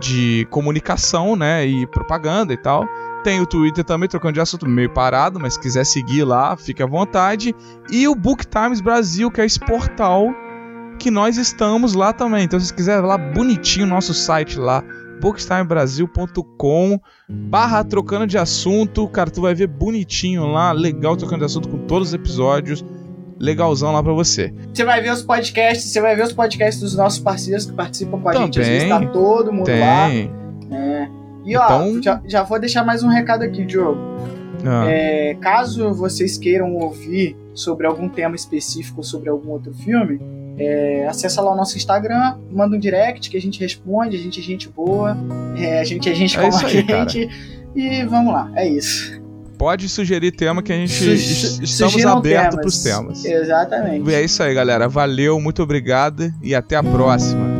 de 0.00 0.46
comunicação, 0.50 1.36
né, 1.36 1.64
e 1.64 1.86
propaganda 1.86 2.52
e 2.52 2.56
tal. 2.56 2.88
Tem 3.22 3.40
o 3.40 3.46
Twitter 3.46 3.84
também, 3.84 4.08
trocando 4.08 4.34
de 4.34 4.40
assunto, 4.40 4.68
meio 4.68 4.90
parado, 4.90 5.40
mas 5.40 5.54
se 5.54 5.60
quiser 5.60 5.86
seguir 5.86 6.24
lá, 6.24 6.56
fique 6.56 6.82
à 6.82 6.86
vontade. 6.86 7.54
E 7.90 8.06
o 8.06 8.14
Book 8.14 8.44
Times 8.46 8.80
Brasil, 8.80 9.30
que 9.30 9.40
é 9.40 9.46
esse 9.46 9.58
portal 9.58 10.34
que 10.98 11.10
nós 11.10 11.38
estamos 11.38 11.94
lá 11.94 12.12
também. 12.12 12.44
Então, 12.44 12.60
se 12.60 12.72
quiser 12.72 13.00
lá 13.00 13.16
bonitinho 13.16 13.86
nosso 13.86 14.12
site 14.12 14.58
lá, 14.58 14.84
bookstimebrasil.com 15.24 17.00
barra 17.28 17.82
trocando 17.84 18.26
de 18.26 18.38
assunto. 18.38 19.08
Cara, 19.08 19.30
tu 19.30 19.40
vai 19.40 19.54
ver 19.54 19.66
bonitinho 19.66 20.46
lá, 20.46 20.72
legal 20.72 21.16
trocando 21.16 21.40
de 21.40 21.44
assunto 21.46 21.68
com 21.68 21.78
todos 21.78 22.08
os 22.08 22.14
episódios. 22.14 22.84
Legalzão 23.38 23.92
lá 23.92 24.02
pra 24.02 24.12
você. 24.12 24.54
Você 24.72 24.84
vai 24.84 25.00
ver 25.02 25.10
os 25.12 25.22
podcasts, 25.22 25.90
você 25.90 26.00
vai 26.00 26.14
ver 26.14 26.24
os 26.24 26.32
podcasts 26.32 26.80
dos 26.80 26.96
nossos 26.96 27.18
parceiros 27.18 27.66
que 27.66 27.72
participam 27.72 28.20
com 28.20 28.28
a 28.28 28.32
Também, 28.32 28.46
gente. 28.46 28.60
Às 28.60 28.68
vezes 28.68 28.88
tá 28.88 29.06
todo 29.06 29.52
mundo 29.52 29.66
Tem. 29.66 29.80
lá. 29.80 30.10
É. 30.76 31.08
E 31.44 31.56
ó, 31.56 31.64
Então- 31.64 32.02
já, 32.02 32.22
já 32.26 32.42
vou 32.44 32.58
deixar 32.60 32.84
mais 32.84 33.02
um 33.02 33.08
recado 33.08 33.42
aqui, 33.42 33.64
Diogo. 33.64 33.98
Ah, 34.64 34.84
É, 34.88 35.34
caso 35.40 35.92
vocês 35.92 36.38
queiram 36.38 36.74
ouvir 36.76 37.36
sobre 37.52 37.86
algum 37.86 38.08
tema 38.08 38.34
específico, 38.36 39.02
sobre 39.02 39.28
algum 39.28 39.50
outro 39.50 39.74
filme, 39.74 40.20
é, 40.58 41.06
acessa 41.08 41.40
lá 41.40 41.52
o 41.52 41.56
nosso 41.56 41.76
Instagram, 41.76 42.36
manda 42.50 42.76
um 42.76 42.78
direct 42.78 43.28
que 43.30 43.36
a 43.36 43.40
gente 43.40 43.58
responde, 43.60 44.16
a 44.16 44.18
gente 44.20 44.40
é 44.40 44.42
gente 44.42 44.68
boa, 44.68 45.16
é, 45.56 45.80
a 45.80 45.84
gente 45.84 46.08
é 46.08 46.14
gente 46.14 46.36
É 46.38 46.40
como 46.42 46.56
a 46.56 46.66
aí, 46.66 46.82
cara. 46.82 47.08
gente. 47.08 47.28
E 47.74 48.04
vamos 48.04 48.32
lá, 48.32 48.50
é 48.54 48.68
isso. 48.68 49.22
Pode 49.58 49.88
sugerir 49.88 50.32
tema 50.32 50.62
que 50.62 50.72
a 50.72 50.76
gente 50.76 50.92
Su- 50.92 51.10
es- 51.12 51.60
estamos 51.60 52.04
abertos 52.04 52.50
temas. 52.50 52.60
pros 52.60 52.82
temas. 52.82 53.24
Exatamente. 53.24 54.10
E 54.10 54.14
é 54.14 54.22
isso 54.22 54.42
aí, 54.42 54.52
galera. 54.52 54.88
Valeu, 54.88 55.40
muito 55.40 55.62
obrigado 55.62 56.32
e 56.42 56.54
até 56.54 56.74
a 56.76 56.82
próxima. 56.82 57.53